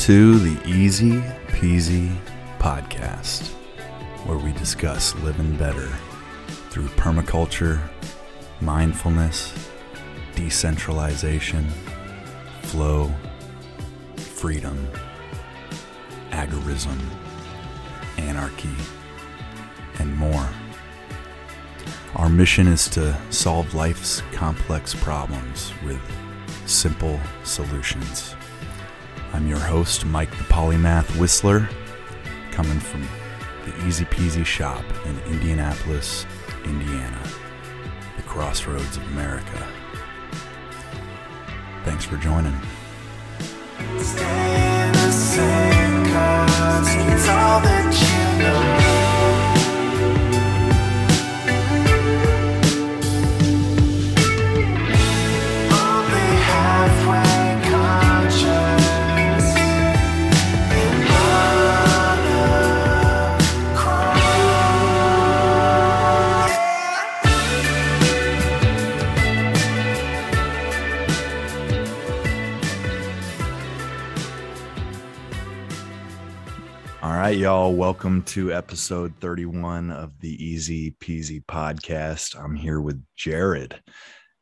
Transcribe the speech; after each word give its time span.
To 0.00 0.38
the 0.38 0.66
Easy 0.66 1.20
Peasy 1.48 2.16
Podcast, 2.58 3.48
where 4.24 4.38
we 4.38 4.50
discuss 4.54 5.14
living 5.16 5.54
better 5.58 5.88
through 6.70 6.88
permaculture, 6.88 7.78
mindfulness, 8.62 9.52
decentralization, 10.34 11.68
flow, 12.62 13.12
freedom, 14.16 14.88
agorism, 16.30 16.98
anarchy, 18.16 18.74
and 19.98 20.16
more. 20.16 20.48
Our 22.16 22.30
mission 22.30 22.68
is 22.68 22.88
to 22.88 23.14
solve 23.28 23.74
life's 23.74 24.22
complex 24.32 24.94
problems 24.94 25.74
with 25.84 26.00
simple 26.64 27.20
solutions. 27.44 28.34
I'm 29.32 29.46
your 29.46 29.58
host, 29.58 30.04
Mike 30.06 30.30
the 30.30 30.44
Polymath 30.44 31.18
Whistler, 31.18 31.68
coming 32.50 32.80
from 32.80 33.06
the 33.64 33.86
Easy 33.86 34.04
Peasy 34.06 34.44
shop 34.44 34.84
in 35.06 35.18
Indianapolis, 35.32 36.26
Indiana, 36.64 37.22
the 38.16 38.22
crossroads 38.22 38.96
of 38.96 39.06
America. 39.12 39.66
Thanks 41.84 42.04
for 42.04 42.16
joining. 42.16 42.58
Stay 43.98 44.90
the 44.92 45.10
same 45.12 46.06
'cause 46.06 46.94
it's 46.94 47.28
all 47.28 47.60
that 47.60 47.94
you 47.94 48.42
know. 48.42 48.89
Right, 77.30 77.38
y'all. 77.38 77.72
Welcome 77.72 78.22
to 78.22 78.52
episode 78.52 79.14
31 79.20 79.92
of 79.92 80.18
the 80.18 80.44
Easy 80.44 80.96
Peasy 81.00 81.40
podcast. 81.44 82.36
I'm 82.36 82.56
here 82.56 82.80
with 82.80 83.00
Jared. 83.14 83.80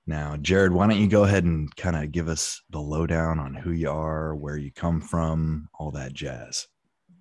Now, 0.06 0.39
Jared, 0.39 0.72
why 0.72 0.86
don't 0.86 0.98
you 0.98 1.06
go 1.06 1.25
ahead 1.25 1.44
and 1.44 1.77
kind 1.77 1.97
of 1.97 2.12
give 2.12 2.28
us 2.28 2.62
the 2.70 2.81
lowdown 2.81 3.41
on 3.41 3.53
who 3.53 3.72
you 3.72 3.91
are, 3.91 4.34
where 4.34 4.56
you 4.56 4.72
come 4.72 5.03
from, 5.03 5.69
all 5.78 5.91
that 5.91 6.14
jazz? 6.14 6.66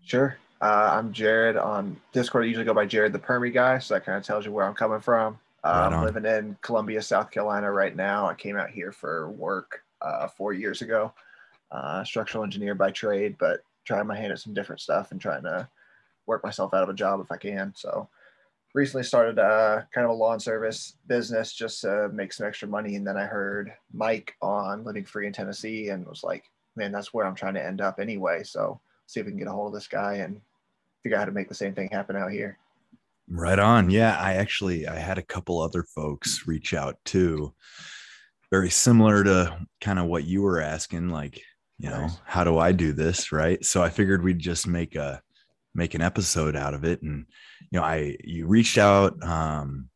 Sure. 0.06 0.38
Uh, 0.62 0.92
I'm 0.94 1.12
Jared 1.12 1.58
on 1.58 2.00
Discord. 2.14 2.46
I 2.46 2.48
usually 2.48 2.64
go 2.64 2.74
by 2.74 2.86
Jared 2.86 3.12
the 3.12 3.20
Permie 3.20 3.54
guy, 3.54 3.78
so 3.80 3.96
that 3.96 4.06
kind 4.06 4.18
of 4.18 4.24
tells 4.24 4.46
you 4.46 4.54
where 4.54 4.66
I'm 4.66 4.74
coming 4.74 5.02
from. 5.02 5.38
Uh, 5.66 5.90
Right 5.92 5.98
I'm 5.98 6.06
living 6.06 6.26
in 6.26 6.56
Columbia, 6.62 7.02
South 7.02 7.30
Carolina 7.30 7.70
right 7.74 7.94
now. 7.94 8.26
I 8.26 8.36
came 8.36 8.56
out 8.56 8.70
here 8.70 8.94
for 8.94 9.32
work 9.32 9.84
uh, 10.02 10.30
four 10.30 10.54
years 10.54 10.82
ago. 10.82 11.12
Uh, 11.70 12.06
structural 12.06 12.46
engineer 12.46 12.74
by 12.74 12.90
trade, 12.90 13.36
but 13.38 13.60
trying 13.88 14.06
my 14.06 14.18
hand 14.18 14.34
at 14.34 14.40
some 14.40 14.54
different 14.54 14.82
stuff 14.82 15.12
and 15.12 15.22
trying 15.22 15.44
to 15.44 15.68
work 16.28 16.44
myself 16.44 16.74
out 16.74 16.84
of 16.84 16.90
a 16.90 16.94
job 16.94 17.22
if 17.22 17.32
I 17.32 17.38
can. 17.38 17.74
So 17.76 18.10
recently 18.76 19.04
started 19.04 19.40
uh, 19.40 19.82
kind 19.94 20.06
of 20.06 20.12
a 20.12 20.14
lawn 20.14 20.40
service 20.40 20.98
business 21.08 21.54
just 21.54 21.82
to 21.82 22.10
make 22.10 22.34
some 22.34 22.46
extra 22.46 22.68
money. 22.68 22.96
And 22.96 23.08
then 23.08 23.18
I 23.18 23.26
heard 23.26 23.72
Mike 23.94 24.36
on 24.42 24.84
Living 24.84 25.06
Free 25.06 25.26
in 25.26 25.34
Tennessee 25.34 25.90
and 25.90 26.06
was 26.06 26.24
like, 26.24 26.44
man, 26.76 26.92
that's 26.92 27.14
where 27.14 27.26
I'm 27.26 27.34
trying 27.34 27.56
to 27.56 27.66
end 27.66 27.80
up 27.80 28.00
anyway. 28.00 28.44
So 28.44 28.80
see 29.08 29.22
if 29.22 29.26
we 29.26 29.32
can 29.32 29.40
get 29.40 29.48
a 29.48 29.52
hold 29.52 29.68
of 29.68 29.74
this 29.74 29.88
guy 29.88 30.16
and 30.16 30.42
figure 31.02 31.16
out 31.18 31.22
how 31.22 31.26
to 31.26 31.32
make 31.32 31.48
the 31.48 31.56
same 31.56 31.74
thing 31.74 31.90
happen 31.90 32.18
out 32.18 32.32
here. 32.32 32.58
Right 33.30 33.58
on. 33.58 33.90
Yeah, 33.90 34.18
I 34.20 34.34
actually 34.34 34.88
I 34.88 34.98
had 34.98 35.18
a 35.18 35.24
couple 35.24 35.62
other 35.62 35.84
folks 35.84 36.46
reach 36.46 36.74
out 36.74 36.98
too. 37.06 37.54
Very 38.52 38.70
similar 38.70 39.24
to 39.24 39.66
kind 39.82 40.00
of 40.00 40.06
what 40.06 40.26
you 40.26 40.42
were 40.42 40.62
asking, 40.62 41.10
like, 41.10 41.42
you 41.80 41.90
know, 41.90 42.02
Nice. 42.02 42.18
how 42.26 42.44
do 42.44 42.58
I 42.58 42.72
do 42.72 42.92
this? 42.94 43.32
Right. 43.32 43.64
So 43.64 43.84
I 43.84 43.90
figured 43.90 44.24
we'd 44.24 44.40
just 44.40 44.68
make 44.68 44.96
a 44.96 45.22
make 45.76 45.94
an 45.94 46.02
episode 46.02 46.56
out 46.56 46.74
of 46.74 46.84
it. 46.84 47.02
And 47.02 47.26
you 47.72 47.80
know, 47.80 47.84
I 47.86 48.18
you 48.24 48.48
reached 48.48 48.78
out. 48.78 49.22
Um 49.24 49.90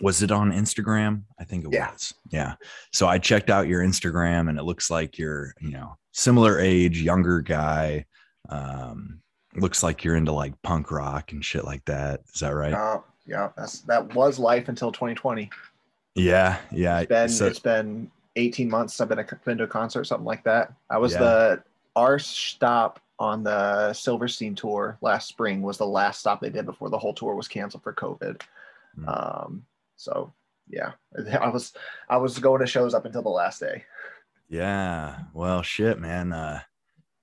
was 0.00 0.22
it 0.22 0.30
on 0.30 0.52
Instagram? 0.52 1.22
I 1.38 1.44
think 1.44 1.64
it 1.64 1.72
Yeah. 1.72 1.90
was. 1.90 2.14
Yeah. 2.30 2.54
So 2.92 3.08
I 3.08 3.18
checked 3.18 3.50
out 3.50 3.66
your 3.66 3.82
Instagram 3.82 4.48
and 4.48 4.58
it 4.58 4.62
looks 4.62 4.90
like 4.90 5.18
you're, 5.18 5.54
you 5.60 5.70
know, 5.70 5.96
similar 6.12 6.60
age, 6.60 7.00
younger 7.00 7.40
guy. 7.40 8.04
Um, 8.50 9.20
looks 9.56 9.82
like 9.82 10.04
you're 10.04 10.16
into 10.16 10.32
like 10.32 10.52
punk 10.62 10.90
rock 10.90 11.32
and 11.32 11.44
shit 11.44 11.64
like 11.64 11.84
that. 11.86 12.20
Is 12.34 12.40
that 12.40 12.50
right? 12.54 12.72
Uh, 12.74 13.00
yeah, 13.26 13.50
that's 13.56 13.80
that 13.82 14.14
was 14.14 14.38
life 14.38 14.68
until 14.68 14.92
2020. 14.92 15.50
Yeah, 16.14 16.58
yeah. 16.70 17.00
It's 17.00 17.08
been 17.08 17.28
so, 17.28 17.46
it's 17.46 17.58
been 17.58 18.10
18 18.36 18.68
months. 18.68 19.00
I've 19.00 19.08
been, 19.08 19.18
a, 19.18 19.26
been 19.44 19.58
to 19.58 19.64
a 19.64 19.68
concert, 19.68 20.04
something 20.04 20.24
like 20.26 20.44
that. 20.44 20.72
I 20.88 20.98
was 20.98 21.12
Yeah. 21.12 21.18
the 21.20 21.62
our 21.96 22.18
stop 22.18 23.00
on 23.18 23.42
the 23.42 23.92
Silverstein 23.92 24.54
tour 24.54 24.96
last 25.02 25.28
spring 25.28 25.60
was 25.60 25.76
the 25.76 25.86
last 25.86 26.20
stop 26.20 26.40
they 26.40 26.48
did 26.50 26.64
before 26.64 26.88
the 26.88 26.98
whole 26.98 27.12
tour 27.12 27.34
was 27.34 27.48
canceled 27.48 27.82
for 27.82 27.92
COVID. 27.92 28.40
Mm. 28.98 29.44
Um, 29.44 29.64
so 29.96 30.32
yeah, 30.68 30.92
I 31.40 31.48
was 31.48 31.72
I 32.08 32.16
was 32.16 32.38
going 32.38 32.60
to 32.60 32.66
shows 32.66 32.94
up 32.94 33.04
until 33.04 33.22
the 33.22 33.28
last 33.28 33.60
day. 33.60 33.84
yeah. 34.48 35.18
Well, 35.34 35.62
shit, 35.62 35.98
man. 35.98 36.32
Uh, 36.32 36.60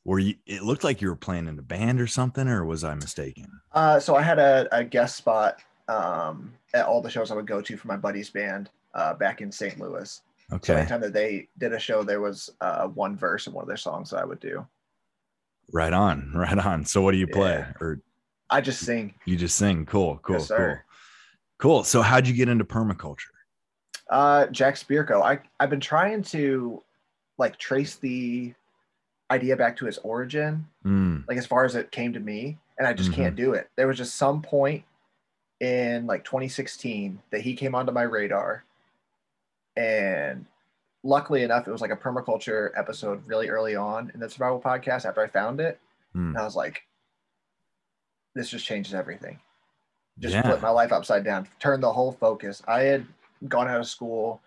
were 0.05 0.19
you? 0.19 0.35
It 0.45 0.63
looked 0.63 0.83
like 0.83 1.01
you 1.01 1.09
were 1.09 1.15
playing 1.15 1.47
in 1.47 1.57
a 1.59 1.63
band 1.63 1.99
or 1.99 2.07
something, 2.07 2.47
or 2.47 2.63
was 2.65 2.83
I 2.83 2.93
mistaken? 2.95 3.47
Uh, 3.73 3.99
so 3.99 4.15
I 4.15 4.21
had 4.21 4.39
a, 4.39 4.67
a 4.71 4.83
guest 4.83 5.15
spot 5.17 5.61
um, 5.87 6.53
at 6.73 6.85
all 6.85 7.01
the 7.01 7.09
shows 7.09 7.31
I 7.31 7.35
would 7.35 7.47
go 7.47 7.61
to 7.61 7.77
for 7.77 7.87
my 7.87 7.97
buddy's 7.97 8.29
band 8.29 8.69
uh, 8.93 9.13
back 9.15 9.41
in 9.41 9.51
St. 9.51 9.79
Louis. 9.79 10.21
So 10.49 10.55
Okay. 10.55 10.75
anytime 10.75 11.01
that 11.01 11.13
they 11.13 11.49
did 11.57 11.73
a 11.73 11.79
show, 11.79 12.03
there 12.03 12.21
was 12.21 12.49
uh, 12.61 12.87
one 12.87 13.17
verse 13.17 13.47
of 13.47 13.53
one 13.53 13.63
of 13.63 13.67
their 13.67 13.77
songs 13.77 14.09
that 14.11 14.21
I 14.21 14.25
would 14.25 14.39
do. 14.39 14.65
Right 15.73 15.93
on. 15.93 16.31
Right 16.35 16.57
on. 16.57 16.85
So, 16.85 17.01
what 17.01 17.11
do 17.11 17.17
you 17.17 17.27
play, 17.27 17.57
Yeah. 17.59 17.73
or 17.81 17.99
I 18.49 18.61
just 18.61 18.81
sing. 18.81 19.13
you 19.25 19.35
just 19.35 19.57
sing? 19.57 19.85
Cool. 19.85 20.19
Cool. 20.23 20.37
Yes, 20.37 20.47
cool. 20.47 20.77
Cool. 21.59 21.83
So, 21.83 22.01
how'd 22.01 22.27
you 22.27 22.33
get 22.33 22.47
into 22.47 22.63
permaculture? 22.63 23.25
Uh, 24.09 24.47
Jack 24.47 24.75
Spirko. 24.75 25.21
I 25.21 25.39
I've 25.59 25.69
been 25.69 25.81
trying 25.81 26.23
to 26.23 26.81
like 27.37 27.57
trace 27.57 27.95
the 27.95 28.53
idea 29.29 29.57
back 29.57 29.75
to 29.77 29.87
its 29.87 29.97
origin, 29.99 30.65
Mm, 30.85 31.27
like 31.27 31.37
as 31.37 31.45
far 31.45 31.65
as 31.65 31.75
it 31.75 31.91
came 31.91 32.13
to 32.13 32.19
me, 32.21 32.57
and 32.77 32.87
I 32.87 32.93
just 32.93 33.11
can't 33.11 33.35
do 33.35 33.51
it. 33.53 33.69
There 33.75 33.87
was 33.87 33.97
just 33.97 34.15
some 34.15 34.41
point 34.41 34.85
in 35.59 36.05
like 36.07 36.23
2016 36.23 37.19
that 37.31 37.41
he 37.41 37.53
came 37.53 37.75
onto 37.75 37.91
my 37.91 38.03
radar, 38.03 38.63
and 39.77 40.45
luckily 41.03 41.43
enough, 41.43 41.67
it 41.67 41.71
was 41.71 41.81
like 41.81 41.91
a 41.91 41.95
permaculture 41.95 42.71
episode 42.75 43.25
really 43.27 43.47
early 43.49 43.75
on 43.75 44.11
in 44.13 44.19
the 44.19 44.29
survival 44.29 44.59
podcast. 44.59 45.05
After 45.05 45.21
I 45.21 45.27
found 45.27 45.59
it, 45.61 45.79
mm. 46.15 46.29
and 46.29 46.37
I 46.37 46.43
was 46.43 46.55
like, 46.55 46.81
this 48.35 48.49
just 48.49 48.65
changes 48.65 48.93
everything. 48.93 49.39
Just 50.19 50.33
Yeah. 50.33 50.41
flip 50.41 50.61
my 50.61 50.69
life 50.69 50.91
upside 50.91 51.23
down, 51.23 51.47
turn 51.59 51.79
the 51.79 51.91
whole 51.93 52.11
focus. 52.11 52.61
I 52.67 52.81
had 52.81 53.05
gone 53.47 53.67
out 53.67 53.79
of 53.79 53.87
school 53.87 54.41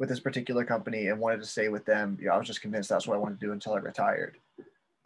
with 0.00 0.08
this 0.08 0.18
particular 0.20 0.64
company 0.64 1.06
and 1.06 1.20
wanted 1.20 1.40
to 1.40 1.46
stay 1.46 1.68
with 1.68 1.84
them. 1.84 2.18
You 2.20 2.26
know, 2.26 2.34
I 2.34 2.36
was 2.36 2.48
just 2.48 2.60
convinced 2.60 2.88
that's 2.88 3.06
what 3.06 3.14
I 3.14 3.18
wanted 3.18 3.38
to 3.40 3.46
do 3.46 3.52
until 3.52 3.74
I 3.74 3.78
retired. 3.78 4.38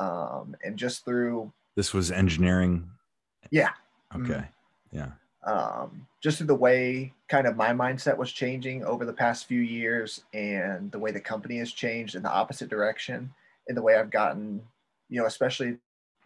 Um, 0.00 0.56
and 0.65 0.76
just 0.79 1.05
through, 1.05 1.53
This 1.76 1.93
was 1.93 2.11
engineering. 2.11 2.91
yeah, 3.50 3.73
Okay. 4.17 4.44
Yeah. 4.91 5.11
Um, 5.49 6.06
just 6.21 6.39
through 6.39 6.47
the 6.47 6.55
way 6.55 7.12
kind 7.29 7.47
of 7.47 7.56
my 7.56 7.71
mindset 7.71 8.19
was 8.19 8.31
changing 8.31 8.85
over 8.85 9.06
the 9.06 9.12
past 9.12 9.47
few 9.47 9.61
years 9.61 10.23
and 10.35 10.93
the 10.93 10.99
way 10.99 11.11
the 11.11 11.21
company 11.21 11.56
has 11.59 11.73
changed 11.73 12.15
in 12.15 12.23
the 12.23 12.31
opposite 12.31 12.69
direction 12.69 13.33
in 13.67 13.75
the 13.75 13.81
way 13.81 13.97
I've 13.97 14.11
gotten, 14.11 14.61
you 15.09 15.19
know, 15.19 15.27
especially 15.27 15.79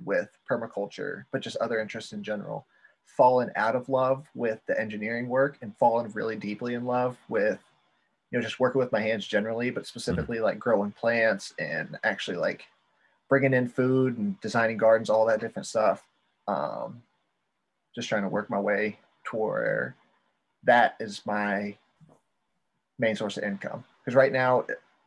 with 0.04 0.28
permaculture, 0.50 1.24
but 1.30 1.40
just 1.40 1.56
other 1.58 1.78
interests 1.78 2.12
in 2.12 2.24
general, 2.24 2.66
fallen 3.06 3.52
out 3.54 3.76
of 3.76 3.88
love 3.88 4.26
with 4.34 4.60
the 4.66 4.80
engineering 4.80 5.28
work 5.28 5.56
and 5.62 5.76
fallen 5.76 6.10
really 6.12 6.36
deeply 6.36 6.74
in 6.74 6.84
love 6.84 7.16
with, 7.28 7.60
you 8.32 8.38
know, 8.38 8.42
just 8.42 8.58
working 8.58 8.80
with 8.80 8.90
my 8.90 9.00
hands 9.00 9.24
generally, 9.24 9.70
but 9.70 9.86
specifically 9.86 10.40
like 10.40 10.58
growing 10.58 10.90
plants 10.90 11.54
and 11.60 11.96
actually 12.02 12.38
like 12.38 12.64
bringing 13.28 13.54
in 13.54 13.68
food 13.68 14.18
and 14.18 14.40
designing 14.40 14.78
gardens, 14.78 15.10
all 15.10 15.26
that 15.26 15.40
different 15.40 15.66
stuff. 15.66 16.02
Um, 16.48 17.02
just 17.94 18.08
trying 18.08 18.22
to 18.22 18.28
work 18.28 18.50
my 18.50 18.58
way 18.58 18.98
to 19.30 19.36
where 19.36 19.96
that 20.64 20.96
is 21.00 21.22
my 21.26 21.76
main 22.98 23.16
source 23.16 23.36
of 23.36 23.44
income. 23.44 23.84
Because 24.00 24.14
right 24.14 24.32
now, 24.32 24.64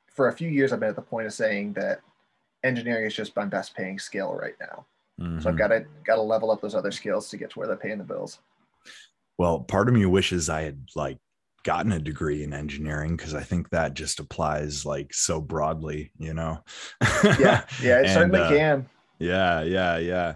for 0.08 0.28
a 0.28 0.34
few 0.34 0.50
years, 0.50 0.72
I've 0.72 0.80
been 0.80 0.90
at 0.90 0.96
the 0.96 1.02
point 1.02 1.28
of 1.28 1.34
saying 1.34 1.74
that 1.74 2.02
engineering 2.64 3.06
is 3.06 3.16
just 3.16 3.36
my 3.36 3.46
best 3.46 3.76
paying 3.76 4.00
skill 4.00 4.34
right 4.34 4.56
now. 4.60 4.86
So 5.40 5.50
I've 5.50 5.58
got 5.58 5.70
to 5.70 5.86
got 6.04 6.16
to 6.16 6.22
level 6.22 6.52
up 6.52 6.60
those 6.60 6.76
other 6.76 6.92
skills 6.92 7.30
to 7.30 7.38
get 7.38 7.52
to 7.52 7.60
where 7.60 7.68
they're 7.68 7.78
paying 7.78 8.00
the 8.00 8.04
bills. 8.04 8.40
Well, 9.38 9.62
part 9.62 9.88
of 9.88 9.94
me 9.94 10.06
wishes 10.06 10.50
I 10.50 10.64
had 10.64 10.90
like 10.94 11.20
gotten 11.64 11.94
a 11.94 12.00
degree 12.00 12.44
in 12.44 12.54
engineering 12.54 13.16
because 13.16 13.34
I 13.34 13.42
think 13.42 13.70
that 13.70 13.94
just 13.94 14.20
applies 14.20 14.86
like 14.86 15.14
so 15.14 15.40
broadly, 15.40 16.12
you 16.18 16.34
know. 16.34 16.60
Yeah, 17.24 17.64
yeah, 17.82 18.00
it 18.00 18.06
And, 18.06 18.10
certainly 18.10 18.40
uh, 18.42 18.50
can. 18.50 18.90
Yeah, 19.20 19.64
yeah, 19.64 19.98
yeah. 19.98 20.36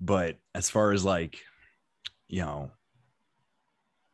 But 0.00 0.38
as 0.54 0.70
far 0.70 0.92
as 0.92 1.04
like, 1.04 1.38
you 2.28 2.42
know, 2.42 2.70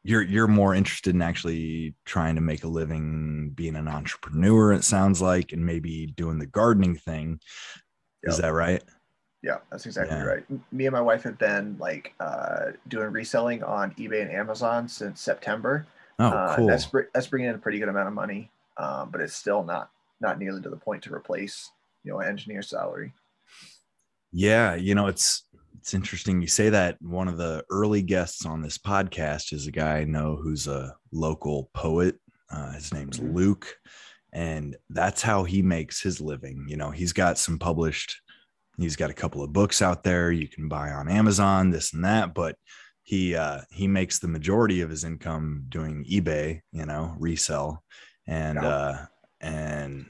you're 0.08 0.22
you're 0.22 0.46
more 0.48 0.74
interested 0.74 1.14
in 1.14 1.22
actually 1.22 1.94
trying 2.04 2.34
to 2.36 2.40
make 2.40 2.64
a 2.64 2.68
living 2.68 3.50
being 3.54 3.76
an 3.76 3.88
entrepreneur, 3.88 4.72
it 4.72 4.84
sounds 4.84 5.20
like, 5.20 5.52
and 5.52 5.64
maybe 5.64 6.06
doing 6.06 6.38
the 6.38 6.46
gardening 6.46 6.96
thing. 6.96 7.40
Is 8.22 8.38
that 8.38 8.52
right? 8.52 8.82
Yeah, 9.42 9.58
that's 9.70 9.86
exactly 9.86 10.16
Yeah. 10.16 10.24
right. 10.24 10.72
Me 10.72 10.86
and 10.86 10.92
my 10.92 11.00
wife 11.00 11.22
have 11.22 11.38
been 11.38 11.76
like 11.78 12.14
uh, 12.18 12.72
doing 12.88 13.12
reselling 13.12 13.62
on 13.62 13.92
eBay 13.94 14.22
and 14.22 14.30
Amazon 14.32 14.88
since 14.88 15.20
September. 15.20 15.86
Oh, 16.18 16.28
Uh, 16.30 16.56
cool. 16.56 16.66
That's 16.66 16.88
that's 17.14 17.26
bringing 17.28 17.50
in 17.50 17.54
a 17.54 17.58
pretty 17.58 17.78
good 17.78 17.88
amount 17.88 18.08
of 18.08 18.14
money, 18.14 18.50
um, 18.78 19.10
but 19.10 19.20
it's 19.20 19.34
still 19.34 19.62
not 19.62 19.90
not 20.20 20.38
nearly 20.38 20.62
to 20.62 20.70
the 20.70 20.76
point 20.76 21.02
to 21.04 21.14
replace 21.14 21.70
you 22.02 22.12
know 22.12 22.20
an 22.20 22.28
engineer's 22.28 22.68
salary. 22.70 23.12
Yeah, 24.32 24.74
you 24.74 24.94
know, 24.94 25.06
it's 25.06 25.44
it's 25.86 25.94
interesting 25.94 26.40
you 26.40 26.48
say 26.48 26.68
that. 26.68 27.00
One 27.00 27.28
of 27.28 27.36
the 27.36 27.64
early 27.70 28.02
guests 28.02 28.44
on 28.44 28.60
this 28.60 28.76
podcast 28.76 29.52
is 29.52 29.68
a 29.68 29.70
guy 29.70 29.98
I 29.98 30.04
know 30.04 30.34
who's 30.34 30.66
a 30.66 30.96
local 31.12 31.70
poet. 31.74 32.16
Uh, 32.50 32.72
his 32.72 32.92
name's 32.92 33.20
Mhm. 33.20 33.32
Luke, 33.32 33.72
and 34.32 34.76
that's 34.90 35.22
how 35.22 35.44
he 35.44 35.62
makes 35.62 36.02
his 36.02 36.20
living. 36.20 36.66
You 36.68 36.76
know, 36.76 36.90
he's 36.90 37.12
got 37.12 37.38
some 37.38 37.60
published. 37.60 38.20
He's 38.76 38.96
got 38.96 39.10
a 39.10 39.14
couple 39.14 39.44
of 39.44 39.52
books 39.52 39.80
out 39.80 40.02
there 40.02 40.32
you 40.32 40.48
can 40.48 40.66
buy 40.68 40.90
on 40.90 41.08
Amazon, 41.08 41.70
this 41.70 41.92
and 41.92 42.04
that. 42.04 42.34
But 42.34 42.56
he 43.04 43.36
uh, 43.36 43.60
he 43.70 43.86
makes 43.86 44.18
the 44.18 44.26
majority 44.26 44.80
of 44.80 44.90
his 44.90 45.04
income 45.04 45.66
doing 45.68 46.04
eBay. 46.10 46.62
You 46.72 46.86
know, 46.86 47.14
resell, 47.16 47.84
and 48.26 48.58
uh, 48.58 49.06
and 49.40 50.06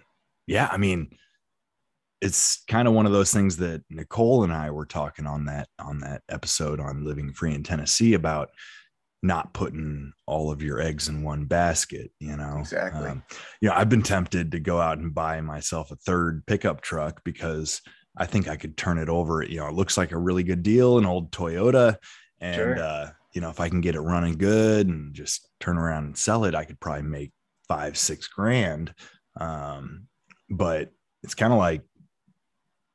yeah, 0.46 0.70
I 0.72 0.78
mean, 0.78 1.10
it's 2.20 2.64
kind 2.68 2.88
of 2.88 2.94
one 2.94 3.06
of 3.06 3.12
those 3.12 3.32
things 3.32 3.56
that 3.58 3.82
Nicole 3.90 4.44
and 4.44 4.52
I 4.52 4.70
were 4.70 4.86
talking 4.86 5.26
on 5.26 5.44
that 5.46 5.68
on 5.78 6.00
that 6.00 6.22
episode 6.28 6.80
on 6.80 7.04
living 7.04 7.32
free 7.32 7.54
in 7.54 7.62
Tennessee 7.62 8.14
about 8.14 8.50
not 9.22 9.52
putting 9.52 10.12
all 10.26 10.50
of 10.50 10.62
your 10.62 10.80
eggs 10.80 11.08
in 11.08 11.22
one 11.22 11.46
basket, 11.46 12.10
you 12.20 12.36
know. 12.36 12.58
Exactly. 12.60 13.08
Um, 13.08 13.22
you 13.60 13.68
know, 13.68 13.74
I've 13.74 13.88
been 13.88 14.02
tempted 14.02 14.52
to 14.52 14.60
go 14.60 14.80
out 14.80 14.98
and 14.98 15.14
buy 15.14 15.40
myself 15.40 15.90
a 15.90 15.96
third 15.96 16.44
pickup 16.46 16.80
truck 16.80 17.22
because 17.24 17.82
I 18.16 18.26
think 18.26 18.48
I 18.48 18.56
could 18.56 18.76
turn 18.76 18.98
it 18.98 19.08
over, 19.08 19.42
you 19.42 19.58
know, 19.58 19.68
it 19.68 19.74
looks 19.74 19.96
like 19.98 20.12
a 20.12 20.18
really 20.18 20.42
good 20.42 20.62
deal, 20.62 20.98
an 20.98 21.06
old 21.06 21.32
Toyota 21.32 21.96
and 22.40 22.56
Sure. 22.56 22.78
uh, 22.78 23.10
you 23.32 23.40
know, 23.40 23.50
if 23.50 23.60
I 23.60 23.68
can 23.68 23.80
get 23.82 23.94
it 23.94 24.00
running 24.00 24.38
good 24.38 24.86
and 24.88 25.12
just 25.12 25.48
turn 25.60 25.76
around 25.76 26.04
and 26.04 26.16
sell 26.16 26.44
it, 26.44 26.54
I 26.54 26.64
could 26.64 26.80
probably 26.80 27.02
make 27.02 27.32
5 27.68 27.98
6 27.98 28.28
grand. 28.28 28.94
Um, 29.38 30.06
but 30.48 30.92
it's 31.22 31.34
kind 31.34 31.52
of 31.52 31.58
like 31.58 31.82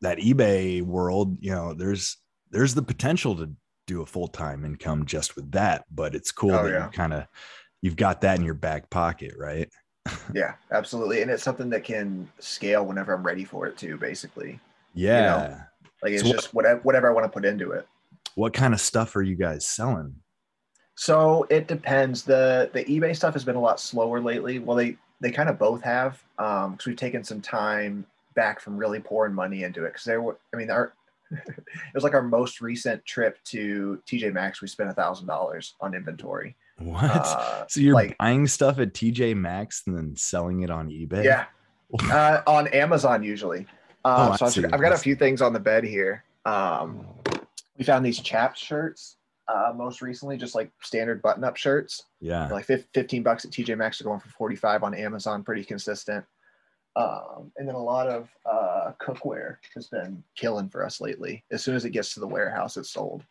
that 0.01 0.18
eBay 0.18 0.81
world, 0.81 1.38
you 1.42 1.51
know, 1.51 1.74
there's 1.74 2.18
there's 2.50 2.74
the 2.74 2.81
potential 2.81 3.36
to 3.38 3.51
do 3.88 4.01
a 4.01 4.06
full-time 4.06 4.65
income 4.65 5.06
just 5.06 5.36
with 5.36 5.51
that, 5.51 5.86
but 5.92 6.13
it's 6.15 6.31
cool 6.31 6.51
Oh, 6.51 6.63
that 6.63 6.71
yeah. 6.71 6.86
you 6.86 6.92
kind 6.92 7.13
of 7.13 7.25
you've 7.81 7.95
got 7.95 8.21
that 8.21 8.38
in 8.39 8.45
your 8.45 8.53
back 8.53 8.89
pocket, 8.89 9.33
right? 9.38 9.69
Yeah, 10.33 10.53
absolutely, 10.71 11.21
and 11.21 11.30
it's 11.30 11.44
something 11.44 11.69
that 11.69 11.83
can 11.83 12.27
scale 12.39 12.86
whenever 12.86 13.13
I'm 13.13 13.24
ready 13.24 13.44
for 13.45 13.68
it 13.68 13.77
too. 13.77 13.98
Basically, 13.98 14.59
Yeah. 14.94 15.63
like 16.01 16.13
it's 16.13 16.24
So 16.24 16.30
what- 16.30 16.36
just 16.36 16.54
whatever 16.54 16.80
whatever 16.81 17.09
I 17.09 17.13
want 17.13 17.25
to 17.25 17.30
put 17.30 17.45
into 17.45 17.71
it. 17.71 17.88
What 18.36 18.54
kind 18.54 18.74
of 18.74 18.81
stuff 18.81 19.15
are 19.15 19.21
you 19.21 19.36
guys 19.36 19.68
selling? 19.68 20.15
So 20.95 21.45
it 21.50 21.68
depends. 21.68 22.24
the 22.24 22.69
The 22.74 22.83
eBay 22.86 23.15
stuff 23.15 23.33
has 23.33 23.44
been 23.44 23.56
a 23.56 23.59
lot 23.62 23.80
slower 23.80 24.19
lately. 24.19 24.59
Well, 24.59 24.75
they 24.77 24.97
they 25.21 25.31
kind 25.31 25.50
of 25.50 25.59
both 25.59 25.81
have, 25.83 26.21
um, 26.39 26.71
because 26.71 26.88
we've 26.88 26.95
taken 26.97 27.24
some 27.24 27.42
time 27.42 28.06
back 28.42 28.60
from 28.60 28.76
really 28.76 29.00
pouring 29.00 29.34
money 29.36 29.62
into 29.64 29.86
it. 29.86 29.90
Because 29.90 30.04
there 30.04 30.20
were, 30.22 30.38
I 30.54 30.58
mean, 30.58 30.72
our 30.72 30.94
it 31.32 31.94
was 31.94 32.04
like 32.04 32.16
our 32.16 32.24
most 32.24 32.60
recent 32.60 33.06
trip 33.06 33.38
to 33.46 34.02
TJ 34.08 34.34
Maxx. 34.34 34.62
We 34.62 34.68
spent 34.68 34.90
a 34.90 34.94
thousand 34.94 35.28
dollars 35.28 35.76
on 35.80 35.94
inventory. 35.94 36.56
What? 36.80 37.04
Uh, 37.04 37.66
so 37.68 37.80
you're 37.80 37.94
like- 37.94 38.18
buying 38.18 38.48
stuff 38.48 38.80
at 38.80 38.94
TJ 38.94 39.36
Maxx 39.38 39.84
and 39.86 39.96
then 39.96 40.16
selling 40.16 40.62
it 40.62 40.72
on 40.72 40.90
eBay? 40.90 41.24
yeah, 41.24 41.46
uh, 42.12 42.42
on 42.48 42.68
Amazon 42.70 43.22
usually. 43.24 43.68
Oh, 44.04 44.10
Um, 44.26 44.32
I 44.32 44.36
so 44.38 44.46
I've. 44.48 44.74
I've 44.74 44.82
got 44.82 44.94
a 44.94 44.98
few 44.98 45.16
things 45.16 45.42
on 45.44 45.54
the 45.54 45.60
bed 45.60 45.84
here. 45.84 46.24
Um, 46.46 47.06
we 47.78 47.86
found 47.86 48.04
these 48.04 48.20
chaps 48.20 48.60
shirts. 48.60 49.18
Uh, 49.48 49.74
most 49.76 50.02
recently, 50.02 50.38
just 50.38 50.56
like 50.56 50.72
standard 50.82 51.22
button-up 51.22 51.56
shirts. 51.58 52.04
Yeah. 52.22 52.48
like 52.48 52.66
fif- 52.66 52.88
15 52.94 53.22
bucks 53.22 53.44
at 53.46 53.52
TJ 53.52 53.78
Maxx 53.78 54.00
are 54.02 54.06
going 54.06 54.20
for 54.20 54.30
45 54.30 54.84
on 54.84 54.94
Amazon, 54.96 55.44
pretty 55.44 55.64
consistent. 55.64 56.24
Um, 56.96 57.52
and 57.58 57.68
then 57.68 57.76
a 57.76 57.82
lot 57.82 58.08
of 58.08 58.30
uh, 58.46 58.92
cookware 59.02 59.58
has 59.76 59.88
been 59.88 60.24
killing 60.36 60.70
for 60.70 60.86
us 60.86 61.00
lately. 61.00 61.44
As 61.52 61.64
soon 61.64 61.76
as 61.76 61.86
it 61.86 61.92
gets 61.92 62.14
to 62.14 62.20
the 62.20 62.28
warehouse, 62.28 62.76
it's 62.78 62.90
sold. 62.90 63.24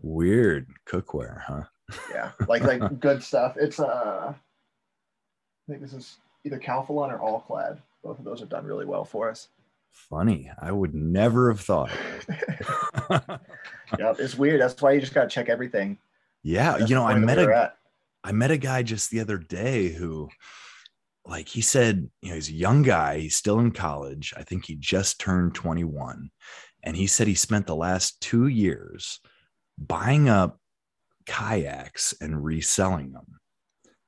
Weird 0.00 0.68
cookware, 0.86 1.40
huh? 1.42 1.62
Yeah, 2.12 2.30
like 2.46 2.62
like 2.62 3.00
good 3.00 3.22
stuff. 3.22 3.56
It's 3.58 3.80
uh, 3.80 4.32
I 4.32 4.34
think 5.68 5.80
this 5.82 5.92
is 5.92 6.18
either 6.44 6.58
Calphalon 6.58 7.12
or 7.12 7.18
All 7.18 7.40
Clad. 7.40 7.82
Both 8.04 8.18
of 8.20 8.24
those 8.24 8.40
have 8.40 8.48
done 8.48 8.64
really 8.64 8.86
well 8.86 9.04
for 9.04 9.28
us. 9.28 9.48
Funny. 9.90 10.50
I 10.60 10.70
would 10.70 10.94
never 10.94 11.50
have 11.50 11.60
thought. 11.60 11.90
yeah, 13.98 14.14
it's 14.18 14.36
weird. 14.36 14.60
That's 14.60 14.80
why 14.80 14.92
you 14.92 15.00
just 15.00 15.14
gotta 15.14 15.28
check 15.28 15.48
everything. 15.48 15.98
yeah. 16.44 16.78
That's 16.78 16.88
You 16.88 16.94
know, 16.96 17.04
I 17.06 17.18
met 17.18 17.38
a. 17.38 17.72
I 18.24 18.32
met 18.32 18.50
a 18.50 18.58
guy 18.58 18.82
just 18.82 19.10
the 19.10 19.20
other 19.20 19.38
day 19.38 19.88
who, 19.88 20.28
like, 21.28 21.48
he 21.48 21.60
said, 21.60 22.08
you 22.22 22.30
know, 22.30 22.34
he's 22.36 22.48
a 22.48 22.52
young 22.54 22.82
guy. 22.82 23.18
He's 23.18 23.36
still 23.36 23.58
in 23.60 23.70
college. 23.70 24.32
I 24.36 24.42
think 24.42 24.64
he 24.64 24.74
just 24.76 25.20
turned 25.20 25.54
21. 25.54 26.30
And 26.82 26.96
he 26.96 27.06
said 27.06 27.26
he 27.26 27.34
spent 27.34 27.66
the 27.66 27.76
last 27.76 28.20
two 28.20 28.46
years 28.46 29.20
buying 29.76 30.28
up 30.28 30.58
kayaks 31.26 32.14
and 32.20 32.42
reselling 32.44 33.12
them. 33.12 33.26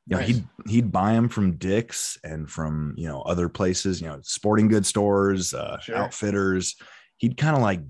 You 0.06 0.16
know, 0.16 0.20
Nice. 0.22 0.28
he'd 0.28 0.44
he'd 0.66 0.92
buy 0.92 1.12
them 1.12 1.28
from 1.28 1.56
Dick's 1.56 2.18
and 2.24 2.50
from 2.50 2.94
you 2.96 3.06
know 3.06 3.20
other 3.22 3.48
places, 3.48 4.00
you 4.00 4.08
know, 4.08 4.18
sporting 4.22 4.66
goods 4.68 4.88
stores, 4.88 5.54
uh, 5.54 5.78
Sure. 5.80 5.96
outfitters. 5.96 6.74
He'd 7.18 7.36
kind 7.36 7.54
of 7.54 7.62
like 7.62 7.80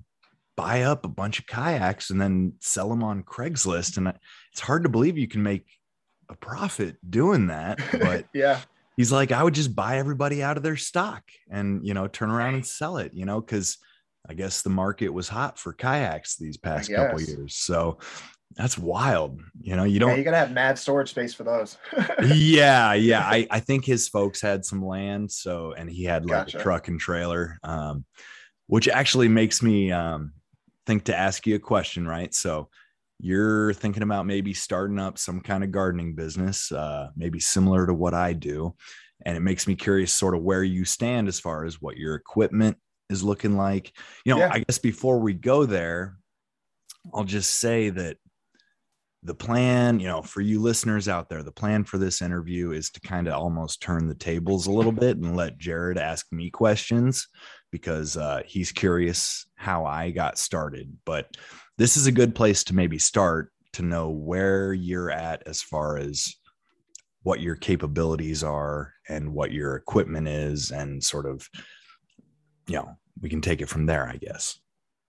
buy 0.57 0.83
up 0.83 1.05
a 1.05 1.09
bunch 1.09 1.39
of 1.39 1.47
kayaks 1.47 2.11
and 2.11 2.21
then 2.21 2.55
sell 2.61 2.89
them 2.91 3.03
on 3.03 3.23
Craigslist. 3.23 3.97
And 3.97 4.13
it's 4.53 4.61
hard 4.61 4.83
to 4.83 4.89
believe 4.91 5.17
you 5.17 5.29
can 5.29 5.43
make 5.43 5.67
a 6.29 6.35
profit 6.35 6.97
doing 7.09 7.47
that. 7.47 7.79
But 7.93 8.27
yeah, 8.35 8.61
he's 9.01 9.11
like, 9.11 9.33
I 9.33 9.43
would 9.43 9.55
just 9.55 9.75
buy 9.75 9.97
everybody 9.97 10.43
out 10.43 10.59
of 10.59 10.63
their 10.63 10.77
stock 10.77 11.23
and, 11.51 11.87
you 11.87 11.95
know, 11.95 12.07
turn 12.07 12.31
around 12.31 12.53
and 12.53 12.67
sell 12.67 12.99
it, 12.99 13.15
you 13.15 13.25
know, 13.25 13.41
because 13.41 13.79
I 14.29 14.35
guess 14.35 14.61
the 14.61 14.69
market 14.69 15.09
was 15.09 15.27
hot 15.27 15.59
for 15.59 15.73
kayaks 15.73 16.37
these 16.37 16.59
past 16.59 16.93
couple 16.93 17.19
years. 17.19 17.55
So 17.57 17.97
that's 18.57 18.77
wild. 18.77 19.41
You 19.59 19.75
know, 19.77 19.85
you 19.85 19.95
yeah, 19.95 20.01
don't, 20.01 20.19
you 20.19 20.23
gotta 20.23 20.37
have 20.37 20.53
mad 20.53 20.79
storage 20.79 21.09
space 21.09 21.33
for 21.33 21.45
those. 21.45 21.79
yeah, 22.27 22.93
yeah. 22.93 23.21
I, 23.21 23.47
I 23.51 23.61
think 23.61 23.87
his 23.87 24.07
folks 24.07 24.43
had 24.43 24.67
some 24.67 24.85
land. 24.85 25.33
So, 25.33 25.73
and 25.73 25.89
he 25.89 26.05
had 26.05 26.27
like 26.27 26.45
Gotcha. 26.45 26.59
a 26.59 26.63
truck 26.63 26.89
and 26.89 27.01
trailer, 27.01 27.59
um, 27.63 28.05
which 28.67 28.87
actually 28.87 29.29
makes 29.29 29.63
me 29.63 29.93
um, 29.93 30.35
think 30.87 31.05
to 31.05 31.17
ask 31.17 31.47
you 31.47 31.55
a 31.55 31.59
question, 31.59 32.07
right? 32.07 32.35
So, 32.35 32.69
you're 33.23 33.73
thinking 33.75 34.03
about 34.03 34.27
maybe 34.27 34.55
starting 34.55 34.99
up 34.99 35.19
some 35.19 35.41
kind 35.41 35.63
of 35.63 35.71
gardening 35.71 36.15
business, 36.15 36.73
uh, 36.73 37.09
maybe 37.17 37.41
similar 37.41 37.87
to 37.87 37.95
what 37.95 38.15
I 38.15 38.33
do. 38.33 38.75
And 39.27 39.37
it 39.37 39.41
makes 39.41 39.67
me 39.67 39.75
curious, 39.75 40.13
sort 40.13 40.35
of 40.35 40.43
where 40.43 40.65
you 40.65 40.85
stand 40.85 41.29
as 41.29 41.39
far 41.39 41.65
as 41.65 41.81
what 41.83 41.97
your 41.97 42.15
equipment 42.15 42.77
is 43.11 43.23
looking 43.23 43.57
like. 43.57 43.93
You 44.25 44.35
know, 44.35 44.41
Yeah. 44.41 44.51
I 44.53 44.61
guess 44.61 44.79
before 44.79 45.19
we 45.19 45.35
go 45.35 45.67
there, 45.67 46.17
I'll 47.13 47.25
just 47.25 47.59
say 47.59 47.91
that 47.91 48.17
the 49.23 49.35
plan, 49.35 50.01
you 50.01 50.07
know, 50.07 50.23
for 50.23 50.41
you 50.41 50.61
listeners 50.63 51.07
out 51.07 51.29
there, 51.29 51.43
the 51.43 51.53
plan 51.53 51.85
for 51.85 51.99
this 51.99 52.23
interview 52.23 52.71
is 52.71 52.91
to 52.91 53.01
kind 53.01 53.29
of 53.29 53.35
almost 53.35 53.83
turn 53.83 54.09
the 54.09 54.15
tables 54.15 54.67
a 54.67 54.73
little 54.73 54.93
bit 54.93 55.19
and 55.19 55.37
let 55.37 55.59
Jared 55.59 55.99
ask 55.99 56.27
me 56.33 56.49
questions 56.49 57.29
because 57.71 58.17
uh, 58.17 58.43
he's 58.47 58.73
curious 58.73 59.47
how 59.57 59.85
I 59.85 60.11
got 60.11 60.39
started. 60.39 60.97
But 61.05 61.37
this 61.81 61.97
is 61.97 62.07
a 62.07 62.13
good 62.13 62.35
place 62.35 62.63
to 62.63 62.75
maybe 62.75 62.99
start 62.99 63.51
to 63.73 63.81
know 63.83 64.11
where 64.11 64.75
you're 64.75 65.11
at 65.11 65.43
as 65.47 65.63
far 65.63 65.97
as 65.97 66.35
what 67.23 67.41
your 67.41 67.57
capabilities 67.57 68.45
are 68.45 68.93
and 69.09 69.33
what 69.33 69.51
your 69.51 69.77
equipment 69.77 70.29
is, 70.29 70.71
and 70.73 71.03
sort 71.03 71.25
of, 71.25 71.49
you 72.67 72.75
know, 72.77 72.97
we 73.23 73.31
can 73.31 73.41
take 73.41 73.63
it 73.63 73.69
from 73.71 73.87
there, 73.87 74.07
I 74.07 74.17
guess. 74.17 74.59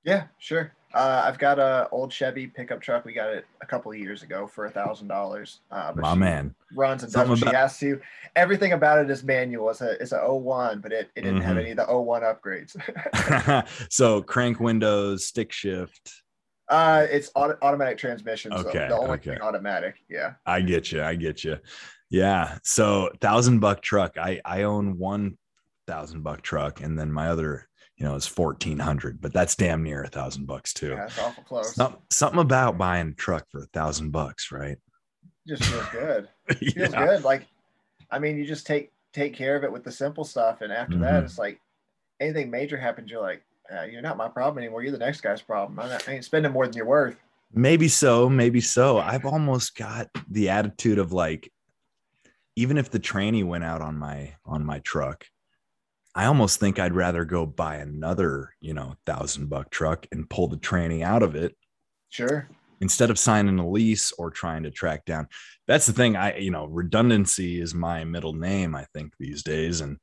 Yeah, 0.05 0.27
sure. 0.39 0.71
Uh, 0.93 1.23
I've 1.25 1.37
got 1.37 1.59
a 1.59 1.89
old 1.91 2.11
Chevy 2.13 2.47
pickup 2.47 2.81
truck. 2.81 3.03
We 3.03 3.11
got 3.13 3.29
it 3.33 3.45
a 3.61 3.65
couple 3.65 3.91
of 3.91 3.97
years 3.97 4.23
ago 4.23 4.47
for 4.47 4.65
a 4.65 4.69
thousand 4.71 5.09
dollars. 5.09 5.59
Uh, 5.71 5.91
My 5.95 6.15
man. 6.15 6.55
runs 6.73 7.03
and 7.03 7.11
does 7.11 7.13
Something 7.13 7.29
what 7.31 7.39
she 7.39 7.43
about- 7.43 7.55
has 7.55 7.77
to. 7.79 7.99
Everything 8.37 8.71
about 8.71 8.99
it 9.03 9.09
is 9.11 9.23
manual. 9.25 9.69
It's 9.71 9.81
a 9.81 9.91
it's 10.01 10.13
a 10.13 10.19
01, 10.33 10.79
but 10.79 10.93
it, 10.93 11.09
it 11.17 11.21
didn't 11.23 11.41
have 11.41 11.57
Mhm. 11.57 11.61
any 11.61 11.71
of 11.71 11.77
the 11.77 11.85
01 11.85 12.21
upgrades. 12.23 12.75
so 13.91 14.21
crank 14.21 14.59
windows, 14.61 15.25
stick 15.27 15.51
shift. 15.51 16.11
Uh, 16.71 17.05
it's 17.11 17.29
auto, 17.35 17.57
automatic 17.61 17.97
transmission. 17.97 18.51
So 18.53 18.63
the 18.63 18.97
only 18.97 19.11
okay. 19.11 19.31
thing 19.31 19.41
automatic. 19.41 19.95
Yeah. 20.09 20.33
I 20.45 20.61
get 20.61 20.91
you. 20.91 21.03
I 21.03 21.15
get 21.15 21.43
you. 21.43 21.57
Yeah. 22.09 22.57
So 22.63 23.11
thousand 23.19 23.59
buck 23.59 23.81
truck. 23.81 24.17
I 24.17 24.41
I 24.45 24.63
own 24.63 24.97
one 24.97 25.37
thousand 25.85 26.23
buck 26.23 26.41
truck, 26.41 26.81
and 26.81 26.97
then 26.97 27.11
my 27.11 27.27
other, 27.27 27.67
you 27.97 28.05
know, 28.05 28.15
is 28.15 28.25
fourteen 28.25 28.79
hundred. 28.79 29.21
But 29.21 29.33
that's 29.33 29.55
damn 29.55 29.83
near 29.83 30.03
a 30.03 30.07
thousand 30.07 30.45
bucks 30.47 30.73
too. 30.73 30.91
Yeah, 30.91 31.05
it's 31.05 31.19
awful 31.19 31.43
close. 31.43 31.75
Some, 31.75 31.97
something 32.09 32.39
about 32.39 32.77
buying 32.77 33.09
a 33.09 33.13
truck 33.13 33.45
for 33.51 33.59
a 33.59 33.67
thousand 33.67 34.11
bucks, 34.11 34.51
right? 34.51 34.77
Just 35.45 35.65
feels 35.65 35.89
good. 35.89 36.29
Feels 36.73 36.93
good. 36.93 37.23
Like, 37.23 37.47
I 38.11 38.19
mean, 38.19 38.37
you 38.37 38.45
just 38.45 38.65
take 38.65 38.91
take 39.11 39.33
care 39.33 39.57
of 39.57 39.63
it 39.65 39.71
with 39.71 39.83
the 39.83 39.91
simple 39.91 40.23
stuff, 40.23 40.61
and 40.61 40.71
after 40.71 40.97
that, 40.99 41.21
Mhm. 41.21 41.25
it's 41.25 41.37
like 41.37 41.59
anything 42.21 42.49
major 42.49 42.77
happens, 42.77 43.11
you're 43.11 43.21
like, 43.21 43.43
uh, 43.73 43.83
you're 43.83 44.01
not 44.01 44.17
my 44.17 44.27
problem 44.27 44.63
anymore. 44.63 44.83
You're 44.83 44.91
the 44.91 44.97
next 44.97 45.21
guy's 45.21 45.41
problem. 45.41 45.79
I 45.79 45.99
ain't 46.07 46.25
spending 46.25 46.51
more 46.51 46.65
than 46.65 46.75
you're 46.75 46.85
worth. 46.85 47.17
Maybe 47.53 47.87
so, 47.87 48.29
maybe 48.29 48.61
so. 48.61 48.99
I've 48.99 49.25
almost 49.25 49.75
got 49.75 50.09
the 50.29 50.49
attitude 50.49 50.99
of 50.99 51.11
like, 51.11 51.51
even 52.55 52.77
if 52.77 52.89
the 52.89 52.99
tranny 52.99 53.45
went 53.45 53.63
out 53.63 53.81
on 53.81 53.97
my 53.97 54.35
on 54.45 54.65
my 54.65 54.79
truck, 54.79 55.25
I 56.15 56.25
almost 56.25 56.59
think 56.59 56.79
I'd 56.79 56.93
rather 56.93 57.23
go 57.23 57.45
buy 57.45 57.77
another, 57.77 58.53
you 58.59 58.73
know, 58.73 58.95
thousand 59.05 59.49
buck 59.49 59.69
truck 59.69 60.05
and 60.11 60.29
pull 60.29 60.47
the 60.47 60.57
tranny 60.57 61.01
out 61.01 61.23
of 61.23 61.35
it 61.35 61.55
Sure. 62.09 62.49
instead 62.81 63.09
of 63.09 63.17
signing 63.17 63.59
a 63.59 63.69
lease 63.69 64.11
or 64.17 64.29
trying 64.29 64.63
to 64.63 64.71
track 64.71 65.05
down. 65.05 65.27
That's 65.67 65.85
the 65.85 65.93
thing. 65.93 66.17
I, 66.17 66.37
you 66.37 66.51
know, 66.51 66.65
redundancy 66.65 67.61
is 67.61 67.73
my 67.73 68.03
middle 68.03 68.33
name, 68.33 68.75
I 68.75 68.85
think, 68.93 69.13
these 69.17 69.43
days. 69.43 69.79
And 69.79 69.97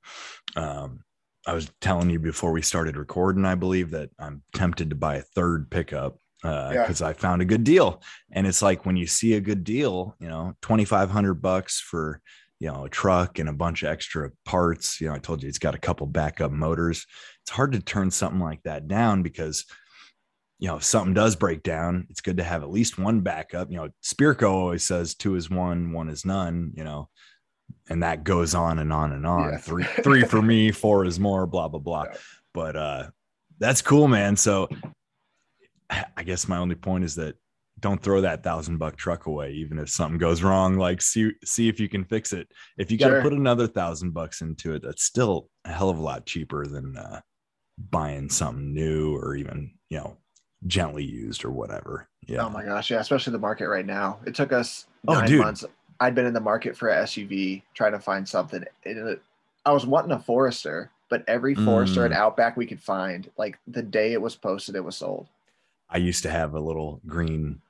um, 0.56 1.00
I 1.48 1.54
was 1.54 1.70
telling 1.80 2.10
you 2.10 2.18
before 2.18 2.52
we 2.52 2.60
started 2.60 2.98
recording, 2.98 3.46
I 3.46 3.54
believe 3.54 3.92
that 3.92 4.10
I'm 4.18 4.42
tempted 4.54 4.90
to 4.90 4.96
buy 4.96 5.16
a 5.16 5.22
third 5.22 5.70
pickup 5.70 6.18
uh, 6.44 6.72
Yeah. 6.74 6.82
because 6.82 7.00
I 7.00 7.14
found 7.14 7.40
a 7.40 7.46
good 7.46 7.64
deal. 7.64 8.02
And 8.30 8.46
it's 8.46 8.60
like 8.60 8.84
when 8.84 8.98
you 8.98 9.06
see 9.06 9.32
a 9.32 9.40
good 9.40 9.64
deal, 9.64 10.14
you 10.20 10.28
know, 10.28 10.52
2,500 10.60 11.40
bucks 11.40 11.80
for, 11.80 12.20
you 12.60 12.70
know, 12.70 12.84
a 12.84 12.90
truck 12.90 13.38
and 13.38 13.48
a 13.48 13.54
bunch 13.54 13.82
of 13.82 13.88
extra 13.88 14.30
parts. 14.44 15.00
You 15.00 15.08
know, 15.08 15.14
I 15.14 15.20
told 15.20 15.42
you 15.42 15.48
it's 15.48 15.58
got 15.58 15.74
a 15.74 15.78
couple 15.78 16.06
backup 16.06 16.52
motors. 16.52 17.06
It's 17.44 17.50
hard 17.50 17.72
to 17.72 17.80
turn 17.80 18.10
something 18.10 18.40
like 18.40 18.62
that 18.64 18.86
down 18.86 19.22
because 19.22 19.64
you 20.60 20.66
know, 20.66 20.76
if 20.76 20.84
something 20.84 21.14
does 21.14 21.36
break 21.36 21.62
down, 21.62 22.08
it's 22.10 22.20
good 22.20 22.38
to 22.38 22.42
have 22.42 22.62
at 22.62 22.70
least 22.70 22.98
one 22.98 23.20
backup. 23.20 23.70
You 23.70 23.76
know, 23.76 23.88
Spirko 24.02 24.50
always 24.50 24.82
says 24.82 25.14
two 25.14 25.36
is 25.36 25.48
one, 25.48 25.92
one 25.92 26.08
is 26.08 26.24
none, 26.24 26.72
you 26.74 26.82
know, 26.82 27.08
and 27.88 28.02
that 28.02 28.24
goes 28.24 28.54
on 28.54 28.78
and 28.78 28.92
on 28.92 29.12
and 29.12 29.26
on. 29.26 29.50
Yeah. 29.52 29.56
Three, 29.58 29.84
three 30.02 30.22
for 30.24 30.42
me, 30.42 30.70
four 30.82 31.04
is 31.04 31.18
more, 31.18 31.46
blah, 31.46 31.68
blah, 31.68 31.80
blah. 31.80 32.04
Yeah. 32.10 32.18
But 32.54 32.76
uh 32.76 33.10
that's 33.58 33.82
cool, 33.82 34.06
man. 34.08 34.36
So 34.36 34.68
I 36.16 36.22
guess 36.22 36.48
my 36.48 36.58
only 36.58 36.74
point 36.74 37.04
is 37.04 37.14
that 37.16 37.34
don't 37.80 38.02
throw 38.02 38.20
that 38.20 38.42
thousand 38.42 38.78
buck 38.78 38.96
truck 38.96 39.26
away, 39.26 39.52
even 39.52 39.78
if 39.78 39.88
something 39.88 40.18
goes 40.18 40.42
wrong. 40.42 40.76
Like 40.76 41.00
see 41.00 41.32
see 41.44 41.68
if 41.68 41.80
you 41.80 41.88
can 41.88 42.04
fix 42.04 42.32
it. 42.32 42.48
If 42.76 42.90
you 42.90 42.98
got 42.98 43.08
to 43.08 43.14
Sure. 43.14 43.22
put 43.22 43.32
another 43.32 43.66
thousand 43.66 44.12
bucks 44.12 44.40
into 44.42 44.74
it, 44.74 44.82
that's 44.82 45.04
still 45.04 45.48
a 45.64 45.72
hell 45.72 45.88
of 45.88 45.98
a 45.98 46.02
lot 46.02 46.26
cheaper 46.26 46.66
than 46.66 46.96
uh, 46.96 47.20
buying 47.78 48.28
something 48.28 48.74
new 48.74 49.14
or 49.16 49.34
even 49.36 49.72
you 49.88 49.98
know 49.98 50.16
gently 50.66 51.04
used 51.04 51.44
or 51.44 51.50
whatever. 51.52 52.08
Yeah. 52.26 52.44
Oh 52.44 52.50
my 52.50 52.64
gosh, 52.64 52.90
yeah, 52.90 52.98
especially 53.00 53.32
the 53.32 53.38
market 53.38 53.68
right 53.68 53.86
now. 53.86 54.18
It 54.26 54.34
took 54.34 54.52
us 54.52 54.86
Oh, 55.06 55.14
nine 55.14 55.28
dude. 55.28 55.40
months. 55.40 55.64
I'd 56.00 56.14
been 56.14 56.26
in 56.26 56.34
the 56.34 56.40
market 56.40 56.76
for 56.76 56.88
a 56.90 57.02
SUV 57.02 57.62
trying 57.74 57.92
to 57.92 57.98
find 57.98 58.28
something. 58.28 58.64
It, 58.84 59.20
I 59.66 59.72
was 59.72 59.86
wanting 59.86 60.12
a 60.12 60.18
Forester, 60.18 60.90
but 61.08 61.24
every 61.26 61.54
Forester 61.54 62.02
Mm. 62.02 62.06
and 62.06 62.14
Outback 62.14 62.56
we 62.56 62.66
could 62.66 62.80
find, 62.80 63.30
like 63.36 63.58
the 63.66 63.82
day 63.82 64.12
it 64.12 64.22
was 64.22 64.36
posted, 64.36 64.76
it 64.76 64.84
was 64.84 64.96
sold. 64.96 65.26
I 65.90 65.96
used 65.98 66.22
to 66.24 66.30
have 66.30 66.54
a 66.54 66.60
little 66.60 67.00
green 67.06 67.60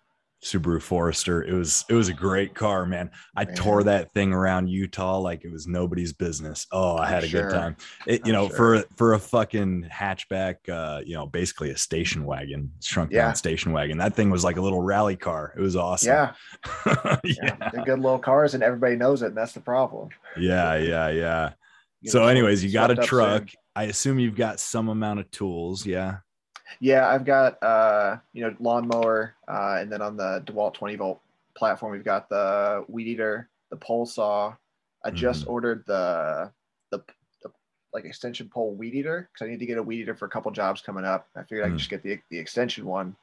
Subaru 0.45 0.81
Forester. 0.81 1.43
It 1.43 1.53
was 1.53 1.85
it 1.89 1.95
was 1.95 2.09
a 2.09 2.15
great 2.15 2.55
car, 2.55 2.87
man. 2.87 3.11
I 3.37 3.45
Man. 3.45 3.55
tore 3.57 3.83
that 3.85 4.13
thing 4.13 4.33
around 4.33 4.69
Utah 4.69 5.19
like 5.19 5.45
it 5.45 5.51
was 5.51 5.67
nobody's 5.67 6.13
business. 6.13 6.67
Oh, 6.71 6.95
I 6.97 7.07
I'm 7.07 7.09
had 7.13 7.25
a 7.25 7.29
sure. 7.29 7.43
good 7.49 7.53
time. 7.55 7.77
It, 8.07 8.27
you 8.27 8.33
I'm 8.35 8.43
know, 8.43 8.49
sure. 8.49 8.83
for 8.83 8.85
for 8.97 9.13
a 9.15 9.19
fucking 9.19 9.89
hatchback, 9.93 10.57
uh, 10.69 11.01
you 11.05 11.15
know, 11.15 11.27
basically 11.27 11.71
a 11.71 11.77
station 11.77 12.25
wagon, 12.25 12.71
shrunk 12.83 13.11
Yeah. 13.11 13.27
down 13.27 13.35
station 13.35 13.73
wagon. 13.73 13.99
That 13.99 14.15
thing 14.15 14.31
was 14.31 14.45
like 14.45 14.57
a 14.57 14.61
little 14.61 14.81
rally 14.83 15.17
car. 15.17 15.53
It 15.57 15.61
was 15.61 15.75
awesome. 15.75 16.09
Yeah, 16.09 16.33
yeah, 16.87 17.17
yeah, 17.25 17.71
they're 17.73 17.85
good 17.85 17.99
little 18.01 18.19
cars, 18.21 18.55
and 18.55 18.63
everybody 18.63 18.95
knows 18.97 19.23
it, 19.23 19.27
and 19.29 19.37
that's 19.37 19.53
the 19.53 19.61
problem. 19.61 20.11
yeah, 20.37 20.77
yeah, 20.77 21.09
yeah. 21.09 21.51
You 22.01 22.11
So, 22.13 22.27
anyways, 22.29 22.63
you 22.63 22.71
got 22.73 22.93
a 22.93 22.97
truck. 22.97 23.49
I 23.75 23.85
assume 23.85 24.21
you've 24.21 24.37
got 24.37 24.61
some 24.61 24.89
amount 24.89 25.19
of 25.19 25.31
tools. 25.33 25.85
Yeah. 25.85 26.19
Yeah, 26.81 27.09
I've 27.09 27.25
got 27.25 27.63
uh, 27.63 28.19
you 28.33 28.43
know, 28.43 28.55
lawnmower, 28.61 29.35
uh, 29.49 29.79
and 29.81 29.91
then 29.91 30.03
on 30.03 30.17
the 30.17 30.43
DeWalt 30.47 30.75
20 30.75 30.97
volt 30.97 31.21
platform, 31.57 31.93
we've 31.93 32.05
got 32.05 32.29
the 32.29 32.85
weed 32.89 33.09
eater, 33.09 33.49
the 33.71 33.77
pole 33.77 34.07
saw. 34.07 34.55
I 35.05 35.11
just 35.11 35.43
Mm-hmm. 35.43 35.51
ordered 35.53 35.85
the, 35.87 36.53
the 36.91 37.03
the 37.43 37.51
like 37.93 38.05
extension 38.05 38.49
pole 38.49 38.75
weed 38.75 38.95
eater 38.95 39.29
because 39.33 39.47
I 39.47 39.51
need 39.51 39.61
to 39.61 39.67
get 39.67 39.79
a 39.79 39.83
weed 39.83 40.01
eater 40.03 40.15
for 40.15 40.27
a 40.27 40.31
couple 40.31 40.51
jobs 40.51 40.81
coming 40.83 41.05
up. 41.05 41.29
I 41.37 41.43
figured 41.43 41.65
I 41.65 41.69
Mm. 41.69 41.71
could 41.73 41.79
just 41.79 41.91
get 41.91 42.03
the 42.03 42.19
the 42.31 42.39
extension 42.39 42.85
one, 42.85 43.17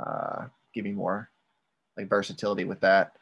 uh, 0.00 0.46
give 0.74 0.84
me 0.84 0.92
more 0.92 1.30
like 1.96 2.08
versatility 2.08 2.64
with 2.64 2.80
that. 2.80 3.16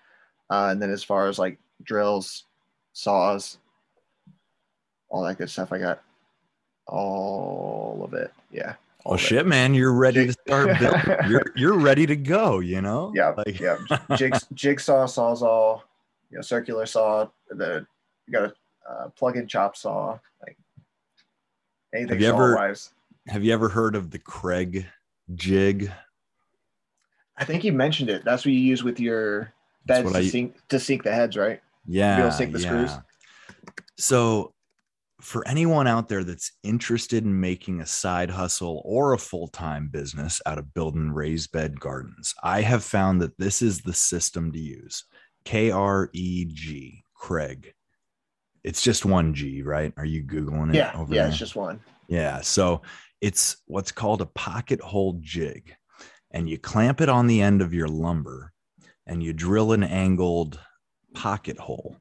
Uh, 0.50 0.68
and 0.71 0.80
then 0.80 0.90
as 0.90 1.04
far 1.04 1.28
as 1.28 1.38
like 1.38 1.59
drills, 1.82 2.44
saws, 2.94 3.59
all 5.09 5.23
that 5.25 5.38
good 5.38 5.50
stuff, 5.50 5.73
I 5.73 5.78
got 5.78 6.02
all 6.87 8.02
of 8.04 8.14
it. 8.14 8.32
Yeah. 8.50 8.75
All 9.04 9.14
Oh 9.14 9.16
shit, 9.16 9.47
man! 9.47 9.75
You're 9.75 9.92
ready 9.92 10.26
to 10.26 10.32
start 10.32 10.78
building. 10.78 11.00
You're 11.28 11.44
you're 11.56 11.78
ready 11.78 12.06
to 12.06 12.16
go. 12.16 12.61
You 12.61 12.80
know. 12.80 13.12
Yeah, 13.14 13.35
Like, 13.37 13.59
yeah. 13.59 13.78
Jig, 14.16 14.35
jigsaw, 14.54 15.06
sawzall, 15.06 15.82
you 16.30 16.37
know, 16.38 16.42
circular 16.42 16.87
saw. 16.87 17.28
The 17.50 17.87
you 18.26 18.32
got 18.32 18.44
a 18.44 18.90
uh, 18.90 19.09
plug-in 19.11 19.49
chop 19.49 19.76
saw, 19.76 20.18
like 20.42 20.56
anything 21.94 22.21
you 22.21 22.28
ever- 22.28 22.52
saw-wise. 22.54 22.90
Have 23.28 23.44
you 23.44 23.52
ever 23.52 23.68
heard 23.68 23.94
of 23.94 24.11
the 24.11 24.18
Kreg 24.18 24.85
jig? 25.35 25.90
I 27.37 27.44
think 27.44 27.64
you 27.64 27.73
mentioned 27.73 28.11
it. 28.11 28.25
That's 28.25 28.44
what 28.44 28.52
you 28.52 28.61
use 28.61 28.82
with 28.82 28.99
your 29.00 29.52
beds 29.87 30.11
to 30.12 30.18
I- 30.18 30.26
sink 30.26 30.56
to 30.68 30.78
sink 30.78 31.02
the 31.02 31.12
heads, 31.12 31.37
right? 31.37 31.61
Yeah. 31.87 32.23
to 32.25 32.32
sink 32.32 32.52
the 32.52 32.61
screws? 32.61 32.92
So, 33.99 34.52
for 35.23 35.47
anyone 35.47 35.87
out 35.87 36.09
there 36.09 36.25
that's 36.25 36.52
interested 36.64 37.25
in 37.25 37.41
making 37.41 37.81
a 37.81 37.87
side 37.87 38.29
hustle 38.29 38.83
or 38.85 39.12
a 39.12 39.19
full 39.19 39.47
time 39.49 39.88
business 39.88 40.41
out 40.47 40.59
of 40.59 40.75
building 40.75 41.12
raised 41.12 41.52
bed 41.52 41.79
gardens, 41.79 42.35
I 42.43 42.62
have 42.62 42.83
found 42.83 43.23
that 43.23 43.38
this 43.38 43.62
is 43.62 43.81
the 43.81 43.95
system 43.95 44.52
to 44.52 44.59
use 44.59 45.05
K 45.45 45.71
R 45.71 46.11
E 46.12 46.45
G, 46.47 47.05
Kreg. 47.19 47.73
It's 48.64 48.83
just 48.83 49.05
one 49.05 49.33
G, 49.33 49.62
right? 49.62 49.93
Are 49.97 50.05
you 50.05 50.25
Googling 50.25 50.71
it? 50.71 50.76
Yeah, 50.76 50.93
over 50.97 51.14
yeah. 51.14 51.23
there? 51.23 51.31
It's 51.31 51.38
just 51.38 51.57
one. 51.57 51.81
Yeah. 52.09 52.41
So 52.41 52.83
it's 53.21 53.57
what's 53.67 53.93
called 53.93 54.23
a 54.23 54.26
pocket 54.26 54.81
hole 54.81 55.19
jig. 55.21 55.75
And 56.33 56.49
you 56.49 56.59
clamp 56.59 57.00
it 57.00 57.09
on 57.09 57.26
the 57.26 57.43
end 57.43 57.62
of 57.62 57.75
your 57.75 57.88
lumber 57.88 58.52
and 59.07 59.23
you 59.23 59.33
drill 59.33 59.73
an 59.73 59.85
angled 59.85 60.59
pocket 61.14 61.59
hole, 61.59 61.97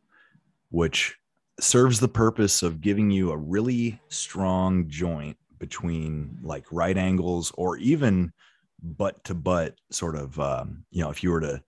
which 0.70 1.18
serves 1.60 2.00
the 2.00 2.08
purpose 2.08 2.64
of 2.64 2.82
giving 2.82 3.12
you 3.12 3.32
a 3.32 3.38
really 3.38 4.00
strong 4.10 4.88
joint 4.88 5.38
between 5.60 6.38
like 6.42 6.66
right 6.72 6.98
angles 6.98 7.52
or 7.56 7.78
even 7.78 8.32
butt 8.82 9.24
to 9.24 9.36
butt 9.36 9.76
sort 9.92 10.16
of 10.16 10.40
um, 10.40 10.84
you 10.90 11.04
know 11.04 11.12
if 11.12 11.24
you 11.24 11.30
were 11.30 11.42
to 11.42 11.62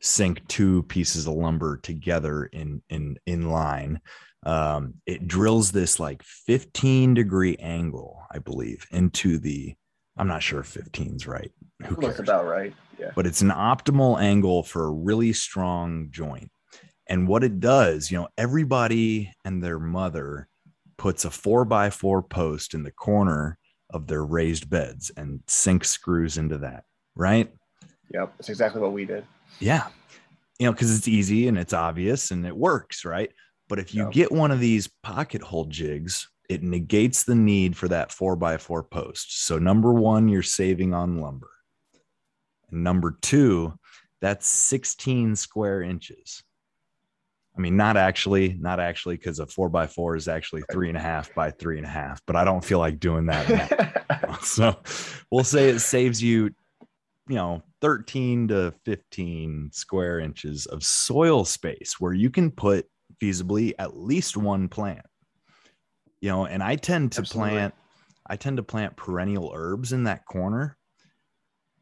sink 0.00 0.46
two 0.48 0.82
pieces 0.84 1.26
of 1.26 1.34
lumber 1.34 1.76
together 1.78 2.46
in 2.46 2.82
in 2.88 3.18
in 3.26 3.50
line 3.50 4.00
um, 4.44 4.94
it 5.06 5.26
drills 5.26 5.72
this 5.72 5.98
like 5.98 6.22
15 6.22 7.14
degree 7.14 7.56
angle, 7.56 8.20
I 8.30 8.38
believe, 8.38 8.86
into 8.90 9.38
the. 9.38 9.74
I'm 10.16 10.28
not 10.28 10.42
sure 10.42 10.60
if 10.60 10.72
15's 10.72 11.26
right. 11.26 11.50
Who 11.86 11.96
Looks 11.96 12.16
cares? 12.16 12.20
about 12.20 12.46
right. 12.46 12.72
Yeah. 12.98 13.10
But 13.16 13.26
it's 13.26 13.40
an 13.40 13.50
optimal 13.50 14.20
angle 14.20 14.62
for 14.62 14.84
a 14.84 14.92
really 14.92 15.32
strong 15.32 16.08
joint. 16.10 16.50
And 17.06 17.28
what 17.28 17.44
it 17.44 17.60
does, 17.60 18.10
you 18.10 18.18
know, 18.18 18.28
everybody 18.38 19.32
and 19.44 19.62
their 19.62 19.78
mother 19.78 20.48
puts 20.96 21.24
a 21.24 21.30
four 21.30 21.64
by 21.64 21.90
four 21.90 22.22
post 22.22 22.74
in 22.74 22.82
the 22.82 22.90
corner 22.90 23.58
of 23.90 24.06
their 24.06 24.24
raised 24.24 24.70
beds 24.70 25.10
and 25.16 25.40
sink 25.46 25.84
screws 25.84 26.38
into 26.38 26.58
that, 26.58 26.84
right? 27.14 27.52
Yep. 28.12 28.34
That's 28.38 28.48
exactly 28.48 28.80
what 28.80 28.92
we 28.92 29.04
did. 29.04 29.24
Yeah. 29.60 29.88
You 30.58 30.66
know, 30.66 30.72
because 30.72 30.96
it's 30.96 31.08
easy 31.08 31.48
and 31.48 31.58
it's 31.58 31.72
obvious 31.72 32.30
and 32.30 32.46
it 32.46 32.56
works, 32.56 33.04
right? 33.04 33.30
But 33.68 33.78
if 33.78 33.94
you 33.94 34.04
Yeah. 34.04 34.10
get 34.10 34.32
one 34.32 34.50
of 34.50 34.60
these 34.60 34.88
pocket 35.02 35.42
hole 35.42 35.64
jigs, 35.66 36.28
it 36.48 36.62
negates 36.62 37.24
the 37.24 37.34
need 37.34 37.76
for 37.76 37.88
that 37.88 38.12
four 38.12 38.36
by 38.36 38.58
four 38.58 38.82
post. 38.82 39.44
So, 39.46 39.58
number 39.58 39.92
one, 39.92 40.28
you're 40.28 40.42
saving 40.42 40.92
on 40.92 41.18
lumber. 41.18 41.50
And 42.70 42.84
number 42.84 43.16
two, 43.22 43.78
that's 44.20 44.46
16 44.46 45.36
square 45.36 45.82
inches. 45.82 46.42
I 47.56 47.60
mean, 47.60 47.76
not 47.76 47.96
actually, 47.96 48.56
not 48.58 48.80
actually, 48.80 49.16
because 49.16 49.38
a 49.38 49.46
four 49.46 49.68
by 49.68 49.86
four 49.86 50.16
is 50.16 50.26
actually 50.26 50.62
three 50.72 50.88
and 50.88 50.98
a 50.98 51.00
half 51.00 51.32
by 51.34 51.52
three 51.52 51.76
and 51.76 51.86
a 51.86 51.90
half, 51.90 52.20
but 52.26 52.34
I 52.34 52.44
don't 52.44 52.64
feel 52.64 52.80
like 52.80 52.98
doing 52.98 53.26
that. 53.26 54.38
so 54.42 54.76
we'll 55.30 55.44
say 55.44 55.68
it 55.68 55.80
saves 55.80 56.22
you 56.22 56.50
you 57.26 57.36
know 57.36 57.62
13 57.80 58.48
to 58.48 58.74
15 58.84 59.70
square 59.72 60.20
inches 60.20 60.66
of 60.66 60.82
soil 60.82 61.44
space 61.44 61.96
where 61.98 62.12
you 62.12 62.28
can 62.28 62.50
put 62.50 62.86
feasibly 63.22 63.72
at 63.78 63.96
least 63.96 64.36
one 64.36 64.68
plant. 64.68 65.06
You 66.20 66.30
know, 66.30 66.46
and 66.46 66.62
I 66.62 66.76
tend 66.76 67.12
to 67.12 67.20
Absolutely. 67.20 67.50
plant 67.50 67.74
I 68.26 68.36
tend 68.36 68.56
to 68.56 68.62
plant 68.62 68.96
perennial 68.96 69.52
herbs 69.54 69.92
in 69.92 70.04
that 70.04 70.26
corner. 70.26 70.76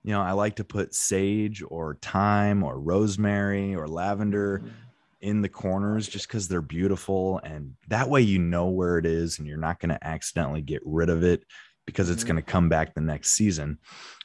You 0.02 0.12
know, 0.12 0.20
I 0.20 0.32
like 0.32 0.56
to 0.56 0.64
put 0.64 0.94
sage 0.94 1.62
or 1.66 1.96
thyme 2.02 2.62
or 2.62 2.78
rosemary 2.78 3.74
or 3.74 3.88
lavender 3.88 4.58
Mm-hmm. 4.58 4.68
In 5.22 5.40
the 5.40 5.48
corners 5.48 6.08
just 6.08 6.26
because 6.28 6.48
they're 6.48 6.60
beautiful. 6.60 7.40
And 7.44 7.74
that 7.88 8.08
way 8.10 8.20
you 8.22 8.38
know 8.38 8.66
where 8.68 8.98
it 8.98 9.06
is 9.06 9.38
and 9.38 9.46
you're 9.48 9.56
not 9.56 9.80
going 9.80 9.90
to 9.90 10.04
accidentally 10.06 10.60
get 10.60 10.82
rid 10.84 11.08
of 11.08 11.22
it 11.22 11.44
because 11.86 12.10
it's 12.10 12.22
Mhm. 12.24 12.26
going 12.26 12.36
to 12.36 12.42
come 12.42 12.68
back 12.68 12.94
the 12.94 13.00
next 13.00 13.32
season. 13.32 13.78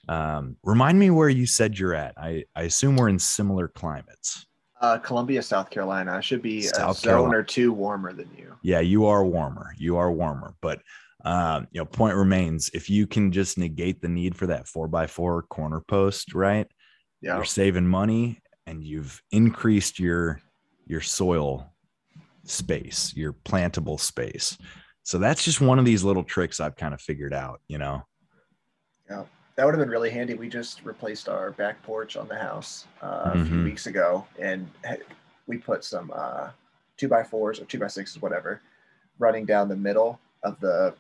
Um, 0.10 0.58
remind 0.64 1.00
me 1.00 1.10
where 1.10 1.30
you 1.30 1.46
said 1.46 1.78
you're 1.78 1.94
at. 1.96 2.14
I, 2.18 2.46
I 2.56 2.64
assume 2.64 2.96
we're 2.96 3.10
in 3.10 3.20
similar 3.20 3.68
climates. 3.68 4.46
Uh, 4.80 4.98
Columbia, 5.00 5.42
South 5.42 5.70
Carolina. 5.70 6.14
I 6.14 6.22
should 6.22 6.42
be 6.42 6.60
a 6.60 6.70
South 6.70 6.98
zone 7.00 7.10
Carolina. 7.12 7.38
or 7.38 7.44
two 7.44 7.74
warmer 7.74 8.14
than 8.14 8.30
you. 8.38 8.54
Yeah, 8.62 8.80
you 8.80 9.06
are 9.08 9.26
warmer. 9.26 9.74
You 9.78 9.98
are 9.98 10.12
warmer. 10.12 10.54
But 10.62 10.82
um, 11.26 11.68
you 11.72 11.82
know, 11.82 11.86
point 11.86 12.16
remains 12.16 12.70
if 12.76 12.90
you 12.90 13.08
can 13.08 13.32
just 13.32 13.58
negate 13.58 14.02
the 14.02 14.08
need 14.08 14.36
for 14.36 14.48
that 14.48 14.68
four 14.68 14.88
by 14.88 15.08
four 15.08 15.42
corner 15.44 15.82
post, 15.82 16.34
right? 16.34 16.68
Yeah. 17.22 17.36
you're 17.36 17.44
saving 17.46 17.88
money 17.88 18.40
and 18.68 18.84
you've 18.84 19.22
increased 19.32 20.00
your 20.00 20.40
your 20.88 21.02
soil 21.02 21.72
space 22.44 23.14
your 23.16 23.34
plantable 23.34 24.00
space 24.00 24.58
so 25.04 25.18
that's 25.18 25.44
just 25.44 25.60
one 25.62 25.80
of 25.80 25.86
these 25.86 26.04
little 26.04 26.24
tricks 26.24 26.60
i've 26.60 26.76
kind 26.76 26.94
of 26.94 27.02
figured 27.02 27.34
out 27.34 27.60
you 27.68 27.78
know 27.78 28.02
Yeah, 29.10 29.24
That 29.56 29.66
would 29.66 29.74
have 29.74 29.80
been 29.80 29.90
really 29.90 30.10
handy. 30.12 30.34
We 30.36 30.50
just 30.50 30.84
replaced 30.86 31.28
our 31.30 31.52
back 31.52 31.82
porch 31.84 32.16
on 32.16 32.28
the 32.28 32.36
house 32.38 32.86
uh, 33.02 33.32
a 33.34 33.46
few 33.46 33.58
Mhm. 33.58 33.64
weeks 33.64 33.88
ago, 33.88 34.28
and 34.38 34.70
we 35.48 35.58
put 35.58 35.84
some 35.84 36.12
uh, 36.14 36.52
two 36.98 37.08
by 37.08 37.24
fours 37.24 37.60
or 37.60 37.66
two 37.66 37.80
by 37.80 37.88
sixes, 37.88 38.22
whatever, 38.22 38.62
running 39.18 39.46
down 39.46 39.68
the 39.68 39.76
middle 39.76 40.20
of 40.44 40.60
the, 40.60 40.94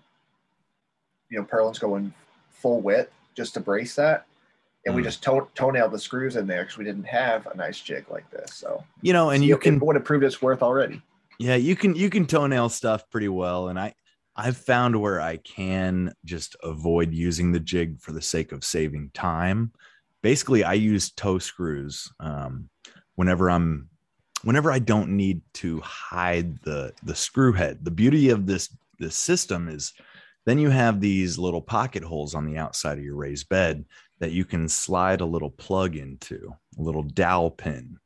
you 1.29 1.37
know, 1.37 1.45
purlins 1.45 1.79
going 1.79 2.13
full 2.49 2.81
width 2.81 3.11
just 3.35 3.53
to 3.53 3.59
brace 3.59 3.93
that. 3.95 4.25
And 4.87 4.95
we 4.95 5.01
Mm. 5.01 5.05
just 5.05 5.21
toe- 5.21 5.49
toenailed 5.53 5.91
the 5.91 5.99
screws 5.99 6.37
in 6.37 6.47
there 6.47 6.63
because 6.63 6.77
we 6.77 6.85
didn't 6.85 7.03
have 7.03 7.45
a 7.47 7.55
nice 7.57 7.79
jig 7.81 8.05
like 8.09 8.29
this. 8.31 8.53
So, 8.55 8.83
you 9.01 9.11
know 9.13 9.29
and 9.31 9.41
See, 9.41 9.47
you 9.49 9.55
it- 9.55 9.61
can 9.61 9.75
it 9.75 9.81
would 9.83 9.95
have 9.97 10.05
proved 10.05 10.23
its 10.23 10.41
worth 10.41 10.63
already. 10.63 11.01
yeah 11.39 11.55
you 11.55 11.75
can 11.75 11.93
you 11.95 12.09
can 12.09 12.25
toenail 12.25 12.69
stuff 12.69 13.03
pretty 13.11 13.27
well 13.27 13.67
and 13.67 13.77
i 13.79 13.93
i've 14.35 14.57
found 14.57 14.99
where 14.99 15.21
i 15.21 15.37
can 15.37 16.11
just 16.25 16.55
avoid 16.63 17.13
using 17.13 17.51
the 17.51 17.59
jig 17.59 17.99
for 18.01 18.11
the 18.11 18.21
sake 18.21 18.51
of 18.51 18.63
saving 18.63 19.11
time 19.13 19.71
basically 20.23 20.63
i 20.63 20.73
use 20.73 21.11
toe 21.11 21.37
screws 21.37 22.11
um, 22.19 22.69
whenever 23.15 23.51
i'm 23.51 23.87
whenever 24.43 24.71
i 24.71 24.79
don't 24.79 25.09
need 25.09 25.41
to 25.53 25.79
hide 25.81 26.57
the 26.63 26.91
the 27.03 27.13
screw 27.15 27.51
head 27.53 27.83
the 27.85 27.91
beauty 27.91 28.29
of 28.29 28.47
this 28.47 28.75
this 28.97 29.15
system 29.15 29.67
is 29.67 29.93
then 30.47 30.57
you 30.57 30.69
have 30.69 31.01
these 31.01 31.37
little 31.37 31.61
pocket 31.61 32.03
holes 32.03 32.33
on 32.33 32.45
the 32.45 32.57
outside 32.57 32.97
of 32.97 33.03
your 33.03 33.15
raised 33.17 33.47
bed 33.49 33.85
that 34.19 34.31
you 34.31 34.45
can 34.45 34.67
slide 34.67 35.21
a 35.21 35.25
little 35.25 35.51
plug 35.51 35.95
into 35.95 36.53
a 36.77 36.81
little 36.81 37.03
dowel 37.03 37.51
pin 37.51 37.97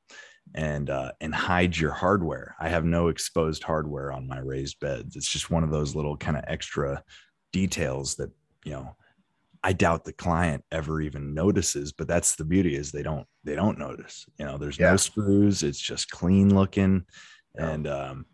and 0.54 0.89
uh, 0.89 1.12
and 1.21 1.34
hide 1.34 1.78
your 1.78 1.91
hardware. 1.91 2.56
I 2.60 2.69
have 2.69 2.84
no 2.84 3.08
exposed 3.08 3.63
hardware 3.63 4.12
on 4.12 4.28
my 4.28 4.39
raised 4.39 4.80
beds. 4.80 5.15
It's 5.15 5.30
just 5.32 5.50
one 5.50 5.63
of 5.63 5.71
those 5.71 5.95
little 5.95 6.17
kind 6.17 6.36
of 6.38 6.43
extra 6.47 7.04
details 7.54 8.15
that 8.15 8.32
you 8.65 8.74
know 8.74 8.95
I 9.63 9.74
doubt 9.74 10.04
the 10.04 10.13
client 10.13 10.63
ever 10.71 11.00
even 11.02 11.34
notices. 11.34 11.93
But 11.93 12.08
that's 12.08 12.36
the 12.36 12.43
beauty 12.45 12.76
is 12.76 12.91
they 12.91 13.04
don't 13.04 13.28
they 13.43 13.56
don't 13.56 13.80
notice. 13.80 14.26
You 14.38 14.45
know, 14.45 14.58
there's 14.58 14.78
Yeah. 14.78 14.91
no 14.91 14.97
screws. 14.97 15.63
It's 15.63 15.80
just 15.80 16.10
clean 16.10 16.54
looking, 16.54 17.06
Yeah. 17.56 17.69
and 17.69 17.88
um, 17.88 18.26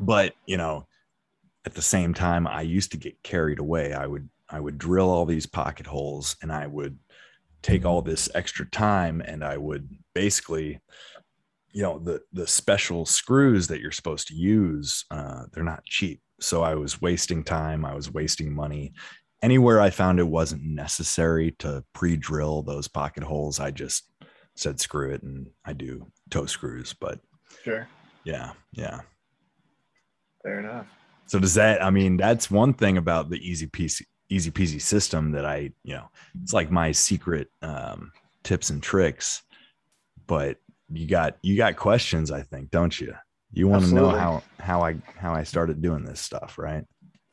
but 0.00 0.34
you 0.46 0.56
know, 0.56 0.88
at 1.64 1.74
the 1.74 1.82
same 1.82 2.14
time, 2.14 2.46
I 2.48 2.62
used 2.62 2.90
to 2.92 2.96
get 2.96 3.22
carried 3.22 3.60
away. 3.60 3.92
I 3.92 4.06
would 4.06 4.28
I 4.50 4.60
would 4.60 4.78
drill 4.78 5.10
all 5.10 5.26
these 5.26 5.46
pocket 5.46 5.86
holes, 5.86 6.36
and 6.42 6.50
I 6.52 6.66
would 6.66 6.98
take 7.62 7.84
all 7.84 8.02
this 8.02 8.28
extra 8.34 8.68
time, 8.70 9.20
and 9.20 9.44
I 9.44 9.56
would 9.56 9.88
basically 10.14 10.80
you 11.72 11.82
know 11.82 11.98
the 12.00 12.20
the 12.32 12.46
special 12.46 13.06
screws 13.06 13.68
that 13.68 13.80
you're 13.80 13.92
supposed 13.92 14.26
to 14.28 14.34
use 14.34 15.04
uh, 15.12 15.44
they're 15.52 15.62
not 15.62 15.84
cheap 15.84 16.20
so 16.40 16.62
i 16.62 16.74
was 16.74 17.00
wasting 17.00 17.44
time 17.44 17.84
i 17.84 17.94
was 17.94 18.12
wasting 18.12 18.52
money 18.52 18.92
anywhere 19.40 19.80
i 19.80 19.88
found 19.88 20.18
it 20.18 20.26
wasn't 20.26 20.60
necessary 20.64 21.52
to 21.60 21.84
pre-drill 21.92 22.62
those 22.62 22.88
pocket 22.88 23.22
holes 23.22 23.60
i 23.60 23.70
just 23.70 24.10
said 24.56 24.80
screw 24.80 25.10
it 25.12 25.22
and 25.22 25.46
i 25.64 25.72
do 25.72 26.04
toe 26.28 26.44
screws 26.46 26.92
but 26.92 27.20
Sure. 27.62 27.86
yeah 28.24 28.50
yeah 28.72 29.00
Fair 30.42 30.58
enough. 30.58 30.86
so 31.26 31.38
does 31.38 31.54
that 31.54 31.84
i 31.84 31.90
mean 31.90 32.16
that's 32.16 32.50
one 32.50 32.74
thing 32.74 32.96
about 32.96 33.30
the 33.30 33.38
easy 33.38 33.68
peasy 33.68 34.06
easy 34.30 34.50
peasy 34.50 34.80
system 34.80 35.32
that 35.32 35.44
i 35.44 35.70
you 35.84 35.94
know 35.94 36.08
it's 36.42 36.52
like 36.52 36.70
my 36.70 36.92
secret 36.92 37.48
um, 37.62 38.12
tips 38.44 38.70
and 38.70 38.82
tricks 38.82 39.42
but 40.26 40.56
you 40.92 41.06
got 41.06 41.36
you 41.42 41.56
got 41.56 41.76
questions 41.76 42.30
i 42.30 42.40
think 42.42 42.70
don't 42.70 43.00
you 43.00 43.12
you 43.52 43.66
want 43.68 43.84
to 43.84 43.94
know 43.94 44.08
how 44.08 44.42
how 44.60 44.80
i 44.82 44.96
how 45.16 45.34
i 45.34 45.42
started 45.42 45.82
doing 45.82 46.04
this 46.04 46.20
stuff 46.20 46.56
right 46.58 46.84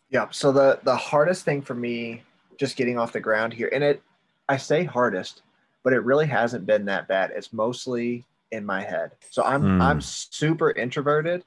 Yeah. 0.10 0.28
So 0.32 0.52
the 0.52 0.80
the 0.84 0.96
hardest 0.96 1.46
thing 1.46 1.62
for 1.62 1.74
me 1.76 2.24
just 2.58 2.76
getting 2.78 2.98
off 2.98 3.14
the 3.14 3.20
ground 3.20 3.54
here, 3.54 3.70
and 3.74 3.84
it 3.84 4.02
I 4.50 4.58
say 4.58 4.84
hardest, 4.84 5.42
but 5.84 5.94
it 5.94 6.00
really 6.04 6.26
hasn't 6.26 6.66
been 6.66 6.86
that 6.86 7.08
bad. 7.08 7.32
It's 7.32 7.52
mostly 7.54 8.26
in 8.52 8.66
my 8.66 8.82
head. 8.82 9.12
So 9.30 9.44
I'm 9.44 9.62
Hmm. 9.62 9.82
I'm 9.82 10.02
super 10.02 10.72
introverted, 10.72 11.44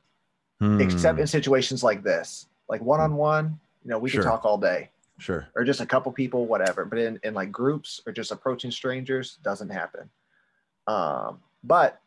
except 0.79 1.17
Hmm, 1.17 1.21
in 1.23 1.27
situations 1.27 1.83
like 1.83 2.03
this, 2.03 2.47
like 2.69 2.83
one 2.83 3.01
on 3.01 3.17
one. 3.17 3.59
You 3.85 3.91
know, 3.91 3.99
we 3.99 4.11
Sure. 4.11 4.23
can 4.23 4.31
talk 4.31 4.45
all 4.45 4.59
day, 4.59 4.91
sure 5.21 5.49
or 5.55 5.65
just 5.65 5.81
a 5.81 5.87
couple 5.87 6.11
people, 6.13 6.47
whatever. 6.47 6.85
But 6.85 6.99
in 6.99 7.21
in 7.23 7.35
like 7.35 7.53
groups 7.53 8.01
or 8.07 8.13
just 8.13 8.33
approaching 8.33 8.71
strangers, 8.71 9.39
doesn't 9.43 9.71
happen. 9.71 10.11
Um, 10.87 11.41
but 11.63 12.01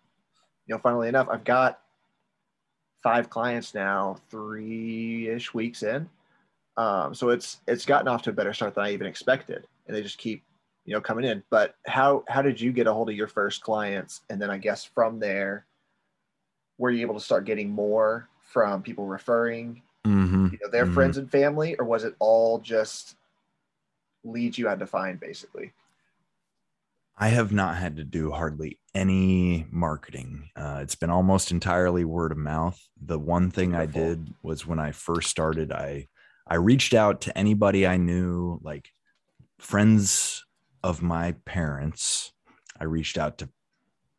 you 0.66 0.76
know, 0.76 0.80
funnily 0.80 1.08
enough, 1.08 1.28
I've 1.30 1.44
got 1.44 1.80
five 3.04 3.30
clients 3.30 3.74
now, 3.74 4.18
three 4.30 5.28
ish 5.28 5.54
weeks 5.54 5.84
in. 5.84 6.10
Um, 6.78 7.14
so 7.14 7.30
it's 7.30 7.60
it's 7.68 7.86
gotten 7.86 8.08
off 8.08 8.24
to 8.24 8.32
a 8.32 8.34
better 8.34 8.54
start 8.54 8.76
than 8.76 8.86
I 8.86 8.94
even 8.94 9.06
expected, 9.06 9.68
and 9.88 9.96
they 9.96 10.02
just 10.02 10.18
keep 10.18 10.44
you 10.86 10.94
know 10.94 11.02
coming 11.02 11.26
in. 11.26 11.44
But 11.50 11.76
how 11.86 12.24
how 12.28 12.42
did 12.42 12.60
you 12.60 12.72
get 12.72 12.88
a 12.88 12.94
hold 12.94 13.10
of 13.10 13.16
your 13.16 13.28
first 13.28 13.62
clients, 13.62 14.22
and 14.30 14.42
then 14.42 14.50
I 14.50 14.58
guess 14.58 14.84
from 14.84 15.20
there, 15.20 15.66
were 16.78 16.90
you 16.90 17.02
able 17.02 17.16
to 17.16 17.20
start 17.20 17.46
getting 17.46 17.70
more 17.70 18.28
from 18.40 18.82
people 18.82 19.06
referring, 19.06 19.84
Mhm, 20.06 20.52
you 20.52 20.58
know, 20.62 20.70
their 20.70 20.86
mhm. 20.86 20.86
friends 20.86 21.18
and 21.18 21.30
family, 21.30 21.76
or 21.78 21.86
was 21.86 22.04
it 22.04 22.16
all 22.20 22.60
just 22.60 23.16
leads 24.24 24.58
you 24.58 24.68
had 24.68 24.80
to 24.80 24.88
find 24.88 25.20
basically? 25.20 25.74
I 27.16 27.28
have 27.30 27.52
not 27.52 27.78
had 27.78 27.96
to 27.98 28.04
do 28.04 28.32
hardly 28.32 28.80
any 28.96 29.68
marketing. 29.70 30.50
Uh, 30.56 30.80
it's 30.82 30.96
been 30.96 31.12
almost 31.12 31.52
entirely 31.52 32.04
word 32.06 32.32
of 32.32 32.38
mouth. 32.38 32.80
The 33.00 33.20
one 33.20 33.52
thing 33.52 33.76
I 33.76 33.86
did 33.86 34.34
was 34.42 34.66
when 34.66 34.80
I 34.80 34.92
first 34.92 35.30
started, 35.30 35.72
I 35.72 36.08
I 36.48 36.56
reached 36.56 36.94
out 36.94 37.22
to 37.22 37.38
anybody 37.38 37.88
I 37.88 37.98
knew, 37.98 38.60
like 38.64 38.90
friends 39.60 40.46
of 40.84 41.02
my 41.02 41.34
parents. 41.46 42.34
I 42.80 42.86
reached 42.86 43.18
out 43.18 43.40
to 43.40 43.50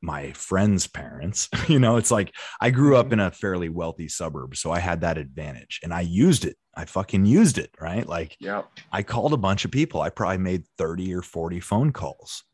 my 0.04 0.32
friends' 0.32 0.86
parents. 0.86 1.48
you 1.68 1.78
know, 1.78 1.96
it's 1.96 2.10
like 2.10 2.34
I 2.60 2.70
grew 2.70 2.96
up 2.96 3.12
in 3.12 3.20
a 3.20 3.30
fairly 3.30 3.68
wealthy 3.68 4.08
suburb, 4.08 4.56
so 4.56 4.70
I 4.70 4.78
had 4.78 5.00
that 5.00 5.18
advantage, 5.18 5.80
and 5.82 5.92
I 5.92 6.02
used 6.02 6.44
it. 6.44 6.56
I 6.76 6.84
fucking 6.84 7.24
used 7.26 7.58
it, 7.58 7.70
right? 7.80 8.06
Like 8.06 8.36
Yep. 8.40 8.68
I 8.92 9.02
called 9.02 9.32
a 9.32 9.38
bunch 9.38 9.64
of 9.64 9.70
people. 9.70 10.00
I 10.00 10.10
probably 10.10 10.38
made 10.38 10.64
30 10.78 11.14
or 11.14 11.22
40 11.22 11.60
phone 11.60 11.92
calls 11.92 12.44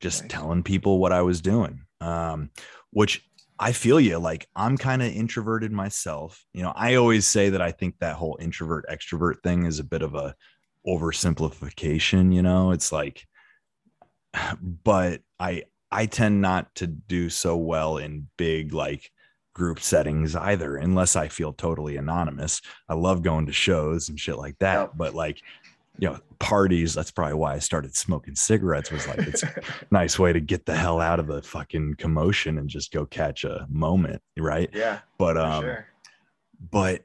just 0.00 0.22
Nice. 0.22 0.30
telling 0.32 0.62
people 0.62 0.98
what 0.98 1.12
I 1.12 1.22
was 1.22 1.40
doing. 1.40 1.82
Um, 2.00 2.50
which 2.90 3.24
I 3.58 3.72
feel 3.72 4.00
you 4.00 4.18
like 4.18 4.48
I'm 4.54 4.76
kind 4.76 5.02
of 5.02 5.12
introverted 5.12 5.72
myself. 5.72 6.44
You 6.52 6.62
know, 6.62 6.72
I 6.74 6.94
always 6.96 7.26
say 7.26 7.50
that 7.50 7.62
I 7.62 7.72
think 7.72 7.98
that 7.98 8.16
whole 8.16 8.36
introvert 8.40 8.84
extrovert 8.90 9.42
thing 9.42 9.64
is 9.66 9.78
a 9.78 9.84
bit 9.84 10.02
of 10.02 10.14
a 10.14 10.34
oversimplification, 10.86 12.34
you 12.34 12.42
know. 12.42 12.72
It's 12.72 12.92
like 12.92 13.26
but 14.60 15.20
I 15.38 15.64
I 15.94 16.06
tend 16.06 16.40
not 16.42 16.74
to 16.76 16.86
do 16.86 17.30
so 17.30 17.56
well 17.56 17.96
in 17.98 18.26
big 18.36 18.72
like 18.74 19.10
group 19.54 19.78
settings 19.80 20.34
either 20.34 20.76
unless 20.76 21.14
I 21.16 21.28
feel 21.28 21.52
totally 21.52 21.96
anonymous. 21.96 22.60
I 22.88 22.94
love 22.94 23.22
going 23.22 23.46
to 23.46 23.52
shows 23.52 24.08
and 24.08 24.18
shit 24.18 24.36
like 24.36 24.58
that, 24.58 24.80
Yep. 24.80 24.90
but 24.96 25.14
like 25.14 25.40
you 26.00 26.08
know, 26.08 26.18
parties, 26.40 26.92
that's 26.92 27.12
probably 27.12 27.34
why 27.34 27.54
I 27.54 27.60
started 27.60 27.94
smoking 27.94 28.34
cigarettes 28.34 28.90
was 28.90 29.06
like 29.06 29.20
it's 29.20 29.44
a 29.44 29.54
nice 29.92 30.18
way 30.18 30.32
to 30.32 30.40
get 30.40 30.66
the 30.66 30.74
hell 30.74 31.00
out 31.00 31.20
of 31.20 31.28
the 31.28 31.40
fucking 31.40 31.94
commotion 31.98 32.58
and 32.58 32.68
just 32.68 32.90
go 32.90 33.06
catch 33.06 33.44
a 33.44 33.64
moment, 33.70 34.20
right? 34.36 34.68
yeah, 34.74 34.98
But 35.18 35.36
um 35.38 35.62
sure. 35.62 35.86
but 36.72 37.02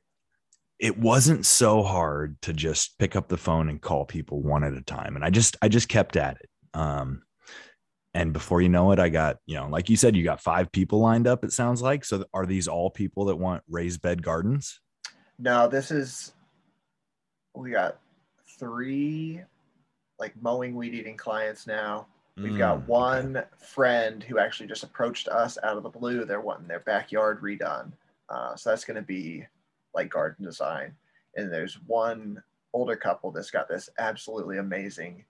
it 0.80 0.98
wasn't 0.98 1.46
so 1.46 1.84
hard 1.84 2.42
to 2.42 2.52
just 2.54 2.98
pick 2.98 3.16
up 3.16 3.28
the 3.28 3.38
phone 3.38 3.70
and 3.70 3.80
call 3.80 4.06
people 4.06 4.42
one 4.42 4.64
at 4.64 4.74
a 4.74 4.82
time 4.82 5.16
and 5.18 5.26
i 5.26 5.30
just 5.30 5.58
i 5.62 5.68
just 5.68 5.90
kept 5.90 6.16
at 6.16 6.38
it 6.40 6.50
um 6.74 7.22
and 8.14 8.34
before 8.34 8.62
you 8.62 8.70
know 8.70 8.92
it, 8.92 9.00
I 9.00 9.10
got, 9.10 9.38
you 9.46 9.56
know, 9.56 9.68
like 9.68 9.90
you 9.90 9.96
said, 9.96 10.16
you 10.16 10.24
got 10.24 10.42
five 10.42 10.72
people 10.72 11.00
lined 11.00 11.28
up, 11.28 11.44
it 11.44 11.52
sounds 11.52 11.82
like. 11.82 12.04
So 12.04 12.26
are 12.34 12.46
these 12.46 12.68
all 12.68 12.90
people 12.90 13.26
that 13.26 13.36
want 13.36 13.64
raised 13.70 14.02
bed 14.02 14.24
gardens? 14.24 14.82
No, 15.38 15.68
this 15.68 15.92
is 15.92 16.34
we 17.56 17.72
got 17.72 18.00
three 18.58 19.42
like 20.20 20.34
mowing 20.42 20.76
weed 20.76 20.94
eating 20.94 21.18
clients 21.18 21.68
now. 21.68 22.08
We've 22.38 22.58
got 22.58 22.78
Mm, 22.78 22.84
okay. 22.84 22.86
one 22.88 23.44
friend 23.58 24.24
who 24.24 24.40
actually 24.40 24.68
just 24.68 24.84
approached 24.84 25.28
us 25.28 25.58
out 25.64 25.78
of 25.78 25.84
the 25.84 25.90
blue. 25.90 26.24
They're 26.24 26.42
wanting 26.42 26.68
their 26.68 26.80
backyard 26.80 27.42
redone. 27.42 27.92
Uh, 28.30 28.56
so 28.56 28.70
that's 28.70 28.86
going 28.86 28.96
to 28.96 29.02
be 29.02 29.46
like 29.94 30.10
garden 30.10 30.46
design. 30.46 30.96
And 31.36 31.52
there's 31.52 31.80
one 31.86 32.42
older 32.74 32.96
couple 32.96 33.32
that's 33.32 33.52
got 33.52 33.68
this 33.68 33.90
absolutely 33.98 34.58
amazing 34.58 35.26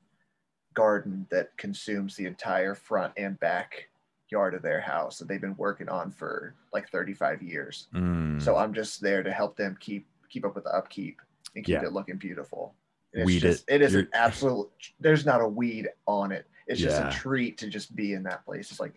garden 0.74 1.26
that 1.30 1.56
consumes 1.58 2.16
the 2.16 2.26
entire 2.26 2.76
front 2.76 3.14
and 3.18 3.40
back 3.40 3.90
yard 4.30 4.54
of 4.54 4.62
their 4.62 4.80
house 4.80 5.18
that 5.18 5.28
they've 5.28 5.42
been 5.42 5.58
working 5.58 5.90
on 5.90 6.12
for 6.12 6.54
like 6.72 6.88
35 6.90 7.42
years. 7.42 7.88
Mm, 7.94 8.42
So 8.42 8.56
I'm 8.56 8.74
just 8.74 9.02
there 9.02 9.24
to 9.24 9.32
help 9.32 9.58
them 9.58 9.76
keep 9.80 10.08
keep 10.30 10.46
up 10.46 10.54
with 10.54 10.66
the 10.66 10.76
upkeep 10.76 11.20
and 11.56 11.66
keep 11.66 11.74
Yeah. 11.74 11.86
it 11.86 11.94
looking 11.94 12.18
beautiful. 12.18 12.76
And 13.16 13.26
Weed 13.26 13.38
it's 13.38 13.42
just, 13.42 13.70
it. 13.70 13.76
it 13.76 13.82
is 13.82 13.96
an 13.96 14.02
You're- 14.02 14.12
absolute. 14.14 14.70
There's 15.00 15.26
not 15.26 15.42
a 15.42 15.48
weed 15.48 15.90
on 16.06 16.32
it. 16.32 16.46
It's 16.68 16.80
just 16.80 17.02
a 17.02 17.10
treat 17.10 17.58
to 17.58 17.68
just 17.68 17.96
be 17.96 18.14
in 18.14 18.22
that 18.24 18.46
place. 18.46 18.70
It's 18.70 18.80
like 18.80 18.94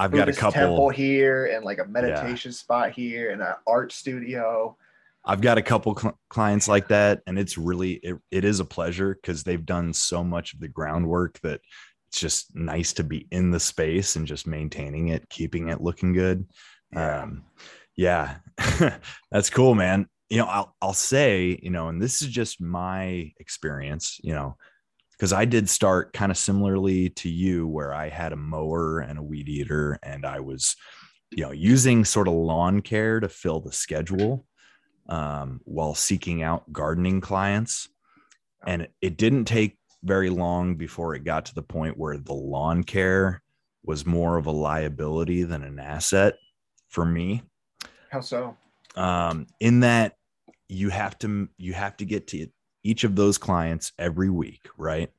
I've 0.00 0.10
got 0.10 0.28
a 0.28 0.32
couple. 0.32 0.60
temple 0.60 0.88
here 0.88 1.46
and 1.46 1.64
like 1.64 1.78
a 1.78 1.84
meditation 1.84 2.50
spot 2.50 2.90
here 2.90 3.30
and 3.30 3.40
an 3.40 3.54
art 3.68 3.92
studio. 3.92 4.76
I've 5.24 5.40
got 5.40 5.58
a 5.58 5.62
couple 5.62 5.96
cl- 5.96 6.18
clients 6.28 6.68
like 6.68 6.88
that, 6.88 7.20
and 7.26 7.38
it's 7.38 7.56
really 7.56 7.92
it, 7.94 8.18
it 8.30 8.44
is 8.44 8.60
a 8.60 8.64
pleasure 8.64 9.14
because 9.14 9.44
they've 9.44 9.64
done 9.64 9.92
so 9.92 10.24
much 10.24 10.54
of 10.54 10.60
the 10.60 10.68
groundwork 10.68 11.40
that 11.40 11.60
it's 12.08 12.20
just 12.20 12.54
nice 12.56 12.92
to 12.94 13.04
be 13.04 13.28
in 13.30 13.50
the 13.50 13.60
space 13.60 14.16
and 14.16 14.26
just 14.26 14.46
maintaining 14.46 15.08
it, 15.08 15.28
keeping 15.28 15.68
it 15.68 15.80
looking 15.80 16.12
good. 16.12 16.46
Yeah. 16.92 17.22
Um, 17.22 17.44
yeah, 17.96 18.36
that's 19.30 19.50
cool, 19.50 19.74
man. 19.74 20.06
You 20.28 20.38
know, 20.38 20.46
I'll 20.46 20.76
I'll 20.82 20.94
say, 20.94 21.58
you 21.62 21.70
know, 21.70 21.88
and 21.88 22.02
this 22.02 22.22
is 22.22 22.28
just 22.28 22.60
my 22.60 23.32
experience, 23.38 24.18
you 24.22 24.34
know, 24.34 24.56
because 25.12 25.32
I 25.32 25.44
did 25.44 25.68
start 25.68 26.12
kind 26.12 26.32
of 26.32 26.38
similarly 26.38 27.10
to 27.10 27.28
you, 27.28 27.68
where 27.68 27.94
I 27.94 28.08
had 28.08 28.32
a 28.32 28.36
mower 28.36 29.00
and 29.00 29.18
a 29.18 29.22
weed 29.22 29.48
eater, 29.48 29.98
and 30.02 30.26
I 30.26 30.40
was, 30.40 30.74
you 31.30 31.44
know, 31.44 31.52
using 31.52 32.04
sort 32.04 32.26
of 32.26 32.34
lawn 32.34 32.80
care 32.80 33.20
to 33.20 33.28
fill 33.28 33.60
the 33.60 33.72
schedule 33.72 34.46
um, 35.08 35.60
while 35.64 35.94
seeking 35.94 36.42
out 36.42 36.72
gardening 36.72 37.20
clients. 37.20 37.88
And 38.66 38.88
it 39.00 39.16
didn't 39.16 39.46
take 39.46 39.76
very 40.02 40.30
long 40.30 40.76
before 40.76 41.14
it 41.14 41.24
got 41.24 41.46
to 41.46 41.54
the 41.54 41.62
point 41.62 41.98
where 41.98 42.16
the 42.16 42.34
lawn 42.34 42.84
care 42.84 43.42
was 43.84 44.06
more 44.06 44.36
of 44.36 44.46
a 44.46 44.50
liability 44.50 45.42
than 45.42 45.62
an 45.62 45.78
asset 45.78 46.34
for 46.88 47.04
me. 47.04 47.42
How 48.10 48.20
so? 48.20 48.56
Um, 48.94 49.46
in 49.58 49.80
that 49.80 50.16
you 50.68 50.90
have 50.90 51.18
to 51.18 51.48
you 51.56 51.72
have 51.72 51.96
to 51.98 52.04
get 52.04 52.28
to 52.28 52.46
each 52.82 53.04
of 53.04 53.16
those 53.16 53.38
clients 53.38 53.92
every 53.98 54.30
week, 54.30 54.68
right? 54.76 55.10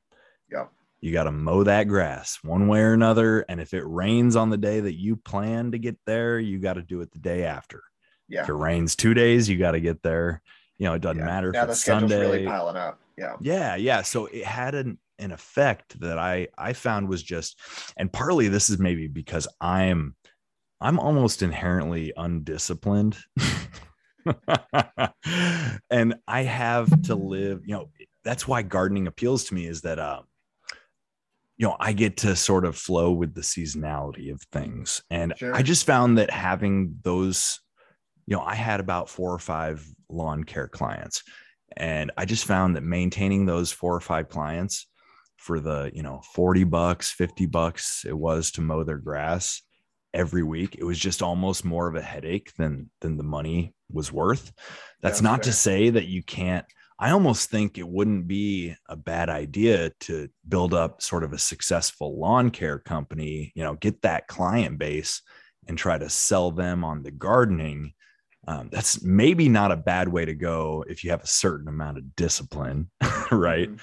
Yeah. 0.50 0.66
You 1.00 1.12
got 1.12 1.24
to 1.24 1.32
mow 1.32 1.64
that 1.64 1.84
grass 1.84 2.38
one 2.42 2.66
way 2.66 2.80
or 2.80 2.92
another. 2.92 3.44
And 3.48 3.60
if 3.60 3.74
it 3.74 3.84
rains 3.84 4.36
on 4.36 4.50
the 4.50 4.56
day 4.56 4.80
that 4.80 4.94
you 4.94 5.16
plan 5.16 5.72
to 5.72 5.78
get 5.78 5.96
there, 6.06 6.38
you 6.38 6.58
got 6.58 6.74
to 6.74 6.82
do 6.82 7.00
it 7.02 7.12
the 7.12 7.18
day 7.18 7.44
after. 7.44 7.82
Yeah. 8.28 8.42
If 8.42 8.48
it 8.48 8.54
rains 8.54 8.96
two 8.96 9.14
days, 9.14 9.48
you 9.48 9.58
got 9.58 9.72
to 9.72 9.80
get 9.80 10.02
there. 10.02 10.42
You 10.78 10.86
know, 10.86 10.94
it 10.94 11.02
doesn't 11.02 11.18
yeah. 11.18 11.24
matter 11.24 11.48
if 11.48 11.54
the 11.54 11.70
it's 11.70 11.84
Sunday. 11.84 12.20
really 12.20 12.46
piling 12.46 12.76
up. 12.76 13.00
Yeah. 13.16 13.36
yeah, 13.40 13.76
yeah. 13.76 14.02
So 14.02 14.26
it 14.26 14.44
had 14.44 14.74
an 14.74 14.98
an 15.18 15.30
effect 15.30 16.00
that 16.00 16.18
I 16.18 16.48
I 16.58 16.72
found 16.72 17.08
was 17.08 17.22
just, 17.22 17.58
and 17.96 18.12
partly 18.12 18.48
this 18.48 18.70
is 18.70 18.78
maybe 18.78 19.06
because 19.06 19.46
I'm 19.60 20.16
I'm 20.80 20.98
almost 20.98 21.42
inherently 21.42 22.12
undisciplined. 22.16 23.16
and 25.90 26.14
I 26.26 26.42
have 26.42 27.02
to 27.02 27.14
live, 27.14 27.60
you 27.64 27.74
know, 27.74 27.90
that's 28.24 28.48
why 28.48 28.62
gardening 28.62 29.06
appeals 29.06 29.44
to 29.44 29.54
me 29.54 29.66
is 29.66 29.82
that 29.82 29.98
um 29.98 30.24
you 31.56 31.68
know, 31.68 31.76
I 31.78 31.92
get 31.92 32.16
to 32.18 32.34
sort 32.34 32.64
of 32.64 32.76
flow 32.76 33.12
with 33.12 33.34
the 33.34 33.42
seasonality 33.42 34.32
of 34.32 34.42
things. 34.50 35.02
And 35.08 35.34
Sure. 35.36 35.54
I 35.54 35.62
just 35.62 35.86
found 35.86 36.18
that 36.18 36.30
having 36.30 36.98
those, 37.02 37.60
you 38.26 38.36
know, 38.36 38.42
I 38.42 38.54
had 38.54 38.80
about 38.80 39.08
four 39.08 39.32
or 39.32 39.38
five 39.38 39.86
lawn 40.08 40.44
care 40.44 40.68
clients. 40.68 41.22
And 41.76 42.12
I 42.16 42.24
just 42.24 42.44
found 42.44 42.76
that 42.76 42.82
maintaining 42.82 43.46
those 43.46 43.72
four 43.72 43.94
or 43.94 44.00
five 44.00 44.28
clients 44.28 44.86
for 45.36 45.60
the, 45.60 45.90
you 45.92 46.02
know, 46.02 46.22
40 46.34 46.64
bucks, 46.64 47.10
50 47.10 47.46
bucks 47.46 48.04
it 48.06 48.16
was 48.16 48.52
to 48.52 48.60
mow 48.60 48.84
their 48.84 48.98
grass 48.98 49.62
every 50.12 50.44
week, 50.44 50.76
it 50.78 50.84
was 50.84 50.98
just 50.98 51.22
almost 51.22 51.64
more 51.64 51.88
of 51.88 51.96
a 51.96 52.02
headache 52.02 52.52
than 52.56 52.88
than 53.00 53.16
the 53.16 53.24
money 53.24 53.74
was 53.90 54.12
worth. 54.12 54.52
That's 55.02 55.16
That's 55.16 55.22
not 55.22 55.42
to 55.42 55.52
say 55.52 55.90
that 55.90 56.06
you 56.06 56.22
can't 56.22 56.64
I 56.98 57.10
almost 57.10 57.50
think 57.50 57.76
it 57.76 57.88
wouldn't 57.88 58.28
be 58.28 58.74
a 58.88 58.96
bad 58.96 59.28
idea 59.28 59.90
to 60.00 60.28
build 60.48 60.72
up 60.72 61.02
sort 61.02 61.24
of 61.24 61.32
a 61.32 61.38
successful 61.38 62.18
lawn 62.18 62.50
care 62.50 62.78
company, 62.78 63.52
you 63.56 63.64
know, 63.64 63.74
get 63.74 64.02
that 64.02 64.28
client 64.28 64.78
base 64.78 65.20
and 65.66 65.76
try 65.76 65.98
to 65.98 66.08
sell 66.08 66.52
them 66.52 66.84
on 66.84 67.02
the 67.02 67.10
gardening. 67.10 67.94
Um, 68.46 68.68
that's 68.70 69.02
maybe 69.02 69.48
not 69.48 69.72
a 69.72 69.76
bad 69.76 70.08
way 70.08 70.24
to 70.24 70.34
go 70.34 70.84
if 70.88 71.02
you 71.02 71.10
have 71.10 71.22
a 71.22 71.26
certain 71.26 71.68
amount 71.68 71.98
of 71.98 72.14
discipline, 72.16 72.90
right? 73.32 73.70
Mhm. 73.70 73.80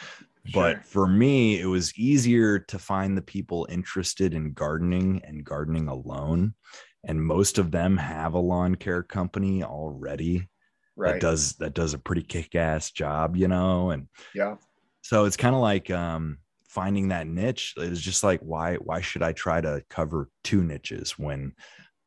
But 0.54 0.78
Sure. 0.78 0.82
for 0.84 1.08
me, 1.08 1.60
it 1.62 1.68
was 1.68 1.96
easier 1.98 2.58
to 2.60 2.80
find 2.80 3.16
the 3.16 3.22
people 3.22 3.68
interested 3.70 4.34
in 4.34 4.54
gardening 4.54 5.22
and 5.24 5.44
gardening 5.44 5.88
alone. 5.88 6.56
And 7.04 7.24
most 7.24 7.58
of 7.60 7.72
them 7.72 7.98
have 7.98 8.34
a 8.34 8.40
lawn 8.40 8.76
care 8.76 9.04
company 9.04 9.64
already 9.64 10.50
right. 10.96 11.14
that 11.14 11.20
does 11.22 11.54
that 11.54 11.74
does 11.74 11.94
a 11.94 12.00
pretty 12.00 12.24
kick-ass 12.24 12.92
job, 12.92 13.36
you 13.36 13.48
know. 13.48 13.92
And 13.92 14.08
yeah. 14.34 14.56
so 15.02 15.26
it's 15.26 15.38
kind 15.38 15.56
of 15.56 15.62
like 15.62 15.90
um 15.92 16.40
finding 16.68 17.10
that 17.10 17.28
niche. 17.28 17.74
It 17.78 17.90
was 17.90 18.02
just 18.02 18.24
like, 18.24 18.40
why 18.42 18.76
why 18.76 19.02
should 19.02 19.24
I 19.24 19.34
try 19.34 19.62
to 19.62 19.84
cover 19.90 20.30
two 20.44 20.64
niches 20.64 21.18
when 21.20 21.54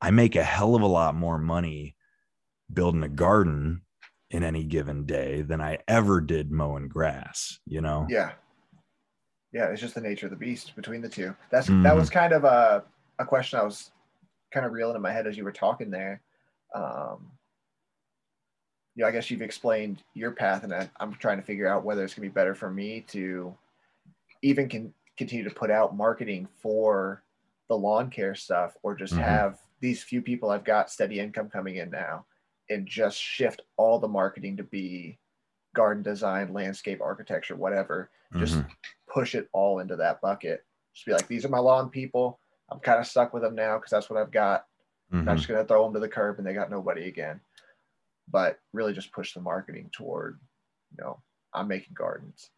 I 0.01 0.11
make 0.11 0.37
a 0.37 0.45
hell 0.45 0.75
of 0.75 0.83
a 0.83 0.87
lot 0.87 1.14
more 1.14 1.38
money 1.38 1.93
building 2.74 3.02
a 3.02 3.08
garden 3.08 3.84
in 4.30 4.42
any 4.42 4.64
given 4.64 5.06
day 5.06 5.42
than 5.42 5.60
I 5.60 5.78
ever 5.88 6.20
did 6.20 6.50
mowing 6.50 6.88
grass, 6.88 7.60
you 7.66 7.80
know? 7.80 8.08
Yeah. 8.08 8.34
Yeah, 9.52 9.66
it's 9.70 9.80
just 9.80 9.94
the 9.94 10.00
nature 10.00 10.26
of 10.26 10.30
the 10.30 10.37
beast 10.37 10.74
between 10.74 11.00
the 11.00 11.08
two. 11.08 11.37
That's 11.50 11.68
Mhm. 11.68 11.82
that 11.82 11.94
was 11.94 12.10
kind 12.10 12.32
of 12.32 12.44
a 12.44 12.84
a 13.18 13.24
question 13.24 13.58
I 13.58 13.62
was 13.62 13.92
kind 14.52 14.66
of 14.66 14.72
reeling 14.72 14.96
in 14.96 15.02
my 15.02 15.12
head 15.12 15.26
as 15.26 15.37
you 15.37 15.44
were 15.44 15.52
talking 15.52 15.90
there. 15.90 16.22
Um, 16.74 17.32
yeah, 18.96 19.06
I 19.06 19.10
guess 19.10 19.30
you've 19.30 19.42
explained 19.42 20.02
your 20.14 20.32
path, 20.32 20.62
and 20.64 20.72
I, 20.72 20.88
I'm 21.00 21.14
trying 21.14 21.38
to 21.38 21.42
figure 21.42 21.66
out 21.66 21.84
whether 21.84 22.04
it's 22.04 22.14
gonna 22.14 22.28
be 22.28 22.32
better 22.32 22.54
for 22.54 22.70
me 22.70 23.00
to 23.08 23.56
even 24.42 24.68
can 24.68 24.94
continue 25.16 25.44
to 25.48 25.54
put 25.54 25.70
out 25.70 25.96
marketing 25.96 26.48
for 26.56 27.24
the 27.68 27.76
lawn 27.78 28.10
care 28.10 28.34
stuff, 28.34 28.76
or 28.82 28.94
just 28.94 29.16
Mhm. 29.16 29.18
have 29.18 29.60
these 29.80 30.02
few 30.02 30.22
people 30.22 30.50
I've 30.50 30.64
got 30.64 30.90
steady 30.90 31.20
income 31.20 31.50
coming 31.50 31.76
in 31.76 31.90
now, 31.90 32.26
and 32.70 32.87
just 32.87 33.18
shift 33.20 33.62
all 33.77 33.98
the 33.98 34.09
marketing 34.09 34.57
to 34.57 34.62
be 34.62 35.18
garden 35.74 36.03
design, 36.03 36.53
landscape 36.53 37.00
architecture, 37.00 37.57
whatever. 37.57 38.11
Just 38.37 38.55
Mhm. 38.57 38.70
push 39.09 39.35
it 39.35 39.48
all 39.53 39.81
into 39.81 39.96
that 39.96 40.20
bucket. 40.20 40.64
Just 40.92 41.07
be 41.07 41.12
like, 41.12 41.27
these 41.29 41.44
are 41.44 41.48
my 41.50 41.59
lawn 41.59 41.90
people. 41.90 42.40
I'm 42.70 42.81
kind 42.81 42.98
of 42.98 43.07
stuck 43.07 43.33
with 43.33 43.42
them 43.42 43.55
now 43.55 43.79
because 43.79 43.90
that's 43.90 44.09
what 44.09 44.18
I've 44.18 44.31
got. 44.31 44.66
I'm 45.12 45.24
Mhm. 45.27 45.37
just 45.37 45.48
gonna 45.48 45.64
throw 45.64 45.85
them 45.85 45.94
to 45.94 46.00
the 46.00 46.09
curb 46.09 46.38
and 46.38 46.46
they 46.46 46.55
got 46.55 46.70
nobody 46.70 47.09
again. 47.09 47.40
But 48.29 48.61
really, 48.72 48.92
just 48.92 49.12
push 49.12 49.35
the 49.35 49.40
marketing 49.40 49.90
toward, 49.90 50.40
you 50.90 50.96
know, 51.05 51.22
I'm 51.53 51.68
making 51.68 51.94
gardens. 51.94 52.50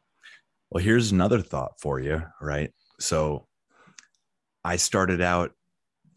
Well, 0.71 0.83
here's 0.83 1.13
another 1.13 1.43
thought 1.43 1.81
for 1.81 2.01
you, 2.01 2.23
right? 2.41 2.73
So 3.01 3.49
I 4.65 4.77
started 4.77 5.21
out 5.21 5.55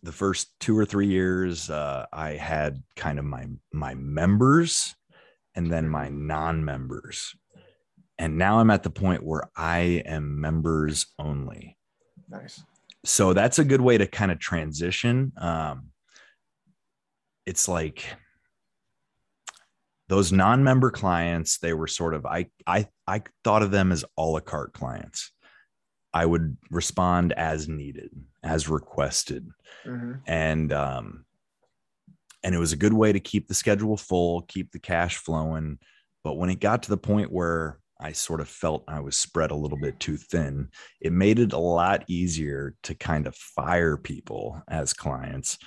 the 0.03 0.11
first 0.11 0.51
two 0.59 0.77
or 0.77 0.85
three 0.85 1.07
years, 1.07 1.69
uh, 1.69 2.05
I 2.11 2.31
had 2.31 2.81
kind 2.95 3.19
of 3.19 3.25
my 3.25 3.47
my 3.71 3.95
members 3.95 4.95
and 5.55 5.71
then 5.71 5.89
my 5.89 6.09
non-members. 6.09 7.35
And 8.17 8.37
now 8.37 8.59
I'm 8.59 8.69
at 8.69 8.83
the 8.83 8.89
point 8.89 9.23
where 9.23 9.49
I 9.55 10.03
am 10.05 10.41
members 10.41 11.07
only. 11.17 11.77
Nice. 12.29 12.61
So 13.05 13.33
that's 13.33 13.59
a 13.59 13.63
good 13.63 13.81
way 13.81 13.97
to 13.97 14.07
kind 14.07 14.31
of 14.31 14.39
transition. 14.39 15.31
Um, 15.37 15.91
it's 17.45 17.67
like 17.67 18.05
those 20.09 20.31
non-member 20.31 20.91
clients 20.91 21.59
they 21.59 21.73
were 21.73 21.87
sort 21.87 22.13
of 22.13 22.25
i 22.25 22.47
i 22.67 22.87
i 23.07 23.21
thought 23.43 23.63
of 23.63 23.71
them 23.71 23.91
as 23.91 24.03
a 24.17 24.21
la 24.21 24.39
carte 24.39 24.73
clients 24.73 25.31
i 26.13 26.25
would 26.25 26.57
respond 26.71 27.33
as 27.33 27.67
needed 27.67 28.09
as 28.43 28.69
requested 28.69 29.47
hmm 29.83 30.13
and 30.27 30.73
um 30.73 31.25
and 32.43 32.55
it 32.55 32.59
was 32.59 32.71
a 32.71 32.77
good 32.77 32.93
way 32.93 33.11
to 33.11 33.19
keep 33.19 33.47
the 33.47 33.53
schedule 33.53 33.97
full 33.97 34.41
keep 34.43 34.71
the 34.71 34.79
cash 34.79 35.17
flowing 35.17 35.77
but 36.23 36.35
when 36.35 36.49
it 36.49 36.59
got 36.59 36.83
to 36.83 36.89
the 36.89 36.97
point 36.97 37.31
where 37.31 37.79
I 37.99 38.13
sort 38.13 38.39
of 38.39 38.47
felt 38.47 38.85
I 38.87 39.01
was 39.01 39.17
spread 39.17 39.51
a 39.51 39.55
little 39.55 39.77
bit 39.77 39.99
too 39.99 40.15
thin. 40.15 40.69
It 41.01 41.11
made 41.11 41.37
it 41.37 41.51
a 41.51 41.57
lot 41.57 42.05
easier 42.07 42.75
to 42.83 42.95
kind 42.95 43.27
of 43.27 43.35
fire 43.35 43.97
people 43.97 44.61
as 44.69 44.93
clients 44.93 45.57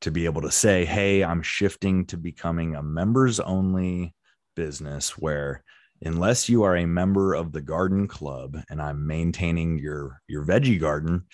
to 0.00 0.10
be 0.10 0.24
able 0.24 0.42
to 0.42 0.50
say, 0.50 0.84
Hey, 0.84 1.22
I'm 1.22 1.42
shifting 1.42 2.06
to 2.06 2.16
becoming 2.16 2.74
a 2.74 2.82
members 2.82 3.40
only 3.40 4.14
business 4.56 5.18
where 5.18 5.62
unless 6.04 6.48
you 6.48 6.62
are 6.64 6.76
a 6.76 6.86
member 6.86 7.34
of 7.34 7.52
the 7.52 7.62
garden 7.62 8.08
club 8.08 8.58
and 8.68 8.80
I'm 8.80 9.06
maintaining 9.06 9.78
your 9.78 10.20
your 10.28 10.44
veggie 10.44 10.80
garden, 10.80 11.26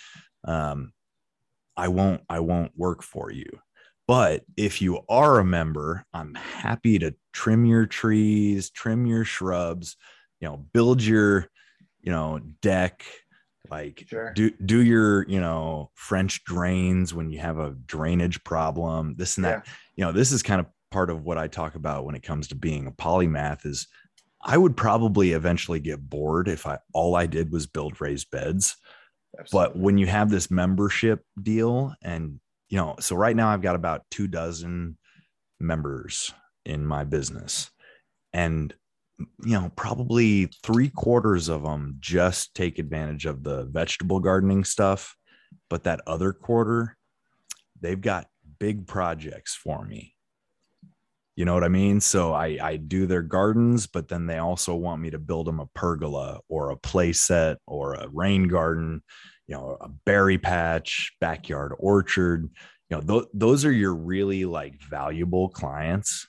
um, 0.45 0.93
I 1.77 1.89
won't 1.89 2.23
I 2.29 2.41
won't 2.41 2.73
work 2.77 3.03
for 3.03 3.31
you. 3.31 3.51
But 4.07 4.45
if 4.57 4.81
you 4.81 5.01
are 5.09 5.39
a 5.39 5.45
member, 5.45 6.05
I'm 6.15 6.35
happy 6.35 6.99
to 7.01 7.15
trim 7.35 7.67
your 7.67 7.85
trees, 7.87 8.71
trim 8.71 9.05
your 9.07 9.25
shrubs, 9.25 9.97
you 10.41 10.49
know, 10.49 10.57
build 10.57 11.03
your, 11.03 11.47
you 12.01 12.11
know, 12.11 12.41
deck, 12.63 13.05
like 13.71 14.05
Sure. 14.09 14.33
do 14.33 14.51
do 14.51 14.83
your, 14.83 15.29
you 15.29 15.41
know, 15.41 15.91
French 15.95 16.43
drains 16.45 17.13
when 17.13 17.31
you 17.31 17.39
have 17.41 17.59
a 17.59 17.77
drainage 17.87 18.43
problem, 18.45 19.15
this 19.17 19.37
and 19.37 19.45
that. 19.45 19.67
You 19.97 20.05
know, 20.07 20.13
this 20.13 20.33
is 20.33 20.43
kind 20.43 20.61
of 20.61 20.67
part 20.91 21.11
of 21.11 21.25
what 21.25 21.37
I 21.37 21.49
talk 21.49 21.75
about 21.75 22.07
when 22.07 22.15
it 22.15 22.23
comes 22.23 22.49
to 22.49 22.55
being 22.55 22.87
a 22.87 22.93
polymath 22.93 23.67
is 23.67 23.89
I 24.43 24.57
would 24.57 24.77
probably 24.77 25.33
eventually 25.33 25.81
get 25.81 26.09
bored 26.09 26.49
if 26.49 26.67
I 26.67 26.79
all 26.93 27.17
I 27.17 27.27
did 27.27 27.51
was 27.51 27.67
build 27.67 28.01
raised 28.01 28.31
beds. 28.31 28.77
But 29.53 29.77
when 29.77 29.99
you 29.99 30.07
have 30.07 30.31
this 30.31 30.51
membership 30.51 31.23
deal, 31.41 31.95
and 32.03 32.41
you 32.69 32.77
know, 32.77 32.97
so 33.01 33.17
right 33.17 33.37
now 33.37 33.49
I've 33.49 33.63
got 33.63 33.77
about 33.77 34.05
two 34.11 34.27
dozen 34.27 34.97
members 35.61 36.33
in 36.65 36.87
my 36.87 37.05
business, 37.05 37.71
and 38.33 38.75
you 39.19 39.53
know, 39.53 39.73
probably 39.75 40.47
three 40.63 40.89
quarters 40.89 41.49
of 41.49 41.63
them 41.63 41.97
just 41.99 42.55
take 42.55 42.79
advantage 42.79 43.27
of 43.27 43.43
the 43.43 43.65
vegetable 43.65 44.21
gardening 44.21 44.65
stuff, 44.65 45.17
but 45.69 45.85
that 45.85 46.01
other 46.07 46.33
quarter, 46.33 46.97
they've 47.81 48.01
got 48.01 48.29
big 48.59 48.87
projects 48.87 49.55
for 49.55 49.85
me. 49.85 50.15
You 51.39 51.45
know 51.45 51.55
what 51.55 51.63
I 51.63 51.69
mean? 51.69 52.01
So 52.01 52.33
I 52.35 52.59
I 52.61 52.77
do 52.79 53.07
their 53.07 53.23
gardens, 53.23 53.87
but 53.87 54.09
then 54.09 54.27
they 54.27 54.39
also 54.39 54.75
want 54.75 55.01
me 55.01 55.11
to 55.11 55.21
build 55.21 55.47
them 55.47 55.61
a 55.61 55.67
pergola 55.67 56.41
or 56.49 56.71
a 56.71 56.77
play 56.77 57.13
set 57.13 57.59
or 57.65 57.95
a 57.95 58.09
rain 58.09 58.49
garden, 58.49 59.05
you 59.47 59.55
know, 59.55 59.77
a 59.81 59.89
berry 59.89 60.37
patch, 60.37 61.13
backyard 61.21 61.75
orchard. 61.79 62.51
You 62.91 62.97
know, 62.97 63.03
th- 63.03 63.31
those 63.33 63.65
are 63.65 63.71
your 63.71 63.95
really 63.95 64.47
like 64.47 64.83
valuable 64.83 65.49
clients. 65.49 66.27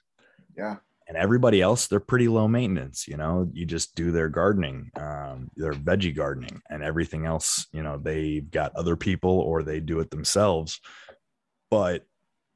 yeah. 0.55 0.75
And 1.07 1.17
everybody 1.17 1.59
else, 1.59 1.87
they're 1.87 1.99
pretty 1.99 2.27
low 2.27 2.47
maintenance. 2.47 3.07
You 3.07 3.17
know, 3.17 3.49
you 3.51 3.65
just 3.65 3.95
do 3.95 4.11
their 4.11 4.29
gardening, 4.29 4.91
um, 4.95 5.49
their 5.55 5.73
veggie 5.73 6.15
gardening, 6.15 6.61
and 6.69 6.83
everything 6.83 7.25
else. 7.25 7.65
You 7.73 7.81
know, 7.81 7.97
they've 7.97 8.47
got 8.51 8.75
other 8.75 8.95
people 8.95 9.39
or 9.39 9.63
they 9.63 9.79
do 9.79 10.01
it 10.01 10.11
themselves. 10.11 10.79
But 11.71 12.05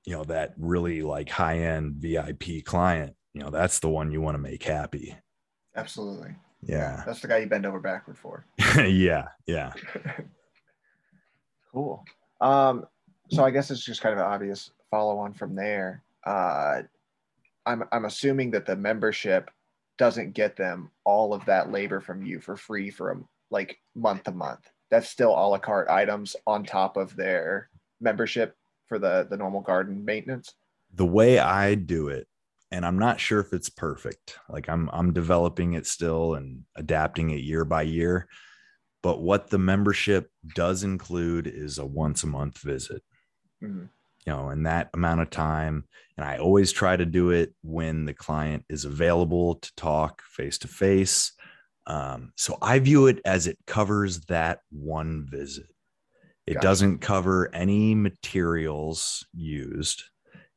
you 0.06 0.14
know 0.14 0.24
that 0.26 0.54
really 0.58 1.02
like 1.02 1.30
high 1.30 1.60
end 1.60 1.96
VIP 1.96 2.64
client, 2.66 3.16
you 3.34 3.42
know, 3.42 3.50
that's 3.50 3.80
the 3.80 3.90
one 3.90 4.12
you 4.12 4.22
want 4.22 4.36
to 4.36 4.42
make 4.42 4.64
happy. 4.64 5.16
Absolutely. 5.76 6.36
Yeah. 6.62 7.04
That's 7.06 7.22
the 7.22 7.28
guy 7.28 7.40
you 7.40 7.48
bend 7.48 7.66
over 7.66 7.80
backward 7.80 8.18
for. 8.18 8.46
yeah. 8.78 9.28
Yeah. 9.46 9.74
Cool. 11.74 12.06
Um, 12.40 12.86
so 13.32 13.44
I 13.44 13.50
guess 13.50 13.72
it's 13.72 13.84
just 13.84 14.02
kind 14.02 14.14
of 14.14 14.20
an 14.20 14.32
obvious 14.32 14.72
follow 14.92 15.18
on 15.18 15.34
from 15.34 15.56
there. 15.56 16.04
Uh, 16.24 16.84
I'm 17.66 17.84
I'm 17.92 18.06
assuming 18.06 18.52
that 18.52 18.66
the 18.66 18.76
membership 18.76 19.50
doesn't 19.98 20.34
get 20.34 20.56
them 20.56 20.92
all 21.04 21.34
of 21.34 21.44
that 21.46 21.72
labor 21.72 22.00
from 22.00 22.24
you 22.24 22.40
for 22.40 22.56
free 22.56 22.92
for 22.92 23.12
a, 23.12 23.16
like 23.50 23.80
month 23.96 24.26
to 24.26 24.32
month. 24.32 24.70
That's 24.92 25.10
still 25.10 25.32
a 25.32 25.48
la 25.48 25.58
carte 25.58 25.90
items 25.90 26.36
on 26.46 26.64
top 26.64 26.96
of 26.96 27.16
their 27.16 27.70
membership 28.00 28.56
for 28.88 29.00
the 29.00 29.28
the 29.30 29.38
normal 29.38 29.62
garden 29.62 30.04
maintenance. 30.06 30.54
The 30.94 31.06
way 31.06 31.40
I 31.40 31.76
do 31.76 32.10
it, 32.10 32.28
and 32.72 32.86
I'm 32.86 33.00
not 33.00 33.20
sure 33.20 33.40
if 33.40 33.54
it's 33.54 33.70
perfect. 33.70 34.38
Like 34.50 34.70
I'm 34.70 34.90
I'm 34.94 35.14
developing 35.14 35.74
it 35.74 35.88
still 35.88 36.36
and 36.36 36.64
adapting 36.76 37.32
it 37.32 37.42
year 37.42 37.66
by 37.66 37.84
year. 37.84 38.28
But 39.02 39.22
what 39.22 39.50
the 39.50 39.58
membership 39.60 40.32
does 40.56 40.84
include 40.84 41.48
is 41.48 41.78
a 41.78 41.86
once 41.86 42.24
a 42.24 42.28
month 42.28 42.60
visit. 42.60 43.04
Mhm. 43.64 43.90
you 44.26 44.32
know, 44.32 44.50
in 44.52 44.64
that 44.64 44.90
amount 44.94 45.20
of 45.22 45.30
time. 45.30 45.84
And 46.16 46.26
I 46.26 46.38
always 46.38 46.72
try 46.72 46.96
to 46.96 47.06
do 47.06 47.32
it 47.32 47.54
when 47.62 48.06
the 48.06 48.14
client 48.14 48.64
is 48.70 48.86
available 48.86 49.56
to 49.56 49.76
talk 49.76 50.22
face 50.22 50.58
to 50.60 50.68
face. 50.70 51.34
Um, 51.88 52.32
So 52.38 52.58
I 52.62 52.80
view 52.80 53.08
it 53.08 53.20
as 53.26 53.48
it 53.48 53.58
covers 53.68 54.22
that 54.28 54.62
one 54.72 55.26
visit. 55.30 55.68
It 56.46 56.56
Gotcha. 56.56 56.64
doesn't 56.68 56.98
cover 57.00 57.50
any 57.54 57.96
materials 57.96 59.26
used. 59.34 60.04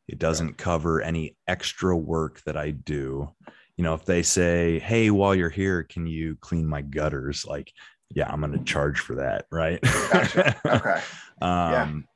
It 0.09 0.18
doesn't 0.18 0.57
cover 0.57 1.01
any 1.01 1.37
extra 1.49 1.96
work 1.96 2.42
that 2.44 2.57
I 2.57 2.70
do. 2.70 3.29
You 3.77 3.85
know, 3.85 3.94
if 3.94 4.05
they 4.05 4.22
say, 4.22 4.79
Hey, 4.79 5.11
while 5.11 5.35
you're 5.35 5.51
here, 5.51 5.83
can 5.83 6.07
you 6.07 6.37
clean 6.40 6.66
my 6.66 6.83
gutters? 6.83 7.44
Like, 7.44 7.72
yeah, 8.14 8.31
I'm 8.31 8.40
going 8.40 8.53
to 8.53 8.64
charge 8.64 9.01
for 9.01 9.16
that. 9.16 9.46
Right. 9.51 9.81
Gotcha. 9.83 10.57
Okay. 10.66 11.01
um, 11.40 12.07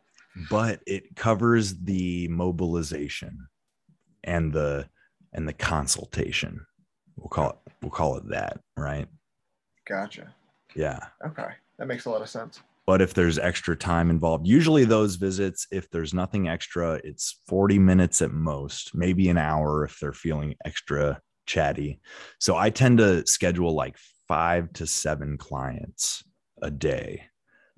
but 0.49 0.81
it 0.87 1.15
covers 1.17 1.77
the 1.79 2.29
mobilization 2.29 3.49
and 4.25 4.53
the 4.53 4.89
and 5.33 5.47
the 5.49 5.53
consultation 5.53 6.65
we'll 7.17 7.29
call 7.29 7.51
it 7.51 7.57
we'll 7.83 7.91
call 7.91 8.17
it 8.17 8.29
that 8.29 8.61
right 8.77 9.09
Gotcha. 9.89 10.33
yeah 10.75 11.01
Okay. 11.27 11.49
That 11.79 11.87
makes 11.87 12.05
a 12.05 12.11
lot 12.11 12.23
of 12.23 12.29
sense. 12.29 12.61
But 12.91 13.01
if 13.01 13.15
there's 13.15 13.39
extra 13.39 13.77
time 13.77 14.11
involved 14.11 14.49
usually 14.49 14.85
those 14.85 15.15
visits 15.15 15.65
if 15.71 15.89
there's 15.91 16.13
nothing 16.13 16.49
extra 16.49 17.01
it's 17.05 17.39
40 17.47 17.79
minutes 17.79 18.21
at 18.21 18.33
most 18.33 18.97
maybe 18.97 19.29
an 19.29 19.39
hour 19.39 19.85
if 19.85 20.01
they're 20.01 20.13
feeling 20.13 20.57
extra 20.65 21.21
chatty 21.47 22.01
so 22.41 22.57
i 22.57 22.69
tend 22.69 22.99
to 22.99 23.25
schedule 23.29 23.75
like 23.77 23.97
five 24.27 24.73
to 24.73 24.89
seven 24.89 25.39
clients 25.39 26.25
a 26.63 26.71
day 26.73 27.23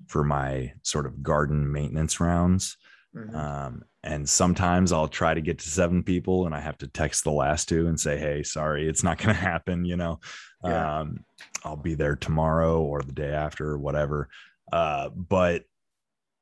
for 0.07 0.23
my 0.23 0.73
sort 0.81 1.05
of 1.05 1.21
garden 1.21 1.71
maintenance 1.71 2.19
rounds 2.19 2.75
Mhm. 3.15 3.35
Um, 3.35 3.83
and 4.03 4.27
sometimes 4.27 4.91
I'll 4.91 5.07
try 5.07 5.35
to 5.35 5.41
get 5.41 5.59
to 5.59 5.69
seven 5.69 6.01
people 6.01 6.47
and 6.47 6.55
I 6.55 6.59
have 6.59 6.79
to 6.79 6.87
text 6.87 7.23
the 7.23 7.31
last 7.31 7.69
two 7.69 7.85
and 7.87 7.99
say, 7.99 8.17
Hey, 8.17 8.41
sorry, 8.41 8.89
it's 8.89 9.03
not 9.03 9.17
going 9.19 9.35
to 9.35 9.39
happen. 9.39 9.85
You 9.85 9.97
know, 9.97 10.19
Yeah. 10.63 11.01
um, 11.01 11.23
I'll 11.63 11.77
be 11.77 11.93
there 11.93 12.15
tomorrow 12.15 12.81
or 12.81 13.03
the 13.03 13.11
day 13.13 13.31
after 13.31 13.69
or 13.69 13.77
whatever. 13.77 14.29
Uh, 14.71 15.09
but 15.09 15.63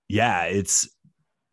yeah, 0.07 0.43
it's 0.43 0.89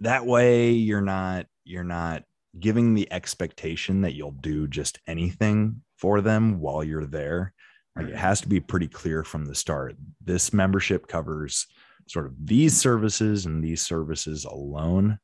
that 0.00 0.26
way 0.26 0.70
you're 0.70 1.00
not, 1.00 1.46
you're 1.64 1.84
not 1.84 2.24
giving 2.58 2.94
the 2.94 3.12
expectation 3.12 4.02
that 4.02 4.14
you'll 4.14 4.32
do 4.32 4.66
just 4.66 4.98
anything 5.06 5.82
for 5.96 6.20
them 6.20 6.60
while 6.60 6.82
you're 6.82 7.06
there. 7.06 7.52
Like 7.96 8.08
it 8.08 8.16
has 8.16 8.40
to 8.42 8.48
be 8.48 8.60
pretty 8.60 8.86
clear 8.86 9.24
from 9.24 9.44
the 9.44 9.56
start. 9.56 9.96
This 10.24 10.52
membership 10.52 11.08
covers 11.08 11.66
sort 12.06 12.26
of 12.26 12.34
these 12.46 12.76
services 12.76 13.46
and 13.46 13.62
these 13.62 13.82
services 13.82 14.44
alone. 14.44 15.18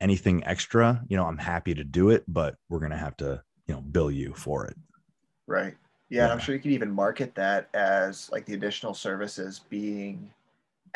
Anything 0.00 0.44
extra, 0.44 1.02
you 1.08 1.16
know, 1.16 1.26
I'm 1.26 1.38
happy 1.38 1.74
to 1.74 1.84
do 1.84 2.10
it, 2.10 2.24
but 2.26 2.56
we're 2.68 2.78
going 2.80 2.92
to 2.92 2.96
have 2.96 3.16
to, 3.18 3.42
you 3.66 3.74
know, 3.74 3.80
bill 3.80 4.10
you 4.10 4.34
for 4.34 4.66
it. 4.66 4.76
Right. 5.46 5.74
Yeah, 6.08 6.24
and 6.24 6.32
I'm 6.32 6.38
sure 6.38 6.54
you 6.54 6.60
could 6.60 6.72
even 6.72 6.90
market 6.90 7.34
that 7.34 7.68
as 7.74 8.30
like 8.30 8.46
the 8.46 8.54
additional 8.54 8.94
services 8.94 9.60
being 9.68 10.30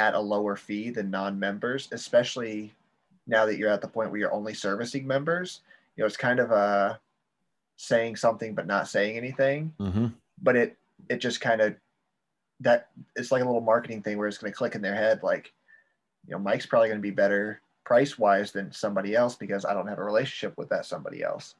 at 0.00 0.14
a 0.14 0.18
lower 0.20 0.56
fee 0.56 0.88
than 0.88 1.10
non-members, 1.10 1.88
especially 1.92 2.72
now 3.26 3.44
that 3.44 3.58
you're 3.58 3.68
at 3.68 3.82
the 3.82 3.86
point 3.88 4.10
where 4.10 4.18
you're 4.18 4.32
only 4.32 4.54
servicing 4.54 5.06
members. 5.06 5.60
You 5.94 6.02
know, 6.02 6.06
it's 6.06 6.16
kind 6.16 6.40
of 6.40 6.50
a 6.50 6.98
saying 7.76 8.16
something 8.16 8.54
but 8.54 8.66
not 8.66 8.88
saying 8.88 9.18
anything, 9.18 9.74
but 10.42 10.56
it 10.56 10.76
it 11.10 11.18
just 11.20 11.42
kind 11.42 11.60
of 11.60 11.74
that 12.60 12.88
it's 13.14 13.30
like 13.30 13.42
a 13.42 13.44
little 13.44 13.60
marketing 13.60 14.02
thing 14.02 14.16
where 14.16 14.26
it's 14.26 14.38
going 14.38 14.50
to 14.50 14.56
click 14.56 14.74
in 14.74 14.80
their 14.80 14.94
head 14.94 15.22
like, 15.22 15.52
you 16.26 16.32
know, 16.32 16.38
Mike's 16.38 16.66
probably 16.66 16.88
going 16.88 16.98
to 16.98 17.02
be 17.02 17.10
better 17.10 17.60
price 17.84 18.18
wise 18.18 18.52
than 18.52 18.72
somebody 18.72 19.14
else 19.14 19.34
because 19.34 19.66
I 19.66 19.74
don't 19.74 19.86
have 19.86 19.98
a 19.98 20.04
relationship 20.04 20.56
with 20.56 20.70
that 20.70 20.86
somebody 20.86 21.22
else. 21.22 21.56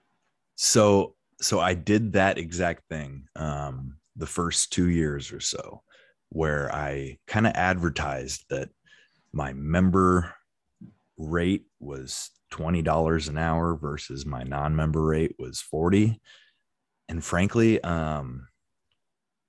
So, 0.56 1.14
so 1.40 1.60
I 1.60 1.74
did 1.74 2.12
that 2.12 2.38
exact 2.38 2.88
thing 2.88 3.28
um, 3.36 3.96
the 4.16 4.26
first 4.26 4.72
two 4.72 4.88
years 4.88 5.32
or 5.32 5.40
so, 5.40 5.82
where 6.30 6.74
I 6.74 7.18
kind 7.26 7.46
of 7.46 7.52
advertised 7.54 8.44
that 8.50 8.70
my 9.32 9.52
member 9.52 10.34
rate 11.18 11.66
was 11.78 12.30
twenty 12.50 12.82
dollars 12.82 13.28
an 13.28 13.38
hour 13.38 13.76
versus 13.76 14.26
my 14.26 14.42
non-member 14.42 15.04
rate 15.04 15.36
was 15.38 15.60
forty, 15.60 16.20
and 17.08 17.22
frankly, 17.24 17.82
um, 17.82 18.48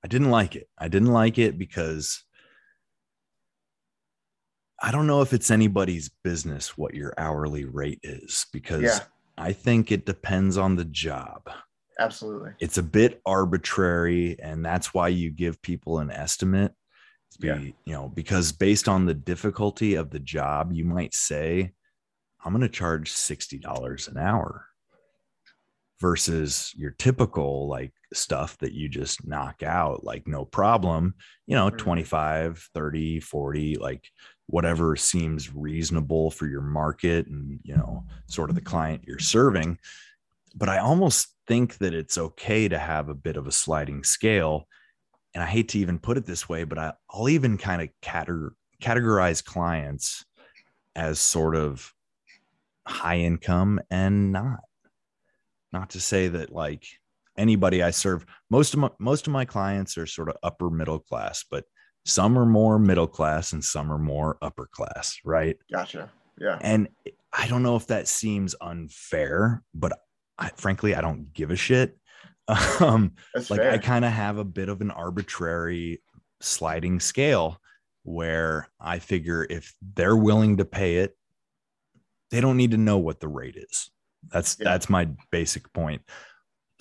I 0.04 0.08
didn't 0.08 0.32
like 0.32 0.56
it. 0.56 0.68
I 0.78 0.88
didn't 0.88 1.14
like 1.14 1.38
it 1.38 1.58
because 1.58 2.24
I 4.82 4.92
don't 4.92 5.08
know 5.08 5.22
if 5.22 5.32
it's 5.32 5.52
anybody's 5.52 6.10
business 6.24 6.76
what 6.76 6.96
your 6.96 7.14
hourly 7.18 7.66
rate 7.66 8.00
is 8.02 8.48
because 8.52 8.82
Yeah. 8.82 9.00
I 9.38 9.54
think 9.54 9.92
it 9.92 10.06
depends 10.06 10.58
on 10.58 10.76
the 10.76 10.86
job. 10.86 11.50
Absolutely. 12.00 12.52
it's 12.60 12.78
a 12.78 12.84
bit 12.84 13.22
arbitrary 13.26 14.38
and 14.42 14.66
that's 14.66 14.94
why 14.94 15.08
you 15.10 15.30
give 15.30 15.62
people 15.62 16.00
an 16.00 16.10
estimate 16.12 16.74
be, 17.40 17.48
Yeah. 17.48 17.58
you 17.86 17.94
know 17.94 18.10
because 18.10 18.52
based 18.52 18.88
on 18.90 19.06
the 19.06 19.14
difficulty 19.14 19.96
of 19.96 20.10
the 20.10 20.20
job 20.20 20.72
you 20.74 20.84
might 20.86 21.14
say 21.14 21.72
i'm 22.44 22.54
going 22.54 22.62
to 22.62 22.70
charge 22.70 23.12
$60 23.12 24.08
an 24.10 24.18
hour 24.18 24.66
versus 26.00 26.74
your 26.76 26.92
typical 26.92 27.68
like 27.68 27.94
stuff 28.14 28.58
that 28.58 28.74
you 28.74 28.90
just 28.90 29.26
knock 29.28 29.62
out 29.64 30.04
like 30.04 30.28
no 30.28 30.44
problem 30.46 31.14
you 31.46 31.56
know 31.56 31.70
Mhm. 31.70 31.78
25 31.78 32.70
30 32.74 33.20
40 33.20 33.76
like 33.78 34.10
whatever 34.48 34.96
seems 34.96 35.54
reasonable 35.54 36.32
for 36.32 36.48
your 36.48 36.62
market 36.62 37.28
and 37.28 37.60
you 37.64 37.76
know 37.76 38.04
sort 38.28 38.50
of 38.50 38.56
the 38.56 38.62
client 38.62 39.04
you're 39.08 39.20
serving 39.20 39.78
but 40.56 40.70
i 40.70 40.78
almost 40.78 41.36
think 41.48 41.78
that 41.78 41.94
it's 41.94 42.18
okay 42.18 42.68
to 42.68 42.78
have 42.78 43.10
a 43.10 43.14
bit 43.14 43.38
of 43.38 43.48
a 43.48 43.52
sliding 43.52 44.04
scale 44.04 44.68
and 45.34 45.44
i 45.44 45.48
hate 45.48 45.70
to 45.70 45.80
even 45.80 46.00
put 46.00 46.18
it 46.18 46.26
this 46.26 46.48
way 46.48 46.64
but 46.64 46.78
I, 46.78 46.94
i'll 47.10 47.30
even 47.30 47.58
kind 47.58 47.82
of 47.82 47.90
categor- 48.02 48.52
categorize 48.82 49.44
clients 49.44 50.26
as 50.96 51.20
sort 51.20 51.56
of 51.56 51.92
high 52.88 53.20
income 53.20 53.80
and 53.90 54.32
not 54.32 54.60
not 55.72 55.92
to 55.92 56.02
say 56.02 56.28
that 56.28 56.52
like 56.52 56.86
anybody 57.38 57.82
i 57.82 57.92
serve 57.92 58.26
most 58.50 58.74
of 58.74 58.80
my 58.80 58.90
most 59.00 59.28
of 59.28 59.34
my 59.34 59.46
clients 59.46 59.98
are 59.98 60.06
sort 60.06 60.30
of 60.30 60.36
upper 60.44 60.70
middle 60.70 61.00
class 61.00 61.46
but 61.50 61.64
some 62.06 62.38
are 62.38 62.46
more 62.46 62.80
middle 62.80 63.08
class 63.08 63.54
and 63.54 63.64
some 63.64 63.92
are 63.92 64.00
more 64.00 64.38
upper 64.42 64.68
class 64.74 65.20
right 65.24 65.58
Gotcha. 65.72 66.12
Yeah. 66.40 66.58
and 66.62 66.88
I 67.34 67.48
don't 67.48 67.64
know 67.64 67.76
if 67.76 67.88
that 67.88 68.08
seems 68.08 68.56
unfair, 68.60 69.64
but 69.74 69.98
I, 70.38 70.50
frankly, 70.56 70.96
I 70.96 71.02
don't 71.02 71.34
give 71.34 71.52
a 71.52 71.56
shit. 71.56 71.98
Um, 72.82 73.14
That's 73.34 73.50
like 73.50 73.60
fair. 73.62 73.72
I 73.72 73.78
kind 73.78 74.04
of 74.04 74.12
have 74.12 74.38
a 74.38 74.44
bit 74.44 74.68
of 74.68 74.82
an 74.82 74.92
arbitrary 74.92 76.02
sliding 76.42 77.00
scale 77.00 77.62
where 78.04 78.68
I 78.80 79.00
figure 79.00 79.46
if 79.50 79.74
they're 79.96 80.18
willing 80.18 80.58
to 80.58 80.66
pay 80.66 80.98
it, 80.98 81.16
they 82.32 82.42
don't 82.42 82.58
need 82.58 82.72
to 82.72 82.78
know 82.78 82.98
what 82.98 83.20
the 83.22 83.28
rate 83.30 83.56
is. 83.56 83.90
That's 84.32 84.58
Yeah. 84.60 84.66
that's 84.66 84.90
my 84.90 85.10
basic 85.32 85.72
point. 85.72 86.02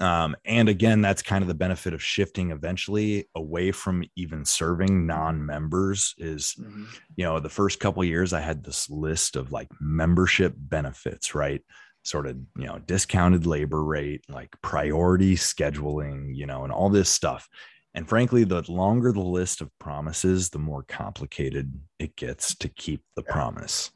Um, 0.00 0.34
and 0.46 0.68
again, 0.70 1.02
that's 1.02 1.22
kind 1.22 1.42
of 1.42 1.48
the 1.48 1.54
benefit 1.54 1.92
of 1.92 2.02
shifting 2.02 2.50
eventually 2.52 3.28
away 3.36 3.70
from 3.70 4.02
even 4.16 4.46
serving 4.46 5.06
non-members 5.06 6.14
is 6.16 6.54
Mhm. 6.58 6.86
you 7.16 7.24
know 7.24 7.38
the 7.38 7.50
first 7.50 7.78
couple 7.80 8.02
of 8.02 8.08
years 8.08 8.32
i 8.32 8.40
had 8.40 8.64
this 8.64 8.88
list 8.88 9.36
of 9.36 9.52
like 9.52 9.68
membership 9.78 10.54
benefits 10.56 11.34
right 11.34 11.62
sort 12.02 12.26
of 12.26 12.36
you 12.56 12.66
know 12.66 12.78
discounted 12.86 13.46
labor 13.46 13.84
rate 13.84 14.22
like 14.28 14.50
priority 14.62 15.34
scheduling 15.36 16.34
you 16.34 16.46
know 16.46 16.64
and 16.64 16.72
all 16.72 16.88
this 16.88 17.10
stuff 17.10 17.48
and 17.94 18.08
frankly 18.08 18.42
the 18.44 18.62
longer 18.72 19.12
the 19.12 19.20
list 19.20 19.60
of 19.60 19.70
promises 19.78 20.48
the 20.50 20.58
more 20.58 20.82
complicated 20.84 21.72
it 21.98 22.16
gets 22.16 22.54
to 22.54 22.68
keep 22.68 23.02
the 23.16 23.22
Yeah. 23.26 23.32
promise 23.32 23.90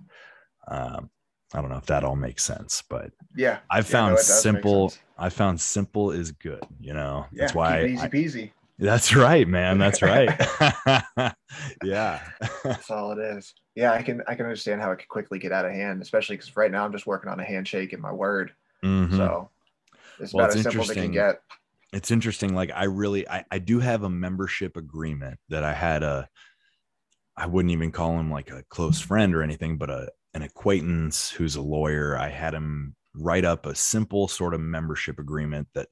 um, 0.69 1.09
i 1.55 1.61
don't 1.61 1.71
know 1.71 1.77
if 1.79 1.87
that 1.87 2.05
all 2.05 2.17
makes 2.17 2.45
sense 2.45 2.83
but 2.89 3.11
Yeah. 3.35 3.59
Yeah, 3.75 3.83
found 3.83 4.11
no, 4.13 4.17
does 4.17 4.29
make 4.29 4.43
simple 4.43 4.93
i 5.19 5.29
found 5.31 5.61
simple 5.61 6.11
is 6.11 6.31
good 6.33 6.63
you 6.81 6.93
know 6.93 7.27
Yeah. 7.33 7.41
that's 7.45 7.55
why 7.55 7.79
it 7.79 7.85
I- 7.85 7.87
easy 7.87 8.09
peasy. 8.09 8.51
That's 8.79 9.15
right 9.15 9.47
man 9.47 9.79
that's 9.79 10.03
right 10.03 10.29
yeah 11.85 12.21
That's 12.65 12.91
all 12.91 13.13
it 13.13 13.19
is. 13.19 13.55
Yeah, 13.77 13.93
I 13.93 14.03
can 14.03 14.23
I 14.27 14.35
can 14.35 14.47
understand 14.47 14.81
how 14.81 14.93
it 14.93 14.99
could 14.99 15.09
quickly 15.09 15.39
get 15.39 15.53
out 15.53 15.65
of 15.65 15.73
hand, 15.73 16.01
especially 16.03 16.37
because 16.37 16.57
right 16.57 16.71
now 16.71 16.85
I'm 16.85 16.93
just 16.93 17.07
working 17.07 17.31
on 17.31 17.41
a 17.41 17.45
handshake 17.45 17.93
and 17.93 18.01
my 18.03 18.13
word. 18.13 18.53
Mhm. 18.85 19.17
So 19.17 19.51
it's 20.21 20.33
Well, 20.33 20.45
about 20.45 20.57
it's 20.57 20.67
as 20.67 20.73
simple 20.73 20.83
as 20.83 20.91
it 20.91 20.95
can 20.95 21.05
interesting. 21.05 21.13
get. 21.13 21.41
it's 21.93 22.11
interesting 22.11 22.55
like 22.55 22.71
i 22.75 22.85
really 22.85 23.29
I, 23.29 23.45
I 23.51 23.59
do 23.59 23.81
have 23.81 24.03
a 24.05 24.11
membership 24.11 24.77
agreement 24.77 25.39
that 25.49 25.63
i 25.65 25.73
had 25.73 26.03
a 26.03 26.29
i 27.37 27.47
wouldn't 27.47 27.73
even 27.73 27.91
call 27.93 28.19
him 28.19 28.31
like 28.31 28.51
a 28.51 28.63
close 28.69 29.01
friend 29.01 29.35
or 29.35 29.43
anything 29.43 29.77
but 29.77 29.91
a 29.91 30.11
an 30.35 30.43
acquaintance 30.43 31.31
who's 31.31 31.57
a 31.57 31.63
lawyer 31.63 32.17
i 32.19 32.29
had 32.29 32.55
him 32.55 32.95
write 33.17 33.45
up 33.45 33.67
a 33.67 33.75
simple 33.75 34.27
sort 34.29 34.55
of 34.55 34.61
membership 34.61 35.19
agreement 35.19 35.67
that 35.75 35.89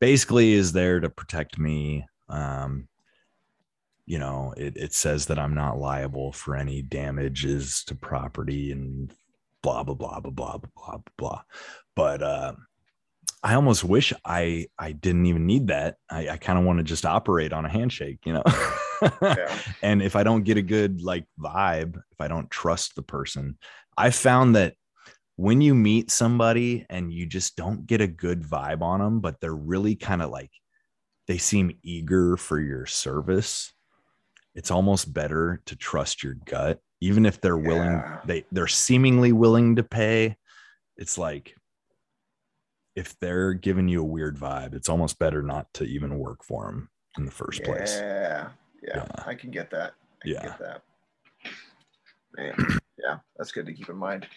basically 0.00 0.52
is 0.52 0.72
there 0.72 1.00
to 1.00 1.08
protect 1.08 1.58
me. 1.58 2.06
Um, 2.28 2.88
you 4.06 4.18
know, 4.18 4.52
it, 4.56 4.76
it 4.76 4.92
says 4.92 5.26
that 5.26 5.38
I'm 5.38 5.54
not 5.54 5.78
liable 5.78 6.32
for 6.32 6.56
any 6.56 6.82
damages 6.82 7.84
to 7.84 7.94
property 7.94 8.70
and 8.70 9.12
blah, 9.62 9.82
blah, 9.82 9.94
blah, 9.94 10.20
blah, 10.20 10.30
blah, 10.30 10.58
blah, 10.58 10.98
blah. 11.16 11.42
But, 11.94 12.22
uh, 12.22 12.52
I 13.42 13.54
almost 13.54 13.84
wish 13.84 14.10
I 14.24 14.68
I 14.78 14.92
didn't 14.92 15.26
even 15.26 15.44
need 15.44 15.68
that. 15.68 15.96
I, 16.10 16.30
I 16.30 16.36
kind 16.38 16.58
of 16.58 16.64
want 16.64 16.78
to 16.78 16.82
just 16.82 17.04
operate 17.04 17.52
on 17.52 17.66
a 17.66 17.68
handshake, 17.68 18.20
you 18.24 18.32
know. 18.32 18.42
And 19.82 20.02
if 20.02 20.16
I 20.16 20.22
don't 20.22 20.44
get 20.44 20.56
a 20.56 20.62
good 20.62 21.02
like 21.02 21.26
vibe, 21.38 21.96
if 21.96 22.20
I 22.20 22.28
don't 22.28 22.50
trust 22.50 22.94
the 22.94 23.02
person, 23.02 23.58
I 23.96 24.10
found 24.10 24.56
that 24.56 24.74
when 25.36 25.60
you 25.60 25.74
meet 25.74 26.10
somebody 26.10 26.86
and 26.88 27.12
you 27.12 27.26
just 27.26 27.56
don't 27.56 27.86
get 27.86 28.00
a 28.00 28.06
good 28.06 28.42
vibe 28.42 28.82
on 28.82 29.00
them, 29.00 29.20
but 29.20 29.40
they're 29.40 29.54
really 29.54 29.96
kind 29.96 30.22
of 30.22 30.30
like 30.30 30.50
they 31.26 31.38
seem 31.38 31.76
eager 31.82 32.36
for 32.36 32.60
your 32.60 32.86
service, 32.86 33.72
it's 34.54 34.70
almost 34.70 35.12
better 35.12 35.60
to 35.66 35.74
trust 35.74 36.22
your 36.22 36.34
gut, 36.44 36.80
even 37.00 37.26
if 37.26 37.40
they're 37.40 37.58
willing, 37.58 38.02
they 38.24 38.44
they're 38.52 38.68
seemingly 38.68 39.32
willing 39.32 39.76
to 39.76 39.82
pay. 39.82 40.36
It's 40.96 41.18
like 41.18 41.56
if 42.94 43.18
they're 43.18 43.54
giving 43.54 43.88
you 43.88 44.00
a 44.00 44.04
weird 44.04 44.36
vibe, 44.38 44.74
it's 44.74 44.88
almost 44.88 45.18
better 45.18 45.42
not 45.42 45.66
to 45.74 45.84
even 45.84 46.18
work 46.18 46.44
for 46.44 46.66
them 46.66 46.88
in 47.18 47.24
the 47.24 47.32
first 47.32 47.64
place. 47.64 47.96
Yeah, 47.98 48.50
yeah, 48.82 48.96
Yeah. 48.96 49.06
I 49.26 49.34
can 49.34 49.50
get 49.50 49.70
that. 49.70 49.94
I 50.24 50.28
Yeah. 50.28 50.40
can 50.40 50.48
get 50.50 50.58
that. 50.60 50.82
Man, 52.36 52.78
yeah, 52.96 53.18
that's 53.36 53.50
good 53.50 53.66
to 53.66 53.72
keep 53.72 53.88
in 53.88 53.96
mind. 53.96 54.28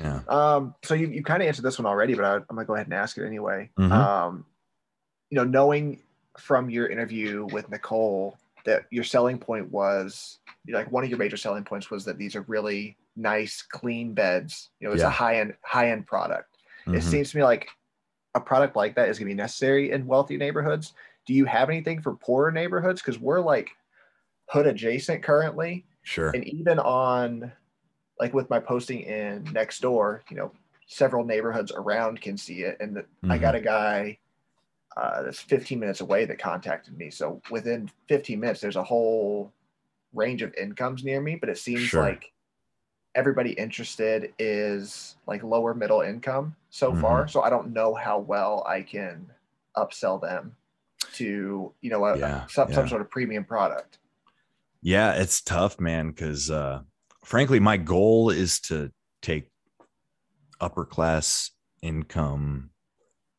Yeah. 0.00 0.20
Um, 0.28 0.74
so 0.84 0.94
you, 0.94 1.08
you 1.08 1.22
kind 1.22 1.42
of 1.42 1.48
answered 1.48 1.62
this 1.62 1.78
one 1.78 1.86
already, 1.86 2.14
but 2.14 2.24
I, 2.24 2.34
I'm 2.36 2.44
gonna 2.48 2.64
go 2.64 2.74
ahead 2.74 2.86
and 2.86 2.94
ask 2.94 3.16
it 3.18 3.26
anyway. 3.26 3.70
Mhm. 3.78 3.90
Um, 3.92 4.46
you 5.30 5.36
know, 5.36 5.44
knowing 5.44 6.02
from 6.38 6.70
your 6.70 6.86
interview 6.88 7.46
with 7.52 7.68
Nicole 7.70 8.38
that 8.64 8.84
your 8.90 9.04
selling 9.04 9.38
point 9.38 9.70
was 9.70 10.38
like 10.68 10.90
one 10.90 11.04
of 11.04 11.10
your 11.10 11.18
major 11.18 11.36
selling 11.36 11.64
points 11.64 11.90
was 11.90 12.04
that 12.04 12.16
these 12.16 12.36
are 12.36 12.42
really 12.42 12.96
nice, 13.16 13.60
clean 13.62 14.14
beds. 14.14 14.70
You 14.80 14.86
know, 14.88 14.92
it's 14.94 15.02
Yeah. 15.02 15.08
a 15.08 15.10
high 15.10 15.40
end 15.40 15.54
high 15.62 15.90
end 15.90 16.06
product. 16.06 16.56
It 16.86 16.90
Mhm. 16.90 17.02
seems 17.02 17.30
to 17.32 17.36
me 17.38 17.44
like 17.44 17.68
a 18.34 18.40
product 18.40 18.76
like 18.76 18.94
that 18.94 19.08
is 19.10 19.18
going 19.18 19.28
to 19.28 19.34
be 19.34 19.36
necessary 19.36 19.90
in 19.90 20.06
wealthy 20.06 20.36
neighborhoods. 20.38 20.94
Do 21.26 21.34
you 21.34 21.44
have 21.44 21.68
anything 21.68 22.00
for 22.00 22.14
poorer 22.16 22.50
neighborhoods? 22.50 23.02
Because 23.02 23.18
we're 23.18 23.40
like 23.40 23.68
hood 24.48 24.66
adjacent 24.66 25.22
currently, 25.22 25.84
Sure. 26.02 26.30
and 26.30 26.42
even 26.44 26.78
on 26.78 27.52
like 28.20 28.34
with 28.34 28.50
my 28.50 28.60
posting 28.60 29.00
in 29.00 29.44
Nextdoor, 29.44 30.20
you 30.30 30.36
know, 30.36 30.52
several 30.86 31.24
neighborhoods 31.24 31.72
around 31.72 32.20
can 32.20 32.36
see 32.36 32.62
it, 32.62 32.76
and 32.80 32.96
the, 32.96 33.04
I 33.30 33.38
Mhm. 33.38 33.40
got 33.40 33.54
a 33.54 33.60
guy 33.60 34.18
uh, 34.96 35.22
that's 35.22 35.40
15 35.40 35.80
minutes 35.80 36.00
away 36.02 36.24
that 36.26 36.38
contacted 36.38 36.96
me. 36.98 37.10
So 37.10 37.40
within 37.50 37.90
15 38.08 38.38
minutes, 38.38 38.60
there's 38.60 38.76
a 38.76 38.82
whole 38.84 39.52
range 40.12 40.42
of 40.42 40.54
incomes 40.54 41.04
near 41.04 41.20
me, 41.20 41.36
but 41.36 41.48
it 41.48 41.58
seems 41.58 41.80
Sure. 41.88 42.02
like 42.02 42.32
everybody 43.14 43.52
interested 43.52 44.32
is 44.38 45.16
like 45.26 45.42
lower 45.42 45.74
middle 45.74 46.02
income 46.02 46.56
so 46.70 46.92
Mm-hmm. 46.92 47.00
far. 47.00 47.28
So 47.28 47.42
I 47.42 47.50
don't 47.50 47.72
know 47.72 47.94
how 47.94 48.18
well 48.18 48.64
I 48.66 48.82
can 48.82 49.30
upsell 49.76 50.20
them 50.20 50.56
to, 51.14 51.72
you 51.80 51.90
know, 51.90 52.04
a, 52.06 52.18
Yeah, 52.18 52.46
some, 52.48 52.72
some 52.72 52.84
yeah. 52.84 52.88
sort 52.88 53.00
of 53.00 53.10
premium 53.10 53.44
product. 53.44 53.98
Yeah, 54.82 55.14
it's 55.14 55.40
tough, 55.40 55.80
man. 55.80 56.10
Because 56.10 56.50
uh, 56.50 56.82
frankly, 57.24 57.60
my 57.60 57.76
goal 57.76 58.30
is 58.30 58.60
to 58.60 58.90
take 59.20 59.48
upper 60.60 60.84
class 60.84 61.50
income 61.82 62.70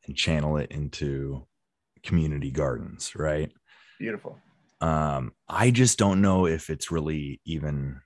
and 0.06 0.16
channel 0.16 0.56
it 0.58 0.70
into 0.70 1.46
community 2.02 2.50
gardens, 2.50 3.14
right? 3.16 3.50
Beautiful. 3.98 4.38
Um, 4.80 5.32
I 5.48 5.70
just 5.70 5.98
don't 5.98 6.20
know 6.20 6.46
if 6.46 6.68
it's 6.68 6.90
really 6.90 7.40
even 7.46 8.00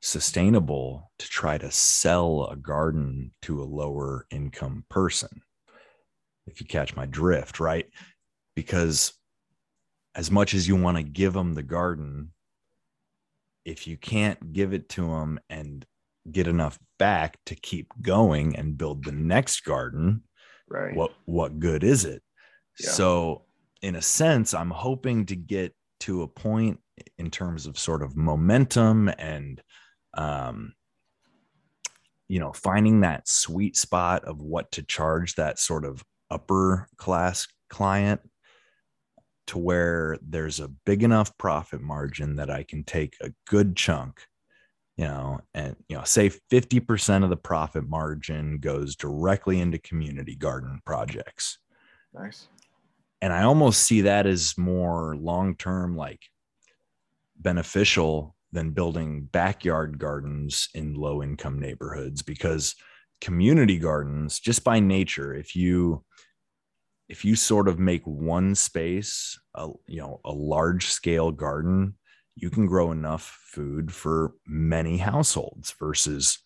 sustainable 0.00 1.12
to 1.20 1.28
try 1.28 1.56
to 1.56 1.70
sell 1.70 2.48
a 2.50 2.56
garden 2.56 3.32
to 3.42 3.62
a 3.62 3.64
lower 3.64 4.26
income 4.30 4.84
person. 4.90 5.42
If 6.46 6.60
you 6.60 6.66
catch 6.66 6.96
my 6.96 7.06
drift, 7.06 7.60
right? 7.60 7.86
Because 8.56 9.12
as 10.16 10.30
much 10.30 10.54
as 10.54 10.66
you 10.66 10.74
want 10.74 10.96
to 10.96 11.04
give 11.04 11.32
them 11.32 11.54
the 11.54 11.62
garden, 11.62 12.32
if 13.64 13.86
you 13.86 13.96
can't 13.96 14.52
give 14.52 14.72
it 14.72 14.88
to 14.90 15.02
them 15.02 15.38
and 15.50 15.84
get 16.30 16.46
enough 16.46 16.78
back 16.98 17.38
to 17.46 17.54
keep 17.54 17.88
going 18.00 18.56
and 18.56 18.78
build 18.78 19.04
the 19.04 19.12
next 19.12 19.60
garden, 19.62 20.22
Right. 20.68 20.94
what 20.96 21.12
what 21.26 21.58
good 21.58 21.84
is 21.84 22.04
it 22.06 22.22
Yeah. 22.80 22.90
so 22.90 23.44
in 23.82 23.96
a 23.96 24.00
sense 24.00 24.54
i'm 24.54 24.70
hoping 24.70 25.26
to 25.26 25.36
get 25.36 25.74
to 26.00 26.22
a 26.22 26.28
point 26.28 26.80
in 27.18 27.30
terms 27.30 27.66
of 27.66 27.78
sort 27.78 28.00
of 28.02 28.16
momentum 28.16 29.08
and 29.18 29.60
um 30.14 30.72
you 32.28 32.38
know 32.38 32.52
finding 32.52 33.00
that 33.00 33.28
sweet 33.28 33.76
spot 33.76 34.24
of 34.24 34.40
what 34.40 34.70
to 34.72 34.82
charge 34.82 35.34
that 35.34 35.58
sort 35.58 35.84
of 35.84 36.02
upper 36.30 36.88
class 36.96 37.46
client 37.68 38.20
to 39.48 39.58
where 39.58 40.18
there's 40.22 40.60
a 40.60 40.68
big 40.68 41.02
enough 41.02 41.36
profit 41.38 41.80
margin 41.80 42.36
that 42.36 42.50
I 42.50 42.62
can 42.62 42.84
take 42.84 43.16
a 43.20 43.32
good 43.46 43.76
chunk, 43.76 44.26
you 44.96 45.04
know, 45.04 45.40
and 45.54 45.76
you 45.88 45.96
know, 45.96 46.04
say 46.04 46.30
50% 46.30 47.24
of 47.24 47.30
the 47.30 47.36
profit 47.36 47.88
margin 47.88 48.58
goes 48.58 48.96
directly 48.96 49.60
into 49.60 49.78
community 49.78 50.36
garden 50.36 50.80
projects. 50.84 51.58
Nice. 52.14 52.48
And 53.20 53.32
I 53.32 53.42
almost 53.44 53.82
see 53.82 54.02
that 54.02 54.26
as 54.26 54.58
more 54.58 55.16
long-term 55.16 55.96
like 55.96 56.20
beneficial 57.36 58.34
than 58.52 58.70
building 58.70 59.22
backyard 59.32 59.98
gardens 59.98 60.68
in 60.74 60.94
low 60.94 61.22
income 61.22 61.58
neighborhoods 61.58 62.22
because 62.22 62.74
community 63.20 63.78
gardens 63.78 64.40
just 64.40 64.64
by 64.64 64.80
nature 64.80 65.32
if 65.32 65.56
you 65.56 66.04
if 67.12 67.26
you 67.26 67.36
sort 67.36 67.68
of 67.68 67.78
make 67.78 68.02
one 68.04 68.54
space 68.54 69.38
a 69.54 69.68
you 69.86 70.00
know 70.00 70.18
a 70.24 70.32
large 70.32 70.86
scale 70.86 71.30
garden 71.30 71.94
you 72.36 72.48
can 72.48 72.66
grow 72.66 72.90
enough 72.90 73.38
food 73.44 73.92
for 73.92 74.32
many 74.46 74.96
households 74.96 75.70
versus 75.78 76.38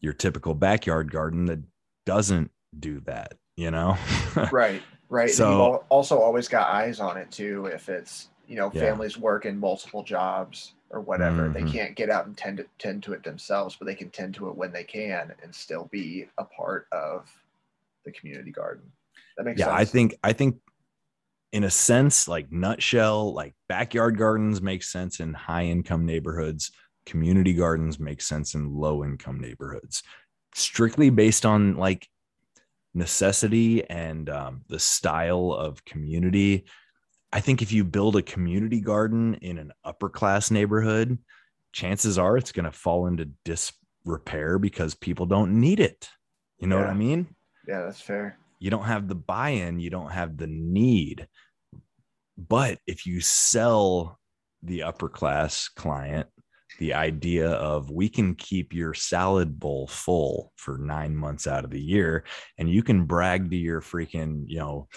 your 0.00 0.12
typical 0.12 0.54
backyard 0.54 1.10
garden 1.10 1.44
that 1.46 1.58
doesn't 2.06 2.50
do 2.78 3.00
that 3.00 3.34
you 3.56 3.70
know 3.70 3.96
Right. 4.52 4.80
Right. 5.08 5.30
So- 5.30 5.72
you've 5.72 5.82
also 5.88 6.18
always 6.20 6.46
got 6.46 6.68
eyes 6.68 7.00
on 7.00 7.16
it 7.16 7.30
too. 7.32 7.66
If 7.66 7.88
it's 7.88 8.28
you 8.46 8.54
know 8.54 8.70
Yeah. 8.72 8.82
families 8.82 9.18
working 9.18 9.58
multiple 9.58 10.04
jobs 10.04 10.74
or 10.90 11.00
whatever, 11.00 11.48
they 11.48 11.62
Mhm. 11.62 11.72
can't 11.72 11.96
get 11.96 12.10
out 12.10 12.26
and 12.26 12.36
tend 12.36 12.58
to 12.58 12.66
tend 12.78 13.02
to 13.04 13.12
it 13.12 13.24
themselves, 13.24 13.74
but 13.76 13.86
they 13.86 13.96
can 13.96 14.10
tend 14.10 14.34
to 14.36 14.48
it 14.48 14.56
when 14.56 14.70
they 14.72 14.84
can 14.84 15.34
and 15.42 15.52
still 15.52 15.86
be 15.90 16.28
a 16.38 16.44
part 16.44 16.86
of 16.92 17.28
the 18.04 18.12
community 18.12 18.52
garden. 18.52 18.92
That 19.40 19.46
makes 19.46 19.58
yeah 19.58 19.66
sense. 19.66 19.80
i 19.80 19.84
think 19.86 20.14
i 20.22 20.32
think 20.34 20.56
in 21.52 21.64
a 21.64 21.70
sense 21.70 22.28
like 22.28 22.52
nutshell 22.52 23.32
like 23.32 23.54
backyard 23.70 24.18
gardens 24.18 24.60
make 24.60 24.82
sense 24.82 25.18
in 25.18 25.32
high 25.32 25.64
income 25.64 26.04
neighborhoods. 26.04 26.72
Community 27.06 27.54
gardens 27.54 27.98
make 27.98 28.20
sense 28.20 28.54
in 28.54 28.76
low 28.76 29.02
income 29.02 29.40
neighborhoods. 29.40 30.02
Strictly 30.54 31.08
based 31.08 31.46
on 31.46 31.76
like 31.76 32.06
necessity 32.92 33.88
and 33.88 34.28
um, 34.28 34.60
the 34.68 34.78
style 34.78 35.52
of 35.52 35.84
community 35.84 36.64
i 37.32 37.38
think 37.38 37.62
if 37.62 37.70
you 37.70 37.84
build 37.84 38.16
a 38.16 38.22
community 38.22 38.80
garden 38.80 39.34
in 39.34 39.58
an 39.58 39.72
upper 39.84 40.08
class 40.08 40.50
neighborhood 40.50 41.16
chances 41.72 42.18
are 42.18 42.36
it's 42.36 42.52
going 42.52 42.64
to 42.64 42.72
fall 42.72 43.06
into 43.06 43.30
disrepair 43.44 44.58
because 44.58 44.94
people 44.94 45.26
don't 45.26 45.60
need 45.60 45.80
it. 45.80 46.10
You 46.58 46.66
know 46.66 46.78
what 46.78 46.88
i 46.88 46.94
mean? 46.94 47.34
Yeah, 47.66 47.82
that's 47.82 48.00
fair. 48.00 48.36
You 48.60 48.70
don't 48.70 48.84
have 48.84 49.08
the 49.08 49.14
buy-in 49.16 49.80
you 49.80 49.90
don't 49.90 50.12
have 50.12 50.36
the 50.36 50.46
need. 50.46 51.26
But 52.38 52.78
if 52.86 53.06
you 53.06 53.20
sell 53.20 54.18
the 54.62 54.84
upper 54.84 55.08
class 55.08 55.68
client 55.68 56.28
the 56.78 56.94
idea 56.94 57.50
of 57.50 57.90
we 57.90 58.08
can 58.08 58.34
keep 58.34 58.72
your 58.72 58.94
salad 58.94 59.58
bowl 59.58 59.86
full 59.86 60.52
for 60.56 60.78
nine 60.78 61.16
months 61.16 61.46
out 61.46 61.64
of 61.64 61.70
the 61.70 61.80
year 61.80 62.24
and 62.58 62.70
you 62.70 62.82
can 62.82 63.04
brag 63.04 63.50
to 63.50 63.56
your 63.56 63.80
freaking 63.80 64.44
you 64.46 64.58
know 64.58 64.88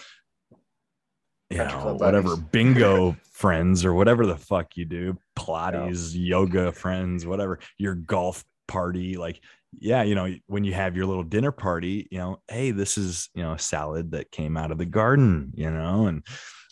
you 1.50 1.58
know 1.58 1.98
whatever 2.00 2.38
bingo 2.38 3.16
friends 3.32 3.84
or 3.84 3.94
whatever 3.94 4.26
the 4.26 4.38
fuck 4.38 4.78
you 4.78 4.86
do 4.86 5.18
pilates 5.38 6.12
yoga 6.14 6.72
friends 6.72 7.26
whatever 7.26 7.60
your 7.78 7.96
golf 7.96 8.44
party 8.68 9.18
like 9.18 9.42
yeah 9.80 10.04
you 10.04 10.16
know 10.16 10.34
when 10.48 10.64
you 10.64 10.74
have 10.74 10.96
your 10.96 11.06
little 11.06 11.24
dinner 11.24 11.52
party 11.52 12.08
you 12.12 12.18
know 12.18 12.40
hey 12.48 12.72
this 12.72 12.98
is 12.98 13.30
you 13.34 13.44
know 13.44 13.54
a 13.54 13.60
salad 13.60 14.12
that 14.12 14.32
came 14.32 14.58
out 14.58 14.72
of 14.72 14.78
the 14.78 14.86
garden 14.86 15.52
you 15.56 15.70
know 15.70 16.08
and 16.08 16.24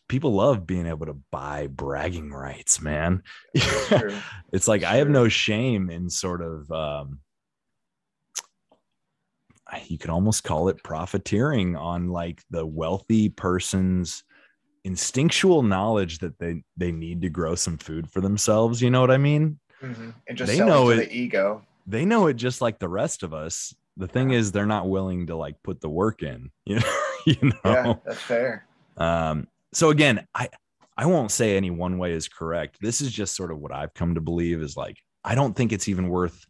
people 0.08 0.34
love 0.34 0.68
being 0.68 0.86
able 0.88 1.06
to 1.06 1.18
buy 1.32 1.68
bragging 1.68 2.32
rights 2.32 2.82
man 2.82 3.22
it's 4.52 4.68
like 4.68 4.84
i 4.84 4.98
have 4.98 5.10
no 5.10 5.28
shame 5.28 5.90
in 5.90 6.10
sort 6.10 6.42
of 6.42 6.70
um 6.72 7.20
you 9.88 9.98
could 9.98 10.10
almost 10.10 10.44
call 10.44 10.68
it 10.68 10.84
profiteering 10.84 11.78
on 11.78 12.10
like 12.10 12.42
the 12.50 12.66
wealthy 12.66 13.30
person's 13.30 14.24
instinctual 14.84 15.64
knowledge 15.64 16.20
that 16.20 16.38
they 16.40 16.62
they 16.76 16.92
need 16.92 17.22
to 17.22 17.30
grow 17.30 17.56
some 17.56 17.78
food 17.78 18.10
for 18.12 18.20
themselves 18.20 18.82
you 18.82 18.90
know 18.90 19.00
what 19.02 19.12
i 19.12 19.18
mean 19.18 19.58
Mhm. 19.82 20.14
And 20.28 20.38
just 20.38 20.52
They 20.52 20.60
know 20.64 20.90
it- 20.92 20.98
the 21.10 21.12
ego. 21.12 21.64
They 21.92 22.06
know 22.06 22.28
it 22.28 22.36
just 22.36 22.62
like 22.62 22.80
the 22.80 22.90
rest 22.90 23.24
of 23.24 23.34
us 23.34 23.74
the 23.98 24.08
thing 24.08 24.32
Yeah. 24.32 24.40
is 24.40 24.52
they're 24.52 24.66
not 24.66 24.90
willing 24.90 25.28
to 25.28 25.36
like 25.36 25.56
put 25.64 25.82
the 25.82 25.90
work 25.90 26.24
in 26.24 26.50
you 26.66 26.76
know 26.80 26.94
you 27.26 27.36
know 27.42 27.54
Yeah, 27.66 27.94
that's 28.06 28.22
fair. 28.22 28.66
um, 28.98 29.48
so 29.74 29.90
again, 29.90 30.28
I 30.36 30.50
I 30.98 31.06
won't 31.06 31.32
say 31.32 31.56
any 31.56 31.72
one 31.72 31.98
way 31.98 32.12
is 32.14 32.28
correct. 32.28 32.78
This 32.82 33.00
is 33.02 33.12
just 33.12 33.36
sort 33.36 33.52
of 33.52 33.58
what 33.60 33.72
I've 33.74 33.94
come 33.94 34.16
to 34.16 34.22
believe 34.22 34.62
is 34.62 34.76
like 34.76 34.98
I 35.24 35.36
don't 35.36 35.56
think 35.56 35.72
it's 35.72 35.88
even 35.88 36.10
worth. 36.10 36.46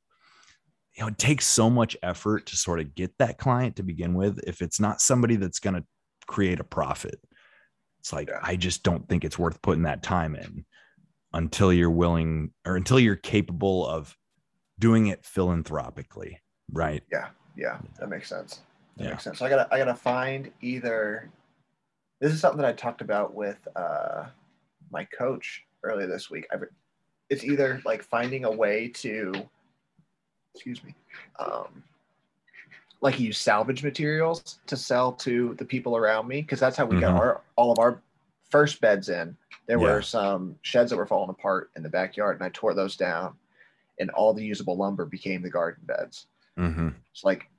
You 0.95 1.03
know, 1.03 1.07
it 1.07 1.17
takes 1.17 1.45
so 1.45 1.69
much 1.69 1.95
effort 2.03 2.47
to 2.47 2.57
sort 2.57 2.79
of 2.79 2.95
get 2.95 3.17
that 3.19 3.37
client 3.37 3.75
to 3.77 3.83
begin 3.83 4.13
with. 4.13 4.39
If 4.45 4.61
it's 4.61 4.79
not 4.79 4.99
somebody 5.01 5.35
that's 5.37 5.59
going 5.59 5.75
to 5.75 5.85
create 6.27 6.59
a 6.59 6.63
profit, 6.65 7.19
it's 7.99 8.11
like 8.11 8.29
Yeah. 8.29 8.39
I 8.41 8.55
just 8.55 8.83
don't 8.83 9.07
think 9.07 9.23
it's 9.23 9.39
worth 9.39 9.61
putting 9.61 9.83
that 9.83 10.03
time 10.03 10.35
in 10.35 10.65
until 11.33 11.71
you're 11.71 11.89
willing 11.91 12.51
or 12.65 12.75
until 12.75 12.99
you're 12.99 13.15
capable 13.15 13.87
of 13.87 14.15
doing 14.81 15.07
it 15.07 15.23
philanthropically, 15.23 16.41
right? 16.73 17.03
Yeah, 17.11 17.29
yeah, 17.55 17.79
that 17.99 18.09
makes 18.09 18.27
sense. 18.27 18.61
That 18.97 19.03
Yeah. 19.05 19.09
makes 19.11 19.23
sense. 19.23 19.39
So 19.39 19.45
I 19.45 19.49
gotta 19.49 19.73
I 19.73 19.77
gotta 19.77 19.95
find 19.95 20.51
either 20.59 21.29
this 22.19 22.33
is 22.33 22.41
something 22.41 22.61
that 22.61 22.67
I 22.67 22.73
talked 22.73 23.01
about 23.01 23.33
with 23.33 23.65
uh 23.77 24.25
my 24.89 25.05
coach 25.05 25.63
earlier 25.83 26.07
this 26.07 26.29
week. 26.29 26.45
I've, 26.51 26.63
it's 27.29 27.45
either 27.45 27.81
like 27.85 28.03
finding 28.03 28.43
a 28.43 28.51
way 28.51 28.89
to 28.89 29.47
excuse 30.53 30.83
me, 30.83 30.93
um 31.39 31.83
like 33.01 33.19
use 33.19 33.37
salvage 33.37 33.83
materials 33.83 34.59
to 34.67 34.75
sell 34.75 35.11
to 35.13 35.55
the 35.55 35.65
people 35.65 35.95
around 35.95 36.27
me 36.27 36.41
because 36.41 36.59
that's 36.59 36.75
how 36.77 36.85
we 36.85 36.97
got 36.99 37.13
Mhm. 37.13 37.19
our 37.19 37.41
all 37.55 37.71
of 37.71 37.79
our 37.79 38.01
first 38.49 38.81
beds 38.81 39.09
in. 39.09 39.37
There 39.67 39.79
Yeah. 39.79 39.95
were 39.95 40.01
some 40.01 40.57
sheds 40.63 40.89
that 40.89 40.97
were 40.97 41.07
falling 41.07 41.29
apart 41.29 41.71
in 41.75 41.83
the 41.83 41.89
backyard, 41.89 42.35
and 42.35 42.43
I 42.43 42.49
tore 42.49 42.73
those 42.73 42.97
down, 42.97 43.37
and 43.99 44.09
all 44.11 44.33
the 44.33 44.43
usable 44.43 44.77
lumber 44.77 45.05
became 45.05 45.41
the 45.41 45.49
garden 45.49 45.83
beds. 45.85 46.27
Mm-hmm. 46.57 46.89
It's 47.13 47.23
like 47.23 47.49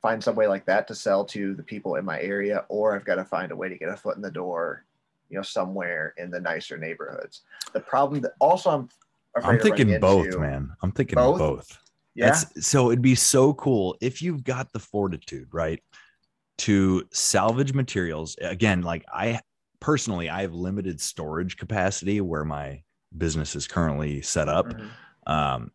find 0.00 0.22
some 0.22 0.34
way 0.34 0.46
like 0.46 0.66
that 0.66 0.88
to 0.88 0.94
sell 0.94 1.24
to 1.26 1.54
the 1.54 1.62
people 1.62 1.94
in 1.96 2.04
my 2.04 2.20
area, 2.20 2.64
or 2.68 2.94
I've 2.94 3.04
got 3.04 3.16
to 3.16 3.24
find 3.24 3.52
a 3.52 3.56
way 3.56 3.68
to 3.68 3.76
get 3.78 3.88
a 3.88 3.96
foot 3.96 4.16
in 4.16 4.22
the 4.22 4.30
door, 4.30 4.84
you 5.30 5.36
know, 5.36 5.42
somewhere 5.42 6.14
in 6.16 6.30
the 6.30 6.40
nicer 6.40 6.76
neighborhoods. 6.76 7.42
The 7.72 7.80
problem 7.80 8.20
that 8.22 8.32
also 8.40 8.70
I'm 8.70 8.88
I'm 9.42 9.58
thinking 9.58 9.98
both, 10.00 10.26
into- 10.26 10.40
man. 10.40 10.72
I'm 10.82 10.92
thinking 10.92 11.14
Both? 11.14 11.38
both. 11.38 11.78
Yeah, 12.14 12.26
That's, 12.26 12.66
so 12.66 12.90
it'd 12.90 13.00
be 13.00 13.14
so 13.14 13.54
cool 13.54 13.96
if 14.02 14.20
you've 14.20 14.44
got 14.44 14.70
the 14.72 14.78
fortitude, 14.78 15.48
right? 15.50 15.82
To 16.58 17.08
salvage 17.10 17.72
materials. 17.72 18.36
Again, 18.42 18.82
like 18.82 19.04
I 19.10 19.40
personally, 19.80 20.28
I 20.28 20.42
have 20.42 20.52
limited 20.52 21.00
storage 21.00 21.56
capacity 21.56 22.20
where 22.20 22.44
my 22.44 22.82
business 23.16 23.56
is 23.56 23.66
currently 23.66 24.20
set 24.20 24.48
up. 24.48 24.66
Mhm. 24.66 24.88
Um, 25.26 25.70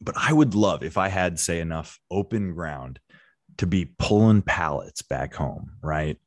but 0.00 0.14
I 0.16 0.32
would 0.32 0.54
love 0.54 0.82
if 0.82 0.96
I 0.96 1.08
had, 1.08 1.38
say, 1.38 1.60
enough 1.60 1.98
open 2.10 2.54
ground 2.54 3.00
to 3.58 3.66
be 3.66 3.86
pulling 3.98 4.42
pallets 4.42 5.02
back 5.02 5.34
home, 5.34 5.72
right? 5.82 6.18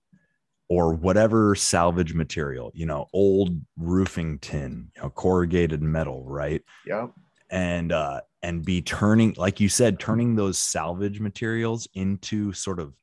Or 0.69 0.93
whatever 0.93 1.55
salvage 1.55 2.13
material, 2.13 2.71
you 2.73 2.85
know, 2.85 3.07
old 3.13 3.59
roofing 3.77 4.39
tin, 4.39 4.91
you 4.95 5.01
know, 5.03 5.09
corrugated 5.09 5.81
metal, 5.81 6.25
right? 6.25 6.61
Yeah. 6.85 7.07
and 7.49 7.91
uh 7.91 8.21
and 8.43 8.63
be 8.65 8.81
turning 8.81 9.33
like 9.37 9.59
you 9.59 9.67
said 9.69 9.99
turning 9.99 10.35
those 10.35 10.57
salvage 10.57 11.19
materials 11.19 11.87
into 11.93 12.53
sort 12.53 12.79
of 12.79 12.93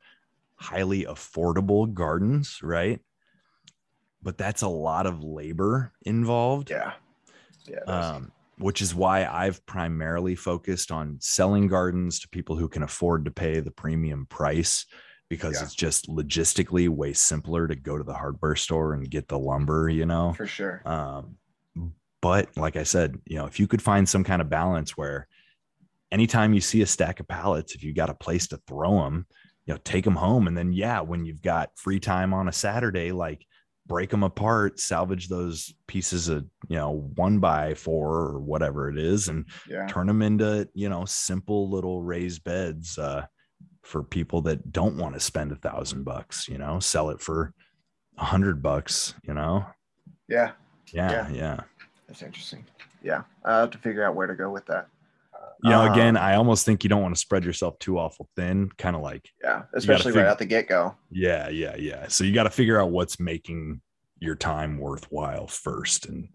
highly 0.57 1.05
affordable 1.05 1.93
gardens 1.93 2.59
right 2.63 2.99
but 4.23 4.37
that's 4.39 4.63
a 4.63 4.69
lot 4.69 5.07
of 5.07 5.23
labor 5.23 5.93
involved 6.03 6.71
Yeah. 6.71 6.93
Yeah. 7.69 7.81
um 7.87 8.33
which 8.59 8.83
is 8.83 8.95
why 8.95 9.25
I've 9.27 9.65
primarily 9.67 10.35
focused 10.35 10.91
on 10.91 11.19
selling 11.21 11.67
gardens 11.69 12.21
to 12.21 12.29
people 12.29 12.57
who 12.57 12.69
can 12.69 12.83
afford 12.83 13.25
to 13.25 13.31
pay 13.31 13.61
the 13.61 13.71
premium 13.71 14.27
price 14.27 14.87
because 15.29 15.57
Yeah. 15.57 15.65
it's 15.65 15.75
just 15.75 16.09
logistically 16.09 16.89
way 16.89 17.13
simpler 17.13 17.69
to 17.69 17.75
go 17.77 17.99
to 17.99 18.05
the 18.05 18.15
hardware 18.15 18.57
store 18.57 18.95
and 18.95 19.11
get 19.11 19.29
the 19.29 19.39
lumber, 19.39 19.89
you 19.89 20.07
know. 20.07 20.33
for 20.33 20.47
sure. 20.47 20.83
Um, 20.87 21.37
but 22.21 22.57
like 22.57 22.77
I 22.77 22.83
said, 22.83 23.19
you 23.27 23.37
know, 23.37 23.47
if 23.47 23.61
you 23.61 23.67
could 23.67 23.83
find 23.83 24.09
some 24.09 24.25
kind 24.25 24.43
of 24.43 24.49
balance 24.51 24.97
where 24.97 25.29
anytime 26.11 26.55
you 26.55 26.61
see 26.61 26.83
a 26.83 26.87
stack 26.87 27.21
of 27.21 27.29
pallets, 27.29 27.75
if 27.75 27.85
you 27.85 27.93
got 27.95 28.11
a 28.11 28.15
place 28.15 28.49
to 28.49 28.57
throw 28.67 29.03
them, 29.05 29.27
you 29.67 29.75
know, 29.75 29.81
take 29.85 30.05
them 30.05 30.17
home. 30.17 30.47
And 30.49 30.57
then, 30.57 30.73
yeah, 30.73 31.01
when 31.01 31.27
you've 31.27 31.43
got 31.43 31.71
free 31.77 32.01
time 32.01 32.33
on 32.33 32.49
a 32.49 32.53
Saturday, 32.53 33.13
like 33.13 33.47
break 33.89 34.11
them 34.11 34.23
apart, 34.23 34.79
salvage 34.79 35.29
those 35.29 35.75
pieces 35.87 36.29
of, 36.29 36.45
you 36.69 36.77
know, 36.77 37.11
one 37.17 37.39
by 37.41 37.75
four 37.75 38.15
or 38.19 38.39
whatever 38.39 38.89
it 38.89 38.99
is, 38.99 39.29
and 39.29 39.47
Yeah. 39.69 39.87
turn 39.87 40.07
them 40.07 40.23
into, 40.23 40.69
you 40.75 40.89
know, 40.89 41.05
simple 41.07 41.69
little 41.71 42.03
raised 42.03 42.45
beds 42.45 42.99
uh, 42.99 43.27
for 43.83 44.03
people 44.05 44.43
that 44.43 44.71
don't 44.71 44.97
want 44.99 45.15
to 45.15 45.21
spend 45.21 45.51
a 45.51 45.57
thousand 45.57 46.05
bucks, 46.05 46.47
you 46.49 46.59
know, 46.59 46.79
sell 46.79 47.09
it 47.11 47.21
for 47.21 47.55
a 48.19 48.25
hundred 48.25 48.63
bucks, 48.63 49.15
you 49.23 49.33
know? 49.35 49.65
Yeah, 50.29 50.53
Yeah, 50.93 51.11
Yeah. 51.11 51.29
yeah. 51.31 51.61
that's 52.07 52.23
interesting. 52.23 52.65
Yeah, 53.03 53.23
I 53.45 53.61
have 53.61 53.71
to 53.71 53.79
figure 53.79 54.05
out 54.05 54.15
where 54.15 54.27
to 54.27 54.35
go 54.35 54.51
with 54.51 54.67
that. 54.67 54.89
You 55.65 55.71
know, 55.71 55.93
again, 55.93 56.17
Um, 56.17 56.23
I 56.23 56.35
almost 56.37 56.65
think 56.65 56.85
you 56.85 56.89
don't 56.91 57.03
want 57.03 57.15
to 57.15 57.21
spread 57.21 57.45
yourself 57.45 57.79
too 57.81 57.99
awful 57.99 58.29
thin, 58.37 58.71
kind 58.79 58.95
of 58.95 59.03
like, 59.03 59.29
Yeah, 59.43 59.63
especially 59.75 60.13
right 60.13 60.21
fig- 60.23 60.27
out 60.29 60.39
the 60.39 60.47
get 60.47 60.69
go. 60.69 60.95
yeah, 61.11 61.49
yeah, 61.49 61.75
yeah. 61.77 62.07
So 62.09 62.23
you 62.25 62.33
got 62.33 62.45
to 62.45 62.51
figure 62.51 62.81
out 62.81 62.91
what's 62.91 63.19
making 63.19 63.81
your 64.21 64.37
time 64.37 64.79
worthwhile 64.79 65.47
first 65.49 66.07
and 66.07 66.29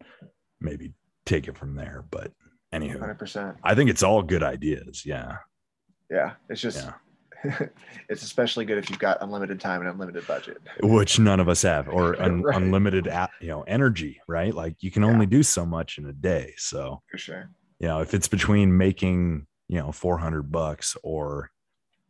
maybe 0.60 0.94
take 1.26 1.48
it 1.48 1.58
from 1.58 1.76
there. 1.76 2.04
But 2.12 2.32
anywho, 2.74 3.00
Hundred 3.00 3.20
percent. 3.20 3.58
I 3.64 3.76
think 3.76 3.90
it's 3.90 4.04
all 4.04 4.22
good 4.24 4.44
ideas. 4.44 5.06
Yeah. 5.06 5.38
Yeah, 6.12 6.34
it's 6.50 6.62
just 6.62 6.86
Yeah. 6.86 6.94
it's 8.10 8.24
especially 8.24 8.64
good 8.66 8.78
if 8.78 8.90
you've 8.90 9.00
got 9.00 9.18
unlimited 9.22 9.60
time 9.60 9.82
and 9.82 9.90
unlimited 9.90 10.26
budget. 10.28 10.58
Which 10.82 11.20
none 11.20 11.40
of 11.40 11.48
us 11.50 11.62
have, 11.64 11.88
or 11.90 12.16
un- 12.22 12.42
Right. 12.42 12.56
unlimited, 12.62 13.08
you 13.42 13.48
know, 13.48 13.64
energy, 13.64 14.22
right? 14.28 14.54
Like 14.54 14.76
you 14.82 14.92
can 14.92 15.04
only 15.04 15.26
do 15.26 15.44
so 15.44 15.66
much 15.66 15.98
in 15.98 16.06
a 16.06 16.14
day. 16.14 16.54
So, 16.58 17.02
For 17.12 17.18
sure. 17.18 17.50
You 17.80 17.88
know, 17.88 18.02
if 18.02 18.14
it's 18.14 18.28
between 18.28 18.78
making, 18.78 19.48
you 19.68 19.80
know, 19.80 19.92
400 19.92 20.52
bucks 20.52 20.96
or 21.04 21.52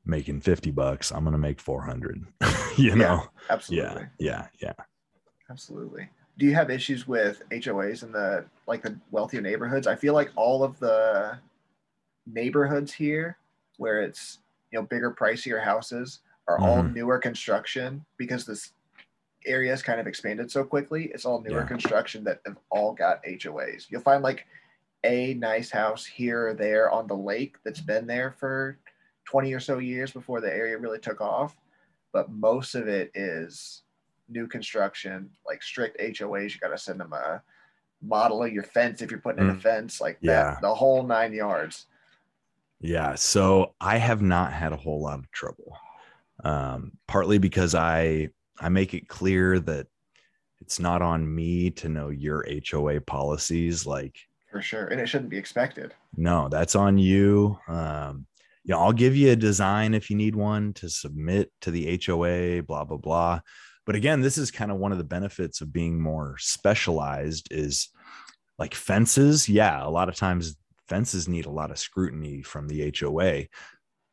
making 0.06 0.42
50 0.42 0.72
bucks, 0.72 1.12
I'm 1.12 1.24
going 1.24 1.32
to 1.34 1.38
make 1.38 1.60
400, 1.60 2.26
you 2.78 2.90
Yeah, 2.90 2.96
know? 2.96 3.24
Absolutely. 3.50 4.04
Yeah. 4.20 4.48
Yeah. 4.60 4.74
Yeah. 4.78 4.84
Absolutely. 5.50 6.10
Do 6.38 6.46
you 6.46 6.56
have 6.56 6.70
issues 6.72 7.08
with 7.08 7.44
HOAs 7.52 8.02
in 8.04 8.12
the 8.12 8.46
like 8.66 8.82
the 8.82 8.98
wealthier 9.12 9.42
neighborhoods? 9.42 9.86
I 9.86 9.96
feel 9.96 10.14
like 10.16 10.32
all 10.36 10.64
of 10.64 10.80
the 10.80 11.38
neighborhoods 12.26 12.92
here 12.92 13.38
where 13.78 14.02
it's 14.02 14.40
you 14.72 14.80
know 14.80 14.86
bigger, 14.86 15.12
pricier 15.12 15.64
houses 15.64 16.20
are 16.48 16.58
all 16.60 16.82
Mhm. 16.84 16.94
newer 16.96 17.20
construction 17.20 18.04
because 18.18 18.46
this 18.46 18.74
area 19.46 19.70
has 19.72 19.84
kind 19.84 20.00
of 20.00 20.08
expanded 20.08 20.50
so 20.50 20.64
quickly. 20.64 21.12
It's 21.14 21.26
all 21.26 21.40
newer 21.42 21.62
Yeah. 21.62 21.68
construction 21.68 22.24
that 22.24 22.42
have 22.48 22.58
all 22.72 22.94
got 22.94 23.24
HOAs. 23.26 23.86
You'll 23.92 24.02
find 24.02 24.24
like 24.24 24.46
a 25.04 25.34
nice 25.36 25.70
house 25.70 26.06
here 26.06 26.48
or 26.50 26.54
there 26.54 26.90
on 26.92 27.08
the 27.08 27.16
lake 27.16 27.58
that's 27.64 27.82
been 27.82 28.08
there 28.08 28.32
for 28.32 28.78
20 29.26 29.54
or 29.54 29.60
so 29.60 29.78
years 29.80 30.12
before 30.12 30.42
the 30.42 30.54
area 30.54 30.78
really 30.78 31.00
took 31.00 31.22
off. 31.22 31.56
But 32.12 32.32
most 32.32 32.76
of 32.76 32.88
it 32.88 33.12
is 33.16 33.84
new 34.30 34.48
construction, 34.48 35.30
like 35.46 35.62
strict 35.64 36.00
HOAs. 36.00 36.54
You 36.54 36.60
got 36.60 36.70
to 36.70 36.78
send 36.78 37.00
them 37.00 37.14
a 37.14 37.42
model 38.02 38.44
of 38.44 38.52
your 38.54 38.64
fence 38.64 39.02
if 39.02 39.10
you're 39.12 39.20
putting 39.20 39.44
in 39.44 39.50
a 39.50 39.54
Mm. 39.56 39.62
fence, 39.62 40.00
like 40.02 40.18
Yeah. 40.22 40.52
that, 40.54 40.62
the 40.62 40.74
whole 40.74 41.04
nine 41.04 41.34
yards. 41.34 41.88
Yeah. 42.80 43.16
So 43.16 43.76
I 43.80 43.98
have 43.98 44.22
not 44.22 44.54
had 44.54 44.74
a 44.74 44.78
whole 44.78 45.02
lot 45.02 45.20
of 45.20 45.32
trouble. 45.32 45.78
Um, 46.44 46.94
partly 47.08 47.38
because 47.38 47.76
I 47.76 48.30
I 48.60 48.70
make 48.70 48.94
it 48.94 49.08
clear 49.08 49.60
that 49.60 49.88
it's 50.62 50.80
not 50.80 51.02
on 51.02 51.34
me 51.34 51.72
to 51.72 51.90
know 51.90 52.10
your 52.10 52.46
HOA 52.48 53.02
policies. 53.02 53.86
Like, 53.86 54.18
For 54.54 54.62
sure. 54.62 54.86
And 54.86 55.02
it 55.02 55.08
shouldn't 55.10 55.32
be 55.32 55.38
expected. 55.38 55.94
no, 56.16 56.48
that's 56.48 56.76
on 56.76 56.98
you. 57.00 57.58
Um, 57.68 58.28
you 58.64 58.74
know, 58.74 58.80
I'll 58.80 58.94
give 58.94 59.16
you 59.16 59.32
a 59.32 59.36
design 59.36 59.94
if 59.94 60.10
you 60.10 60.16
need 60.16 60.36
one 60.36 60.74
to 60.76 60.88
submit 60.90 61.52
to 61.62 61.72
the 61.72 62.00
HOA, 62.06 62.62
blah, 62.64 62.86
blah, 62.86 62.98
blah. 62.98 63.40
But 63.86 63.96
again, 63.96 64.22
this 64.22 64.38
is 64.38 64.52
kind 64.52 64.72
of 64.72 64.78
one 64.78 64.92
of 64.94 64.98
the 65.00 65.04
benefits 65.04 65.60
of 65.60 65.74
being 65.74 66.00
more 66.00 66.38
specialized 66.40 67.48
is 67.52 67.90
like 68.60 68.74
fences. 68.76 69.50
Yeah, 69.50 69.86
a 69.86 69.90
lot 69.90 70.08
of 70.08 70.16
times 70.16 70.56
fences 70.88 71.28
need 71.28 71.46
a 71.48 71.52
lot 71.52 71.72
of 71.72 71.80
scrutiny 71.80 72.42
from 72.44 72.68
the 72.68 72.94
HOA. 72.98 73.48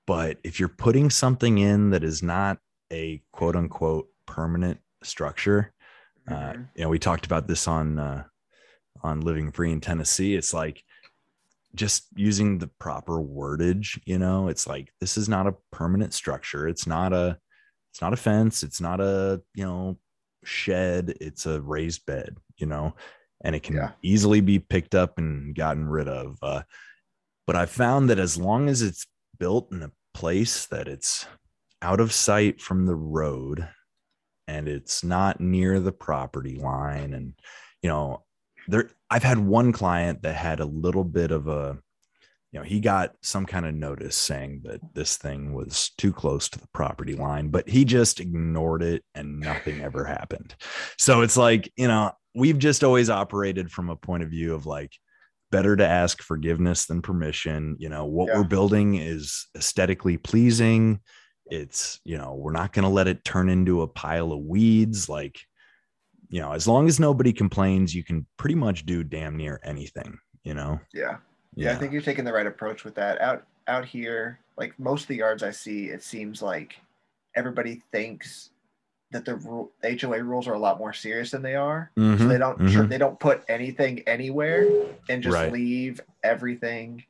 But 0.07 0.39
if 0.43 0.59
you're 0.59 0.69
putting 0.71 1.11
something 1.11 1.59
in 1.59 1.91
that 1.91 2.03
is 2.03 2.23
not 2.23 2.59
a 2.93 3.23
quote 3.33 3.55
unquote 3.57 4.09
permanent 4.27 4.81
structure, 5.05 5.73
uh, 6.27 6.55
Mhm. 6.55 6.69
you 6.75 6.83
know, 6.85 6.89
we 6.89 6.99
talked 6.99 7.27
about 7.27 7.47
this 7.47 7.69
on 7.69 7.99
uh, 8.01 8.25
on 9.03 9.21
Living 9.21 9.53
Free 9.53 9.73
in 9.73 9.81
Tennessee. 9.81 10.35
It's 10.35 10.55
like 10.55 10.83
just 11.75 12.07
using 12.17 12.59
the 12.59 12.67
proper 12.67 13.21
wordage. 13.21 14.01
You 14.05 14.19
know, 14.19 14.49
it's 14.49 14.67
like 14.67 14.93
this 15.01 15.17
is 15.17 15.29
not 15.29 15.47
a 15.47 15.55
permanent 15.71 16.13
structure. 16.15 16.69
It's 16.69 16.87
not 16.87 17.13
a 17.13 17.39
it's 17.93 18.01
not 18.01 18.13
a 18.13 18.17
fence. 18.17 18.63
It's 18.63 18.81
not 18.81 19.01
a 19.01 19.43
you 19.55 19.65
know 19.65 19.99
shed. 20.45 21.15
It's 21.21 21.47
a 21.47 21.61
raised 21.61 22.07
bed. 22.07 22.37
You 22.57 22.67
know, 22.67 22.95
and 23.43 23.55
it 23.57 23.63
can 23.63 23.77
Yeah. 23.77 23.93
easily 24.03 24.41
be 24.41 24.59
picked 24.59 24.95
up 24.95 25.19
and 25.19 25.55
gotten 25.55 25.89
rid 25.89 26.09
of. 26.09 26.37
Uh, 26.43 26.63
but 27.47 27.57
I 27.57 27.67
found 27.67 28.11
that 28.11 28.19
as 28.19 28.37
long 28.37 28.69
as 28.69 28.83
it's 28.83 29.07
built 29.39 29.73
in 29.73 29.83
a 29.83 29.93
place 30.13 30.67
that 30.67 30.87
it's 30.89 31.27
out 31.83 32.01
of 32.01 32.13
sight 32.13 32.61
from 32.61 32.85
the 32.85 32.95
road 32.95 33.67
and 34.47 34.69
it's 34.69 35.03
not 35.03 35.41
near 35.41 35.81
the 35.81 35.93
property 35.93 36.57
line 36.57 37.15
and 37.15 37.33
you 37.83 37.89
know 37.89 38.23
there 38.71 38.91
I've 39.11 39.23
had 39.23 39.39
one 39.39 39.73
client 39.73 40.23
that 40.23 40.35
had 40.35 40.61
a 40.61 40.65
little 40.65 41.05
bit 41.05 41.31
of 41.31 41.49
a 41.49 41.79
you 42.53 42.59
know 42.59 42.65
he 42.65 42.81
got 42.81 43.13
some 43.23 43.47
kind 43.47 43.67
of 43.67 43.75
notice 43.75 44.17
saying 44.17 44.63
that 44.65 44.81
this 44.95 45.17
thing 45.17 45.53
was 45.53 45.91
too 45.99 46.13
close 46.13 46.49
to 46.49 46.59
the 46.59 46.69
property 46.75 47.15
line 47.15 47.49
but 47.49 47.69
he 47.69 47.85
just 47.85 48.19
ignored 48.21 48.83
it 48.83 49.05
and 49.15 49.39
nothing 49.41 49.81
ever 49.81 50.05
happened. 50.05 50.55
So 50.99 51.23
it's 51.23 51.37
like 51.37 51.71
you 51.77 51.89
know 51.89 52.13
we've 52.35 52.59
just 52.59 52.85
always 52.85 53.11
operated 53.11 53.71
from 53.71 53.91
a 53.91 53.97
point 53.97 54.23
of 54.23 54.31
view 54.31 54.55
of 54.55 54.67
like 54.67 54.93
better 55.51 55.75
to 55.77 55.87
ask 55.87 56.23
forgiveness 56.23 56.87
than 56.87 57.03
permission. 57.03 57.77
You 57.81 57.89
know 57.89 58.05
what 58.07 58.29
Yeah. 58.29 58.39
we're 58.39 58.45
building 58.45 58.95
is 58.97 59.49
aesthetically 59.57 60.17
pleasing. 60.17 61.01
It's 61.47 61.99
you 62.05 62.19
know 62.19 62.35
we're 62.35 62.53
not 62.53 62.73
going 62.73 62.85
to 62.85 62.89
let 62.89 63.09
it 63.09 63.25
turn 63.25 63.49
into 63.49 63.83
a 63.83 63.89
pile 63.89 64.33
of 64.33 64.41
weeds. 64.41 65.09
Like 65.09 65.41
you 66.31 66.41
know 66.41 66.53
as 66.53 66.67
long 66.67 66.87
as 66.89 66.99
nobody 67.01 67.33
complains 67.33 67.95
you 67.95 68.03
can 68.05 68.25
pretty 68.39 68.55
much 68.55 68.87
do 68.87 69.03
damn 69.05 69.37
near 69.37 69.61
anything 69.65 70.19
you 70.45 70.55
know 70.55 70.81
Yeah. 70.95 71.17
Yeah, 71.57 71.73
I 71.73 71.75
think 71.75 71.93
you're 71.93 72.01
taking 72.01 72.25
the 72.25 72.33
right 72.33 72.47
approach 72.47 72.85
with 72.85 72.95
that. 72.95 73.21
Out 73.21 73.45
out 73.67 73.85
here, 73.85 74.39
like 74.57 74.73
most 74.79 75.03
of 75.03 75.09
the 75.09 75.17
yards 75.17 75.43
I 75.43 75.51
see, 75.51 75.87
it 75.87 76.01
seems 76.05 76.41
like 76.41 76.77
everybody 77.35 77.83
thinks 77.91 78.51
that 79.11 79.25
the 79.25 79.35
ru- 79.35 79.69
HOA 79.83 80.23
rules 80.23 80.47
are 80.47 80.53
a 80.55 80.59
lot 80.59 80.79
more 80.79 80.93
serious 80.93 81.33
than 81.33 81.43
they 81.43 81.57
are. 81.57 81.91
So 81.97 82.03
Mhm, 82.03 82.29
they 82.29 82.39
don't 82.39 82.59
mhm. 82.61 82.89
they 82.89 82.99
don't 82.99 83.19
put 83.19 83.43
anything 83.49 83.99
anywhere 84.07 84.65
and 85.09 85.23
just 85.25 85.35
Right. 85.35 85.53
leave 85.53 86.01
everything 86.23 87.03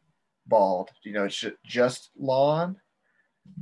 bald. 0.46 0.88
You 1.02 1.12
know, 1.12 1.24
it's 1.26 1.44
just 1.62 2.08
lawn. 2.18 2.76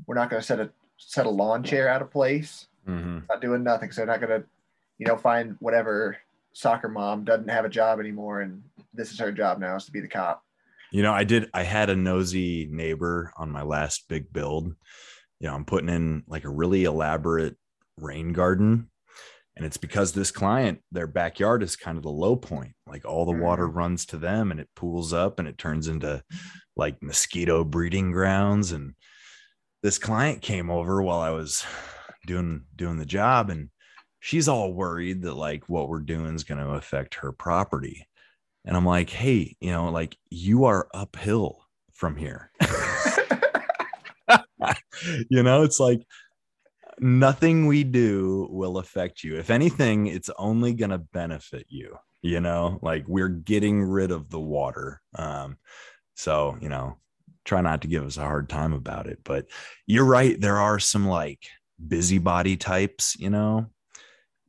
We're 0.07 0.15
not 0.15 0.31
going 0.31 0.41
to 0.41 0.47
set 0.47 0.61
a 0.61 0.71
set 0.97 1.27
a 1.27 1.31
lawn 1.31 1.65
chair 1.65 1.89
out 1.89 2.03
of 2.03 2.11
place. 2.13 2.69
Mhm. 2.87 3.29
Not 3.29 3.41
doing 3.41 3.65
nothing. 3.65 3.91
So 3.91 4.01
they're 4.03 4.07
not 4.15 4.21
going 4.21 4.41
to, 4.43 4.47
you 4.99 5.07
know, 5.07 5.17
find 5.17 5.57
whatever 5.61 6.19
soccer 6.53 6.89
mom 6.89 7.25
doesn't 7.25 7.49
have 7.49 7.65
a 7.65 7.71
job 7.71 8.01
anymore, 8.01 8.41
and 8.41 8.63
this 8.93 9.13
is 9.13 9.19
her 9.21 9.33
job 9.33 9.59
now 9.59 9.77
is 9.77 9.85
to 9.85 9.93
be 9.93 10.01
the 10.01 10.09
cop. 10.09 10.43
You 10.91 11.03
know, 11.03 11.13
I 11.13 11.25
did. 11.25 11.51
I 11.55 11.63
had 11.63 11.91
a 11.91 11.97
nosy 11.97 12.69
neighbor 12.71 13.33
on 13.37 13.51
my 13.51 13.63
last 13.63 14.09
big 14.09 14.33
build. 14.33 14.75
You 15.39 15.49
know, 15.49 15.55
I'm 15.55 15.65
putting 15.65 15.89
in 15.89 16.25
like 16.27 16.45
a 16.45 16.51
really 16.51 16.85
elaborate 16.85 17.57
rain 17.97 18.33
garden, 18.33 18.91
and 19.57 19.67
it's 19.67 19.77
because 19.77 20.13
this 20.13 20.31
client, 20.31 20.81
their 20.91 21.07
backyard 21.07 21.63
is 21.63 21.77
kind 21.77 21.97
of 21.97 22.03
the 22.03 22.11
low 22.11 22.37
point. 22.37 22.73
Like 22.87 23.05
all 23.05 23.25
the 23.25 23.33
water 23.33 23.67
mm-hmm. 23.67 23.79
runs 23.79 24.07
to 24.07 24.17
them, 24.17 24.51
and 24.51 24.59
it 24.59 24.69
pools 24.75 25.13
up, 25.13 25.39
and 25.39 25.47
it 25.47 25.59
turns 25.59 25.89
into 25.89 26.23
like 26.77 27.03
mosquito 27.03 27.65
breeding 27.65 28.11
grounds. 28.11 28.73
And 28.73 28.95
this 29.83 29.99
client 29.99 30.43
came 30.43 30.71
over 30.71 31.03
while 31.03 31.21
I 31.21 31.31
was 31.31 31.65
doing 32.27 32.63
doing 32.75 32.97
the 32.97 33.07
job, 33.07 33.51
and 33.51 33.69
she's 34.21 34.49
all 34.49 34.73
worried 34.73 35.23
that 35.23 35.35
like 35.35 35.69
what 35.69 35.89
we're 35.89 36.01
doing 36.01 36.35
is 36.35 36.45
going 36.45 36.63
to 36.63 36.71
affect 36.71 37.17
her 37.17 37.33
property. 37.33 38.07
And 38.65 38.77
I'm 38.77 38.87
like, 38.87 39.11
hey, 39.11 39.57
you 39.61 39.71
know, 39.71 39.91
like 39.91 40.17
you 40.31 40.65
are 40.65 40.89
uphill 40.93 41.65
from 41.93 42.17
here. 42.17 42.51
you 45.31 45.43
know, 45.43 45.63
it's 45.63 45.81
like 45.81 46.03
nothing 46.99 47.67
we 47.67 47.85
do 47.85 48.49
will 48.51 48.79
affect 48.79 49.23
you. 49.25 49.37
If 49.37 49.51
anything, 49.51 50.07
it's 50.07 50.31
only 50.39 50.75
going 50.75 50.91
to 50.91 50.99
benefit 50.99 51.67
you. 51.69 51.97
You 52.21 52.41
know, 52.41 52.81
like 52.83 53.05
we're 53.07 53.29
getting 53.29 53.83
rid 53.83 54.11
of 54.11 54.29
the 54.29 54.41
water. 54.41 55.01
Um, 55.15 55.57
so, 56.15 56.59
you 56.61 56.69
know, 56.69 56.99
try 57.45 57.61
not 57.61 57.83
to 57.83 57.89
give 57.89 58.05
us 58.05 58.17
a 58.17 58.23
hard 58.23 58.49
time 58.49 58.73
about 58.73 59.07
it. 59.07 59.21
But 59.23 59.47
you're 59.87 60.05
right. 60.05 60.39
There 60.39 60.59
are 60.59 60.81
some 60.81 61.07
like 61.07 61.47
busybody 61.87 62.57
types, 62.57 63.17
you 63.19 63.31
know, 63.31 63.67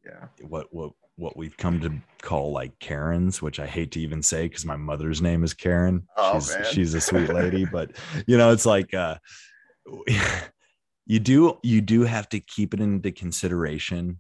Yeah. 0.10 0.28
what 0.47 0.68
what 0.72 0.91
what 1.16 1.36
we've 1.38 1.57
come 1.57 1.80
to 1.82 1.91
call 2.22 2.51
like 2.53 2.78
Karens, 2.80 3.41
which 3.41 3.60
I 3.60 3.68
hate 3.68 3.91
to 3.91 3.99
even 3.99 4.24
say 4.24 4.47
because 4.47 4.66
my 4.66 4.78
mother's 4.78 5.22
name 5.22 5.43
is 5.43 5.53
Karen. 5.53 6.07
Oh, 6.18 6.34
she's 6.39 6.49
man. 6.57 6.64
she's 6.74 6.93
a 6.93 7.01
sweet 7.01 7.30
lady, 7.30 7.66
but 7.72 7.91
you 8.28 8.38
know, 8.38 8.51
it's 8.51 8.66
like 8.66 8.93
uh 8.93 9.18
you 11.05 11.20
do 11.20 11.57
you 11.64 11.82
do 11.82 12.03
have 12.03 12.30
to 12.30 12.39
keep 12.39 12.74
it 12.74 12.80
into 12.80 13.12
consideration. 13.12 14.20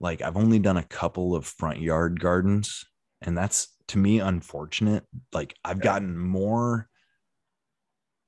Like 0.00 0.20
I've 0.22 0.36
only 0.36 0.58
done 0.58 0.76
a 0.78 0.82
couple 0.82 1.34
of 1.36 1.46
front 1.46 1.80
yard 1.80 2.20
gardens, 2.20 2.84
and 3.20 3.38
that's 3.38 3.68
to 3.88 3.98
me 3.98 4.18
unfortunate. 4.18 5.04
Like 5.32 5.54
I've 5.64 5.78
Yeah. 5.78 5.82
gotten 5.84 6.18
more 6.18 6.88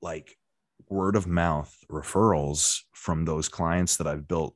like 0.01 0.37
word 0.87 1.15
of 1.15 1.27
mouth 1.27 1.75
referrals 1.91 2.79
from 2.93 3.25
those 3.25 3.49
clients 3.49 3.97
that 3.97 4.07
I've 4.07 4.27
built 4.27 4.55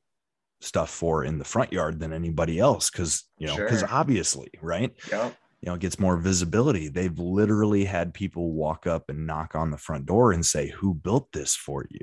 stuff 0.60 0.90
for 0.90 1.24
in 1.24 1.38
the 1.38 1.44
front 1.44 1.72
yard 1.72 1.98
than 2.00 2.12
anybody 2.12 2.58
else 2.58 2.90
because 2.90 3.24
you 3.38 3.46
know 3.46 3.56
because 3.56 3.80
Sure. 3.80 3.88
obviously 3.90 4.50
right 4.60 4.92
Yep. 5.10 5.34
you 5.62 5.66
know 5.66 5.74
it 5.74 5.80
gets 5.80 5.98
more 5.98 6.16
visibility 6.18 6.88
they've 6.88 7.18
literally 7.18 7.84
had 7.84 8.12
people 8.12 8.52
walk 8.52 8.86
up 8.86 9.08
and 9.08 9.26
knock 9.26 9.54
on 9.54 9.70
the 9.70 9.78
front 9.78 10.06
door 10.06 10.32
and 10.32 10.44
say 10.44 10.68
who 10.68 10.92
built 10.94 11.32
this 11.32 11.56
for 11.56 11.86
you 11.90 12.00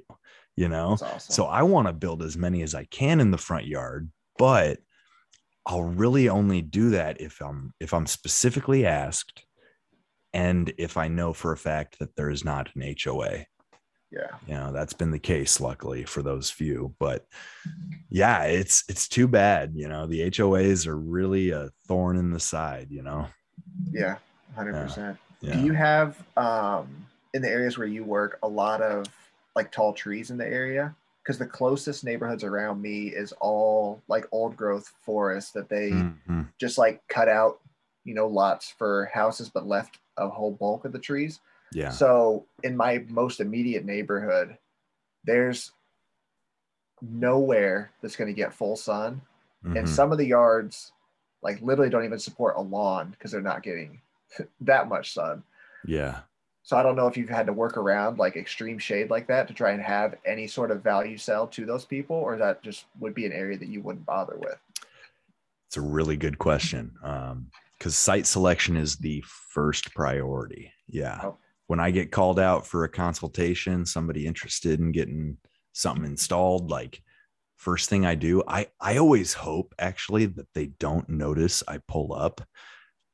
you 0.55 0.67
know 0.69 0.93
awesome. 0.93 1.19
so 1.19 1.45
I 1.45 1.61
want 1.63 1.87
to 1.87 1.93
build 1.93 2.23
as 2.23 2.35
many 2.35 2.63
as 2.63 2.73
I 2.73 2.85
can 2.85 3.19
in 3.19 3.29
the 3.31 3.37
front 3.37 3.67
yard, 3.67 4.09
but 4.39 4.79
I'll 5.67 5.83
really 5.83 6.29
only 6.29 6.61
do 6.61 6.89
that 6.91 7.21
if 7.21 7.39
I'm 7.41 7.73
if 7.79 7.93
I'm 7.93 8.07
specifically 8.07 8.85
asked 8.87 9.43
and 10.33 10.73
if 10.77 10.97
I 10.97 11.09
know 11.09 11.31
for 11.33 11.51
a 11.51 11.57
fact 11.57 11.99
that 11.99 12.15
there 12.15 12.29
is 12.29 12.43
not 12.43 12.69
an 12.75 12.95
HOA. 13.03 13.45
Yeah. 14.11 14.27
You 14.47 14.53
know, 14.55 14.71
that's 14.71 14.93
been 14.93 15.11
the 15.11 15.19
case 15.19 15.59
luckily 15.59 16.03
for 16.05 16.21
those 16.21 16.49
few, 16.49 16.95
but 16.99 17.25
yeah, 18.09 18.43
it's 18.43 18.83
it's 18.87 19.07
too 19.07 19.27
bad, 19.27 19.73
you 19.75 19.87
know. 19.87 20.05
The 20.07 20.29
HOAs 20.31 20.87
are 20.87 20.97
really 20.97 21.51
a 21.51 21.69
thorn 21.87 22.17
in 22.17 22.31
the 22.31 22.39
side, 22.39 22.87
you 22.89 23.03
know. 23.03 23.27
Yeah. 23.91 24.17
Hundred 24.55 24.73
percent. 24.73 25.17
Yeah. 25.41 25.53
Do 25.55 25.65
you 25.65 25.73
have 25.73 26.17
um 26.37 26.87
in 27.33 27.41
the 27.41 27.49
areas 27.49 27.77
where 27.77 27.87
you 27.87 28.03
work 28.03 28.39
a 28.43 28.47
lot 28.47 28.81
of 28.81 29.05
like 29.55 29.71
tall 29.71 29.93
trees 29.93 30.31
in 30.31 30.37
the 30.37 30.47
area? 30.47 30.95
Because 31.23 31.37
the 31.37 31.45
closest 31.45 32.05
neighborhoods 32.05 32.45
around 32.45 32.81
me 32.81 33.07
is 33.09 33.33
all 33.41 34.01
like 34.07 34.25
old 34.31 34.55
growth 34.55 34.87
forest 35.05 35.53
that 35.55 35.67
they 35.67 35.91
Mhm. 35.91 36.47
just 36.57 36.77
like 36.77 37.05
cut 37.09 37.27
out, 37.27 37.59
you 38.05 38.13
know, 38.13 38.27
lots 38.27 38.69
for 38.69 39.11
houses, 39.13 39.49
but 39.49 39.67
left 39.67 39.99
a 40.15 40.29
whole 40.29 40.51
bulk 40.51 40.85
of 40.85 40.93
the 40.93 40.99
trees. 40.99 41.41
Yeah. 41.73 41.89
So 41.89 42.45
in 42.63 42.77
my 42.77 43.03
most 43.09 43.39
immediate 43.39 43.85
neighborhood, 43.85 44.57
there's 45.23 45.71
nowhere 47.01 47.91
that's 48.01 48.15
going 48.15 48.27
to 48.29 48.33
get 48.33 48.53
full 48.53 48.75
sun, 48.75 49.21
and 49.63 49.75
Mhm. 49.85 49.87
some 49.87 50.11
of 50.11 50.17
the 50.17 50.25
yards, 50.25 50.91
like 51.41 51.61
literally, 51.61 51.89
don't 51.89 52.05
even 52.05 52.19
support 52.19 52.55
a 52.57 52.61
lawn 52.61 53.11
because 53.11 53.31
they're 53.31 53.41
not 53.41 53.63
getting 53.63 54.01
that 54.61 54.87
much 54.87 55.13
sun. 55.13 55.43
Yeah. 55.85 56.21
So 56.63 56.75
I 56.75 56.83
don't 56.83 56.95
know 56.95 57.07
if 57.07 57.15
you've 57.15 57.29
had 57.29 57.45
to 57.47 57.53
work 57.53 57.77
around 57.77 58.17
like 58.17 58.35
extreme 58.35 58.77
shade 58.77 59.09
like 59.09 59.27
that 59.27 59.47
to 59.47 59.53
try 59.53 59.71
and 59.71 59.81
have 59.81 60.15
any 60.25 60.47
sort 60.47 60.69
of 60.71 60.83
value 60.83 61.17
sell 61.17 61.47
to 61.47 61.65
those 61.65 61.85
people, 61.85 62.15
or 62.15 62.37
that 62.37 62.61
just 62.63 62.85
would 62.99 63.13
be 63.13 63.25
an 63.25 63.31
area 63.31 63.57
that 63.57 63.69
you 63.69 63.81
wouldn't 63.81 64.05
bother 64.05 64.37
with. 64.37 64.59
It's 65.67 65.77
a 65.77 65.81
really 65.81 66.17
good 66.17 66.39
question. 66.39 66.95
Um, 67.03 67.51
because 67.77 67.95
site 67.95 68.25
selection 68.25 68.75
is 68.75 68.95
the 68.97 69.23
first 69.27 69.93
priority. 69.93 70.73
Yeah. 70.87 71.19
Oh. 71.23 71.37
When 71.67 71.79
I 71.79 71.91
get 71.91 72.11
called 72.11 72.39
out 72.39 72.65
for 72.65 72.83
a 72.83 72.89
consultation, 72.89 73.85
somebody 73.85 74.25
interested 74.25 74.79
in 74.79 74.91
getting 74.91 75.37
something 75.73 76.05
installed, 76.05 76.71
like 76.71 77.01
first 77.57 77.89
thing 77.89 78.05
I 78.05 78.15
do, 78.15 78.43
I 78.47 78.67
I 78.79 78.97
always 78.97 79.33
hope 79.33 79.75
actually 79.77 80.25
that 80.27 80.47
they 80.53 80.67
don't 80.67 81.09
notice 81.09 81.63
I 81.67 81.79
pull 81.87 82.13
up. 82.13 82.41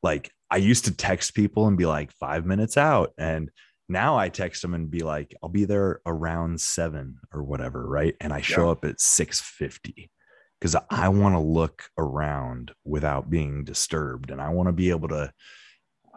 Like 0.03 0.31
I 0.51 0.57
used 0.57 0.85
to 0.85 0.95
text 0.95 1.33
people 1.33 1.67
and 1.67 1.77
be 1.77 1.85
like 1.85 2.11
five 2.11 2.45
minutes 2.45 2.77
out, 2.77 3.13
and 3.17 3.49
now 3.89 4.17
I 4.17 4.29
text 4.29 4.61
them 4.61 4.73
and 4.73 4.89
be 4.89 4.99
like, 4.99 5.33
I'll 5.41 5.49
be 5.49 5.65
there 5.65 5.99
around 6.05 6.61
seven 6.61 7.19
or 7.33 7.43
whatever, 7.43 7.85
right? 7.87 8.15
And 8.21 8.31
I 8.31 8.41
show 8.41 8.65
Yeah. 8.65 8.71
up 8.71 8.85
at 8.85 9.01
six 9.01 9.41
fifty 9.41 10.11
because 10.59 10.75
I 10.89 11.09
want 11.09 11.35
to 11.35 11.39
look 11.39 11.89
around 11.97 12.71
without 12.85 13.29
being 13.29 13.65
disturbed, 13.65 14.29
and 14.31 14.39
I 14.41 14.49
want 14.49 14.67
to 14.67 14.73
be 14.73 14.91
able 14.91 15.09
to 15.09 15.33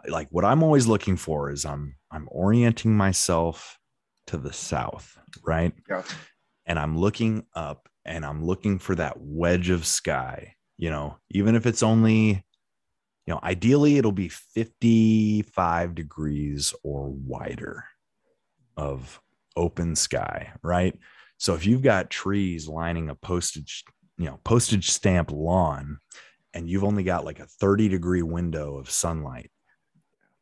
like 0.07 0.27
what 0.31 0.45
I'm 0.45 0.63
always 0.63 0.87
looking 0.87 1.17
for 1.17 1.51
is 1.51 1.65
I'm 1.65 1.95
I'm 2.11 2.27
orienting 2.31 2.95
myself 2.95 3.77
to 4.27 4.37
the 4.37 4.53
south, 4.53 5.17
right? 5.45 5.73
Yeah. 5.89 6.03
And 6.65 6.77
I'm 6.77 6.97
looking 6.97 7.45
up 7.55 7.87
and 8.05 8.25
I'm 8.25 8.43
looking 8.43 8.79
for 8.79 8.95
that 8.95 9.19
wedge 9.19 9.69
of 9.69 9.85
sky, 9.85 10.55
you 10.77 10.89
know, 10.89 11.17
even 11.31 11.55
if 11.55 11.65
it's 11.65 11.83
only, 11.83 12.43
you 13.25 13.33
know, 13.33 13.39
ideally 13.43 13.97
it'll 13.97 14.11
be 14.11 14.29
55 14.29 15.95
degrees 15.95 16.73
or 16.83 17.09
wider 17.09 17.85
of 18.75 19.21
open 19.55 19.95
sky, 19.95 20.51
right? 20.63 20.97
So 21.37 21.53
if 21.53 21.65
you've 21.65 21.83
got 21.83 22.09
trees 22.09 22.67
lining 22.67 23.09
a 23.09 23.15
postage, 23.15 23.83
you 24.17 24.25
know, 24.25 24.39
postage 24.43 24.89
stamp 24.89 25.31
lawn 25.31 25.99
and 26.53 26.69
you've 26.69 26.83
only 26.83 27.03
got 27.03 27.25
like 27.25 27.39
a 27.39 27.45
30 27.45 27.89
degree 27.89 28.21
window 28.23 28.77
of 28.77 28.89
sunlight, 28.89 29.51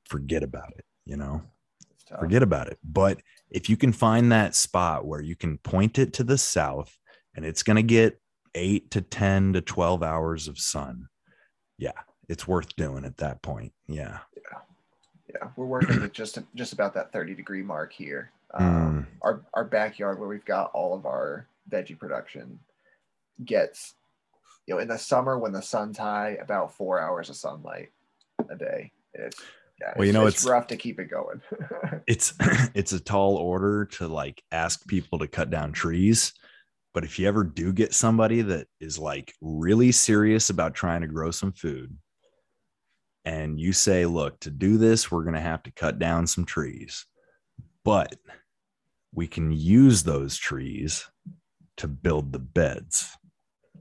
forget 0.07 0.43
about 0.43 0.71
it, 0.77 0.85
you 1.05 1.17
know 1.17 1.41
forget 2.19 2.43
about 2.43 2.67
it. 2.67 2.79
But 2.83 3.19
if 3.49 3.69
you 3.69 3.77
can 3.77 3.91
find 3.91 4.31
that 4.31 4.55
spot 4.55 5.05
where 5.05 5.21
you 5.21 5.35
can 5.35 5.57
point 5.59 5.97
it 5.99 6.13
to 6.13 6.23
the 6.23 6.37
south 6.37 6.97
and 7.35 7.45
it's 7.45 7.63
going 7.63 7.77
to 7.77 7.83
get 7.83 8.19
eight 8.53 8.91
to 8.91 9.01
10 9.01 9.53
to 9.53 9.61
12 9.61 10.03
hours 10.03 10.47
of 10.47 10.59
sun, 10.59 11.07
yeah, 11.77 11.91
it's 12.29 12.47
worth 12.47 12.75
doing 12.75 13.05
at 13.05 13.17
that 13.17 13.41
point. 13.41 13.73
Yeah. 13.87 14.19
Yeah, 15.33 15.49
we're 15.57 15.65
working 15.65 15.99
with 15.99 16.13
just 16.13 16.39
just 16.55 16.71
about 16.71 16.93
that 16.93 17.11
30 17.11 17.35
degree 17.35 17.61
mark 17.61 17.91
here. 17.91 18.31
Mm. 18.57 18.61
Um, 18.61 19.07
Our 19.21 19.41
our 19.53 19.65
backyard 19.65 20.17
where 20.17 20.29
we've 20.29 20.45
got 20.45 20.71
all 20.73 20.95
of 20.95 21.05
our 21.05 21.47
veggie 21.69 21.97
production 21.99 22.59
gets, 23.43 23.95
you 24.65 24.75
know, 24.75 24.79
in 24.79 24.87
the 24.87 24.97
summer 24.97 25.37
when 25.37 25.51
the 25.51 25.61
sun's 25.61 25.97
high, 25.97 26.37
about 26.39 26.73
four 26.73 27.01
hours 27.01 27.29
of 27.29 27.35
sunlight 27.35 27.89
a 28.49 28.55
day. 28.55 28.91
It's 29.13 29.41
yeah, 29.79 29.93
Well, 29.97 30.05
you 30.07 30.13
know, 30.13 30.25
it's, 30.25 30.43
it's- 30.43 30.51
rough 30.51 30.67
to 30.67 30.77
keep 30.77 30.99
it 30.99 31.05
going. 31.09 31.41
It's 32.07 32.33
it's 32.75 32.91
a 32.93 32.99
tall 32.99 33.35
order 33.37 33.85
to 33.93 34.07
like 34.07 34.43
ask 34.51 34.85
people 34.87 35.17
to 35.19 35.27
cut 35.27 35.49
down 35.49 35.71
trees. 35.71 36.33
But 36.93 37.03
if 37.03 37.17
you 37.19 37.27
ever 37.27 37.43
do 37.43 37.73
get 37.73 37.93
somebody 37.93 38.41
that 38.43 38.67
is 38.79 38.97
like 38.99 39.33
really 39.41 39.91
serious 39.91 40.49
about 40.49 40.75
trying 40.75 41.01
to 41.01 41.07
grow 41.07 41.31
some 41.31 41.51
food, 41.51 41.97
and 43.25 43.59
you 43.59 43.73
say, 43.73 44.05
look, 44.05 44.39
to 44.41 44.51
do 44.51 44.77
this, 44.77 45.11
we're 45.11 45.23
going 45.23 45.33
to 45.35 45.41
have 45.41 45.63
to 45.63 45.71
cut 45.71 45.97
down 45.99 46.27
some 46.27 46.45
trees, 46.45 47.05
but 47.83 48.15
we 49.13 49.25
can 49.27 49.51
use 49.51 50.03
those 50.03 50.37
trees 50.37 51.09
to 51.77 51.87
build 51.87 52.31
the 52.31 52.39
beds. 52.39 53.09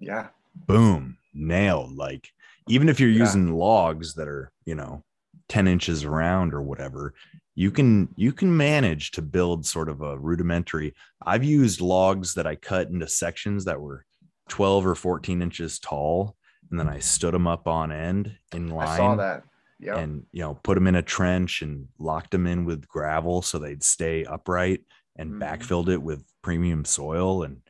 yeah, 0.01 0.29
Boom, 0.67 1.19
nailed. 1.35 1.95
Like, 1.97 2.29
even 2.69 2.89
if 2.89 2.99
you're 3.01 3.11
Yeah. 3.11 3.19
using 3.21 3.53
logs 3.53 4.15
that 4.15 4.29
are, 4.29 4.51
you 4.65 4.75
know, 4.77 5.05
10 5.49 5.67
inches 5.69 6.05
around 6.05 6.55
or 6.55 6.63
whatever, 6.63 7.15
you 7.55 7.71
can 7.71 8.09
you 8.17 8.33
can 8.33 8.57
manage 8.57 9.11
to 9.13 9.23
build 9.23 9.65
sort 9.67 9.89
of 9.89 10.01
a 10.03 10.19
rudimentary. 10.19 10.95
I've 11.25 11.45
used 11.45 11.81
logs 11.81 12.35
that 12.35 12.47
I 12.47 12.57
cut 12.57 12.89
into 12.89 13.07
sections 13.07 13.65
that 13.67 13.81
were 13.81 14.05
12 14.49 14.87
or 14.87 14.95
14 14.95 15.41
inches 15.43 15.79
tall, 15.79 16.37
and 16.71 16.79
then 16.81 16.89
I 16.89 16.99
stood 16.99 17.35
them 17.35 17.47
up 17.47 17.69
on 17.69 17.93
end 17.93 18.37
in 18.53 18.69
line 18.69 18.89
I 18.89 18.97
saw 18.97 19.15
that. 19.17 19.45
Yeah, 19.79 19.99
and 19.99 20.25
you 20.33 20.41
know 20.41 20.55
put 20.63 20.75
them 20.75 20.87
in 20.87 20.95
a 20.95 21.03
trench 21.03 21.63
and 21.63 21.89
locked 21.99 22.31
them 22.31 22.47
in 22.47 22.65
with 22.65 22.89
gravel 22.89 23.43
so 23.43 23.59
they'd 23.59 23.83
stay 23.83 24.25
upright 24.25 24.81
and 25.17 25.33
Mhm. 25.33 25.41
backfilled 25.41 25.89
it 25.89 26.01
with 26.03 26.25
premium 26.43 26.85
soil 26.85 27.43
and 27.43 27.61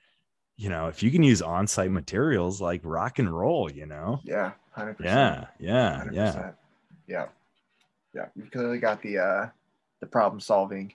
you 0.57 0.68
know 0.68 0.87
if 0.89 1.03
you 1.03 1.11
can 1.11 1.22
use 1.22 1.41
on-site 1.43 1.91
materials 1.91 2.61
like 2.61 2.83
rock 2.85 3.18
and 3.18 3.35
roll 3.35 3.70
you 3.72 3.87
know 3.87 4.20
yeah, 4.22 4.53
hundred 4.72 4.95
percent. 4.99 5.49
yeah 5.59 6.05
yeah 6.05 6.11
yeah 6.12 6.33
100%. 6.33 6.37
Yeah. 6.37 6.53
Yeah. 7.07 7.27
You've 8.36 8.50
clearly 8.50 8.78
got 8.78 9.02
the 9.02 9.18
uh 9.18 9.46
the 10.00 10.06
problem 10.06 10.40
solving 10.40 10.92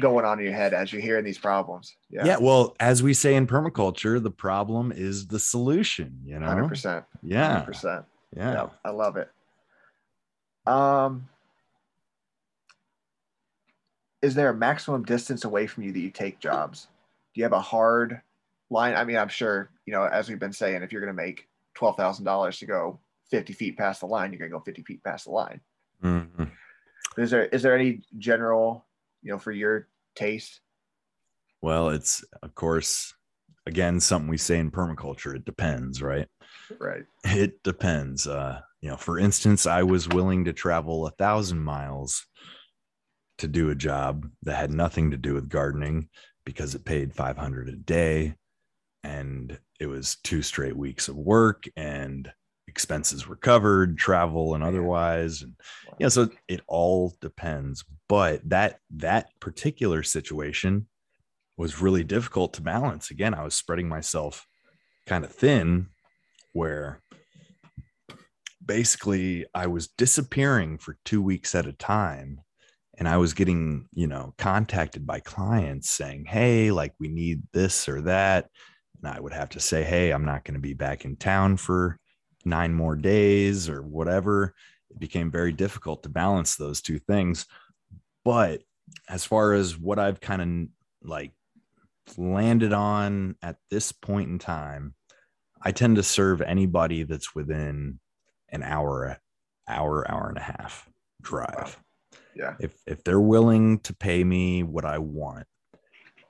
going 0.00 0.24
on 0.24 0.40
in 0.40 0.44
your 0.44 0.54
head 0.54 0.74
as 0.74 0.92
you're 0.92 1.00
hearing 1.02 1.24
these 1.24 1.38
problems. 1.38 1.94
Yeah. 2.10 2.24
yeah 2.24 2.36
well 2.38 2.74
as 2.80 3.02
we 3.02 3.14
say 3.14 3.36
in 3.36 3.46
permaculture 3.46 4.20
the 4.20 4.30
problem 4.30 4.92
is 4.92 5.28
the 5.28 5.38
solution 5.38 6.18
you 6.24 6.38
know 6.38 6.46
Hundred 6.46 6.68
percent. 6.68 7.04
yeah 7.22 7.52
Hundred 7.52 7.66
percent. 7.66 8.04
yeah 8.36 8.52
Yeah. 8.52 8.66
I 8.84 8.90
love 8.90 9.16
it. 9.16 9.30
Um 10.66 11.28
is 14.22 14.34
there 14.34 14.48
a 14.48 14.54
maximum 14.54 15.04
distance 15.04 15.44
away 15.44 15.66
from 15.66 15.84
you 15.84 15.92
that 15.92 16.00
you 16.00 16.10
take 16.10 16.40
jobs? 16.40 16.88
Do 17.34 17.40
you 17.40 17.44
have 17.44 17.52
a 17.52 17.60
hard 17.60 18.20
line? 18.70 18.94
I 18.94 19.04
mean, 19.04 19.16
I'm 19.18 19.28
sure, 19.28 19.70
you 19.84 19.92
know, 19.92 20.04
as 20.04 20.28
we've 20.28 20.40
been 20.40 20.52
saying, 20.52 20.82
if 20.82 20.90
you're 20.90 21.02
gonna 21.02 21.12
make 21.12 21.46
twelve 21.74 21.96
thousand 21.96 22.24
dollars 22.24 22.58
to 22.58 22.66
go 22.66 22.98
50 23.30 23.52
feet 23.52 23.76
past 23.76 24.00
the 24.00 24.06
line, 24.06 24.32
you're 24.32 24.38
gonna 24.38 24.50
go 24.50 24.60
50 24.64 24.82
feet 24.82 25.04
past 25.04 25.26
the 25.26 25.30
line. 25.32 25.60
Mhm. 26.02 26.50
Is 27.18 27.30
there 27.30 27.46
is 27.46 27.62
there 27.62 27.74
any 27.76 28.02
general, 28.18 28.86
you 29.22 29.32
know, 29.32 29.38
for 29.38 29.52
your 29.52 29.88
taste? 30.14 30.60
well 31.62 31.88
it's 31.88 32.22
of 32.42 32.54
course 32.54 33.14
again 33.64 33.98
something 33.98 34.28
we 34.28 34.36
say 34.36 34.58
in 34.58 34.70
permaculture 34.70 35.34
it 35.34 35.44
depends 35.46 36.02
right 36.02 36.28
Right. 36.78 37.04
It 37.24 37.62
depends. 37.62 38.26
Uh, 38.26 38.60
you 38.80 38.90
know, 38.90 38.96
for 38.96 39.18
instance, 39.18 39.66
I 39.66 39.82
was 39.82 40.08
willing 40.08 40.44
to 40.44 40.52
travel 40.52 41.06
a 41.06 41.10
thousand 41.12 41.60
miles 41.60 42.26
to 43.38 43.48
do 43.48 43.70
a 43.70 43.74
job 43.74 44.28
that 44.42 44.56
had 44.56 44.70
nothing 44.70 45.10
to 45.10 45.16
do 45.16 45.34
with 45.34 45.48
gardening 45.48 46.08
because 46.44 46.74
it 46.74 46.84
paid 46.84 47.14
500 47.14 47.68
a 47.68 47.76
day 47.76 48.34
and 49.04 49.58
it 49.78 49.86
was 49.86 50.16
two 50.24 50.42
straight 50.42 50.76
weeks 50.76 51.08
of 51.08 51.16
work 51.16 51.64
and 51.76 52.32
expenses 52.76 53.26
were 53.26 53.36
covered, 53.36 53.96
travel 53.96 54.54
and 54.54 54.62
otherwise. 54.62 55.40
And 55.40 55.54
yeah, 55.98 56.08
so 56.08 56.28
it 56.46 56.60
all 56.68 57.14
depends. 57.22 57.82
But 58.06 58.46
that 58.50 58.80
that 58.90 59.28
particular 59.40 60.02
situation 60.02 60.86
was 61.56 61.80
really 61.80 62.04
difficult 62.04 62.52
to 62.52 62.60
balance. 62.60 63.10
Again, 63.10 63.32
I 63.32 63.44
was 63.44 63.54
spreading 63.54 63.88
myself 63.88 64.46
kind 65.06 65.24
of 65.24 65.32
thin 65.32 65.86
where 66.52 67.00
basically 68.62 69.46
I 69.54 69.68
was 69.68 69.88
disappearing 69.88 70.76
for 70.76 70.98
two 71.06 71.22
weeks 71.22 71.54
at 71.54 71.64
a 71.64 71.72
time. 71.72 72.42
And 72.98 73.08
I 73.08 73.16
was 73.16 73.32
getting, 73.32 73.88
you 73.94 74.06
know, 74.06 74.34
contacted 74.36 75.06
by 75.06 75.20
clients 75.20 75.88
saying, 75.88 76.26
Hey, 76.26 76.70
like 76.72 76.92
we 77.00 77.08
need 77.08 77.42
this 77.54 77.88
or 77.88 78.02
that. 78.02 78.50
And 79.02 79.14
I 79.14 79.18
would 79.18 79.32
have 79.32 79.50
to 79.50 79.60
say, 79.60 79.82
Hey, 79.82 80.10
I'm 80.10 80.26
not 80.26 80.44
going 80.44 80.56
to 80.56 80.60
be 80.60 80.74
back 80.74 81.06
in 81.06 81.16
town 81.16 81.56
for 81.56 81.98
nine 82.46 82.72
more 82.72 82.96
days 82.96 83.68
or 83.68 83.82
whatever. 83.82 84.54
It 84.90 84.98
became 84.98 85.30
very 85.30 85.52
difficult 85.52 86.02
to 86.04 86.08
balance 86.08 86.56
those 86.56 86.80
two 86.80 86.98
things. 86.98 87.46
But 88.24 88.62
as 89.08 89.24
far 89.24 89.52
as 89.52 89.78
what 89.78 89.98
I've 89.98 90.20
kind 90.20 90.42
of 90.42 91.08
like 91.08 91.32
landed 92.16 92.72
on 92.72 93.36
at 93.42 93.56
this 93.70 93.92
point 93.92 94.30
in 94.30 94.38
time, 94.38 94.94
I 95.60 95.72
tend 95.72 95.96
to 95.96 96.02
serve 96.02 96.40
anybody 96.40 97.02
that's 97.02 97.34
within 97.34 97.98
an 98.50 98.62
hour, 98.62 99.18
hour, 99.68 100.10
hour 100.10 100.28
and 100.28 100.38
a 100.38 100.42
half 100.42 100.88
drive. 101.22 101.78
Yeah. 102.34 102.54
If 102.60 102.76
if 102.86 103.02
they're 103.02 103.20
willing 103.20 103.80
to 103.80 103.94
pay 103.94 104.22
me 104.22 104.62
what 104.62 104.84
I 104.84 104.98
want, 104.98 105.46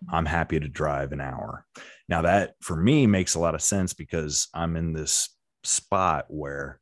I'm 0.08 0.26
happy 0.26 0.60
to 0.60 0.68
drive 0.68 1.12
an 1.12 1.20
hour. 1.20 1.66
Now 2.08 2.22
that 2.22 2.54
for 2.60 2.76
me 2.76 3.06
makes 3.06 3.34
a 3.34 3.40
lot 3.40 3.54
of 3.54 3.62
sense 3.62 3.92
because 3.92 4.48
I'm 4.54 4.76
in 4.76 4.92
this 4.92 5.35
spot 5.66 6.26
where 6.28 6.80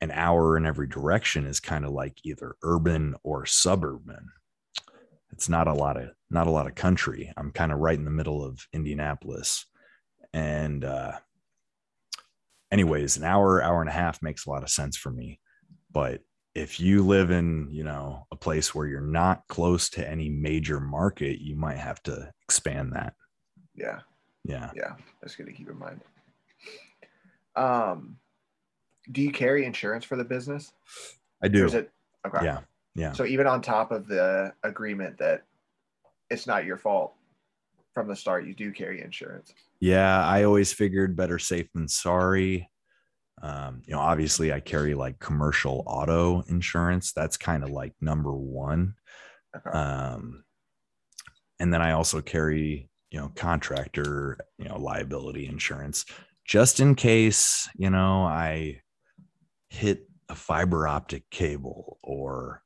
an 0.00 0.10
hour 0.10 0.56
in 0.56 0.64
every 0.64 0.86
direction 0.86 1.46
is 1.46 1.60
kind 1.60 1.84
of 1.84 1.90
like 1.90 2.18
either 2.24 2.56
urban 2.62 3.14
or 3.22 3.46
suburban. 3.46 4.28
It's 5.32 5.48
not 5.48 5.66
a 5.66 5.74
lot 5.74 5.96
of 5.96 6.10
not 6.30 6.46
a 6.46 6.50
lot 6.50 6.66
of 6.66 6.74
country. 6.74 7.32
I'm 7.36 7.50
kind 7.50 7.72
of 7.72 7.78
right 7.78 7.98
in 7.98 8.04
the 8.04 8.10
middle 8.10 8.44
of 8.44 8.66
Indianapolis. 8.72 9.66
And 10.32 10.84
uh 10.84 11.12
anyways, 12.70 13.16
an 13.16 13.24
hour, 13.24 13.62
hour 13.62 13.80
and 13.80 13.90
a 13.90 13.92
half 13.92 14.22
makes 14.22 14.46
a 14.46 14.50
lot 14.50 14.62
of 14.62 14.70
sense 14.70 14.96
for 14.96 15.10
me. 15.10 15.40
But 15.90 16.20
if 16.54 16.80
you 16.80 17.04
live 17.04 17.30
in, 17.30 17.68
you 17.70 17.84
know, 17.84 18.26
a 18.30 18.36
place 18.36 18.74
where 18.74 18.86
you're 18.86 19.00
not 19.00 19.46
close 19.48 19.88
to 19.90 20.08
any 20.08 20.28
major 20.28 20.80
market, 20.80 21.40
you 21.40 21.56
might 21.56 21.78
have 21.78 22.02
to 22.04 22.32
expand 22.42 22.92
that. 22.94 23.14
Yeah. 23.74 24.00
Yeah. 24.44 24.70
Yeah. 24.74 24.94
That's 25.20 25.36
good 25.36 25.46
to 25.46 25.52
keep 25.52 25.68
in 25.68 25.78
mind. 25.78 26.00
Um, 27.58 28.16
do 29.10 29.22
you 29.22 29.32
carry 29.32 29.64
insurance 29.64 30.04
for 30.04 30.16
the 30.16 30.24
business? 30.24 30.72
I 31.42 31.48
do. 31.48 31.64
is 31.66 31.74
it 31.74 31.90
okay? 32.26 32.44
Yeah. 32.44 32.60
Yeah. 32.94 33.12
So 33.12 33.24
even 33.24 33.46
on 33.46 33.62
top 33.62 33.92
of 33.92 34.08
the 34.08 34.52
agreement 34.64 35.18
that 35.18 35.44
it's 36.30 36.46
not 36.46 36.64
your 36.64 36.76
fault 36.76 37.14
from 37.94 38.08
the 38.08 38.16
start, 38.16 38.44
you 38.44 38.54
do 38.54 38.72
carry 38.72 39.02
insurance. 39.02 39.52
Yeah, 39.80 40.26
I 40.26 40.44
always 40.44 40.72
figured 40.72 41.16
better 41.16 41.38
safe 41.38 41.68
than 41.72 41.88
sorry. 41.88 42.68
Um, 43.40 43.82
you 43.86 43.94
know, 43.94 44.00
obviously 44.00 44.52
I 44.52 44.58
carry 44.60 44.94
like 44.94 45.20
commercial 45.20 45.84
auto 45.86 46.42
insurance. 46.48 47.12
That's 47.12 47.36
kind 47.36 47.62
of 47.62 47.70
like 47.70 47.94
number 48.00 48.32
one. 48.32 48.94
Okay. 49.56 49.70
Um, 49.70 50.44
and 51.60 51.72
then 51.72 51.80
I 51.80 51.92
also 51.92 52.20
carry, 52.20 52.90
you 53.10 53.20
know, 53.20 53.30
contractor, 53.36 54.38
you 54.58 54.68
know, 54.68 54.76
liability 54.76 55.46
insurance 55.46 56.04
just 56.48 56.80
in 56.80 56.94
case, 56.94 57.68
you 57.76 57.90
know, 57.90 58.24
I 58.24 58.80
hit 59.68 60.08
a 60.30 60.34
fiber 60.34 60.88
optic 60.88 61.28
cable 61.30 61.98
or 62.02 62.62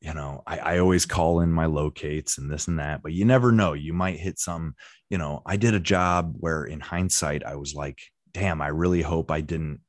you 0.00 0.14
know, 0.14 0.42
I, 0.46 0.58
I 0.58 0.78
always 0.78 1.04
call 1.04 1.40
in 1.40 1.52
my 1.52 1.66
locates 1.66 2.38
and 2.38 2.50
this 2.50 2.68
and 2.68 2.78
that, 2.78 3.02
but 3.02 3.12
you 3.12 3.26
never 3.26 3.52
know. 3.52 3.74
You 3.74 3.92
might 3.92 4.18
hit 4.18 4.38
some, 4.38 4.74
you 5.10 5.18
know, 5.18 5.42
I 5.44 5.56
did 5.56 5.74
a 5.74 5.80
job 5.80 6.36
where 6.38 6.64
in 6.64 6.80
hindsight, 6.80 7.44
I 7.44 7.56
was 7.56 7.74
like, 7.74 8.00
damn, 8.32 8.62
I 8.62 8.68
really 8.68 9.02
hope 9.02 9.30
I 9.30 9.42
didn't 9.42 9.80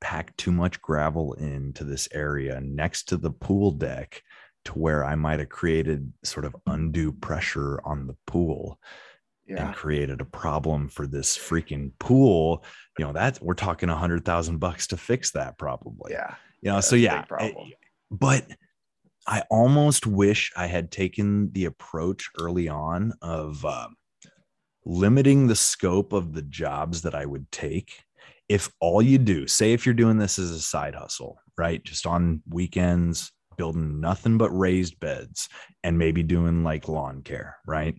pack 0.00 0.36
too 0.36 0.52
much 0.52 0.80
gravel 0.80 1.32
into 1.32 1.82
this 1.82 2.08
area 2.12 2.60
next 2.60 3.08
to 3.08 3.16
the 3.16 3.32
pool 3.32 3.72
deck 3.72 4.22
to 4.66 4.72
where 4.74 5.04
I 5.04 5.16
might 5.16 5.40
have 5.40 5.48
created 5.48 6.12
sort 6.22 6.44
of 6.44 6.54
undue 6.68 7.10
pressure 7.10 7.80
on 7.84 8.06
the 8.06 8.16
pool 8.28 8.78
yeah. 9.50 9.66
and 9.66 9.74
created 9.74 10.20
a 10.20 10.24
problem 10.24 10.88
for 10.88 11.06
this 11.06 11.36
freaking 11.36 11.92
pool. 11.98 12.64
You 12.98 13.06
know, 13.06 13.12
that 13.12 13.38
we're 13.42 13.54
talking 13.54 13.88
a 13.88 13.96
hundred 13.96 14.24
thousand 14.24 14.58
bucks 14.58 14.86
to 14.88 14.96
fix 14.96 15.32
that 15.32 15.58
probably. 15.58 16.12
Yeah. 16.12 16.34
You 16.62 16.70
know, 16.70 16.76
that's 16.76 16.88
so 16.88 16.96
yeah, 16.96 17.24
but 18.10 18.46
I 19.26 19.42
almost 19.50 20.06
wish 20.06 20.52
I 20.56 20.66
had 20.66 20.90
taken 20.90 21.52
the 21.52 21.66
approach 21.66 22.28
early 22.38 22.68
on 22.68 23.14
of 23.22 23.64
um, 23.64 23.96
limiting 24.84 25.46
the 25.46 25.56
scope 25.56 26.12
of 26.12 26.34
the 26.34 26.42
jobs 26.42 27.02
that 27.02 27.14
I 27.14 27.26
would 27.26 27.50
take. 27.50 28.02
If 28.48 28.70
all 28.80 29.00
you 29.00 29.18
do, 29.18 29.46
say, 29.46 29.72
if 29.72 29.86
you're 29.86 29.94
doing 29.94 30.18
this 30.18 30.38
as 30.38 30.50
a 30.50 30.60
side 30.60 30.94
hustle, 30.94 31.40
right? 31.56 31.82
Just 31.84 32.06
on 32.06 32.42
weekends, 32.48 33.30
building 33.56 34.00
nothing 34.00 34.38
but 34.38 34.50
raised 34.50 34.98
beds 35.00 35.48
and 35.84 35.98
maybe 35.98 36.22
doing 36.22 36.64
like 36.64 36.88
lawn 36.88 37.22
care, 37.22 37.58
right? 37.66 37.94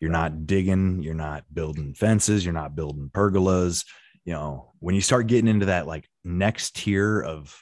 You're 0.00 0.10
not 0.10 0.46
digging, 0.46 1.02
you're 1.02 1.14
not 1.14 1.44
building 1.52 1.94
fences, 1.94 2.44
you're 2.44 2.54
not 2.54 2.74
building 2.74 3.10
pergolas. 3.12 3.84
You 4.24 4.32
know, 4.32 4.72
when 4.80 4.94
you 4.94 5.00
start 5.00 5.26
getting 5.26 5.48
into 5.48 5.66
that 5.66 5.86
like 5.86 6.08
next 6.24 6.76
tier 6.76 7.20
of 7.20 7.54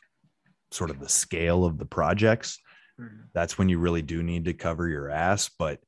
sort 0.71 0.91
of 0.91 1.01
the 1.01 1.09
scale 1.09 1.65
of 1.65 1.79
the 1.79 1.85
projects, 1.87 2.59
Mhm. 3.01 3.25
that's 3.35 3.59
when 3.59 3.69
you 3.69 3.79
really 3.79 4.03
do 4.03 4.23
need 4.23 4.45
to 4.47 4.55
cover 4.55 4.89
your 4.89 5.09
ass. 5.11 5.49
But 5.59 5.81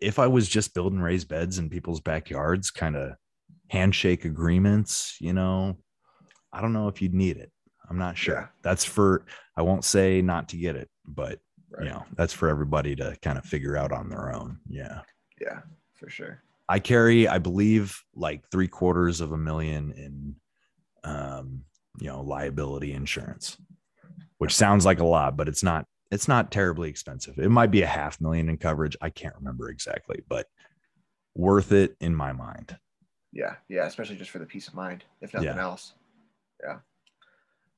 if 0.00 0.18
I 0.18 0.26
was 0.26 0.48
just 0.48 0.74
building 0.74 1.00
raised 1.00 1.28
beds 1.28 1.58
in 1.58 1.68
people's 1.70 2.00
backyards, 2.00 2.70
kind 2.70 2.96
of 2.96 3.12
handshake 3.70 4.24
agreements, 4.24 5.16
you 5.20 5.32
know, 5.32 5.78
I 6.52 6.60
don't 6.60 6.72
know 6.72 6.88
if 6.88 7.02
you'd 7.02 7.14
need 7.14 7.36
it. 7.36 7.50
I'm 7.90 7.98
not 7.98 8.16
sure. 8.16 8.34
Yeah. 8.34 8.46
That's 8.62 8.84
for, 8.84 9.24
I 9.56 9.62
won't 9.62 9.84
say 9.84 10.22
not 10.22 10.48
to 10.50 10.56
get 10.56 10.76
it, 10.76 10.88
but 11.06 11.40
Right. 11.70 11.84
you 11.84 11.90
know, 11.90 12.04
that's 12.14 12.32
for 12.32 12.48
everybody 12.48 12.94
to 12.96 13.16
kind 13.22 13.36
of 13.38 13.44
figure 13.44 13.76
out 13.76 13.92
on 13.92 14.08
their 14.08 14.32
own. 14.32 14.60
Yeah. 14.68 15.02
Yeah, 15.40 15.60
for 15.94 16.08
sure. 16.08 16.42
I 16.68 16.78
carry, 16.78 17.26
I 17.28 17.38
believe, 17.38 18.02
like 18.14 18.48
three 18.50 18.68
quarters 18.68 19.20
of 19.20 19.32
a 19.32 19.38
million 19.38 19.92
in, 19.92 20.36
um, 21.04 21.64
you 22.00 22.08
know, 22.08 22.20
liability 22.20 22.92
insurance, 22.92 23.56
which 24.38 24.54
sounds 24.54 24.84
like 24.84 25.00
a 25.00 25.06
lot, 25.06 25.36
but 25.36 25.48
it's 25.48 25.62
not. 25.62 25.86
It's 26.10 26.26
not 26.26 26.50
terribly 26.50 26.88
expensive. 26.88 27.38
It 27.38 27.50
might 27.50 27.70
be 27.70 27.82
a 27.82 27.86
half 27.86 28.18
million 28.18 28.48
in 28.48 28.56
coverage. 28.56 28.96
I 29.02 29.10
can't 29.10 29.34
remember 29.36 29.68
exactly, 29.68 30.22
but 30.26 30.46
worth 31.34 31.70
it 31.72 31.96
in 32.00 32.14
my 32.14 32.32
mind. 32.32 32.78
Yeah, 33.30 33.56
yeah, 33.68 33.84
especially 33.84 34.16
just 34.16 34.30
for 34.30 34.38
the 34.38 34.46
peace 34.46 34.68
of 34.68 34.74
mind, 34.74 35.04
if 35.20 35.34
nothing 35.34 35.50
Yeah. 35.50 35.60
else. 35.60 35.92
Yeah. 36.64 36.78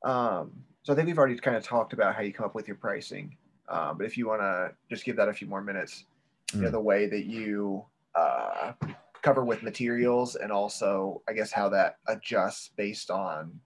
Um, 0.04 0.64
so 0.84 0.92
I 0.92 0.96
think 0.96 1.06
we've 1.08 1.18
already 1.18 1.36
kind 1.38 1.56
of 1.56 1.64
talked 1.64 1.92
about 1.92 2.14
how 2.14 2.22
you 2.22 2.32
come 2.32 2.46
up 2.46 2.54
with 2.54 2.68
your 2.68 2.76
pricing. 2.76 3.36
Um, 3.68 3.98
but 3.98 4.06
if 4.06 4.16
you 4.16 4.28
want 4.28 4.42
to 4.42 4.74
just 4.88 5.04
give 5.04 5.16
that 5.16 5.28
a 5.28 5.32
few 5.32 5.48
more 5.48 5.60
minutes, 5.60 6.04
you 6.54 6.60
know, 6.62 6.68
Mm. 6.68 6.72
the 6.72 6.80
way 6.80 7.06
that 7.08 7.24
you 7.26 7.84
uh, 8.14 8.72
cover 9.22 9.44
with 9.44 9.62
materials 9.62 10.34
and 10.36 10.50
also, 10.50 11.22
I 11.28 11.32
guess, 11.32 11.52
how 11.52 11.68
that 11.70 11.96
adjusts 12.08 12.70
based 12.76 13.10
on, 13.10 13.60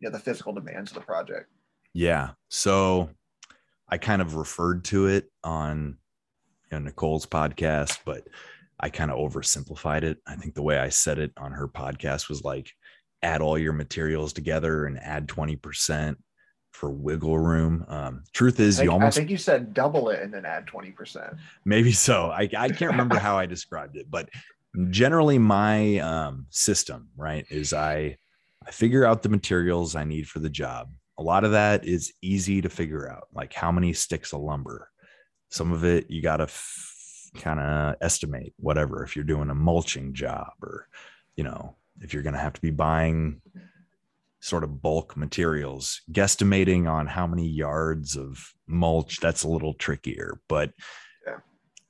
you 0.00 0.08
know, 0.08 0.10
the 0.10 0.18
physical 0.18 0.52
demands 0.52 0.90
of 0.90 0.94
the 0.96 1.00
project. 1.02 1.50
Yeah. 1.92 2.30
So 2.48 3.10
I 3.88 3.98
kind 3.98 4.22
of 4.22 4.34
referred 4.36 4.84
to 4.86 5.06
it 5.06 5.30
on 5.44 5.98
you 6.70 6.78
know, 6.78 6.86
Nicole's 6.86 7.26
podcast, 7.26 7.98
but 8.04 8.26
I 8.80 8.88
kind 8.88 9.10
of 9.10 9.18
oversimplified 9.18 10.02
it. 10.02 10.18
I 10.26 10.34
think 10.36 10.54
the 10.54 10.62
way 10.62 10.78
I 10.78 10.88
said 10.88 11.18
it 11.18 11.32
on 11.36 11.52
her 11.52 11.68
podcast 11.68 12.28
was 12.28 12.42
like 12.42 12.72
add 13.22 13.42
all 13.42 13.56
your 13.58 13.74
materials 13.74 14.32
together 14.32 14.86
and 14.86 14.98
add 14.98 15.28
20% 15.28 16.16
for 16.72 16.90
wiggle 16.90 17.38
room. 17.38 17.84
Um, 17.88 18.24
truth 18.32 18.58
is, 18.58 18.78
think, 18.78 18.86
you 18.86 18.92
almost. 18.92 19.16
I 19.16 19.20
think 19.20 19.30
you 19.30 19.38
said 19.38 19.72
double 19.72 20.08
it 20.10 20.22
and 20.22 20.32
then 20.32 20.44
add 20.44 20.66
20%. 20.66 21.36
maybe 21.64 21.92
so. 21.92 22.30
I, 22.30 22.48
I 22.56 22.68
can't 22.68 22.90
remember 22.90 23.18
how 23.18 23.38
I 23.38 23.46
described 23.46 23.96
it, 23.96 24.10
but 24.10 24.28
generally 24.90 25.38
my 25.38 25.98
um, 25.98 26.46
system, 26.50 27.08
right, 27.16 27.46
is 27.50 27.72
I 27.72 28.16
I 28.66 28.70
figure 28.70 29.04
out 29.04 29.22
the 29.22 29.28
materials 29.28 29.96
I 29.96 30.04
need 30.04 30.28
for 30.28 30.38
the 30.38 30.50
job. 30.50 30.90
A 31.18 31.22
lot 31.22 31.44
of 31.44 31.52
that 31.52 31.84
is 31.84 32.12
easy 32.22 32.60
to 32.62 32.68
figure 32.68 33.10
out, 33.10 33.28
like 33.34 33.52
how 33.52 33.72
many 33.72 33.92
sticks 33.92 34.32
of 34.32 34.40
lumber. 34.40 34.88
Some 35.50 35.72
of 35.72 35.84
it 35.84 36.10
you 36.10 36.22
got 36.22 36.38
to 36.38 36.44
f- 36.44 37.30
kind 37.36 37.60
of 37.60 37.96
estimate, 38.00 38.54
whatever, 38.58 39.02
if 39.02 39.14
you're 39.16 39.24
doing 39.24 39.50
a 39.50 39.54
mulching 39.54 40.14
job 40.14 40.52
or, 40.62 40.88
you 41.36 41.44
know, 41.44 41.76
if 42.00 42.14
you're 42.14 42.22
going 42.22 42.34
to 42.34 42.40
have 42.40 42.54
to 42.54 42.60
be 42.60 42.70
buying 42.70 43.40
sort 44.42 44.64
of 44.64 44.82
bulk 44.82 45.16
materials, 45.16 46.02
guesstimating 46.10 46.90
on 46.90 47.06
how 47.06 47.26
many 47.26 47.48
yards 47.48 48.16
of 48.16 48.52
mulch, 48.66 49.20
that's 49.20 49.44
a 49.44 49.48
little 49.48 49.72
trickier. 49.74 50.40
But 50.48 50.72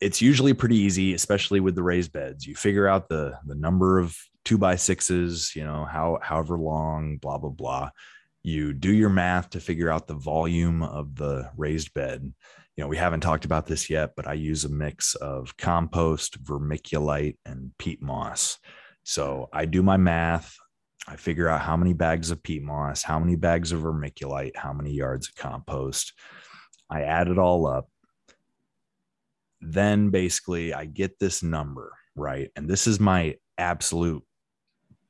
it's 0.01 0.21
usually 0.21 0.53
pretty 0.53 0.77
easy, 0.77 1.15
especially 1.15 1.61
with 1.61 1.75
the 1.75 1.83
raised 1.83 2.13
beds. 2.13 2.47
You 2.47 2.55
figure 2.55 2.87
out 2.87 3.09
the 3.09 3.39
the 3.47 3.55
number 3.55 3.99
of 3.99 4.17
two 4.45 4.59
by 4.59 4.77
sixes, 4.77 5.55
you 5.57 5.65
know, 5.65 5.85
how 5.85 6.19
however 6.21 6.59
long, 6.59 7.17
blah 7.17 7.39
blah 7.39 7.51
blah. 7.51 7.91
you 8.43 8.73
do 8.73 8.93
your 8.93 9.09
math 9.11 9.51
to 9.51 9.61
figure 9.61 9.91
out 9.91 10.07
the 10.07 10.15
volume 10.15 10.83
of 10.83 11.15
the 11.17 11.51
raised 11.57 11.95
bed. 11.95 12.33
You 12.77 12.85
know, 12.85 12.89
we 12.89 12.97
haven't 12.97 13.21
talked 13.21 13.45
about 13.45 13.67
this 13.67 13.89
yet, 13.91 14.13
but 14.17 14.27
I 14.27 14.33
use 14.33 14.65
a 14.65 14.69
mix 14.69 15.15
of 15.15 15.57
compost, 15.57 16.43
vermiculite, 16.43 17.37
and 17.45 17.71
peat 17.79 18.03
moss. 18.03 18.59
So 19.05 19.49
I 19.53 19.67
do 19.67 19.83
my 19.83 19.97
math. 19.97 20.57
I 21.07 21.17
figure 21.17 21.49
out 21.49 21.63
how 21.63 21.77
many 21.77 21.95
bags 21.95 22.31
of 22.31 22.43
peat 22.43 22.63
moss, 22.63 23.03
how 23.03 23.19
many 23.19 23.37
bags 23.37 23.73
of 23.73 23.83
vermiculite, 23.83 24.57
how 24.57 24.73
many 24.73 24.93
yards 24.93 25.29
of 25.29 25.35
compost. 25.35 26.13
I 26.89 27.03
add 27.03 27.29
it 27.29 27.39
all 27.39 27.67
up. 27.67 27.89
Then 29.61 30.11
basically 30.11 30.75
I 30.75 30.85
get 30.85 31.19
this 31.19 31.43
number, 31.43 31.93
right? 32.15 32.51
And 32.57 32.69
this 32.69 32.87
is 32.87 33.01
my 33.01 33.37
absolute 33.59 34.23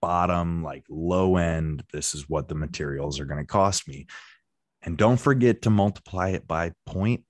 bottom, 0.00 0.62
like 0.62 0.84
low 0.88 1.36
end. 1.36 1.84
This 1.92 2.14
is 2.14 2.28
what 2.28 2.48
the 2.48 2.54
materials 2.54 3.20
are 3.20 3.24
going 3.24 3.40
to 3.40 3.46
cost 3.46 3.86
me. 3.86 4.06
And 4.82 4.96
don't 4.96 5.20
forget 5.20 5.62
to 5.62 5.70
multiply 5.70 6.30
it 6.30 6.46
by 6.46 6.72
point, 6.86 7.24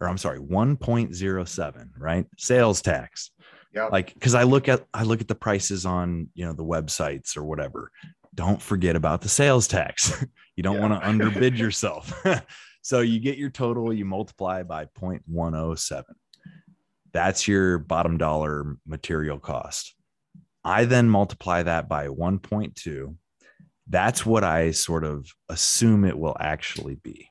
or 0.00 0.08
I'm 0.08 0.18
sorry, 0.18 0.40
1.07, 0.40 1.88
right? 1.98 2.26
Sales 2.36 2.82
tax 2.82 3.30
Yeah. 3.76 3.86
like 3.92 4.14
because 4.14 4.34
i 4.34 4.42
look 4.42 4.68
at 4.68 4.86
i 4.94 5.02
look 5.04 5.20
at 5.20 5.28
the 5.28 5.34
prices 5.34 5.84
on 5.86 6.28
you 6.34 6.44
know 6.46 6.52
the 6.54 6.64
websites 6.64 7.36
or 7.36 7.44
whatever. 7.44 7.90
Don't 8.34 8.60
forget 8.60 8.96
about 8.96 9.20
the 9.22 9.28
sales 9.28 9.68
tax. 9.68 10.24
You 10.56 10.62
don't 10.62 10.76
Yeah. 10.76 10.88
want 10.88 10.94
to 11.02 11.06
underbid 11.08 11.58
yourself. 11.64 12.12
So 12.82 13.00
you 13.00 13.18
get 13.18 13.36
your 13.36 13.50
total 13.50 13.92
you 13.92 14.04
multiply 14.04 14.62
by 14.62 14.84
0.107 14.86 16.04
that's 17.12 17.48
your 17.48 17.78
bottom 17.78 18.16
dollar 18.18 18.76
material 18.86 19.38
cost. 19.40 19.94
I 20.64 20.84
then 20.84 21.08
multiply 21.08 21.62
that 21.64 21.88
by 21.88 22.08
1.2 22.08 23.16
that's 23.88 24.26
what 24.26 24.42
i 24.44 24.70
sort 24.72 25.04
of 25.04 25.26
assume 25.48 26.04
it 26.04 26.18
will 26.18 26.36
actually 26.40 26.96
be. 26.96 27.28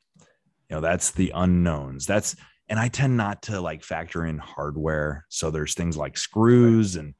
You 0.69 0.75
know 0.75 0.81
that's 0.81 1.11
the 1.11 1.31
unknowns. 1.35 2.05
That's 2.05 2.35
and 2.67 2.79
I 2.79 2.87
tend 2.87 3.15
not 3.17 3.43
to 3.43 3.61
like 3.61 3.83
factor 3.83 4.25
in 4.25 4.37
hardware. 4.37 5.25
So 5.29 5.51
there's 5.51 5.73
things 5.75 5.97
like 5.97 6.17
screws 6.17 6.95
and 6.95 7.13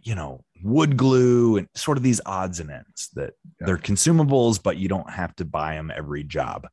you 0.00 0.14
know 0.14 0.44
wood 0.62 0.96
glue 0.96 1.56
and 1.56 1.68
sort 1.74 1.98
of 1.98 2.02
these 2.02 2.20
odds 2.24 2.60
and 2.60 2.70
ends 2.70 3.10
that 3.14 3.34
Yeah. 3.60 3.66
they're 3.66 3.78
consumables, 3.78 4.62
but 4.62 4.76
you 4.76 4.88
don't 4.88 5.10
have 5.10 5.34
to 5.36 5.44
buy 5.44 5.74
them 5.74 5.92
every 5.94 6.24
job. 6.24 6.68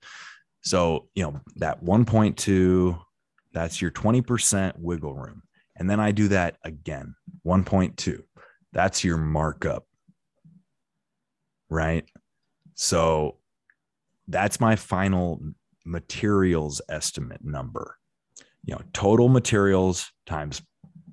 So 0.61 1.09
you 1.15 1.23
know 1.23 1.41
that 1.57 1.83
1.2, 1.83 2.99
that's 3.53 3.81
your 3.81 3.91
20% 3.91 4.73
wiggle 4.79 5.13
room, 5.13 5.43
and 5.75 5.89
then 5.89 5.99
I 5.99 6.11
do 6.11 6.27
that 6.29 6.57
again, 6.63 7.15
1.2. 7.45 8.23
That's 8.73 9.03
your 9.03 9.17
markup, 9.17 9.85
right? 11.69 12.05
So 12.75 13.37
that's 14.27 14.59
my 14.59 14.75
final 14.75 15.39
materials 15.85 16.81
estimate 16.89 17.43
number 17.43 17.97
you 18.65 18.75
know, 18.75 18.81
total 18.93 19.29
materials 19.29 20.11
times 20.25 20.61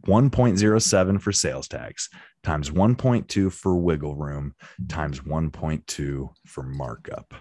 1.07 0.07 1.21
for 1.21 1.33
sales 1.33 1.69
tax 1.69 2.09
times 2.43 2.71
1.2 2.71 3.53
for 3.53 3.77
wiggle 3.77 4.17
room 4.17 4.55
times 4.89 5.21
1.2 5.21 6.29
for 6.47 6.63
markup. 6.65 7.35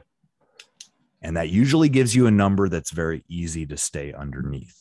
And 1.23 1.37
that 1.37 1.49
usually 1.49 1.89
gives 1.89 2.15
you 2.15 2.27
a 2.27 2.31
number 2.31 2.69
that's 2.69 2.91
very 2.91 3.23
easy 3.27 3.65
to 3.67 3.77
stay 3.77 4.13
underneath, 4.13 4.75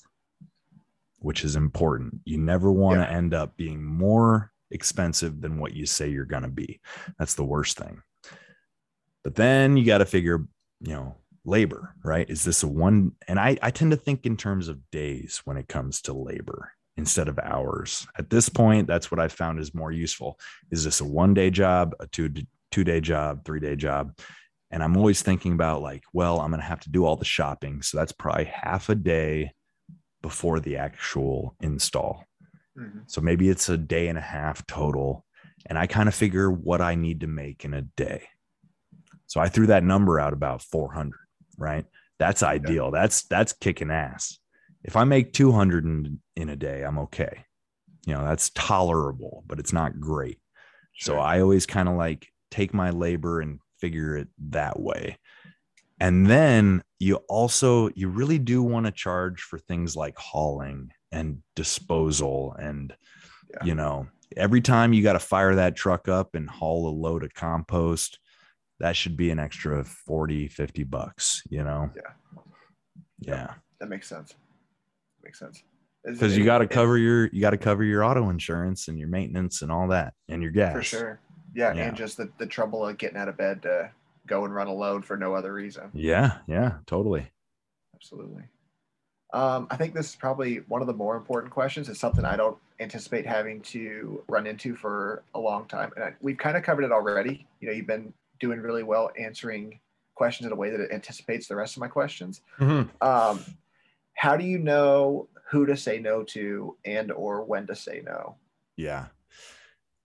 which 1.19 1.45
is 1.45 1.57
important. 1.57 2.21
You 2.25 2.39
never 2.39 2.71
want 2.73 3.01
to 3.01 3.11
Yeah. 3.11 3.17
end 3.17 3.35
up 3.35 3.57
being 3.57 3.83
more 3.83 4.53
expensive 4.71 5.41
than 5.41 5.59
what 5.59 5.75
you 5.75 5.87
say 5.87 6.11
you're 6.11 6.25
going 6.25 6.43
to 6.43 6.49
be. 6.49 6.81
That's 7.19 7.35
the 7.35 7.45
worst 7.45 7.79
thing. 7.79 8.03
But 9.25 9.35
then 9.35 9.77
you 9.77 9.85
got 9.85 9.99
to 9.99 10.07
figure, 10.07 10.47
you 10.81 10.93
know, 10.93 11.17
labor, 11.45 11.95
right? 12.05 12.29
Is 12.29 12.45
this 12.45 12.63
a 12.63 12.69
one? 12.69 13.13
And 13.29 13.39
I, 13.39 13.59
I 13.63 13.71
tend 13.71 13.91
to 13.93 13.97
think 13.97 14.27
in 14.27 14.37
terms 14.37 14.69
of 14.69 14.91
days 14.91 15.41
when 15.45 15.57
it 15.57 15.69
comes 15.69 16.03
to 16.03 16.13
labor 16.13 16.73
instead 16.97 17.29
of 17.29 17.39
hours. 17.39 18.07
At 18.19 18.31
this 18.31 18.49
point, 18.49 18.87
that's 18.87 19.11
what 19.11 19.21
I 19.21 19.29
found 19.29 19.59
is 19.59 19.75
more 19.75 19.93
useful. 19.93 20.39
Is 20.71 20.85
this 20.85 21.01
a 21.01 21.05
one 21.05 21.35
day 21.35 21.51
job, 21.51 21.95
a 22.01 22.07
two 22.07 22.33
two 22.71 22.85
day 22.85 23.01
job, 23.01 23.45
three 23.45 23.61
day 23.61 23.77
job? 23.77 24.19
And 24.71 24.83
I'm 24.83 24.97
always 24.97 25.23
thinking 25.23 25.53
about 25.53 25.83
like, 25.83 26.05
well, 26.13 26.41
I'm 26.41 26.51
going 26.51 26.61
to 26.61 26.67
have 26.67 26.81
to 26.81 26.91
do 26.91 27.05
all 27.05 27.17
the 27.17 27.25
shopping. 27.25 27.83
So 27.83 27.99
that's 27.99 28.13
probably 28.13 28.45
half 28.45 28.89
a 28.89 28.95
day 28.95 29.53
before 30.23 30.61
the 30.61 30.77
actual 30.77 31.57
install. 31.61 32.25
Mhm. 32.79 33.03
So 33.07 33.21
maybe 33.21 33.49
it's 33.49 33.69
a 33.69 33.77
day 33.77 34.09
and 34.09 34.19
a 34.19 34.23
half 34.23 34.65
total. 34.67 35.25
And 35.67 35.77
I 35.79 35.87
kind 35.87 36.09
of 36.09 36.15
figure 36.15 36.51
what 36.51 36.81
I 36.81 36.95
need 36.95 37.21
to 37.21 37.27
make 37.27 37.65
in 37.65 37.75
a 37.75 37.83
day. 37.83 38.29
So 39.27 39.41
I 39.41 39.49
threw 39.49 39.67
that 39.69 39.85
number 39.85 40.19
out 40.19 40.33
about 40.33 40.63
400, 40.63 41.19
right? 41.61 41.85
That's 42.19 42.43
ideal. 42.43 42.91
That's 42.91 43.23
that's 43.25 43.53
kicking 43.53 43.91
ass. 43.91 44.39
If 44.83 44.97
I 44.97 45.05
make 45.05 45.33
200 45.33 45.85
in, 45.85 46.21
in 46.37 46.49
a 46.49 46.57
day, 46.57 46.83
I'm 46.83 46.99
okay. 47.01 47.45
You 48.07 48.15
know, 48.15 48.25
that's 48.25 48.51
tolerable, 48.55 49.45
but 49.47 49.59
it's 49.61 49.73
not 49.73 50.01
great. 50.01 50.39
So 50.99 51.19
I 51.19 51.41
always 51.41 51.67
kind 51.67 51.89
of 51.89 51.95
like 51.97 52.29
take 52.51 52.75
my 52.75 52.91
labor 52.91 53.41
and 53.41 53.61
figure 53.79 54.17
it 54.17 54.29
that 54.51 54.81
way. 54.81 55.17
And 55.99 56.27
then 56.27 56.83
you 56.99 57.17
also 57.29 57.91
you 57.95 58.09
really 58.09 58.39
do 58.39 58.63
want 58.63 58.87
to 58.87 58.93
charge 58.93 59.43
for 59.43 59.59
things 59.59 59.97
like 59.97 60.17
hauling 60.19 60.93
and 61.13 61.43
disposal 61.57 62.55
and 62.59 62.95
Yeah. 63.53 63.65
you 63.65 63.75
know, 63.75 64.07
every 64.37 64.61
time 64.61 64.93
you 64.93 65.03
got 65.03 65.15
to 65.15 65.19
fire 65.19 65.57
that 65.57 65.77
truck 65.77 66.09
up 66.09 66.35
and 66.35 66.49
haul 66.49 66.89
a 66.89 66.95
load 66.95 67.25
of 67.25 67.35
compost, 67.35 68.19
that 68.81 68.97
should 68.97 69.17
be 69.17 69.31
an 69.31 69.39
extra 69.39 69.85
40, 69.85 70.49
50 70.49 70.85
bucks, 70.85 71.43
you 71.49 71.63
know? 71.63 71.91
Yeah. 71.95 72.03
Yeah. 73.21 73.55
that 73.79 73.89
makes 73.89 74.09
sense. 74.09 74.35
Makes 75.23 75.39
sense. 75.39 75.63
Because 76.05 76.37
you 76.37 76.45
got 76.47 76.59
to 76.59 76.67
cover 76.67 76.97
your 76.97 77.27
you 77.27 77.43
got 77.43 77.51
to 77.51 77.59
cover 77.59 77.85
your 77.85 78.03
auto 78.03 78.31
insurance 78.31 78.89
and 78.89 78.99
your 78.99 79.09
maintenance 79.09 79.61
and 79.61 79.71
all 79.71 79.89
that 79.89 80.15
and 80.31 80.43
your 80.43 80.51
gas. 80.51 80.73
for 80.75 80.83
sure. 80.83 81.21
Yeah, 81.55 81.75
Yeah. 81.75 81.89
and 81.89 81.97
just 81.97 82.17
the, 82.17 82.31
the 82.39 82.47
trouble 82.47 82.87
of 82.87 82.97
getting 82.97 83.19
out 83.19 83.29
of 83.29 83.37
bed 83.37 83.61
to 83.63 83.91
go 84.27 84.45
and 84.47 84.55
run 84.55 84.67
a 84.69 84.73
load 84.73 85.05
for 85.05 85.17
no 85.19 85.35
other 85.35 85.53
reason. 85.53 85.91
Yeah, 85.93 86.39
yeah, 86.47 86.79
totally. 86.87 87.31
Absolutely. 87.95 88.45
Um, 89.35 89.67
I 89.71 89.77
think 89.77 89.95
this 89.95 90.09
is 90.11 90.17
probably 90.17 90.59
one 90.69 90.81
of 90.81 90.87
the 90.87 90.95
more 90.95 91.17
important 91.17 91.53
questions. 91.53 91.89
It's 91.89 92.01
something 92.01 92.25
I 92.25 92.37
don't 92.37 92.57
anticipate 92.81 93.27
having 93.27 93.61
to 93.63 94.25
run 94.29 94.47
into 94.47 94.75
for 94.75 95.23
a 95.35 95.39
long 95.39 95.67
time. 95.67 95.93
And 95.97 96.05
I, 96.05 96.15
we've 96.21 96.39
kind 96.39 96.57
of 96.57 96.63
covered 96.63 96.85
it 96.85 96.93
already. 96.93 97.47
You 97.61 97.69
know, 97.69 97.75
you've 97.75 97.87
been 97.87 98.13
doing 98.41 98.61
really 98.61 98.83
well 98.83 99.11
answering 99.19 99.81
questions 100.15 100.47
in 100.47 100.53
a 100.53 100.57
way 100.57 100.71
that 100.71 100.81
it 100.81 100.91
anticipates 100.93 101.47
the 101.47 101.57
rest 101.57 101.77
of 101.77 101.81
my 101.81 101.89
questions. 101.89 102.41
Um, 102.61 103.45
how 104.15 104.37
do 104.37 104.45
you 104.45 104.59
know 104.59 105.29
who 105.51 105.67
to 105.67 105.77
say 105.77 105.99
no 105.99 106.23
to 106.25 106.77
and 106.85 107.11
or 107.13 107.45
when 107.45 107.67
to 107.69 107.75
say 107.75 108.03
no? 108.05 108.37
Yeah. 108.77 109.07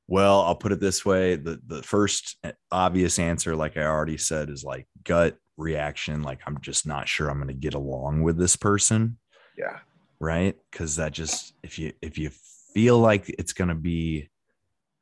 Well, 0.07 0.41
I'll 0.41 0.55
put 0.55 0.71
it 0.71 0.79
this 0.79 1.03
way: 1.05 1.35
the 1.35 1.59
the 1.65 1.81
first 1.81 2.37
obvious 2.71 3.17
answer, 3.17 3.55
like 3.55 3.75
I 3.77 3.83
already 3.85 4.17
said, 4.17 4.49
is 4.49 4.63
like 4.63 4.87
gut 5.03 5.37
reaction. 5.57 6.21
Like 6.21 6.41
I'm 6.45 6.59
just 6.61 6.85
not 6.85 7.07
sure 7.07 7.27
I'm 7.29 7.37
going 7.37 7.47
to 7.47 7.53
get 7.53 7.73
along 7.73 8.21
with 8.21 8.37
this 8.37 8.55
person, 8.55 9.17
Yeah. 9.57 9.79
right? 10.19 10.55
Because 10.71 10.97
that 10.97 11.11
just 11.11 11.53
if 11.63 11.79
you 11.79 11.93
if 12.01 12.17
you 12.17 12.29
feel 12.73 12.99
like 12.99 13.29
it's 13.39 13.53
going 13.53 13.69
to 13.69 13.75
be 13.75 14.29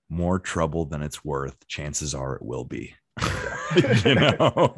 more 0.09 0.39
trouble 0.39 0.85
than 0.85 1.01
it's 1.01 1.25
worth, 1.25 1.67
chances 1.67 2.15
are 2.15 2.35
it 2.35 2.41
will 2.43 2.63
be. 2.65 2.95
you 4.05 4.15
know 4.15 4.75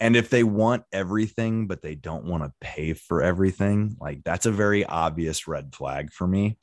and 0.00 0.16
if 0.16 0.30
they 0.30 0.42
want 0.42 0.84
everything 0.92 1.66
but 1.66 1.82
they 1.82 1.94
don't 1.94 2.24
want 2.24 2.42
to 2.42 2.52
pay 2.60 2.92
for 2.92 3.22
everything 3.22 3.96
like 4.00 4.22
that's 4.24 4.46
a 4.46 4.50
very 4.52 4.84
obvious 4.84 5.46
red 5.48 5.74
flag 5.74 6.12
for 6.12 6.26
me 6.26 6.56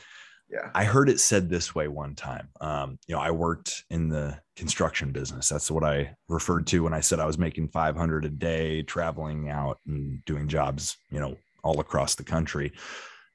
Yeah. 0.49 0.69
I 0.75 0.83
heard 0.83 1.09
it 1.09 1.19
said 1.19 1.49
this 1.49 1.73
way 1.73 1.87
one 1.87 2.13
time. 2.13 2.49
Um, 2.61 2.99
you 3.07 3.15
know, 3.15 3.21
I 3.21 3.31
worked 3.31 3.85
in 3.89 4.09
the 4.09 4.37
construction 4.55 5.11
business. 5.11 5.49
That's 5.49 5.71
what 5.71 5.83
I 5.83 6.15
referred 6.29 6.67
to 6.67 6.83
when 6.83 6.93
I 6.93 6.99
said 6.99 7.19
I 7.19 7.25
was 7.25 7.39
making 7.39 7.69
500 7.69 8.25
a 8.25 8.29
day, 8.29 8.83
traveling 8.83 9.49
out 9.49 9.79
and 9.87 10.23
doing 10.25 10.47
jobs, 10.47 10.95
you 11.09 11.19
know, 11.19 11.37
all 11.63 11.79
across 11.79 12.15
the 12.15 12.23
country. 12.23 12.71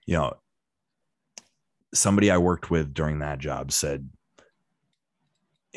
You 0.06 0.14
know, 0.16 0.36
somebody 1.92 2.30
I 2.30 2.38
worked 2.38 2.70
with 2.70 2.94
during 2.94 3.18
that 3.20 3.40
job 3.40 3.72
said, 3.72 4.08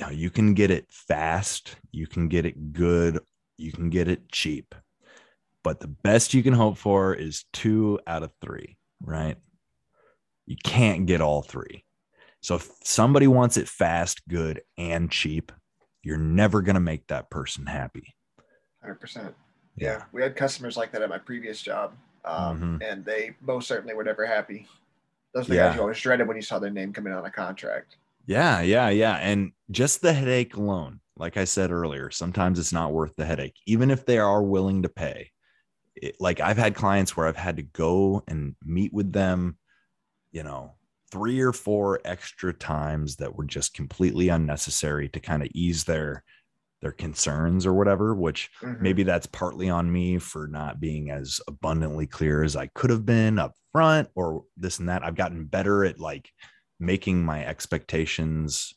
you 0.02 0.08
know, 0.08 0.14
you 0.14 0.32
can 0.32 0.56
get 0.56 0.72
it 0.72 0.88
fast, 0.90 1.76
you 1.92 2.08
can 2.08 2.28
get 2.28 2.46
it 2.46 2.74
good, 2.74 3.20
you 3.58 3.72
can 3.72 3.92
get 3.92 4.08
it 4.08 4.32
cheap, 4.32 4.74
but 5.64 5.80
the 5.80 5.88
best 5.88 6.34
you 6.34 6.42
can 6.42 6.54
hope 6.54 6.78
for 6.78 7.14
is 7.14 7.46
two 7.54 8.00
out 8.08 8.24
of 8.24 8.32
three, 8.42 8.78
right? 9.00 9.38
You 10.48 10.58
can't 10.64 11.06
get 11.06 11.22
all 11.22 11.44
three. 11.44 11.86
So 12.42 12.56
if 12.56 12.68
somebody 12.84 13.28
wants 13.28 13.58
it 13.58 13.70
fast, 13.70 14.28
good, 14.28 14.64
and 14.76 15.12
cheap, 15.12 15.52
you're 16.02 16.18
never 16.18 16.64
going 16.64 16.74
to 16.74 16.80
make 16.80 17.06
that 17.08 17.30
person 17.30 17.68
happy. 17.68 18.16
100%. 18.84 19.36
Yeah, 19.76 20.04
we 20.12 20.24
had 20.24 20.36
customers 20.36 20.78
like 20.78 20.92
that 20.94 21.04
at 21.04 21.10
my 21.10 21.20
previous 21.20 21.62
job, 21.62 21.94
um, 22.26 22.80
Mhm. 22.82 22.90
and 22.92 23.06
they 23.06 23.36
most 23.40 23.68
certainly 23.68 23.94
were 23.94 24.04
never 24.04 24.26
happy. 24.26 24.68
Those 25.34 25.46
are 25.46 25.50
the 25.50 25.56
Yeah. 25.56 25.68
guys 25.68 25.76
you 25.76 25.82
always 25.82 26.02
dreaded 26.02 26.28
when 26.28 26.36
you 26.36 26.42
saw 26.42 26.58
their 26.58 26.72
name 26.72 26.92
coming 26.92 27.14
on 27.14 27.24
a 27.24 27.32
contract. 27.32 27.98
Yeah, 28.26 28.62
yeah, 28.62 28.90
yeah. 28.90 29.16
And 29.18 29.52
just 29.72 30.02
the 30.02 30.14
headache 30.14 30.56
alone, 30.56 31.00
like 31.18 31.38
I 31.38 31.46
said 31.46 31.72
earlier, 31.72 32.10
sometimes 32.12 32.60
it's 32.60 32.74
not 32.74 32.94
worth 32.94 33.16
the 33.16 33.26
headache, 33.26 33.56
even 33.66 33.92
if 33.92 34.06
they 34.06 34.18
are 34.20 34.44
willing 34.44 34.84
to 34.84 34.90
pay. 34.90 35.32
It, 35.96 36.18
like 36.20 36.40
I've 36.40 36.58
had 36.58 36.76
clients 36.76 37.18
where 37.18 37.28
I've 37.28 37.38
had 37.38 37.58
to 37.58 37.64
go 37.64 38.24
and 38.28 38.56
meet 38.64 38.94
with 38.94 39.14
them, 39.14 39.58
you 40.32 40.44
know, 40.44 40.76
three 41.12 41.42
or 41.42 41.54
four 41.54 42.02
extra 42.06 42.54
times 42.54 43.18
that 43.18 43.36
were 43.36 43.46
just 43.46 43.74
completely 43.74 44.30
unnecessary 44.30 45.10
to 45.10 45.20
kind 45.20 45.44
of 45.44 45.50
ease 45.54 45.86
their 45.86 46.24
their 46.82 46.92
concerns 46.92 47.66
or 47.66 47.74
whatever 47.74 48.16
which 48.16 48.50
Mhm. 48.62 48.82
maybe 48.82 49.04
that's 49.04 49.28
partly 49.28 49.70
on 49.70 49.92
me 49.92 50.18
for 50.18 50.48
not 50.48 50.80
being 50.80 51.12
as 51.12 51.40
abundantly 51.48 52.08
clear 52.08 52.44
as 52.44 52.56
i 52.56 52.68
could 52.68 52.90
have 52.90 53.06
been 53.06 53.40
up 53.40 53.54
front 53.72 54.10
or 54.16 54.44
this 54.58 54.80
and 54.80 54.90
that 54.90 55.04
i've 55.04 55.16
gotten 55.16 55.46
better 55.46 55.86
at 55.86 56.00
like 56.00 56.30
making 56.82 57.24
my 57.24 57.46
expectations 57.46 58.74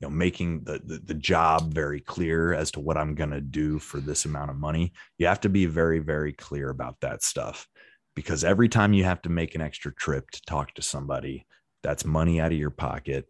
you 0.00 0.06
know 0.06 0.10
making 0.10 0.64
the 0.64 0.80
the, 0.84 0.98
the 0.98 1.14
job 1.14 1.72
very 1.72 2.00
clear 2.00 2.52
as 2.52 2.70
to 2.70 2.80
what 2.80 2.96
i'm 2.96 3.14
going 3.14 3.30
to 3.30 3.40
do 3.40 3.78
for 3.78 4.00
this 4.00 4.24
amount 4.24 4.50
of 4.50 4.56
money 4.56 4.92
you 5.18 5.26
have 5.26 5.40
to 5.40 5.48
be 5.48 5.66
very 5.66 6.00
very 6.00 6.32
clear 6.32 6.70
about 6.70 7.00
that 7.00 7.22
stuff. 7.22 7.66
Because 8.14 8.44
every 8.44 8.68
time 8.68 8.92
you 8.92 9.02
have 9.04 9.22
to 9.22 9.28
make 9.28 9.56
an 9.56 9.60
extra 9.60 9.92
trip 9.92 10.30
to 10.30 10.42
talk 10.42 10.72
to 10.74 10.82
somebody 10.82 11.46
that's 11.82 12.04
money 12.04 12.40
out 12.40 12.52
of 12.52 12.58
your 12.58 12.70
pocket. 12.70 13.26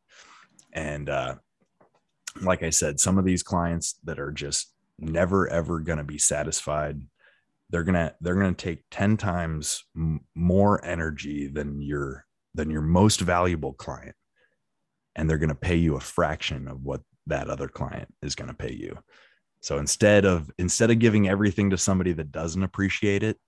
And 0.74 1.08
uh 1.08 1.36
like 2.42 2.64
i 2.64 2.70
said 2.70 2.98
some 2.98 3.16
of 3.16 3.24
these 3.24 3.44
clients 3.44 3.94
that 4.02 4.18
are 4.18 4.32
just 4.32 4.72
never 4.98 5.48
ever 5.48 5.78
going 5.78 5.98
to 5.98 6.04
be 6.04 6.18
satisfied 6.18 7.00
they're 7.70 7.84
going 7.84 7.94
to 7.94 8.14
they're 8.20 8.34
going 8.34 8.54
to 8.54 8.64
take 8.64 8.82
10 8.90 9.16
times 9.16 9.84
m- 9.96 10.20
more 10.34 10.84
energy 10.84 11.46
than 11.46 11.80
your 11.80 12.23
than 12.54 12.70
your 12.70 12.82
most 12.82 13.20
valuable 13.20 13.72
client. 13.72 14.14
And 15.16 15.28
they're 15.28 15.38
going 15.38 15.48
to 15.48 15.54
pay 15.54 15.76
you 15.76 15.96
a 15.96 16.00
fraction 16.00 16.68
of 16.68 16.82
what 16.82 17.02
that 17.26 17.48
other 17.48 17.68
client 17.68 18.08
is 18.22 18.34
going 18.34 18.48
to 18.48 18.56
pay 18.56 18.72
you. 18.72 18.98
So 19.60 19.78
instead 19.78 20.24
of 20.24 20.50
instead 20.58 20.90
of 20.90 20.98
giving 20.98 21.28
everything 21.28 21.70
to 21.70 21.78
somebody 21.78 22.12
that 22.12 22.32
doesn't 22.32 22.62
appreciate 22.62 23.22
it 23.22 23.38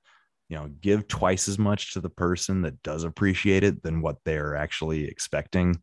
you 0.49 0.57
know 0.57 0.69
give 0.81 1.09
twice 1.09 1.49
as 1.49 1.59
much 1.59 1.93
to 1.93 2.01
the 2.01 2.09
person 2.09 2.63
that 2.63 2.81
does 2.83 3.03
appreciate 3.05 3.65
it 3.65 3.83
than 3.83 4.01
what 4.01 4.17
they're 4.25 4.55
actually 4.57 5.07
expecting 5.09 5.77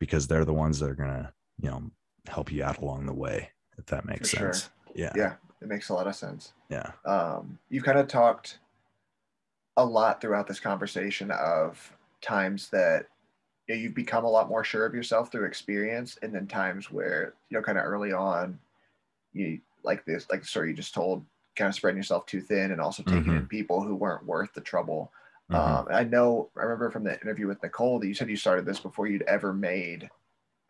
because 0.00 0.26
they're 0.26 0.44
the 0.46 0.54
ones 0.54 0.78
that 0.80 0.90
are 0.90 0.94
going 0.94 1.10
to 1.10 1.32
you 1.60 1.68
know 1.70 1.82
help 2.26 2.50
you 2.50 2.64
out 2.64 2.78
along 2.78 3.06
the 3.06 3.12
way 3.14 3.50
if 3.78 3.86
that 3.86 4.04
makes 4.06 4.30
For 4.30 4.36
sure. 4.38 4.52
sense. 4.54 4.70
Yeah. 4.94 5.12
Yeah, 5.14 5.34
it 5.60 5.68
makes 5.68 5.90
a 5.90 5.94
lot 5.94 6.06
of 6.06 6.16
sense. 6.16 6.52
yeah. 6.70 6.92
Um, 7.04 7.58
you've 7.68 7.84
kind 7.84 7.98
of 7.98 8.08
talked 8.08 8.58
a 9.76 9.84
lot 9.84 10.20
throughout 10.20 10.46
this 10.46 10.58
conversation 10.60 11.30
of 11.30 11.92
times 12.22 12.68
that 12.70 13.06
you 13.66 13.74
know, 13.74 13.80
you've 13.80 13.94
become 13.94 14.24
a 14.24 14.30
lot 14.30 14.48
more 14.48 14.64
sure 14.64 14.86
of 14.86 14.94
yourself 14.94 15.30
through 15.30 15.46
experience, 15.46 16.18
and 16.22 16.34
then 16.34 16.46
times 16.46 16.90
where 16.90 17.34
you 17.50 17.58
know, 17.58 17.62
kind 17.62 17.78
of 17.78 17.84
early 17.84 18.12
on, 18.12 18.58
you 19.32 19.60
like 19.82 20.04
this, 20.04 20.26
like 20.30 20.42
the 20.42 20.46
story 20.46 20.70
you 20.70 20.76
just 20.76 20.94
told, 20.94 21.24
kind 21.56 21.68
of 21.68 21.74
spreading 21.74 21.96
yourself 21.96 22.26
too 22.26 22.40
thin, 22.40 22.72
and 22.72 22.80
also 22.80 23.02
taking 23.02 23.34
in 23.34 23.46
people 23.46 23.82
who 23.82 23.94
weren't 23.94 24.26
worth 24.26 24.52
the 24.52 24.60
trouble. 24.60 25.12
Mhm. 25.50 25.56
Um, 25.56 25.86
I 25.90 26.04
know, 26.04 26.50
I 26.56 26.62
remember 26.62 26.90
from 26.90 27.04
the 27.04 27.20
interview 27.20 27.46
with 27.46 27.62
Nicole 27.62 28.00
that 28.00 28.08
you 28.08 28.14
said 28.14 28.28
you 28.28 28.36
started 28.36 28.66
this 28.66 28.80
before 28.80 29.06
you'd 29.06 29.22
ever 29.22 29.52
made, 29.52 30.10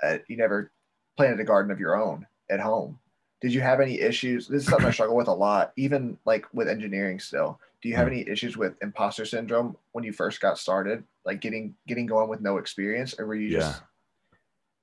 a, 0.03 0.21
you 0.29 0.37
never 0.37 0.71
planted 1.17 1.41
a 1.41 1.45
garden 1.45 1.71
of 1.71 1.81
your 1.81 1.97
own 1.97 2.27
at 2.51 2.61
home. 2.61 2.99
Did 3.41 3.55
you 3.55 3.61
have 3.63 3.81
any 3.81 4.01
issues? 4.01 4.49
This 4.49 4.63
is 4.63 4.69
something 4.69 4.87
I 4.87 4.91
struggle 4.91 5.17
with 5.17 5.29
a 5.29 5.33
lot, 5.33 5.73
even 5.77 6.19
like 6.25 6.47
with 6.53 6.69
engineering 6.69 7.21
still. 7.21 7.61
Do 7.83 7.89
you 7.89 7.97
have 7.97 8.07
Hmm. 8.07 8.15
any 8.15 8.29
issues 8.29 8.57
with 8.57 8.75
imposter 8.83 9.25
syndrome 9.25 9.77
when 9.93 10.05
you 10.05 10.13
first 10.13 10.41
got 10.41 10.59
started, 10.59 11.05
like 11.25 11.41
getting 11.41 11.77
getting 11.87 12.07
going 12.07 12.29
with 12.29 12.41
no 12.41 12.57
experience, 12.59 13.15
or 13.19 13.27
were 13.27 13.35
you 13.35 13.51
Yeah. 13.51 13.59
just 13.61 13.83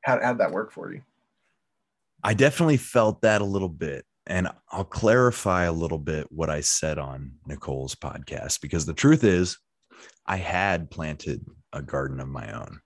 how 0.01 0.19
how'd 0.21 0.37
that 0.39 0.51
work 0.51 0.71
for 0.71 0.93
you? 0.93 1.01
I 2.23 2.33
definitely 2.33 2.77
felt 2.77 3.21
that 3.21 3.41
a 3.41 3.45
little 3.45 3.69
bit. 3.69 4.05
And 4.25 4.47
I'll 4.71 4.85
clarify 4.85 5.63
a 5.65 5.73
little 5.73 5.97
bit 5.97 6.31
what 6.31 6.49
I 6.49 6.61
said 6.61 6.97
on 6.97 7.33
Nicole's 7.45 7.95
podcast 7.95 8.61
because 8.61 8.85
the 8.85 8.93
truth 8.93 9.23
is, 9.23 9.57
I 10.25 10.37
had 10.37 10.89
planted 10.89 11.45
a 11.73 11.81
garden 11.81 12.21
of 12.21 12.29
my 12.29 12.49
own, 12.53 12.79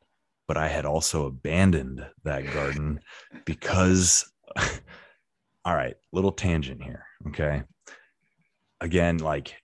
but 0.47 0.57
I 0.57 0.67
had 0.67 0.85
also 0.85 1.27
abandoned 1.27 2.03
that 2.23 2.51
garden 2.51 2.99
because, 3.45 4.31
all 5.65 5.75
right, 5.75 5.95
little 6.11 6.31
tangent 6.31 6.81
here. 6.83 7.05
Okay. 7.27 7.61
Again, 8.81 9.17
like 9.19 9.55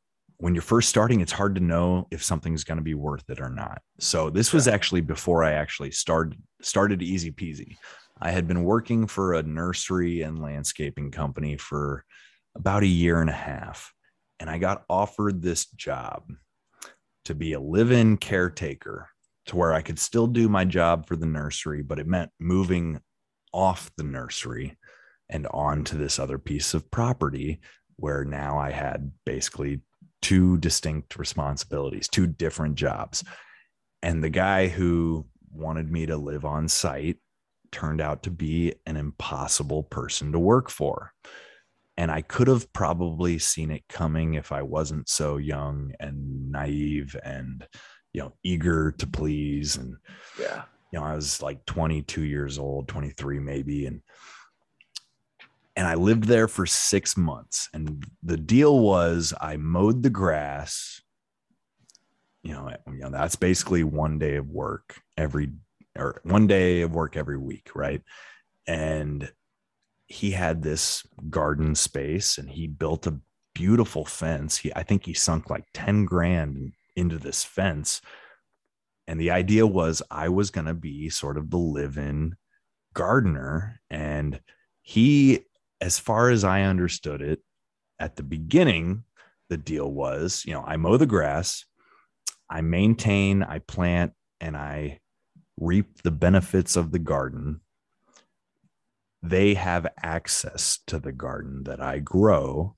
when 0.44 0.54
you're 0.54 0.62
first 0.62 0.89
starting, 0.89 1.22
it's 1.22 1.32
hard 1.32 1.56
to 1.56 1.62
know 1.62 2.06
if 2.12 2.22
something's 2.22 2.66
going 2.66 2.78
to 2.78 2.84
be 2.84 2.96
worth 2.96 3.30
it 3.30 3.39
or 3.39 3.50
not. 3.50 3.82
So 4.02 4.30
this 4.30 4.52
was 4.52 4.68
actually 4.68 5.00
before 5.00 5.41
I 5.41 5.54
actually 5.54 5.91
started 5.91 6.38
started 6.62 7.02
easy 7.02 7.32
peasy. 7.32 7.78
I 8.20 8.32
had 8.32 8.46
been 8.46 8.66
working 8.66 9.08
for 9.08 9.36
a 9.36 9.44
nursery 9.44 10.22
and 10.22 10.41
landscaping 10.41 11.12
company 11.12 11.56
for 11.56 12.04
about 12.58 12.84
a 12.84 12.88
year 12.88 13.22
and 13.22 13.30
a 13.30 13.39
half. 13.52 13.94
And 14.38 14.50
I 14.50 14.58
got 14.58 14.84
offered 14.89 15.41
this 15.41 15.68
job 15.68 16.26
to 17.24 17.34
be 17.34 17.54
a 17.54 17.60
live 17.62 17.94
in 17.94 18.18
caretaker 18.18 19.08
to 19.46 19.56
where 19.56 19.72
I 19.72 19.82
could 19.82 19.98
still 19.98 20.28
do 20.28 20.50
my 20.50 20.66
job 20.66 21.08
for 21.08 21.16
the 21.16 21.26
nursery, 21.26 21.84
but 21.84 22.00
it 22.00 22.08
meant 22.08 22.32
moving 22.38 23.00
off 23.54 23.91
the 23.96 24.04
nursery 24.04 24.78
and 25.30 25.48
onto 25.48 25.98
this 25.98 26.20
other 26.20 26.38
piece 26.38 26.74
of 26.74 26.91
property 26.91 27.62
where 27.96 28.26
now 28.26 28.60
I 28.60 28.72
had 28.72 29.10
basically 29.26 29.80
two 30.24 30.57
distinct 30.57 31.17
responsibilities, 31.17 32.07
two 32.07 32.26
different 32.26 32.76
jobs. 32.76 33.24
And 34.01 34.24
the 34.24 34.30
guy 34.30 34.69
who 34.69 35.28
wanted 35.51 35.91
me 35.91 36.07
to 36.07 36.17
live 36.17 36.45
on 36.45 36.67
site 36.67 37.17
turned 37.71 38.01
out 38.01 38.24
to 38.24 38.32
be 38.32 38.74
an 38.86 38.95
impossible 38.95 39.84
person 39.84 40.32
to 40.32 40.39
work 40.39 40.69
for. 40.69 41.11
And 41.97 42.09
I 42.09 42.21
could 42.21 42.47
have 42.47 42.71
probably 42.74 43.38
seen 43.38 43.69
it 43.69 43.84
coming 43.88 44.34
if 44.34 44.51
I 44.51 44.63
wasn't 44.63 45.09
so 45.09 45.38
young 45.38 45.93
and 45.99 46.51
naive 46.51 47.15
and, 47.24 47.67
you 48.13 48.21
know, 48.21 48.34
eager 48.43 48.93
to 48.93 49.05
please. 49.05 49.76
And, 49.76 49.97
Yeah, 50.39 50.63
you 50.91 50.99
know, 50.99 51.05
I 51.05 51.15
was 51.15 51.41
like 51.41 51.65
22 51.65 52.24
years 52.24 52.57
old, 52.57 52.88
23 52.88 53.39
maybe. 53.39 53.86
And, 53.88 54.01
and 55.76 55.88
I 55.88 55.95
lived 55.95 56.26
there 56.26 56.47
for 56.47 56.65
six 56.65 57.17
months. 57.17 57.69
And 57.74 58.05
the 58.21 58.38
deal 58.38 58.80
was 58.80 59.34
I 59.39 59.57
mowed 59.57 60.03
the 60.03 60.09
grass. 60.09 61.01
You 62.43 62.53
know, 62.53 62.71
you 62.88 62.99
know, 62.99 63.09
that's 63.09 63.36
basically 63.36 63.84
one 63.84 64.19
day 64.19 64.36
of 64.36 64.47
work 64.47 64.95
every 65.17 65.51
or 65.95 66.21
one 66.24 66.47
day 66.47 66.82
of 66.82 66.93
work 66.93 67.17
every 67.17 67.38
week, 67.38 67.69
right? 67.76 68.01
And 68.67 69.32
he 70.07 70.32
had 70.32 70.61
this 70.61 71.03
garden 71.30 71.76
space 71.76 72.38
and 72.38 72.49
he 72.49 72.67
built 72.67 73.07
a 73.07 73.19
beautiful 73.55 74.05
fence. 74.05 74.57
He 74.57 74.71
I 74.76 74.84
think 74.84 75.05
he 75.05 75.13
sunk 75.13 75.49
like 75.49 75.65
10 75.74 76.05
grand 76.05 76.74
into 76.95 77.17
this 77.17 77.43
fence. 77.43 78.01
And 79.07 79.19
the 79.19 79.32
idea 79.32 79.65
was 79.65 80.01
I 80.11 80.30
was 80.30 80.51
going 80.51 80.67
to 80.67 80.74
be 80.74 81.09
sort 81.09 81.38
of 81.38 81.49
the 81.49 81.57
live-in 81.57 82.36
gardener 82.93 83.82
and 83.89 84.39
he 84.82 85.45
as 85.84 86.00
far 86.00 86.30
as 86.30 86.46
I 86.46 86.62
understood 86.62 87.22
it 87.22 87.42
at 88.00 88.16
the 88.16 88.24
beginning 88.24 89.04
the 89.50 89.58
deal 89.58 89.92
was, 89.92 90.44
you 90.46 90.54
know, 90.54 90.64
I 90.66 90.78
mow 90.78 90.96
the 90.96 91.06
grass, 91.06 91.66
I 92.50 92.62
maintain, 92.62 93.44
I 93.44 93.60
plant 93.60 94.14
and 94.40 94.56
I 94.56 95.02
reap 95.60 96.02
the 96.02 96.12
benefits 96.12 96.78
of 96.78 96.94
the 96.94 97.00
garden. 97.00 97.60
They 99.22 99.56
have 99.56 99.86
access 100.02 100.80
to 100.88 101.00
the 101.00 101.12
garden 101.12 101.64
that 101.66 101.82
I 101.82 102.00
grow 102.00 102.78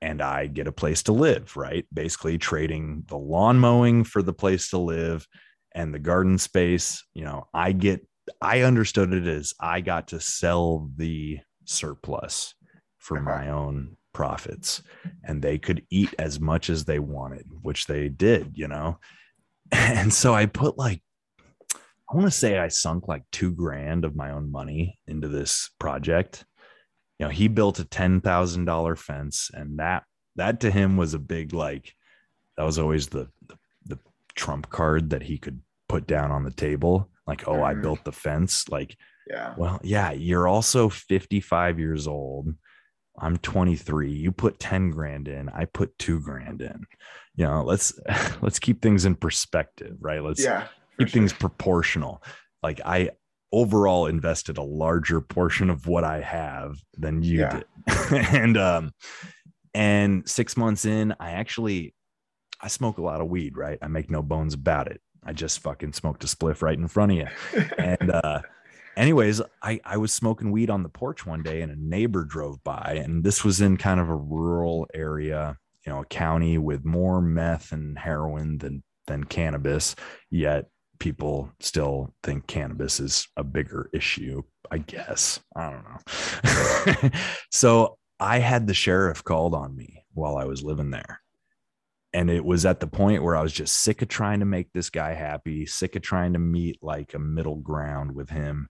and 0.00 0.22
I 0.22 0.46
get 0.46 0.66
a 0.66 0.72
place 0.72 1.02
to 1.04 1.12
live, 1.12 1.54
right? 1.54 1.86
Basically, 1.92 2.38
trading 2.38 3.04
the 3.08 3.18
lawn 3.18 3.58
mowing 3.58 4.04
for 4.04 4.22
the 4.22 4.32
place 4.32 4.70
to 4.70 4.78
live 4.78 5.28
and 5.74 5.92
the 5.92 5.98
garden 5.98 6.38
space. 6.38 7.04
You 7.12 7.26
know, 7.26 7.46
I 7.52 7.72
get, 7.72 8.06
I 8.40 8.62
understood 8.62 9.12
it 9.12 9.26
as 9.26 9.52
I 9.60 9.82
got 9.82 10.08
to 10.08 10.20
sell 10.20 10.90
the 10.96 11.40
surplus 11.64 12.54
for 12.98 13.16
Okay. 13.16 13.24
my 13.24 13.48
own 13.50 13.96
profits 14.12 14.82
and 15.24 15.42
they 15.42 15.58
could 15.58 15.84
eat 15.90 16.14
as 16.18 16.38
much 16.40 16.70
as 16.70 16.84
they 16.84 16.98
wanted, 16.98 17.46
which 17.62 17.86
they 17.86 18.08
did, 18.08 18.52
you 18.56 18.68
know? 18.68 18.98
And 19.72 20.12
so 20.12 20.34
I 20.34 20.46
put 20.46 20.78
like, 20.78 21.02
I 22.10 22.14
want 22.14 22.26
to 22.26 22.30
say 22.30 22.58
I 22.58 22.68
sunk 22.68 23.08
like 23.08 23.24
two 23.32 23.50
grand 23.52 24.04
of 24.04 24.14
my 24.14 24.30
own 24.30 24.52
money 24.52 24.98
into 25.06 25.26
this 25.26 25.70
project. 25.80 26.44
You 27.18 27.26
know, 27.26 27.30
he 27.30 27.48
built 27.48 27.78
a 27.78 27.84
ten 27.84 28.20
thousand 28.20 28.66
dollar 28.66 28.94
fence, 28.94 29.50
and 29.52 29.78
that 29.78 30.04
that 30.36 30.60
to 30.60 30.70
him 30.70 30.96
was 30.96 31.14
a 31.14 31.18
big 31.18 31.54
like 31.54 31.92
that 32.56 32.64
was 32.64 32.78
always 32.78 33.08
the, 33.08 33.28
the 33.46 33.56
the 33.86 33.98
trump 34.34 34.68
card 34.68 35.10
that 35.10 35.22
he 35.22 35.38
could 35.38 35.60
put 35.88 36.06
down 36.06 36.30
on 36.30 36.44
the 36.44 36.50
table. 36.52 37.08
Like, 37.26 37.48
oh, 37.48 37.62
I 37.62 37.74
Mhm. 37.74 37.82
built 37.82 38.04
the 38.04 38.12
fence. 38.12 38.68
Like, 38.68 38.96
yeah, 39.28 39.54
well, 39.56 39.80
yeah, 39.82 40.12
you're 40.12 40.48
also 40.48 40.88
55 40.88 41.78
years 41.78 42.06
old. 42.06 42.54
I'm 43.18 43.36
23. 43.38 44.10
You 44.10 44.32
put 44.32 44.58
10 44.58 44.90
grand 44.90 45.28
in. 45.28 45.48
I 45.48 45.66
put 45.66 45.96
two 45.98 46.20
grand 46.20 46.60
in. 46.60 46.84
You 47.36 47.46
know, 47.46 47.62
let's 47.62 47.98
let's 48.42 48.58
keep 48.58 48.82
things 48.82 49.04
in 49.04 49.14
perspective, 49.14 49.96
right? 50.00 50.22
Let's 50.22 50.42
yeah. 50.42 50.66
keep 50.98 51.08
sure. 51.08 51.20
things 51.20 51.32
proportional. 51.32 52.22
Like 52.62 52.80
I 52.84 53.10
overall 53.52 54.06
invested 54.06 54.58
a 54.58 54.62
larger 54.62 55.20
portion 55.20 55.70
of 55.70 55.86
what 55.86 56.02
I 56.02 56.20
have 56.20 56.76
than 56.94 57.22
you 57.22 57.40
Yeah. 57.40 57.60
did. 57.60 58.12
and 58.34 58.56
um 58.56 58.92
and 59.74 60.28
6 60.28 60.56
months 60.56 60.84
in, 60.84 61.14
I 61.20 61.32
actually 61.32 61.94
I 62.60 62.68
smoke 62.68 62.98
a 62.98 63.02
lot 63.02 63.20
of 63.20 63.28
weed, 63.28 63.56
right? 63.56 63.78
I 63.80 63.88
make 63.88 64.10
no 64.10 64.22
bones 64.22 64.54
about 64.54 64.88
it. 64.88 65.00
I 65.24 65.32
just 65.32 65.60
fucking 65.60 65.92
smoked 65.92 66.24
a 66.24 66.26
spliff 66.26 66.62
right 66.62 66.78
in 66.78 66.88
front 66.88 67.12
of 67.12 67.18
you. 67.18 67.28
And 67.78 68.10
uh 68.10 68.40
anyways, 68.96 69.40
I 69.62 69.80
I 69.84 69.96
was 69.96 70.12
smoking 70.12 70.50
weed 70.50 70.70
on 70.70 70.82
the 70.82 70.88
porch 70.88 71.26
one 71.26 71.42
day 71.42 71.62
and 71.62 71.72
a 71.72 71.76
neighbor 71.76 72.24
drove 72.24 72.62
by 72.64 73.00
and 73.04 73.24
this 73.24 73.44
was 73.44 73.60
in 73.60 73.76
kind 73.76 74.00
of 74.00 74.08
a 74.08 74.16
rural 74.16 74.86
area, 74.94 75.56
you 75.86 75.92
know, 75.92 76.00
a 76.00 76.06
county 76.06 76.58
with 76.58 76.84
more 76.84 77.20
meth 77.20 77.72
and 77.72 77.98
heroin 77.98 78.58
than 78.58 78.82
than 79.06 79.24
cannabis, 79.24 79.94
yet 80.30 80.66
people 80.98 81.50
still 81.60 82.14
think 82.22 82.46
cannabis 82.46 83.00
is 83.00 83.28
a 83.36 83.44
bigger 83.44 83.90
issue, 83.92 84.42
I 84.70 84.78
guess. 84.78 85.40
I 85.54 85.70
don't 85.70 85.84
know. 87.04 87.10
so 87.50 87.98
I 88.20 88.38
had 88.38 88.66
the 88.66 88.74
sheriff 88.74 89.22
called 89.24 89.54
on 89.54 89.76
me 89.76 90.04
while 90.14 90.36
I 90.36 90.44
was 90.44 90.62
living 90.62 90.90
there. 90.90 91.20
And 92.14 92.30
it 92.30 92.44
was 92.44 92.64
at 92.64 92.80
the 92.80 92.86
point 92.86 93.22
where 93.22 93.36
I 93.36 93.42
was 93.42 93.52
just 93.52 93.76
sick 93.76 94.00
of 94.00 94.08
trying 94.08 94.40
to 94.40 94.46
make 94.46 94.72
this 94.72 94.88
guy 94.88 95.12
happy, 95.12 95.66
sick 95.66 95.96
of 95.96 96.02
trying 96.02 96.32
to 96.32 96.38
meet 96.38 96.78
like 96.80 97.12
a 97.12 97.18
middle 97.18 97.56
ground 97.56 98.14
with 98.14 98.30
him. 98.30 98.68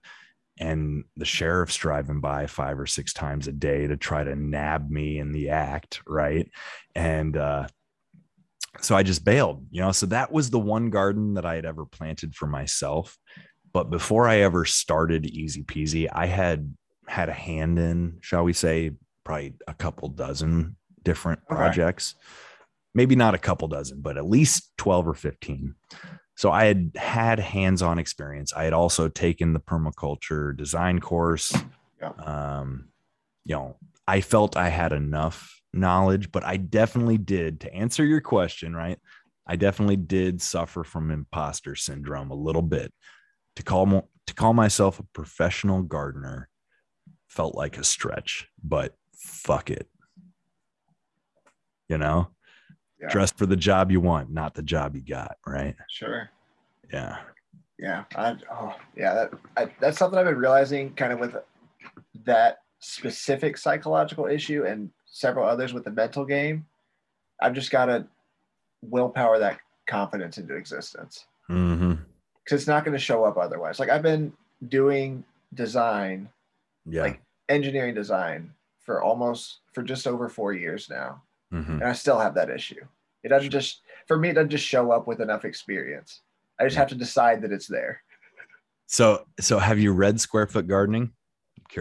And 0.57 1.05
the 1.15 1.25
sheriff's 1.25 1.75
driving 1.75 2.21
by 2.21 2.47
five 2.47 2.79
or 2.79 2.87
six 2.87 3.13
times 3.13 3.47
a 3.47 3.51
day 3.51 3.87
to 3.87 3.97
try 3.97 4.23
to 4.23 4.35
nab 4.35 4.89
me 4.89 5.19
in 5.19 5.31
the 5.31 5.49
act. 5.49 6.01
Right. 6.07 6.49
And, 6.95 7.37
uh, 7.37 7.67
so 8.81 8.95
I 8.95 9.03
just 9.03 9.23
bailed, 9.23 9.67
you 9.71 9.79
know. 9.79 9.93
So 9.93 10.07
that 10.07 10.31
was 10.33 10.49
the 10.49 10.59
one 10.59 10.89
garden 10.89 11.35
that 11.35 11.45
I 11.45 11.55
had 11.55 11.65
ever 11.65 11.85
planted 11.85 12.35
for 12.35 12.45
myself. 12.47 13.17
But 13.71 13.89
before 13.89 14.27
I 14.27 14.39
ever 14.39 14.65
started 14.65 15.25
Easy 15.25 15.63
Peasy, 15.63 16.09
I 16.11 16.25
had 16.25 16.75
had 17.07 17.29
a 17.29 17.33
hand 17.33 17.77
in, 17.79 18.17
shall 18.21 18.43
we 18.43 18.53
say, 18.53 18.91
probably 19.23 19.53
a 19.67 19.73
couple 19.73 20.09
dozen 20.09 20.75
different 21.03 21.39
Okay. 21.45 21.55
projects. 21.55 22.15
Maybe 22.95 23.15
not 23.15 23.35
a 23.35 23.37
couple 23.37 23.67
dozen, 23.67 24.01
but 24.01 24.17
at 24.17 24.25
least 24.25 24.71
12 24.77 25.09
or 25.09 25.13
15. 25.13 25.75
So 26.35 26.51
I 26.51 26.65
had 26.65 26.91
had 26.95 27.39
hands 27.39 27.81
on 27.81 27.99
experience. 27.99 28.53
I 28.53 28.63
had 28.63 28.73
also 28.73 29.07
taken 29.07 29.53
the 29.53 29.59
permaculture 29.59 30.55
design 30.55 30.99
course. 30.99 31.55
Yeah. 32.01 32.09
Um, 32.09 32.89
you 33.43 33.55
know, 33.55 33.77
I 34.07 34.21
felt 34.21 34.57
I 34.57 34.69
had 34.69 34.91
enough 34.91 35.61
knowledge, 35.73 36.31
but 36.31 36.43
I 36.43 36.57
definitely 36.57 37.17
did 37.17 37.61
to 37.61 37.73
answer 37.73 38.03
your 38.03 38.21
question, 38.21 38.75
right? 38.75 38.99
I 39.47 39.55
definitely 39.55 39.97
did 39.97 40.41
suffer 40.41 40.83
from 40.83 41.11
imposter 41.11 41.75
syndrome 41.75 42.31
a 42.31 42.35
little 42.35 42.61
bit. 42.61 42.93
To 43.57 43.63
call 43.63 43.85
mo- 43.85 44.09
to 44.27 44.33
call 44.33 44.53
myself 44.53 44.99
a 44.99 45.03
professional 45.03 45.83
gardener 45.83 46.49
felt 47.27 47.55
like 47.55 47.77
a 47.77 47.83
stretch, 47.83 48.47
but 48.63 48.95
fuck 49.13 49.69
it. 49.69 49.87
You 51.87 51.97
know, 51.97 52.29
Yeah. 53.01 53.09
dress 53.09 53.31
for 53.31 53.45
the 53.45 53.55
job 53.57 53.91
you 53.91 53.99
want, 53.99 54.29
not 54.31 54.53
the 54.55 54.61
job 54.63 54.95
you 54.95 55.01
got, 55.01 55.37
right? 55.45 55.75
Sure. 55.89 56.29
Yeah. 56.93 57.17
Yeah. 57.77 58.05
I, 58.15 58.35
oh, 58.51 58.73
yeah. 58.95 59.13
That, 59.13 59.31
I, 59.57 59.71
that's 59.81 59.97
something 59.97 60.17
I've 60.17 60.25
been 60.25 60.37
realizing 60.37 60.93
kind 60.93 61.11
of 61.11 61.19
with 61.19 61.35
that 62.25 62.59
specific 62.79 63.57
psychological 63.57 64.27
issue 64.27 64.63
and 64.65 64.89
several 65.07 65.45
others 65.45 65.73
with 65.73 65.83
the 65.83 65.91
mental 65.91 66.23
game. 66.25 66.65
I've 67.41 67.53
just 67.53 67.69
got 67.71 67.85
to 67.87 68.07
willpower 68.81 69.39
that 69.39 69.59
confidence 69.87 70.37
into 70.37 70.55
existence 70.55 71.25
Mm-hmm. 71.49 71.93
because 72.43 72.61
it's 72.61 72.67
not 72.67 72.85
going 72.85 72.97
to 72.97 73.03
show 73.03 73.23
up 73.25 73.37
otherwise. 73.37 73.77
Like 73.79 73.89
I've 73.89 74.01
been 74.01 74.31
doing 74.69 75.23
design, 75.53 76.29
Yeah. 76.87 77.01
like 77.03 77.21
engineering 77.49 77.93
design 77.93 78.51
for 78.79 79.01
almost 79.03 79.59
for 79.73 79.83
just 79.83 80.07
over 80.07 80.27
four 80.29 80.53
years 80.53 80.89
now. 80.89 81.21
Mhm. 81.53 81.69
and 81.69 81.83
I 81.83 81.93
still 81.93 82.19
have 82.19 82.33
that 82.35 82.49
issue. 82.49 82.81
It 83.23 83.29
doesn't 83.29 83.49
just 83.51 83.81
for 84.07 84.17
me. 84.17 84.29
It 84.29 84.33
doesn't 84.33 84.49
just 84.49 84.65
show 84.65 84.91
up 84.91 85.07
with 85.07 85.19
enough 85.19 85.45
experience. 85.45 86.21
I 86.59 86.63
just 86.63 86.77
have 86.77 86.89
to 86.89 86.95
decide 86.95 87.41
that 87.41 87.51
it's 87.51 87.67
there. 87.67 88.01
So, 88.87 89.25
so 89.39 89.57
have 89.59 89.79
you 89.79 89.91
read 89.93 90.19
Square 90.21 90.47
Foot 90.47 90.67
Gardening? 90.67 91.11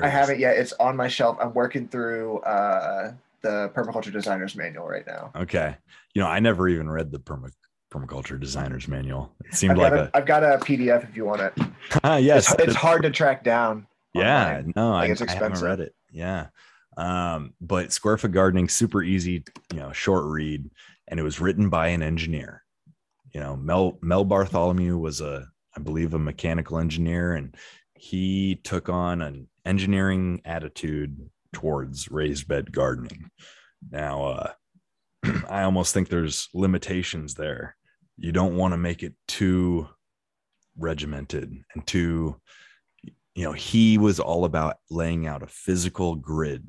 I 0.01 0.09
haven't 0.09 0.41
yet. 0.41 0.57
It's 0.57 0.73
on 0.75 0.97
my 0.97 1.07
shelf. 1.07 1.37
I'm 1.41 1.53
working 1.55 1.87
through 1.87 2.39
uh, 2.41 3.13
the 3.43 3.71
permaculture 3.75 4.11
designer's 4.13 4.57
manual 4.57 4.87
right 4.89 5.07
now. 5.07 5.31
Okay. 5.37 5.77
You 6.15 6.23
know, 6.23 6.29
I 6.29 6.41
never 6.41 6.67
even 6.69 6.89
read 6.89 7.13
the 7.13 7.19
perma- 7.19 7.53
permaculture 7.93 8.41
designer's 8.41 8.89
manual. 8.89 9.33
It 9.45 9.55
seemed 9.55 9.73
I've 9.73 9.79
like 9.79 9.93
a, 9.93 10.05
a, 10.05 10.11
I've 10.15 10.27
got 10.27 10.43
a 10.43 10.59
PDF 10.59 11.09
if 11.09 11.17
you 11.17 11.25
want 11.27 11.43
it. 11.43 11.53
Yes. 12.23 12.53
it's, 12.53 12.63
it's 12.63 12.75
hard 12.75 13.03
to 13.03 13.11
track 13.11 13.45
down. 13.45 13.87
Yeah, 14.15 14.47
online. 14.47 14.73
no, 14.77 14.93
I, 14.95 15.07
it's 15.07 15.21
I 15.23 15.31
haven't 15.31 15.61
read 15.61 15.81
it. 15.81 15.95
Yeah. 16.11 16.47
Um, 16.97 17.55
but 17.61 17.93
Square 17.93 18.19
Foot 18.19 18.33
Gardening, 18.33 18.69
super 18.69 19.03
easy, 19.03 19.45
you 19.73 19.81
know, 19.81 19.93
short 19.93 20.25
read, 20.27 20.71
and 21.09 21.19
it 21.19 21.23
was 21.23 21.41
written 21.41 21.69
by 21.69 21.89
an 21.89 22.03
engineer. 22.03 22.63
You 23.33 23.41
know, 23.41 23.57
Mel 23.57 23.99
Mel 24.01 24.25
Bartholomew 24.25 24.97
was 24.97 25.21
a, 25.21 25.47
I 25.77 25.81
believe, 25.81 26.15
a 26.15 26.19
mechanical 26.19 26.79
engineer, 26.79 27.35
and 27.35 27.55
he 27.95 28.57
took 28.63 28.89
on 28.89 29.23
an 29.23 29.49
engineering 29.65 30.41
attitude 30.45 31.19
towards 31.53 32.11
raised 32.11 32.47
bed 32.47 32.73
gardening. 32.73 33.31
Now, 33.91 34.25
uh, 34.25 34.53
I 35.49 35.63
almost 35.63 35.95
think 35.95 36.09
there's 36.09 36.49
limitations 36.55 37.35
there. 37.35 37.77
You 38.17 38.31
don't 38.31 38.57
want 38.57 38.73
to 38.73 38.79
make 38.79 39.03
it 39.03 39.15
too 39.27 39.89
regimented 40.79 41.55
and 41.75 41.87
too 41.87 42.37
you 43.35 43.45
know 43.45 43.53
he 43.53 43.99
was 43.99 44.21
all 44.21 44.45
about 44.45 44.77
laying 44.91 45.27
out 45.27 45.43
a 45.43 45.47
physical 45.47 46.15
grid 46.17 46.65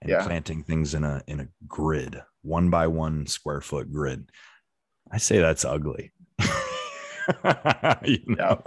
and 0.00 0.10
Yeah. 0.10 0.24
planting 0.24 0.62
things 0.62 0.94
in 0.94 1.04
a 1.04 1.22
in 1.26 1.40
a 1.40 1.48
grid 1.66 2.22
one 2.42 2.70
by 2.70 2.86
one 2.86 3.26
square 3.26 3.60
foot 3.60 3.92
grid 3.92 4.30
i 5.10 5.18
say 5.18 5.38
that's 5.38 5.64
ugly 5.64 6.12
you 8.04 8.18
know 8.26 8.62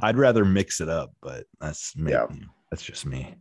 i'd 0.00 0.16
rather 0.16 0.44
mix 0.44 0.80
it 0.80 0.88
up 0.88 1.12
but 1.20 1.44
that's 1.60 1.96
me 1.96 2.12
Yeah. 2.12 2.26
that's 2.70 2.82
just 2.82 3.04
me 3.06 3.34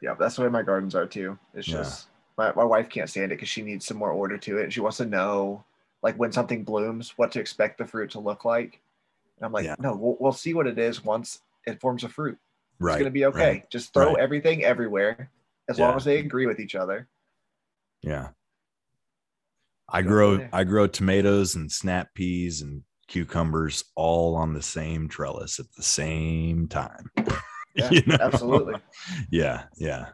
Yeah, 0.00 0.14
that's 0.18 0.36
the 0.36 0.42
way 0.42 0.48
my 0.48 0.62
gardens 0.62 0.94
are 0.96 1.06
too. 1.06 1.38
It's 1.54 1.68
Yeah. 1.68 1.76
just 1.78 2.08
my, 2.36 2.52
my 2.54 2.64
wife 2.64 2.88
can't 2.88 3.08
stand 3.08 3.26
it 3.30 3.36
because 3.36 3.48
she 3.48 3.62
needs 3.62 3.86
some 3.86 3.96
more 3.98 4.10
order 4.10 4.36
to 4.36 4.58
it. 4.58 4.72
She 4.72 4.80
wants 4.80 4.96
to 4.96 5.04
know 5.06 5.62
like 6.02 6.16
when 6.16 6.32
something 6.32 6.64
blooms, 6.64 7.12
what 7.16 7.30
to 7.32 7.40
expect 7.40 7.78
the 7.78 7.86
fruit 7.86 8.10
to 8.10 8.18
look 8.18 8.44
like. 8.44 8.80
And 9.36 9.46
I'm 9.46 9.52
like, 9.52 9.64
Yeah. 9.64 9.76
no, 9.78 9.94
we'll, 9.94 10.16
we'll 10.18 10.32
see 10.32 10.54
what 10.54 10.66
it 10.66 10.76
is 10.78 11.04
once 11.04 11.42
it 11.68 11.80
forms 11.80 12.02
a 12.02 12.08
fruit. 12.08 12.36
right 12.80 12.94
It's 12.94 12.98
gonna 13.02 13.10
be 13.12 13.26
okay. 13.26 13.48
right. 13.48 13.70
Just 13.70 13.92
throw 13.94 14.14
right. 14.14 14.18
everything 14.22 14.64
everywhere 14.64 15.30
as 15.68 15.78
long 15.78 15.96
as 15.96 16.04
they 16.04 16.18
agree 16.18 16.46
with 16.46 16.60
each 16.60 16.74
other. 16.74 17.08
yeah 18.02 18.28
i 19.88 20.02
grow 20.02 20.48
i 20.52 20.64
grow 20.64 20.86
tomatoes 20.86 21.54
and 21.54 21.70
snap 21.70 22.08
peas 22.14 22.62
and 22.62 22.82
cucumbers 23.08 23.84
all 23.94 24.34
on 24.36 24.54
the 24.54 24.62
same 24.62 25.08
trellis 25.08 25.58
at 25.60 25.66
the 25.76 25.82
same 25.82 26.66
time 26.68 27.10
Yeah, 27.74 27.90
You 27.90 28.02
know? 28.06 28.16
absolutely. 28.20 28.74
yeah 29.30 29.64
yeah 29.76 30.08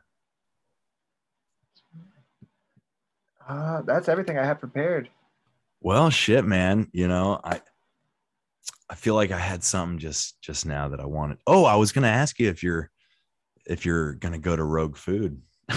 Uh, 3.48 3.80
that's 3.82 4.08
everything 4.08 4.36
I 4.38 4.44
have 4.44 4.60
prepared. 4.60 5.08
Well, 5.80 6.10
shit, 6.10 6.44
man. 6.44 6.88
You 6.92 7.08
know, 7.08 7.40
I 7.42 7.60
I 8.90 8.94
feel 8.94 9.14
like 9.14 9.30
I 9.30 9.38
had 9.38 9.64
something 9.64 9.98
just 9.98 10.40
just 10.42 10.66
now 10.66 10.88
that 10.88 11.00
I 11.00 11.06
wanted. 11.06 11.38
Oh, 11.46 11.64
I 11.64 11.76
was 11.76 11.90
gonna 11.92 12.08
ask 12.08 12.38
you 12.38 12.48
if 12.48 12.62
you're 12.62 12.90
if 13.68 13.86
you're 13.86 14.14
gonna 14.14 14.38
go 14.38 14.56
to 14.56 14.64
Rogue 14.64 14.96
Food. 14.96 15.42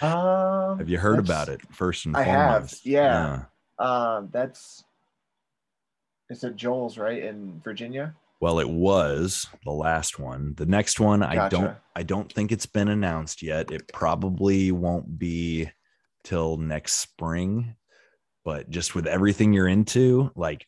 Um, 0.00 0.78
have 0.78 0.88
you 0.88 0.98
heard 0.98 1.18
about 1.18 1.48
it 1.48 1.60
first 1.72 2.06
and 2.06 2.16
I 2.16 2.22
have, 2.22 2.52
foremost? 2.52 2.86
yeah. 2.86 3.44
Um, 3.78 4.28
that's 4.30 4.84
it's 6.28 6.44
at 6.44 6.56
Joel's, 6.56 6.98
right 6.98 7.22
in 7.22 7.60
Virginia. 7.64 8.14
Well, 8.40 8.58
it 8.58 8.68
was 8.68 9.46
the 9.64 9.72
last 9.72 10.18
one. 10.18 10.54
The 10.56 10.66
next 10.66 10.98
one, 10.98 11.22
I 11.22 11.48
don't 11.48 11.76
I 11.94 12.02
don't 12.02 12.32
think 12.32 12.52
it's 12.52 12.66
been 12.66 12.88
announced 12.88 13.42
yet. 13.42 13.70
It 13.70 13.92
probably 13.92 14.72
won't 14.72 15.18
be 15.18 15.70
till 16.24 16.56
next 16.56 16.94
spring. 16.94 17.76
But 18.44 18.70
just 18.70 18.94
with 18.94 19.06
everything 19.06 19.52
you're 19.52 19.68
into, 19.68 20.32
like 20.34 20.66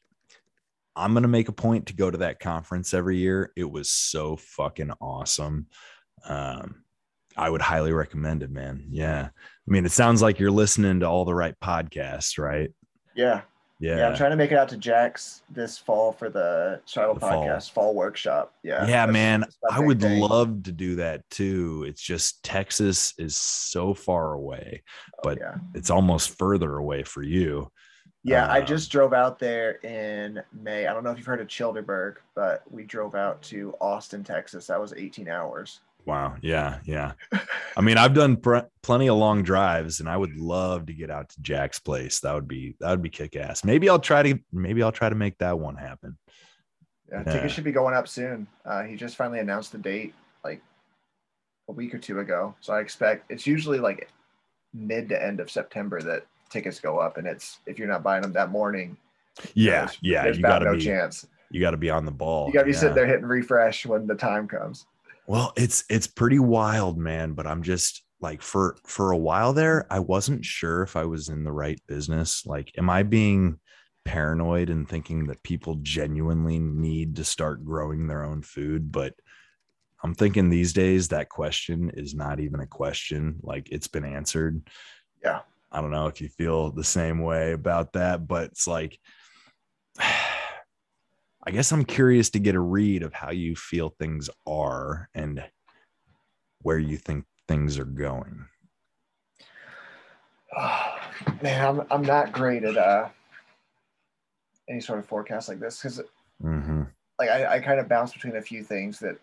I'm 0.97 1.13
going 1.13 1.23
to 1.23 1.29
make 1.29 1.49
a 1.49 1.53
point 1.53 1.87
to 1.87 1.95
go 1.95 2.11
to 2.11 2.19
that 2.19 2.41
conference 2.41 2.95
every 2.95 3.17
year. 3.19 3.53
It 3.57 3.71
was 3.71 3.91
so 3.91 4.37
fucking 4.37 4.93
awesome. 5.01 5.67
Um 6.29 6.83
I 7.37 7.51
would 7.51 7.63
highly 7.63 7.93
recommend 7.93 8.45
it, 8.45 8.51
man. 8.51 8.87
Yeah. 8.91 9.29
I 9.33 9.71
mean, 9.71 9.85
it 9.85 9.91
sounds 9.91 10.23
like 10.23 10.39
you're 10.39 10.53
listening 10.53 11.01
to 11.01 11.07
all 11.09 11.25
the 11.25 11.35
right 11.35 11.57
podcasts, 11.61 12.39
right? 12.39 12.71
Yeah, 13.17 13.41
Yeah. 13.81 13.97
yeah. 13.97 14.09
I'm 14.09 14.15
trying 14.17 14.31
to 14.31 14.37
make 14.37 14.53
it 14.53 14.57
out 14.57 14.69
to 14.69 14.77
Jack's 14.77 15.43
this 15.51 15.77
fall 15.77 16.13
for 16.13 16.31
the 16.31 16.81
Shuttle 16.87 17.15
The 17.15 17.21
fall. 17.21 17.45
Podcast 17.45 17.73
fall 17.73 17.93
workshop. 17.93 18.55
Yeah, 18.63 18.83
yeah, 18.83 18.87
that's- 19.07 19.13
man. 19.13 19.41
that's 19.41 19.57
I 19.69 19.81
would 19.81 20.01
thing. 20.01 20.21
love 20.21 20.63
to 20.63 20.71
do 20.71 20.95
that 20.97 21.29
too. 21.29 21.85
It's 21.89 22.01
just 22.01 22.45
Texas 22.45 23.15
is 23.19 23.35
so 23.37 23.95
far 23.95 24.35
away, 24.35 24.85
Oh, 25.15 25.19
but 25.25 25.39
yeah, 25.41 25.57
it's 25.75 25.91
almost 25.91 26.39
further 26.39 26.77
away 26.77 27.03
for 27.03 27.23
you. 27.25 27.69
Yeah, 28.25 28.47
I 28.51 28.61
Um, 28.61 28.67
just 28.67 28.91
drove 28.91 29.13
out 29.13 29.39
there 29.39 29.73
in 29.85 30.43
May. 30.53 30.87
I 30.87 30.95
don't 30.95 31.05
know 31.05 31.11
if 31.11 31.19
you've 31.19 31.27
heard 31.27 31.43
of 31.43 31.47
Childerberg, 31.47 32.17
but 32.35 32.63
we 32.71 32.85
drove 32.85 33.15
out 33.15 33.43
to 33.43 33.75
Austin, 33.81 34.25
Texas. 34.25 34.67
That 34.67 34.81
was 34.81 34.95
18 34.95 35.29
hours. 35.29 35.81
Wow. 36.07 36.37
Yeah. 36.41 36.79
Yeah. 36.85 37.13
I 37.77 37.81
mean, 37.83 37.97
I've 37.99 38.15
done 38.15 38.37
pr- 38.37 38.59
plenty 38.83 39.09
of 39.09 39.17
long 39.17 39.43
drives 39.43 40.01
and 40.01 40.09
I 40.09 40.17
would 40.17 40.37
love 40.37 40.87
to 40.87 40.93
get 40.95 41.11
out 41.11 41.29
to 41.31 41.41
Jack's 41.43 41.79
place. 41.79 42.21
That 42.21 42.35
would 42.35 42.49
be, 42.49 42.77
that 42.81 42.91
would 42.91 43.03
be 43.03 43.09
kick 43.11 43.37
ass. 43.37 43.65
Maybe 43.65 43.89
I'll 43.89 43.99
try 43.99 44.23
to, 44.23 44.39
maybe 44.53 44.83
I'll 44.83 44.93
try 44.93 45.09
to 45.09 45.15
make 45.15 45.39
that 45.39 45.59
one 45.59 45.77
happen. 45.77 46.17
Yeah, 47.11 47.23
Yeah. 47.27 47.33
tickets 47.33 47.55
should 47.55 47.65
be 47.65 47.73
going 47.73 47.95
up 47.95 48.09
soon. 48.09 48.47
Uh, 48.65 48.83
he 48.85 48.97
just 48.97 49.17
finally 49.17 49.39
announced 49.41 49.73
the 49.73 49.79
date 49.79 50.15
like 50.43 50.63
a 51.69 51.73
week 51.73 51.95
or 51.95 51.99
two 51.99 52.21
ago. 52.21 52.55
So 52.61 52.73
I 52.75 52.81
expect 52.81 53.31
it's 53.31 53.47
usually 53.47 53.79
like 53.79 54.11
mid 54.75 55.09
to 55.11 55.23
end 55.23 55.41
of 55.41 55.51
September 55.51 56.01
that 56.03 56.27
tickets 56.55 56.81
go 56.81 56.99
up. 56.99 57.19
And 57.19 57.27
it's 57.27 57.59
if 57.67 57.79
you're 57.79 57.89
not 57.89 58.03
buying 58.03 58.23
them 58.23 58.33
that 58.33 58.51
morning, 58.51 58.97
Yeah. 59.55 59.73
there's- 59.87 59.99
Yeah. 60.01 60.23
there's 60.23 60.39
You 60.39 60.43
about 60.43 60.61
gotta 60.61 60.73
no 60.73 60.77
be, 60.79 60.85
chance. 60.85 61.27
you 61.51 61.61
gotta 61.61 61.77
be 61.77 61.91
on 61.91 62.05
the 62.07 62.11
ball. 62.13 62.47
You 62.47 62.53
got 62.55 62.61
to 62.61 62.67
be 62.67 62.73
Yeah. 62.73 62.79
sitting 62.79 62.95
there 62.95 63.07
hitting 63.07 63.27
refresh 63.27 63.85
when 63.85 64.07
the 64.07 64.15
time 64.15 64.47
comes. 64.49 64.87
Well, 65.27 65.53
it's 65.57 65.85
it's 65.91 66.07
pretty 66.07 66.39
wild, 66.39 66.97
man, 66.99 67.33
but 67.33 67.47
I'm 67.47 67.63
just 67.63 68.03
like 68.21 68.41
for 68.43 68.77
for 68.87 69.11
a 69.11 69.17
while 69.19 69.53
there, 69.53 69.87
I 69.91 69.99
wasn't 69.99 70.45
sure 70.45 70.83
if 70.83 70.97
I 70.97 71.05
was 71.05 71.29
in 71.29 71.45
the 71.45 71.53
right 71.53 71.81
business. 71.87 72.47
Like 72.47 72.71
am 72.79 72.89
I 72.89 73.03
being 73.03 73.59
paranoid 74.05 74.69
and 74.71 74.87
thinking 74.89 75.27
that 75.27 75.43
people 75.43 75.77
genuinely 75.83 76.59
need 76.59 77.17
to 77.17 77.25
start 77.25 77.65
growing 77.65 78.07
their 78.07 78.23
own 78.23 78.43
food, 78.43 78.93
but 78.93 79.15
I'm 80.03 80.15
thinking 80.15 80.51
these 80.51 80.75
days 80.75 81.09
that 81.09 81.31
question 81.31 81.91
is 81.95 82.15
not 82.15 82.39
even 82.39 82.61
a 82.61 82.67
question. 82.67 83.37
Like 83.43 83.71
it's 83.73 83.89
been 83.89 84.05
answered. 84.05 84.61
Yeah. 85.23 85.41
I 85.75 85.81
don't 85.81 85.91
know 85.91 86.07
if 86.07 86.21
you 86.21 86.29
feel 86.29 86.71
the 86.71 86.85
same 86.85 87.21
way 87.21 87.53
about 87.53 87.93
that, 87.93 88.27
but 88.27 88.45
it's 88.45 88.67
like 88.67 88.99
I 89.99 91.51
guess 91.51 91.73
I'm 91.73 91.85
curious 91.85 92.31
to 92.31 92.39
get 92.39 92.55
a 92.55 92.61
read 92.61 93.03
of 93.03 93.13
how 93.13 93.31
you 93.31 93.55
feel 93.55 93.91
things 93.99 94.31
are 94.47 95.11
and 95.15 95.45
where 96.63 96.79
you 96.79 96.97
think 96.97 97.27
things 97.49 97.79
are 97.79 97.85
going. 97.85 98.47
Man, 101.43 101.67
I'm 101.67 101.87
I'm 101.91 102.03
not 102.03 102.33
great 102.33 102.65
at 102.65 102.79
uh 102.79 103.09
any 104.71 104.81
sort 104.81 104.99
of 104.99 105.07
forecast 105.07 105.51
like 105.51 105.61
this 105.61 105.83
because 105.83 106.01
Mm-hmm. 106.43 106.83
like 107.19 107.31
I, 107.31 107.55
I 107.55 107.61
kind 107.61 107.79
of 107.81 107.89
bounce 107.89 108.13
between 108.13 108.37
a 108.37 108.43
few 108.43 108.63
things 108.63 108.99
that 108.99 109.17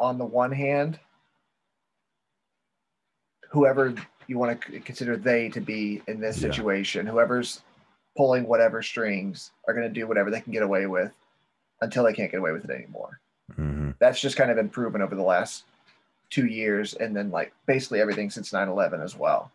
on 0.00 0.18
the 0.18 0.24
one 0.24 0.50
hand 0.50 0.98
whoever 3.50 3.94
you 4.28 4.38
want 4.38 4.60
to 4.60 4.78
consider 4.80 5.16
they 5.16 5.48
to 5.48 5.60
be 5.60 6.02
in 6.06 6.20
this 6.20 6.36
Yeah. 6.40 6.50
situation 6.50 7.06
whoever's 7.06 7.62
pulling 8.16 8.46
whatever 8.46 8.82
strings 8.82 9.50
are 9.66 9.74
going 9.74 9.86
to 9.88 9.92
do 9.92 10.06
whatever 10.06 10.30
they 10.30 10.40
can 10.40 10.52
get 10.52 10.62
away 10.62 10.86
with 10.86 11.12
until 11.80 12.04
they 12.04 12.12
can't 12.12 12.30
get 12.30 12.38
away 12.38 12.52
with 12.52 12.64
it 12.64 12.70
anymore 12.70 13.20
Mm-hmm. 13.58 13.92
that's 13.98 14.20
just 14.20 14.36
kind 14.36 14.50
of 14.50 14.56
been 14.56 14.68
proven 14.68 15.00
over 15.00 15.14
the 15.14 15.22
last 15.22 15.64
two 16.28 16.44
years 16.46 16.92
and 16.92 17.16
then 17.16 17.30
like 17.30 17.50
basically 17.66 17.98
everything 18.00 18.28
since 18.28 18.50
9-11 18.52 19.02
as 19.02 19.16
well 19.16 19.50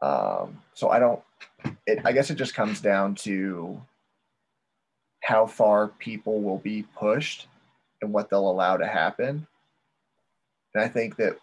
um, 0.00 0.62
so 0.74 0.88
i 0.90 1.00
don't 1.00 1.20
it, 1.88 1.98
i 2.04 2.12
guess 2.12 2.30
it 2.30 2.36
just 2.36 2.54
comes 2.54 2.80
down 2.80 3.16
to 3.16 3.82
how 5.24 5.44
far 5.44 5.88
people 5.88 6.40
will 6.40 6.58
be 6.58 6.84
pushed 6.96 7.48
and 8.00 8.12
what 8.12 8.30
they'll 8.30 8.48
allow 8.48 8.76
to 8.76 8.86
happen 8.86 9.44
and 10.74 10.84
i 10.84 10.86
think 10.86 11.16
that 11.16 11.36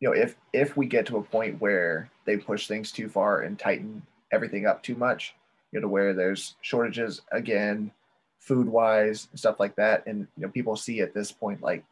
you 0.00 0.08
know 0.08 0.14
if 0.14 0.36
if 0.52 0.76
we 0.76 0.86
get 0.86 1.06
to 1.06 1.16
a 1.16 1.22
point 1.22 1.60
where 1.60 2.10
they 2.24 2.36
push 2.36 2.66
things 2.68 2.92
too 2.92 3.08
far 3.08 3.40
and 3.42 3.58
tighten 3.58 4.02
everything 4.32 4.66
up 4.66 4.82
too 4.82 4.94
much 4.96 5.34
you 5.72 5.78
know 5.78 5.82
to 5.82 5.88
where 5.88 6.12
there's 6.12 6.56
shortages 6.60 7.22
again 7.32 7.90
food 8.38 8.68
wise 8.68 9.28
stuff 9.34 9.58
like 9.58 9.74
that 9.76 10.06
and 10.06 10.26
you 10.36 10.42
know 10.44 10.48
people 10.48 10.76
see 10.76 11.00
at 11.00 11.14
this 11.14 11.32
point 11.32 11.62
like 11.62 11.84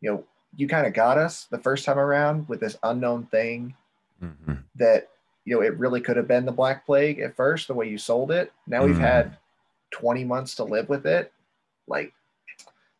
you 0.00 0.10
know 0.10 0.24
you 0.56 0.66
kind 0.66 0.86
of 0.86 0.94
got 0.94 1.18
us 1.18 1.44
the 1.50 1.58
first 1.58 1.84
time 1.84 1.98
around 1.98 2.48
with 2.48 2.60
this 2.60 2.78
unknown 2.82 3.24
thing 3.26 3.74
Mm-hmm. 4.24 4.54
that 4.76 5.10
you 5.44 5.54
know 5.54 5.60
it 5.60 5.76
really 5.78 6.00
could 6.00 6.16
have 6.16 6.26
been 6.26 6.46
the 6.46 6.50
black 6.52 6.86
plague 6.86 7.20
at 7.20 7.36
first 7.36 7.68
the 7.68 7.74
way 7.74 7.86
you 7.86 7.98
sold 7.98 8.30
it 8.30 8.50
now 8.66 8.82
we've 8.82 8.96
Mm. 8.96 9.00
had 9.00 9.36
20 9.90 10.24
months 10.24 10.54
to 10.54 10.64
live 10.64 10.88
with 10.88 11.04
it 11.04 11.30
like 11.86 12.14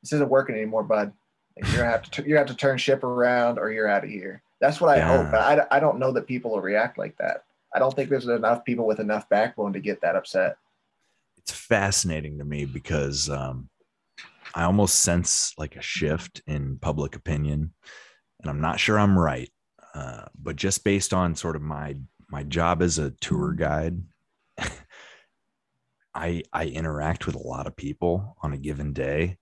this 0.02 0.12
isn't 0.12 0.28
working 0.28 0.54
anymore 0.54 0.82
bud 0.82 1.10
like, 1.56 1.70
you're 1.70 1.80
gonna 1.82 1.90
have 1.90 2.02
to 2.10 2.26
you 2.28 2.36
have 2.36 2.46
to 2.46 2.54
turn 2.54 2.78
ship 2.78 3.04
around 3.04 3.58
or 3.58 3.70
you're 3.70 3.88
out 3.88 4.04
of 4.04 4.10
here 4.10 4.42
that's 4.60 4.80
what 4.80 4.90
i 4.90 4.96
Yeah. 4.98 5.06
hope 5.06 5.30
but 5.30 5.40
I, 5.40 5.76
I 5.76 5.80
don't 5.80 5.98
know 5.98 6.12
that 6.12 6.26
people 6.26 6.50
will 6.52 6.60
react 6.60 6.98
like 6.98 7.16
that 7.18 7.44
i 7.74 7.78
don't 7.78 7.94
think 7.94 8.10
there's 8.10 8.26
enough 8.28 8.64
people 8.64 8.86
with 8.86 9.00
enough 9.00 9.28
backbone 9.28 9.72
to 9.74 9.80
get 9.80 10.00
that 10.02 10.16
upset 10.16 10.56
It's 11.38 11.52
fascinating 11.52 12.38
to 12.38 12.44
me 12.44 12.64
because 12.64 13.30
um, 13.30 13.68
I 14.54 14.64
almost 14.64 15.00
sense 15.00 15.54
like 15.58 15.76
a 15.76 15.82
shift 15.82 16.42
in 16.46 16.78
public 16.78 17.14
opinion, 17.14 17.74
and 18.40 18.50
I'm 18.50 18.60
not 18.60 18.80
sure 18.80 18.98
I'm 18.98 19.18
right. 19.18 19.50
Uh, 19.94 20.24
but 20.40 20.56
just 20.56 20.82
based 20.84 21.12
on 21.14 21.34
sort 21.36 21.56
of 21.56 21.62
my 21.62 21.96
my 22.30 22.42
job 22.42 22.82
as 22.82 22.98
a 22.98 23.10
tour 23.20 23.52
guide, 23.52 24.02
I 26.14 26.42
I 26.52 26.66
interact 26.66 27.26
with 27.26 27.34
a 27.34 27.46
lot 27.46 27.66
of 27.66 27.76
people 27.76 28.36
on 28.42 28.52
a 28.52 28.58
given 28.58 28.92
day. 28.92 29.38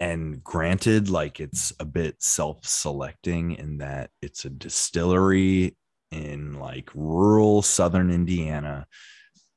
And 0.00 0.42
granted, 0.42 1.08
like 1.08 1.40
it's 1.40 1.72
a 1.78 1.84
bit 1.84 2.16
self-selecting 2.22 3.52
in 3.52 3.78
that 3.78 4.10
it's 4.20 4.44
a 4.44 4.50
distillery 4.50 5.76
in 6.10 6.58
like 6.58 6.90
rural 6.94 7.62
southern 7.62 8.10
Indiana 8.10 8.86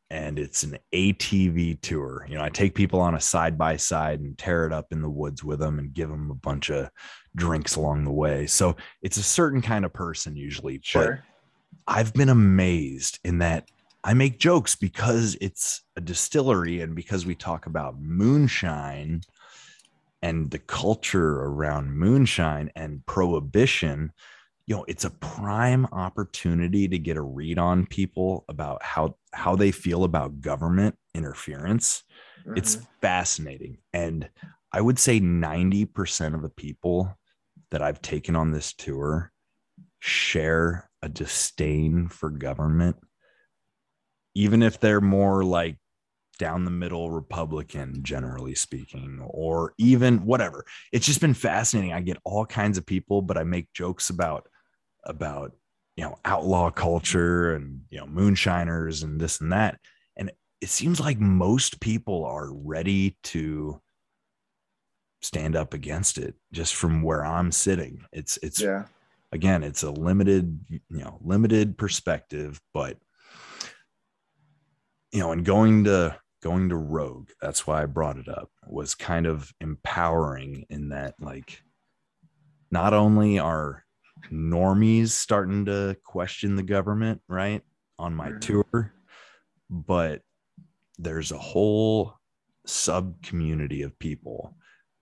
and 0.10 0.40
it's 0.40 0.64
an 0.64 0.78
ATV 0.94 1.82
tour. 1.82 2.26
You 2.30 2.36
know, 2.36 2.44
I 2.44 2.50
take 2.50 2.76
people 2.76 3.02
on 3.02 3.16
a 3.16 3.20
side 3.20 3.58
by 3.58 3.76
side 3.76 4.22
and 4.22 4.38
tear 4.38 4.66
it 4.66 4.72
up 4.72 4.88
in 4.92 5.02
the 5.02 5.10
woods 5.10 5.44
with 5.44 5.60
them 5.60 5.80
and 5.80 5.94
give 5.94 6.10
them 6.10 6.32
a 6.32 6.36
bunch 6.36 6.70
of 6.70 6.90
drinks 7.36 7.76
along 7.76 8.06
the 8.06 8.12
way. 8.12 8.48
So 8.48 8.78
it's 9.02 9.18
a 9.18 9.24
certain 9.24 9.62
kind 9.62 9.84
of 9.84 9.92
person 9.92 10.36
usually. 10.38 10.78
But 10.78 10.86
sure 10.86 11.24
I've 11.88 12.14
been 12.14 12.30
amazed 12.30 13.20
in 13.24 13.40
that 13.40 13.70
I 14.04 14.14
make 14.14 14.40
jokes 14.40 14.76
because 14.76 15.38
it's 15.42 15.82
a 15.96 16.02
distillery 16.02 16.82
and 16.82 16.96
because 16.96 17.26
we 17.26 17.36
talk 17.36 17.66
about 17.66 18.00
moonshine 18.00 19.22
and 20.22 20.52
the 20.52 20.60
culture 20.60 21.42
around 21.42 21.94
moonshine 21.98 22.72
and 22.76 23.06
prohibition. 23.06 24.12
You 24.66 24.78
know, 24.78 24.86
it's 24.88 25.06
a 25.06 25.12
prime 25.12 25.86
opportunity 25.88 26.88
to 26.88 27.00
get 27.00 27.18
a 27.18 27.22
read 27.22 27.58
on 27.60 27.86
people 27.88 28.46
about 28.50 28.84
how 28.84 29.18
how 29.34 29.56
they 29.56 29.72
feel 29.72 30.04
about 30.04 30.42
government 30.42 30.98
interference. 31.16 32.04
It's 32.56 32.78
Mhm. 32.78 32.88
fascinating. 33.02 33.78
And 33.94 34.30
I 34.74 34.82
would 34.82 35.00
say 35.00 35.20
90% 35.20 36.36
of 36.36 36.42
the 36.42 36.50
people 36.50 37.18
that 37.72 37.82
I've 37.82 38.02
taken 38.02 38.36
on 38.36 38.52
this 38.52 38.74
tour 38.74 39.32
share 40.00 40.90
a 41.02 41.10
disdain 41.10 42.10
for 42.10 42.30
government, 42.30 42.98
even 44.36 44.62
if 44.62 44.80
they're 44.80 45.02
more 45.02 45.44
like 45.44 45.78
down 46.38 46.66
the 46.66 46.72
middle 46.72 47.12
Republican, 47.12 48.04
generally 48.04 48.56
speaking, 48.56 49.22
or 49.26 49.74
even 49.78 50.26
whatever. 50.26 50.66
It's 50.92 51.06
just 51.06 51.22
been 51.22 51.34
fascinating. 51.34 51.94
I 51.94 52.02
get 52.02 52.18
all 52.24 52.46
kinds 52.46 52.78
of 52.78 52.86
people, 52.86 53.22
but 53.22 53.38
I 53.38 53.44
make 53.44 53.74
jokes 53.74 54.10
about 54.10 54.48
about 55.04 55.54
you 55.98 56.04
know 56.04 56.18
outlaw 56.24 56.70
culture 56.70 57.54
and 57.56 57.82
you 57.90 57.98
know 57.98 58.06
moonshiners 58.06 59.04
and 59.04 59.20
this 59.20 59.42
and 59.42 59.52
that 59.52 59.80
and 60.16 60.32
it 60.62 60.70
seems 60.70 61.00
like 61.00 61.20
most 61.20 61.82
people 61.82 62.24
are 62.24 62.54
ready 62.54 63.18
to 63.24 63.82
stand 65.22 65.56
up 65.56 65.74
against 65.74 66.18
it 66.18 66.36
just 66.54 66.76
from 66.76 67.02
where 67.02 67.26
i'm 67.26 67.52
sitting 67.52 68.06
it's 68.14 68.38
it's 68.44 68.62
yeah 68.62 68.84
again 69.32 69.64
it's 69.64 69.84
a 69.84 69.92
limited 69.92 70.60
you 70.70 70.80
know 70.90 71.18
limited 71.22 71.78
perspective 71.78 72.62
but 72.74 72.98
you 75.12 75.20
know 75.20 75.32
and 75.32 75.44
going 75.44 75.84
to 75.86 76.16
going 76.44 76.70
to 76.70 76.76
rogue 76.76 77.30
that's 77.42 77.66
why 77.66 77.82
i 77.82 77.86
brought 77.86 78.18
it 78.18 78.28
up 78.30 78.50
was 78.68 78.94
kind 78.96 79.26
of 79.26 79.52
empowering 79.60 80.66
in 80.70 80.90
that 80.90 81.16
like 81.20 81.62
not 82.72 82.94
only 82.94 83.40
are 83.40 83.84
normies 84.32 85.10
starting 85.10 85.66
to 85.66 85.96
question 86.04 86.56
the 86.56 86.64
government 86.64 87.22
right 87.28 87.62
on 88.00 88.14
my 88.14 88.30
Mhm. 88.32 88.42
tour 88.42 88.94
but 89.70 90.22
there's 90.98 91.32
a 91.32 91.38
whole 91.38 92.14
sub 92.66 93.22
community 93.24 93.82
of 93.84 93.98
people 94.00 94.56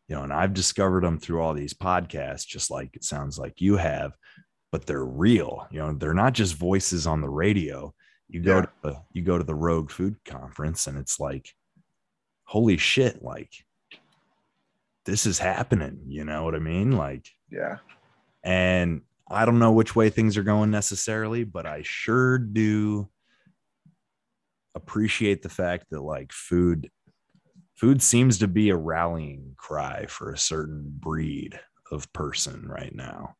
you 0.07 0.15
know 0.15 0.23
and 0.23 0.31
i've 0.33 0.53
discovered 0.53 1.03
them 1.03 1.17
through 1.19 1.41
all 1.41 1.53
these 1.53 1.73
podcasts 1.73 2.45
just 2.45 2.69
like 2.71 2.95
it 2.95 3.03
sounds 3.03 3.37
like 3.39 3.59
you 3.59 3.75
have 3.77 4.13
but 4.71 4.85
they're 4.85 5.05
real 5.05 5.67
you 5.71 5.79
know 5.79 5.93
they're 5.93 6.13
not 6.13 6.33
just 6.33 6.55
voices 6.55 7.07
on 7.07 7.21
the 7.21 7.29
radio 7.29 7.93
you 8.29 8.41
go 8.41 8.55
Yeah. 8.57 8.61
to 8.61 8.69
the, 8.83 9.01
you 9.11 9.21
go 9.23 9.37
to 9.37 9.43
the 9.43 9.55
rogue 9.55 9.89
food 9.91 10.15
conference 10.25 10.87
and 10.87 10.97
it's 10.97 11.19
like 11.19 11.49
holy 12.43 12.77
shit 12.77 13.23
like 13.23 13.51
this 15.05 15.25
is 15.25 15.39
happening 15.39 16.01
you 16.07 16.23
know 16.25 16.43
what 16.43 16.55
i 16.55 16.59
mean 16.59 16.91
like 16.93 17.27
yeah 17.51 17.77
and 18.43 19.01
I 19.27 19.43
don't 19.45 19.57
know 19.57 19.71
which 19.71 19.95
way 19.95 20.11
things 20.11 20.37
are 20.37 20.43
going 20.43 20.69
necessarily, 20.69 21.45
but 21.45 21.65
I 21.65 21.81
sure 21.81 22.37
do. 22.37 23.09
appreciate 24.75 25.41
the 25.41 25.49
fact 25.49 25.85
that 25.89 26.01
like 26.01 26.31
food 26.31 26.91
food 27.75 28.01
seems 28.03 28.37
to 28.39 28.47
be 28.47 28.69
a 28.69 28.75
rallying 28.77 29.53
cry 29.57 30.05
for 30.05 30.31
a 30.31 30.37
certain 30.37 30.83
breed 30.99 31.59
of 31.91 32.11
person 32.13 32.67
right 32.67 32.93
now. 32.93 33.35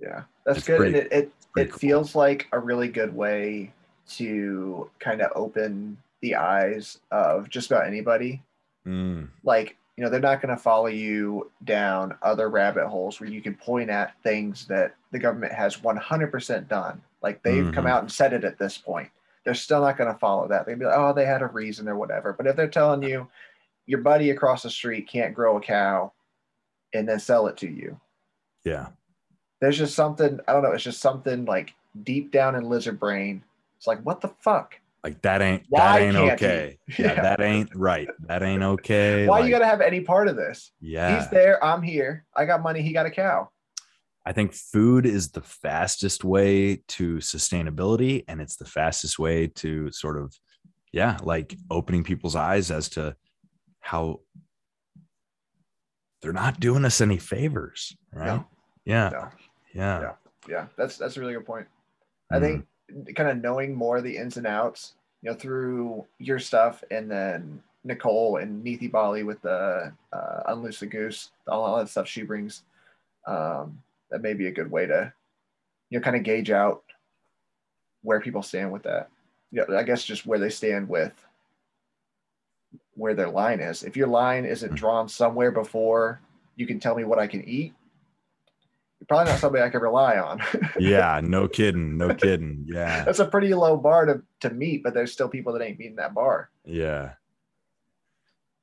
Yeah, 0.00 0.24
that's 0.44 0.58
It's 0.58 0.66
good. 0.66 0.76
pretty- 0.78 0.98
and 0.98 1.06
it 1.06 1.12
it, 1.12 1.32
it 1.56 1.70
cool. 1.70 1.78
feels 1.78 2.14
like 2.16 2.46
a 2.52 2.58
really 2.58 2.88
good 2.88 3.14
way 3.14 3.72
to 4.08 4.90
kind 4.98 5.20
of 5.20 5.30
open 5.34 5.96
the 6.20 6.34
eyes 6.34 6.98
of 7.10 7.48
just 7.48 7.70
about 7.70 7.86
anybody. 7.86 8.42
Mm, 8.86 9.28
Like, 9.44 9.76
you 9.96 10.04
know, 10.04 10.10
they're 10.10 10.20
not 10.20 10.40
going 10.40 10.54
to 10.54 10.60
follow 10.62 10.86
you 10.86 11.50
down 11.64 12.16
other 12.22 12.48
rabbit 12.48 12.86
holes 12.88 13.20
where 13.20 13.28
you 13.28 13.40
can 13.42 13.54
point 13.54 13.90
at 13.90 14.14
things 14.22 14.66
that 14.66 14.94
the 15.10 15.18
government 15.18 15.52
has 15.52 15.76
100% 15.76 16.68
done. 16.68 17.02
Like 17.22 17.42
they've 17.42 17.72
come 17.72 17.84
Mhm. 17.84 17.90
out 17.90 18.02
and 18.02 18.12
said 18.12 18.32
it 18.32 18.44
at 18.44 18.58
this 18.58 18.78
point. 18.78 19.10
They're 19.44 19.54
still 19.54 19.80
not 19.80 19.96
going 19.96 20.12
to 20.12 20.18
follow 20.18 20.46
that. 20.48 20.66
They'd 20.66 20.78
be 20.78 20.84
like, 20.84 20.96
oh, 20.96 21.12
they 21.12 21.24
had 21.26 21.42
a 21.42 21.46
reason 21.46 21.88
or 21.88 21.96
whatever. 21.96 22.32
But 22.32 22.46
if 22.46 22.54
they're 22.56 22.68
telling 22.68 23.02
you 23.02 23.28
your 23.86 24.00
buddy 24.00 24.30
across 24.30 24.62
the 24.62 24.70
street 24.70 25.08
can't 25.08 25.34
grow 25.34 25.56
a 25.56 25.60
cow 25.60 26.12
and 26.94 27.08
then 27.08 27.18
sell 27.18 27.46
it 27.48 27.56
to 27.58 27.68
you, 27.68 27.98
yeah. 28.64 28.88
there's 29.60 29.78
just 29.78 29.94
something 29.96 30.38
I 30.46 30.52
don't 30.52 30.62
know. 30.62 30.72
It's 30.72 30.84
just 30.84 31.00
something 31.00 31.44
like 31.44 31.74
deep 32.04 32.30
down 32.30 32.54
in 32.54 32.68
lizard 32.68 33.00
brain. 33.00 33.42
It's 33.78 33.86
like, 33.86 34.00
what 34.02 34.20
the 34.20 34.28
fuck? 34.40 34.74
Like 35.04 35.22
that 35.22 35.40
ain't 35.40 35.62
Why 35.68 36.00
that 36.00 36.02
ain't 36.02 36.16
okay. 36.16 36.78
Yeah, 36.98 37.14
Yeah. 37.14 37.22
that 37.22 37.40
ain't 37.40 37.74
right. 37.74 38.08
That 38.26 38.42
ain't 38.42 38.62
okay. 38.62 39.26
Why 39.26 39.38
Like, 39.38 39.44
you 39.46 39.50
got 39.50 39.60
to 39.60 39.66
have 39.66 39.80
any 39.80 40.00
part 40.00 40.28
of 40.28 40.36
this? 40.36 40.72
yeah. 40.80 41.20
He's 41.20 41.30
there. 41.30 41.62
I'm 41.64 41.82
here. 41.82 42.26
I 42.36 42.44
got 42.44 42.62
money. 42.62 42.82
He 42.82 42.92
got 42.92 43.06
a 43.06 43.10
cow. 43.10 43.48
I 44.26 44.32
think 44.32 44.52
food 44.52 45.06
is 45.06 45.30
the 45.30 45.40
fastest 45.40 46.24
way 46.24 46.82
to 46.88 47.16
sustainability 47.16 48.24
and 48.28 48.40
it's 48.40 48.56
the 48.56 48.64
fastest 48.66 49.18
way 49.18 49.46
to 49.46 49.90
sort 49.92 50.18
of 50.18 50.34
yeah, 50.92 51.18
like 51.22 51.56
opening 51.70 52.02
people's 52.02 52.34
eyes 52.34 52.70
as 52.70 52.88
to 52.90 53.14
how 53.80 54.20
they're 56.20 56.32
not 56.32 56.60
doing 56.60 56.84
us 56.84 57.00
any 57.00 57.18
favors, 57.18 57.96
right? 58.12 58.26
No. 58.26 58.46
Yeah. 58.84 59.08
No. 59.10 59.28
Yeah. 59.74 60.00
Yeah. 60.00 60.12
Yeah, 60.48 60.66
that's 60.76 60.96
that's 60.96 61.16
a 61.16 61.20
really 61.20 61.34
good 61.34 61.46
point. 61.46 61.66
Mm. 62.32 62.36
I 62.36 62.40
think 62.40 62.66
kind 63.14 63.30
of 63.30 63.42
knowing 63.42 63.74
more 63.74 63.98
of 63.98 64.04
the 64.04 64.16
ins 64.16 64.36
and 64.36 64.46
outs, 64.46 64.94
you 65.22 65.30
know, 65.30 65.36
through 65.36 66.06
your 66.18 66.38
stuff, 66.38 66.82
and 66.90 67.10
then 67.10 67.62
Nicole 67.84 68.36
and 68.36 68.64
Neethi 68.64 68.90
Bali 68.90 69.22
with 69.22 69.40
the 69.42 69.92
uh, 70.12 70.42
unloose 70.48 70.80
the 70.80 70.86
goose, 70.86 71.30
all 71.46 71.76
that 71.76 71.88
stuff 71.88 72.08
she 72.08 72.22
brings. 72.22 72.62
Um, 73.26 73.82
that 74.10 74.22
may 74.22 74.32
be 74.32 74.46
a 74.46 74.52
good 74.52 74.70
way 74.70 74.86
to, 74.86 75.12
you 75.90 75.98
know, 75.98 76.02
kind 76.02 76.16
of 76.16 76.22
gauge 76.22 76.50
out 76.50 76.82
where 78.02 78.20
people 78.20 78.42
stand 78.42 78.72
with 78.72 78.82
that. 78.84 79.10
Yeah, 79.52 79.64
I 79.76 79.82
guess 79.82 80.04
just 80.04 80.26
where 80.26 80.38
they 80.38 80.50
stand 80.50 80.88
with 80.88 81.12
where 82.94 83.14
their 83.14 83.28
line 83.28 83.60
is. 83.60 83.82
If 83.82 83.96
your 83.96 84.08
line 84.08 84.44
isn't 84.44 84.72
Mhm. 84.72 84.76
drawn 84.76 85.08
somewhere 85.08 85.50
before 85.50 86.20
you 86.56 86.66
can 86.66 86.80
tell 86.80 86.94
me 86.94 87.04
what 87.04 87.18
I 87.18 87.26
can 87.26 87.42
eat, 87.44 87.74
probably 89.06 89.30
not 89.30 89.40
somebody 89.40 89.62
I 89.62 89.70
can 89.70 89.80
rely 89.80 90.18
on. 90.18 90.42
yeah, 90.78 91.20
no 91.22 91.46
kidding. 91.48 91.96
No 91.96 92.14
kidding. 92.14 92.64
Yeah. 92.66 93.04
That's 93.04 93.20
a 93.20 93.26
pretty 93.26 93.54
low 93.54 93.76
bar 93.76 94.06
to, 94.06 94.22
to 94.40 94.50
meet, 94.50 94.82
but 94.82 94.94
there's 94.94 95.12
still 95.12 95.28
people 95.28 95.52
that 95.52 95.62
ain't 95.62 95.78
meeting 95.78 95.96
that 95.96 96.14
bar. 96.14 96.50
Yeah. 96.64 97.12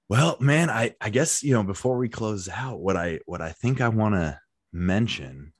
Well, 0.07 0.37
man, 0.39 0.69
I 0.69 0.95
I 1.01 1.09
guess 1.09 1.41
you 1.41 1.53
know 1.53 1.63
before 1.63 1.97
we 1.97 2.09
close 2.09 2.47
out, 2.47 2.79
what 2.79 2.95
I 2.95 3.19
what 3.25 3.41
I 3.41 3.51
think 3.51 3.81
I 3.81 3.89
want 3.89 4.13
to 4.13 4.39
mention, 4.71 5.53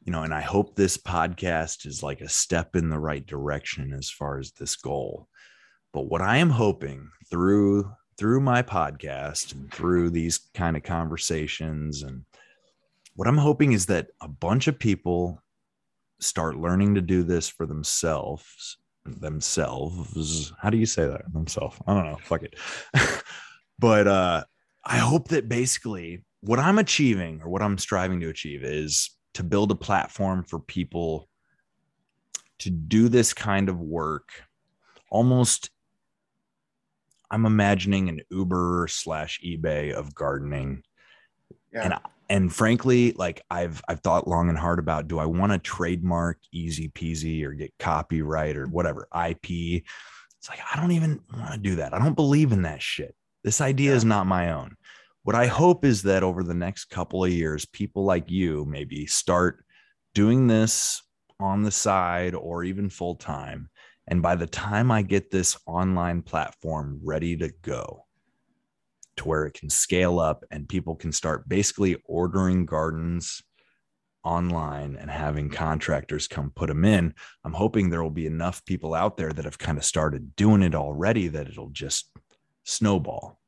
you 0.00 0.10
know, 0.10 0.24
and 0.24 0.34
I 0.34 0.40
hope 0.40 0.74
this 0.74 0.96
podcast 0.96 1.86
is 1.86 2.02
like 2.02 2.20
a 2.20 2.28
step 2.28 2.74
in 2.74 2.90
the 2.90 2.98
right 2.98 3.24
direction 3.24 3.92
as 3.92 4.10
far 4.10 4.38
as 4.38 4.50
this 4.52 4.74
goal. 4.74 5.28
But 5.92 6.06
what 6.06 6.20
I 6.20 6.38
am 6.38 6.50
hoping 6.50 7.10
through 7.30 7.92
through 8.18 8.40
my 8.40 8.62
podcast 8.62 9.52
and 9.52 9.72
through 9.72 10.10
these 10.10 10.38
kind 10.52 10.76
of 10.76 10.82
conversations 10.82 12.02
and 12.02 12.24
what 13.14 13.28
I'm 13.28 13.38
hoping 13.38 13.72
is 13.72 13.86
that 13.86 14.08
a 14.20 14.28
bunch 14.28 14.68
of 14.68 14.78
people 14.78 15.42
start 16.20 16.56
learning 16.56 16.94
to 16.94 17.00
do 17.00 17.22
this 17.22 17.48
for 17.48 17.66
themselves 17.66 18.78
themselves. 19.04 20.52
How 20.60 20.70
do 20.70 20.78
you 20.78 20.86
say 20.86 21.06
that? 21.06 21.32
Themselves. 21.32 21.76
I 21.86 21.94
don't 21.94 22.06
know. 22.06 22.18
Fuck 22.22 22.44
it. 22.44 22.54
But 23.78 24.06
uh 24.06 24.44
i 24.84 24.98
hope 24.98 25.28
that 25.28 25.48
basically 25.48 26.24
what 26.40 26.58
i'm 26.60 26.78
achieving 26.78 27.40
or 27.42 27.48
what 27.48 27.62
i'm 27.62 27.78
striving 27.78 28.20
to 28.20 28.28
achieve 28.28 28.62
is 28.62 29.10
to 29.34 29.42
build 29.42 29.70
a 29.72 29.76
platform 29.76 30.44
for 30.44 30.58
people 30.60 31.28
to 32.58 32.70
do 32.70 33.08
this 33.08 33.34
kind 33.34 33.68
of 33.68 33.80
work. 33.80 34.28
Almost 35.10 35.70
i'm 37.30 37.44
imagining 37.44 38.08
an 38.08 38.20
uber 38.30 38.86
slash 38.88 39.40
ebay 39.44 39.92
of 39.92 40.14
gardening. 40.14 40.84
Yeah. 41.72 41.84
And 41.84 41.94
and 42.32 42.52
frankly 42.52 43.12
like 43.12 43.44
i've 43.50 43.82
i've 43.88 44.00
thought 44.00 44.26
long 44.26 44.48
and 44.48 44.58
hard 44.58 44.78
about 44.78 45.06
do 45.06 45.18
i 45.18 45.26
want 45.26 45.52
to 45.52 45.58
trademark 45.58 46.38
easy 46.50 46.88
peasy 46.88 47.44
or 47.44 47.52
get 47.52 47.72
copyright 47.78 48.56
or 48.56 48.66
whatever 48.66 49.06
ip 49.28 49.84
it's 50.42 50.50
like 50.50 50.58
i 50.72 50.80
don't 50.80 50.90
even 50.90 51.20
want 51.32 51.52
to 51.52 51.58
do 51.58 51.76
that. 51.76 51.94
I 51.94 52.00
don't 52.00 52.16
believe 52.16 52.50
in 52.50 52.62
that 52.62 52.82
shit. 52.82 53.14
This 53.44 53.60
idea 53.60 53.94
is 53.94 54.04
not 54.04 54.26
my 54.26 54.50
own. 54.50 54.74
What 55.22 55.36
i 55.36 55.46
hope 55.46 55.84
is 55.84 56.02
that 56.02 56.24
over 56.24 56.42
the 56.42 56.52
next 56.52 56.86
couple 56.86 57.22
of 57.22 57.30
years 57.30 57.64
people 57.64 58.04
like 58.04 58.28
you 58.28 58.64
maybe 58.64 59.06
start 59.06 59.64
doing 60.14 60.48
this 60.48 61.00
on 61.38 61.62
the 61.62 61.70
side 61.70 62.34
or 62.34 62.64
even 62.64 62.90
full 62.90 63.14
time. 63.14 63.70
And 64.08 64.20
by 64.20 64.34
the 64.34 64.48
time 64.48 64.90
i 64.90 65.02
get 65.02 65.30
this 65.30 65.56
online 65.64 66.22
platform 66.22 66.98
ready 67.04 67.36
to 67.36 67.52
go 67.62 68.01
to 69.16 69.28
where 69.28 69.44
it 69.44 69.54
can 69.54 69.70
scale 69.70 70.18
up 70.18 70.44
and 70.50 70.68
people 70.68 70.96
can 70.96 71.12
start 71.12 71.48
basically 71.48 71.96
ordering 72.04 72.66
gardens 72.66 73.42
online 74.24 74.96
and 74.96 75.10
having 75.10 75.50
contractors 75.50 76.28
come 76.28 76.52
put 76.54 76.68
them 76.68 76.84
in. 76.84 77.14
I'm 77.44 77.52
hoping 77.52 77.90
there 77.90 78.02
will 78.02 78.10
be 78.10 78.26
enough 78.26 78.64
people 78.64 78.94
out 78.94 79.16
there 79.16 79.32
that 79.32 79.44
have 79.44 79.58
kind 79.58 79.78
of 79.78 79.84
started 79.84 80.36
doing 80.36 80.62
it 80.62 80.74
already 80.74 81.28
that 81.28 81.48
it'll 81.48 81.70
just 81.70 82.10
snowball. 82.64 83.40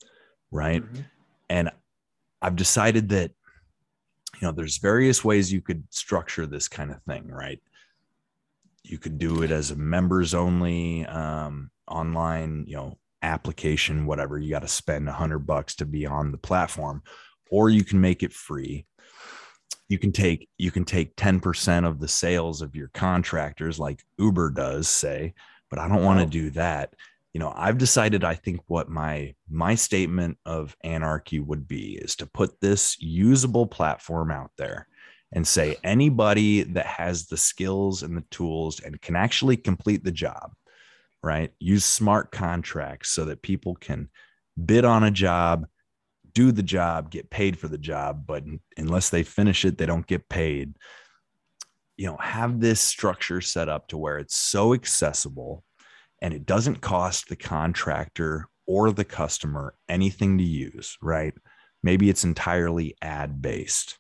Right. 0.50 0.82
Mhm. 0.82 1.04
And 1.48 1.70
I've 2.42 2.56
decided 2.56 3.08
that, 3.10 3.30
you 4.40 4.48
know, 4.48 4.52
there's 4.52 4.78
various 4.78 5.24
ways 5.24 5.52
you 5.52 5.60
could 5.60 5.84
structure 5.90 6.46
this 6.46 6.68
kind 6.68 6.90
of 6.90 7.00
thing. 7.02 7.28
Right. 7.28 7.62
You 8.82 8.98
could 8.98 9.18
do 9.18 9.42
it 9.42 9.50
as 9.50 9.70
a 9.70 9.76
members 9.76 10.34
only 10.34 11.06
um, 11.06 11.70
online, 11.86 12.64
you 12.66 12.76
know, 12.76 12.98
application, 13.24 14.06
whatever. 14.06 14.38
You 14.38 14.50
got 14.50 14.62
to 14.62 14.68
spend 14.68 15.08
a 15.08 15.12
hundred 15.12 15.40
bucks 15.40 15.74
to 15.76 15.86
be 15.86 16.06
on 16.06 16.30
the 16.30 16.38
platform, 16.38 17.02
or 17.50 17.70
you 17.70 17.84
can 17.84 18.00
make 18.00 18.22
it 18.22 18.32
free. 18.32 18.86
You 19.88 19.98
can 19.98 20.12
take 20.12 20.48
you 20.58 20.70
can 20.70 20.84
take 20.84 21.16
10% 21.16 21.86
of 21.86 22.00
the 22.00 22.08
sales 22.08 22.62
of 22.62 22.76
your 22.76 22.88
contractors 22.94 23.78
like 23.78 24.02
Uber 24.18 24.50
does, 24.50 24.88
say, 24.88 25.34
but 25.70 25.78
I 25.78 25.88
don't 25.88 26.04
want 26.04 26.20
to 26.20 26.26
do 26.26 26.50
that. 26.50 26.94
You 27.32 27.40
know, 27.40 27.52
I've 27.54 27.78
decided 27.78 28.22
I 28.22 28.34
think 28.34 28.60
what 28.66 28.88
my 28.88 29.34
my 29.50 29.74
statement 29.74 30.38
of 30.46 30.76
anarchy 30.84 31.40
would 31.40 31.66
be 31.66 31.98
is 32.00 32.16
to 32.16 32.26
put 32.26 32.60
this 32.60 32.96
usable 33.00 33.66
platform 33.66 34.30
out 34.30 34.52
there 34.56 34.86
and 35.32 35.46
say 35.46 35.76
anybody 35.82 36.62
that 36.62 36.86
has 36.86 37.26
the 37.26 37.36
skills 37.36 38.02
and 38.02 38.16
the 38.16 38.24
tools 38.30 38.80
and 38.80 39.00
can 39.02 39.16
actually 39.16 39.56
complete 39.56 40.04
the 40.04 40.12
job 40.12 40.52
right? 41.24 41.52
Use 41.58 41.84
smart 41.84 42.30
contracts 42.30 43.10
so 43.10 43.24
that 43.24 43.42
people 43.42 43.74
can 43.74 44.10
bid 44.62 44.84
on 44.84 45.02
a 45.02 45.10
job, 45.10 45.66
do 46.34 46.52
the 46.52 46.62
job, 46.62 47.10
get 47.10 47.30
paid 47.30 47.58
for 47.58 47.66
the 47.66 47.78
job, 47.78 48.26
but 48.26 48.44
unless 48.76 49.08
they 49.08 49.22
finish 49.22 49.64
it, 49.64 49.78
they 49.78 49.86
don't 49.86 50.06
get 50.06 50.28
paid. 50.28 50.76
You 51.96 52.06
know, 52.06 52.18
have 52.18 52.60
this 52.60 52.80
structure 52.80 53.40
set 53.40 53.68
up 53.68 53.88
to 53.88 53.96
where 53.96 54.18
it's 54.18 54.36
so 54.36 54.74
accessible 54.74 55.64
and 56.20 56.34
it 56.34 56.44
doesn't 56.44 56.82
cost 56.82 57.28
the 57.28 57.36
contractor 57.36 58.48
or 58.66 58.92
the 58.92 59.04
customer 59.04 59.74
anything 59.88 60.38
to 60.38 60.44
use, 60.44 60.98
right? 61.00 61.34
Maybe 61.82 62.10
it's 62.10 62.24
entirely 62.24 62.96
ad 63.00 63.40
based, 63.40 63.98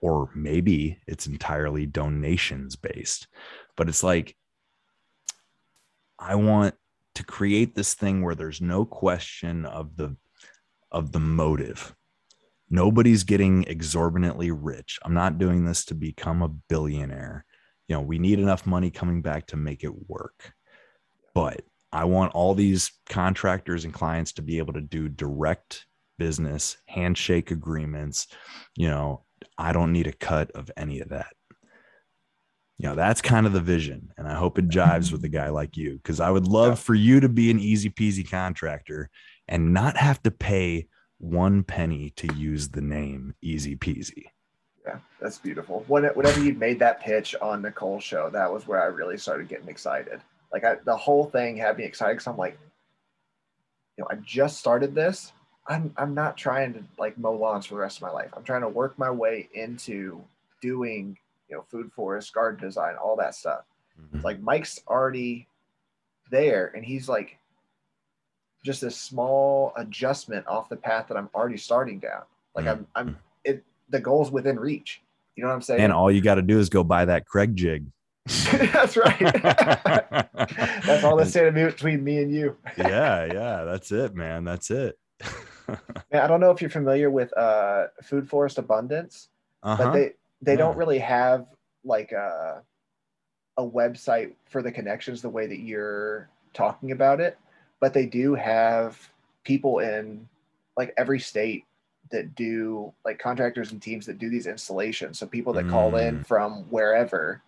or 0.00 0.30
maybe 0.34 0.98
it's 1.06 1.26
entirely 1.26 1.86
donations 1.86 2.76
based, 2.76 3.26
but 3.76 3.88
it's 3.88 4.02
like, 4.02 4.34
I 6.18 6.34
want 6.34 6.74
to 7.14 7.24
create 7.24 7.74
this 7.74 7.94
thing 7.94 8.22
where 8.22 8.34
there's 8.34 8.60
no 8.60 8.84
question 8.84 9.64
of 9.64 9.96
the 9.96 10.16
of 10.90 11.12
the 11.12 11.20
motive. 11.20 11.94
Nobody's 12.70 13.24
getting 13.24 13.64
exorbitantly 13.64 14.50
rich. 14.50 14.98
I'm 15.02 15.14
not 15.14 15.38
doing 15.38 15.64
this 15.64 15.84
to 15.86 15.94
become 15.94 16.42
a 16.42 16.48
billionaire. 16.48 17.44
You 17.88 17.96
know, 17.96 18.02
we 18.02 18.18
need 18.18 18.38
enough 18.38 18.66
money 18.66 18.90
coming 18.90 19.22
back 19.22 19.46
to 19.48 19.56
make 19.56 19.84
it 19.84 20.08
work. 20.08 20.52
But 21.34 21.62
I 21.92 22.04
want 22.04 22.34
all 22.34 22.54
these 22.54 22.92
contractors 23.08 23.84
and 23.84 23.94
clients 23.94 24.32
to 24.32 24.42
be 24.42 24.58
able 24.58 24.74
to 24.74 24.80
do 24.80 25.08
direct 25.08 25.86
business, 26.18 26.76
handshake 26.86 27.50
agreements. 27.50 28.26
You 28.76 28.88
know, 28.88 29.24
I 29.56 29.72
don't 29.72 29.92
need 29.92 30.06
a 30.06 30.12
cut 30.12 30.50
of 30.52 30.70
any 30.76 31.00
of 31.00 31.08
that. 31.10 31.32
You 32.78 32.88
know 32.88 32.94
that's 32.94 33.20
kind 33.20 33.46
of 33.46 33.52
the 33.52 33.60
vision 33.60 34.10
and 34.16 34.28
i 34.28 34.34
hope 34.34 34.58
it 34.58 34.68
jives 34.70 35.12
with 35.12 35.24
a 35.24 35.28
guy 35.28 35.48
like 35.48 35.76
you 35.76 35.96
because 35.96 36.20
i 36.20 36.30
would 36.30 36.46
love 36.46 36.78
for 36.78 36.94
you 36.94 37.20
to 37.20 37.28
be 37.28 37.50
an 37.50 37.58
easy 37.58 37.90
peasy 37.90 38.28
contractor 38.28 39.10
and 39.48 39.72
not 39.72 39.96
have 39.96 40.22
to 40.22 40.30
pay 40.30 40.86
one 41.18 41.62
penny 41.62 42.10
to 42.10 42.32
use 42.34 42.68
the 42.68 42.80
name 42.80 43.34
easy 43.42 43.76
peasy 43.76 44.24
Yeah, 44.88 45.00
that's 45.20 45.36
beautiful. 45.36 45.84
When, 45.86 46.04
whenever 46.04 46.42
you 46.42 46.54
made 46.54 46.78
that 46.78 47.02
pitch 47.02 47.34
on 47.42 47.60
Nicole's 47.60 48.02
show, 48.02 48.30
that 48.30 48.50
was 48.50 48.66
where 48.66 48.82
I 48.82 48.86
really 48.86 49.18
started 49.18 49.46
getting 49.46 49.68
excited. 49.68 50.22
Like 50.50 50.64
I, 50.64 50.76
the 50.82 50.96
whole 50.96 51.26
thing 51.26 51.58
had 51.58 51.76
me 51.76 51.84
excited 51.84 52.14
because 52.14 52.26
I'm 52.26 52.38
like, 52.38 52.58
you 53.98 54.04
know, 54.04 54.08
I 54.10 54.14
just 54.24 54.56
started 54.56 54.94
this. 54.94 55.32
I'm 55.66 55.92
I'm 55.98 56.14
not 56.14 56.38
trying 56.38 56.72
to 56.72 56.82
like 56.98 57.18
mow 57.18 57.34
lawns 57.34 57.66
for 57.66 57.74
the 57.74 57.80
rest 57.80 57.98
of 57.98 58.02
my 58.02 58.10
life. 58.10 58.30
I'm 58.34 58.44
trying 58.44 58.62
to 58.62 58.68
work 58.68 58.98
my 58.98 59.10
way 59.10 59.50
into 59.52 60.24
doing, 60.62 61.18
you 61.48 61.56
know, 61.56 61.64
food 61.70 61.90
forest, 61.92 62.32
garden 62.32 62.60
design, 62.60 62.94
all 63.02 63.16
that 63.16 63.34
stuff. 63.34 63.62
It's 64.14 64.24
like 64.24 64.40
Mike's 64.40 64.80
already 64.86 65.48
there, 66.30 66.72
and 66.74 66.84
he's 66.84 67.08
like 67.08 67.38
just 68.64 68.82
a 68.82 68.90
small 68.90 69.72
adjustment 69.76 70.46
off 70.46 70.68
the 70.68 70.76
path 70.76 71.08
that 71.08 71.16
I'm 71.16 71.28
already 71.34 71.56
starting 71.56 71.98
down. 71.98 72.22
Like 72.54 72.66
I'm 72.66 72.86
I'm 72.94 73.16
it 73.44 73.64
the 73.88 74.00
goal's 74.00 74.30
within 74.30 74.58
reach. 74.58 75.02
You 75.36 75.42
know 75.42 75.48
what 75.48 75.54
I'm 75.56 75.62
saying? 75.62 75.80
and 75.80 75.92
all 75.92 76.10
you 76.10 76.20
got 76.20 76.34
to 76.36 76.42
do 76.42 76.58
is 76.58 76.68
go 76.68 76.82
buy 76.84 77.04
that 77.04 77.24
Kreg 77.26 77.54
Jig 77.54 77.86
That's 78.26 78.96
right. 78.96 79.18
That's 80.84 81.04
all 81.04 81.16
that's 81.16 81.30
standing 81.30 81.64
between 81.64 82.02
me 82.02 82.22
and 82.22 82.32
you. 82.32 82.56
yeah 82.76 83.24
yeah 83.24 83.64
that's 83.64 83.90
it 83.92 84.14
man 84.14 84.44
that's 84.44 84.70
it 84.70 84.98
Man, 85.68 86.22
I 86.22 86.26
don't 86.26 86.40
know 86.40 86.50
if 86.50 86.60
you're 86.60 86.70
familiar 86.70 87.10
with 87.10 87.36
uh, 87.36 87.88
Food 88.02 88.28
Forest 88.28 88.58
Abundance, 88.58 89.28
uh-huh 89.62 89.82
but 89.84 89.92
they 89.92 90.12
they 90.42 90.56
don't 90.56 90.76
really 90.76 90.98
have 90.98 91.46
like 91.84 92.12
a 92.12 92.62
a 93.56 93.62
website 93.66 94.34
for 94.48 94.62
the 94.62 94.70
connections 94.70 95.20
the 95.20 95.28
way 95.28 95.46
that 95.46 95.58
you're 95.58 96.28
talking 96.54 96.92
about 96.92 97.20
it. 97.20 97.36
But 97.80 97.92
they 97.92 98.06
do 98.06 98.34
have 98.34 98.98
people 99.44 99.80
in 99.80 100.28
like 100.76 100.94
every 100.96 101.18
state 101.18 101.64
that 102.10 102.34
do 102.36 102.92
like 103.04 103.18
contractors 103.18 103.72
and 103.72 103.82
teams 103.82 104.06
that 104.06 104.18
do 104.18 104.30
these 104.30 104.46
installations. 104.46 105.18
So 105.18 105.26
people 105.26 105.52
that 105.54 105.68
call 105.68 105.96
in 105.96 106.20
Mm. 106.20 106.26
from 106.26 106.52
wherever 106.70 107.42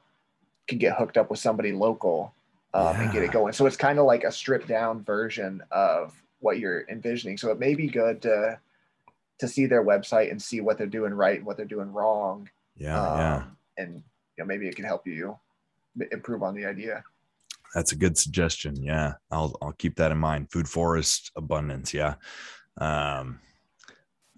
can 0.69 0.79
get 0.79 0.97
hooked 0.97 1.17
up 1.17 1.31
with 1.31 1.39
somebody 1.39 1.73
local 1.73 2.35
um, 2.75 2.97
and 3.01 3.13
get 3.13 3.23
it 3.23 3.33
going. 3.33 3.53
So 3.53 3.67
it's 3.67 3.77
kind 3.77 3.99
of 3.99 4.05
like 4.05 4.25
a 4.25 4.33
stripped 4.33 4.69
down 4.69 5.03
version 5.03 5.63
of 5.71 6.21
what 6.41 6.59
you're 6.59 6.85
envisioning. 6.89 7.37
So 7.39 7.51
it 7.51 7.59
may 7.59 7.75
be 7.75 7.87
good 7.87 8.23
to 8.23 8.59
to 9.39 9.49
see 9.49 9.67
their 9.67 9.85
website 9.85 10.31
and 10.31 10.41
see 10.43 10.61
what 10.61 10.77
they're 10.77 10.87
doing 10.87 11.15
right 11.15 11.39
and 11.39 11.47
what 11.47 11.57
they're 11.57 11.65
doing 11.65 11.93
wrong. 11.93 12.51
Yeah 12.81 13.01
um, 13.01 13.19
yeah 13.19 13.45
And 13.77 13.95
you 13.95 14.03
know, 14.39 14.47
maybe 14.47 14.67
it 14.67 14.75
can 14.75 14.85
help 14.85 15.07
you 15.07 15.39
improve 16.11 16.43
on 16.43 16.55
the 16.55 16.65
idea. 16.65 17.05
That's 17.75 17.93
a 17.93 17.97
good 17.97 18.19
suggestion. 18.19 18.83
Yeah, 18.83 19.15
I'll 19.31 19.57
I'll 19.63 19.73
keep 19.73 19.97
that 19.97 20.11
in 20.11 20.19
mind. 20.19 20.51
Food 20.51 20.69
forest 20.69 21.31
abundance. 21.37 21.95
Yeah, 21.95 22.15
um, 22.79 23.39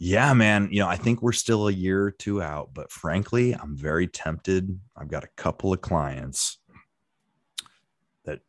yeah, 0.05 0.35
man. 0.35 0.69
You 0.73 0.81
know, 0.81 0.89
I 0.89 0.97
think 0.97 1.23
we're 1.23 1.33
still 1.33 1.69
a 1.69 1.73
year 1.73 2.03
or 2.03 2.11
two 2.11 2.43
out, 2.43 2.71
but 2.75 2.91
frankly, 2.91 3.55
I'm 3.55 3.77
very 3.77 4.09
tempted. 4.09 4.79
I've 4.97 5.09
got 5.09 5.23
a 5.23 5.29
couple 5.37 5.73
of 5.73 5.81
clients 5.81 6.59
that, 8.25 8.41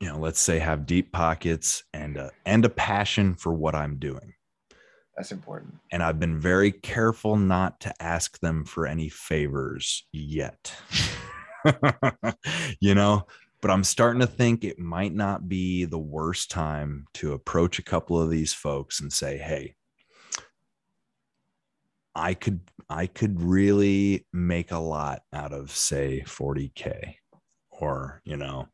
you 0.00 0.08
know, 0.08 0.18
let's 0.18 0.40
say 0.40 0.58
have 0.58 0.84
deep 0.84 1.12
pockets 1.12 1.84
and 1.94 2.16
a, 2.16 2.32
and 2.44 2.64
a 2.64 2.68
passion 2.68 3.36
for 3.36 3.54
what 3.54 3.76
I'm 3.76 3.98
doing. 3.98 4.34
That's 5.16 5.32
important. 5.32 5.74
And 5.90 6.02
I've 6.02 6.20
been 6.20 6.38
very 6.38 6.70
careful 6.70 7.36
not 7.36 7.80
to 7.80 8.02
ask 8.02 8.38
them 8.40 8.64
for 8.64 8.86
any 8.86 9.08
favors 9.08 10.06
yet. 10.12 10.74
you 12.80 12.94
know, 12.94 13.26
but 13.62 13.70
I'm 13.70 13.84
starting 13.84 14.20
to 14.20 14.26
think 14.26 14.62
it 14.62 14.78
might 14.78 15.14
not 15.14 15.48
be 15.48 15.86
the 15.86 15.98
worst 15.98 16.50
time 16.50 17.06
to 17.14 17.32
approach 17.32 17.78
a 17.78 17.82
couple 17.82 18.20
of 18.20 18.28
these 18.28 18.52
folks 18.52 19.00
and 19.00 19.10
say, 19.10 19.38
"Hey, 19.38 19.74
I 22.16 22.34
could 22.34 22.60
I 22.88 23.06
could 23.06 23.42
really 23.42 24.26
make 24.32 24.72
a 24.72 24.78
lot 24.78 25.22
out 25.32 25.52
of 25.52 25.70
say 25.70 26.22
40k 26.26 27.16
or, 27.70 28.22
you 28.24 28.36
know, 28.36 28.68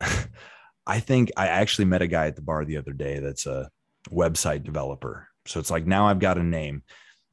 I 0.86 1.00
think 1.00 1.30
I 1.36 1.46
actually 1.46 1.84
met 1.84 2.02
a 2.02 2.06
guy 2.06 2.26
at 2.26 2.36
the 2.36 2.42
bar 2.42 2.64
the 2.64 2.76
other 2.76 2.92
day 2.92 3.20
that's 3.20 3.46
a 3.46 3.70
website 4.10 4.64
developer. 4.64 5.28
So 5.50 5.58
it's 5.58 5.70
like 5.70 5.86
now 5.86 6.06
I've 6.06 6.20
got 6.20 6.38
a 6.38 6.42
name 6.42 6.82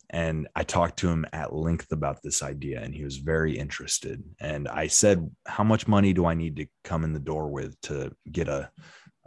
and 0.09 0.47
I 0.55 0.63
talked 0.63 0.97
to 0.99 1.09
him 1.09 1.25
at 1.33 1.53
length 1.53 1.91
about 1.91 2.23
this 2.23 2.41
idea 2.41 2.81
and 2.81 2.93
he 2.93 3.03
was 3.03 3.17
very 3.17 3.57
interested. 3.57 4.23
And 4.39 4.67
I 4.67 4.87
said, 4.87 5.29
How 5.45 5.63
much 5.63 5.87
money 5.87 6.13
do 6.13 6.25
I 6.25 6.33
need 6.33 6.55
to 6.57 6.67
come 6.83 7.03
in 7.03 7.13
the 7.13 7.19
door 7.19 7.49
with 7.49 7.79
to 7.81 8.11
get 8.31 8.47
a, 8.47 8.71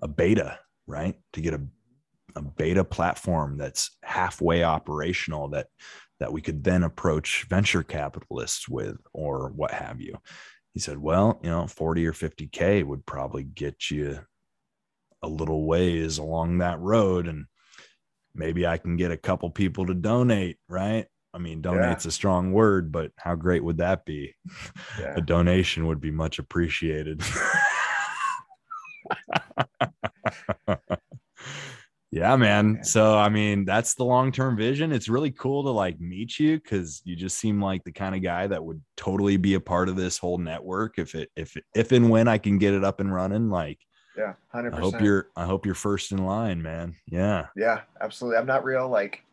a 0.03 0.09
beta, 0.09 0.59
right? 0.87 1.15
To 1.35 1.41
get 1.41 1.55
a, 1.55 1.61
a 2.35 2.43
beta 2.43 2.83
platform 2.83 3.59
that's 3.59 3.97
halfway 4.03 4.65
operational 4.65 5.49
that 5.51 5.69
that 6.19 6.33
we 6.33 6.43
could 6.43 6.65
then 6.65 6.83
approach 6.83 7.47
venture 7.49 7.83
capitalists 7.83 8.69
with 8.69 8.97
or 9.15 9.53
what 9.55 9.71
have 9.71 10.01
you. 10.01 10.17
He 10.75 10.81
said, 10.81 10.99
Well, 10.99 11.41
you 11.45 11.51
know, 11.51 11.67
40 11.69 12.07
or 12.07 12.13
50K 12.13 12.85
would 12.85 13.07
probably 13.07 13.45
get 13.45 13.91
you 13.91 14.19
a 15.23 15.29
little 15.29 15.67
ways 15.67 16.19
along 16.19 16.59
that 16.59 16.81
road. 16.81 17.29
And 17.29 17.47
maybe 18.35 18.67
I 18.67 18.79
can 18.79 18.97
get 18.97 19.11
a 19.11 19.17
couple 19.17 19.51
people 19.51 19.87
to 19.87 19.95
donate, 19.95 20.59
right? 20.69 21.07
I 21.33 21.39
mean, 21.39 21.63
donate's 21.63 22.07
a 22.07 22.11
strong 22.11 22.53
word, 22.53 22.91
but 22.91 23.13
how 23.17 23.37
great 23.37 23.63
would 23.63 23.79
that 23.79 24.05
be? 24.05 24.35
Yeah. 24.99 25.15
A 25.17 25.21
donation 25.21 25.87
would 25.87 26.01
be 26.01 26.11
much 26.11 26.41
appreciated. 26.41 27.23
yeah, 32.11 32.35
man. 32.35 32.83
So, 32.83 33.17
I 33.17 33.29
mean, 33.29 33.65
that's 33.65 33.95
the 33.95 34.05
long 34.05 34.33
term 34.33 34.57
vision. 34.57 34.91
It's 34.91 35.09
really 35.09 35.31
cool 35.31 35.63
to 35.65 35.71
like 35.71 36.01
meet 36.01 36.37
you 36.41 36.59
because 36.59 37.01
you 37.05 37.15
just 37.15 37.39
seem 37.39 37.63
like 37.63 37.85
the 37.85 37.93
kind 37.93 38.17
of 38.17 38.23
guy 38.23 38.49
that 38.49 38.65
would 38.65 38.83
totally 38.97 39.37
be 39.37 39.55
a 39.55 39.61
part 39.61 39.89
of 39.89 39.95
this 39.95 40.19
whole 40.19 40.39
network 40.39 40.99
if 40.99 41.15
it, 41.15 41.31
if, 41.37 41.57
if 41.77 41.93
and 41.93 42.11
when 42.11 42.27
I 42.27 42.39
can 42.39 42.59
get 42.59 42.75
it 42.75 42.83
up 42.83 42.99
and 42.99 43.15
running. 43.15 43.51
Like, 43.51 43.79
Yeah. 44.17 44.35
Hundred 44.49 44.75
I 44.75 44.81
hope 44.81 45.01
you're, 45.01 45.29
I 45.37 45.45
hope 45.47 45.65
you're 45.67 45.75
first 45.75 46.13
in 46.13 46.25
line, 46.25 46.61
man. 46.63 46.97
Yeah. 47.07 47.47
Yeah, 47.57 47.83
absolutely. 48.01 48.39
I'm 48.39 48.47
not 48.47 48.65
real 48.65 48.89
like 48.89 49.25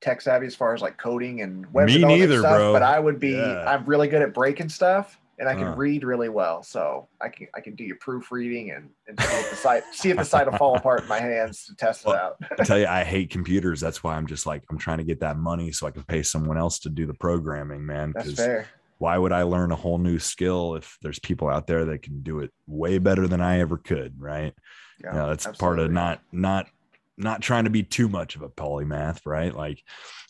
tech 0.00 0.20
savvy 0.20 0.46
as 0.46 0.54
far 0.54 0.74
as 0.74 0.82
like 0.82 0.96
coding 0.98 1.40
and 1.42 1.70
web 1.72 1.86
Me 1.86 1.98
neither, 1.98 2.40
stuff, 2.40 2.56
bro. 2.56 2.72
but 2.72 2.82
I 2.82 2.98
would 3.00 3.18
be. 3.20 3.32
Yeah. 3.32 3.64
I'm 3.70 3.84
really 3.86 4.08
good 4.08 4.22
at 4.22 4.34
breaking 4.34 4.68
stuff, 4.68 5.18
and 5.38 5.48
I 5.48 5.54
can 5.54 5.68
Uh. 5.68 5.76
read 5.76 6.04
really 6.04 6.28
well. 6.28 6.62
So 6.62 7.08
I 7.20 7.28
can 7.28 7.46
I 7.54 7.60
can 7.60 7.74
do 7.74 7.84
your 7.84 7.96
proofreading 7.96 8.70
and, 8.72 8.90
and 9.08 9.18
see 9.20 9.36
if 9.36 9.50
the 9.50 9.56
site 9.56 9.82
see 9.92 10.10
if 10.10 10.16
the 10.18 10.24
site 10.24 10.50
will 10.50 10.58
fall 10.58 10.76
apart 10.76 11.02
in 11.02 11.08
my 11.08 11.20
hands 11.20 11.64
to 11.66 11.74
test 11.76 12.06
it 12.06 12.14
out. 12.14 12.36
I 12.58 12.64
tell 12.64 12.78
you, 12.78 12.86
I 12.88 13.04
hate 13.04 13.30
computers. 13.30 13.80
That's 13.80 14.02
why 14.04 14.16
I'm 14.16 14.26
just 14.26 14.46
like, 14.46 14.62
I'm 14.70 14.78
trying 14.78 14.98
to 14.98 15.04
get 15.04 15.20
that 15.20 15.38
money 15.38 15.70
so 15.72 15.86
I 15.86 15.90
can 15.90 16.02
pay 16.02 16.22
someone 16.22 16.58
else 16.58 16.78
to 16.80 16.88
do 16.90 17.06
the 17.06 17.14
programming, 17.14 17.84
man. 17.86 18.12
That's 18.14 18.32
fair. 18.34 18.66
Why 18.98 19.18
would 19.18 19.32
I 19.32 19.42
learn 19.42 19.72
a 19.72 19.76
whole 19.76 19.98
new 19.98 20.18
skill 20.18 20.76
if 20.76 20.96
there's 21.02 21.18
people 21.18 21.48
out 21.48 21.66
there 21.66 21.84
that 21.86 22.02
can 22.02 22.22
do 22.22 22.40
it 22.40 22.52
way 22.66 22.98
better 22.98 23.26
than 23.26 23.40
I 23.40 23.60
ever 23.60 23.76
could, 23.76 24.20
right? 24.20 24.54
Yeah, 25.02 25.12
you 25.12 25.18
know, 25.18 25.28
that's 25.28 25.46
part 25.58 25.78
of 25.78 25.90
not 25.90 26.20
not 26.32 26.68
not 27.16 27.42
trying 27.42 27.64
to 27.64 27.70
be 27.70 27.82
too 27.82 28.08
much 28.08 28.36
of 28.36 28.42
a 28.42 28.48
polymath, 28.48 29.20
right? 29.24 29.54
Like 29.54 29.82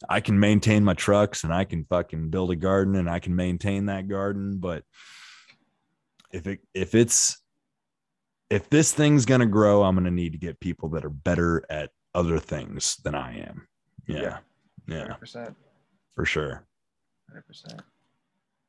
I 0.08 0.20
can 0.20 0.38
maintain 0.38 0.84
my 0.84 0.94
trucks 0.94 1.44
and 1.44 1.52
I 1.52 1.64
can 1.64 1.84
fucking 1.84 2.30
build 2.30 2.50
a 2.50 2.56
garden 2.56 2.96
and 2.96 3.08
I 3.08 3.18
can 3.18 3.34
maintain 3.34 3.86
that 3.86 4.08
garden, 4.08 4.58
but 4.58 4.84
if 6.32 6.46
it 6.46 6.60
if 6.74 6.94
it's 6.94 7.38
if 8.50 8.68
this 8.70 8.92
thing's 8.92 9.24
gonna 9.26 9.46
grow, 9.46 9.82
I'm 9.82 9.94
gonna 9.94 10.10
need 10.10 10.32
to 10.32 10.38
get 10.38 10.60
people 10.60 10.90
that 10.90 11.04
are 11.04 11.10
better 11.10 11.64
at 11.70 11.90
other 12.14 12.38
things 12.38 12.96
than 13.04 13.14
I 13.14 13.40
am. 13.40 13.66
Yeah. 14.06 14.38
Yeah, 14.86 15.14
percent. 15.14 15.56
for 16.14 16.26
sure. 16.26 16.66
Hundred 17.28 17.46
percent. 17.46 17.80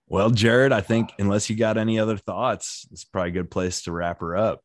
Well, 0.08 0.30
Jared, 0.30 0.72
I 0.72 0.82
think 0.82 1.12
unless 1.18 1.50
you 1.50 1.56
got 1.56 1.78
any 1.78 1.98
other 2.00 2.18
thoughts, 2.18 2.88
it's 2.92 3.04
probably 3.04 3.30
a 3.30 3.34
good 3.34 3.50
place 3.52 3.82
to 3.84 3.92
wrap 3.92 4.20
her 4.20 4.38
up. 4.38 4.62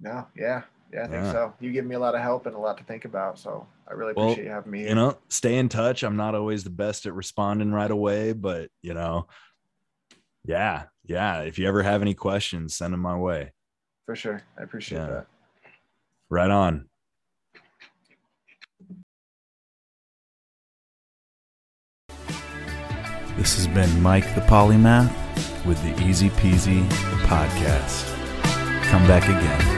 No, 0.00 0.26
yeah, 0.36 0.62
yeah, 0.92 1.00
I 1.04 1.06
think 1.08 1.24
Yeah. 1.24 1.32
so. 1.32 1.54
You 1.60 1.72
give 1.72 1.84
me 1.84 1.94
a 1.94 1.98
lot 1.98 2.14
of 2.14 2.22
help 2.22 2.46
and 2.46 2.56
a 2.56 2.58
lot 2.58 2.78
to 2.78 2.84
think 2.84 3.04
about, 3.04 3.38
so 3.38 3.66
I 3.86 3.92
really 3.92 4.14
Well, 4.16 4.26
appreciate 4.30 4.44
you 4.46 4.50
having 4.50 4.70
me. 4.72 4.88
you 4.88 4.94
know, 4.94 5.18
stay 5.28 5.58
in 5.58 5.68
touch. 5.68 6.02
I'm 6.02 6.16
not 6.16 6.34
always 6.34 6.64
the 6.64 6.70
best 6.70 7.04
at 7.06 7.12
responding 7.12 7.70
right 7.72 7.90
away, 7.90 8.32
but 8.32 8.70
you 8.80 8.94
know, 8.94 9.26
yeah, 10.44 10.84
yeah. 11.04 11.40
If 11.42 11.58
you 11.58 11.68
ever 11.68 11.82
have 11.82 12.00
any 12.00 12.14
questions, 12.14 12.74
send 12.74 12.92
them 12.94 13.00
my 13.00 13.16
way. 13.16 13.52
for 14.06 14.16
sure. 14.16 14.40
I 14.58 14.62
appreciate 14.62 14.98
Yeah. 15.00 15.06
that. 15.08 15.26
Right 16.30 16.50
on. 16.50 16.87
This 23.38 23.54
has 23.54 23.68
been 23.68 24.02
Mike 24.02 24.34
the 24.34 24.40
Polymath 24.40 25.14
with 25.64 25.80
the 25.84 26.04
Easy 26.04 26.28
Peasy 26.28 26.84
podcast. 27.22 28.12
Come 28.90 29.06
back 29.06 29.28
again. 29.28 29.77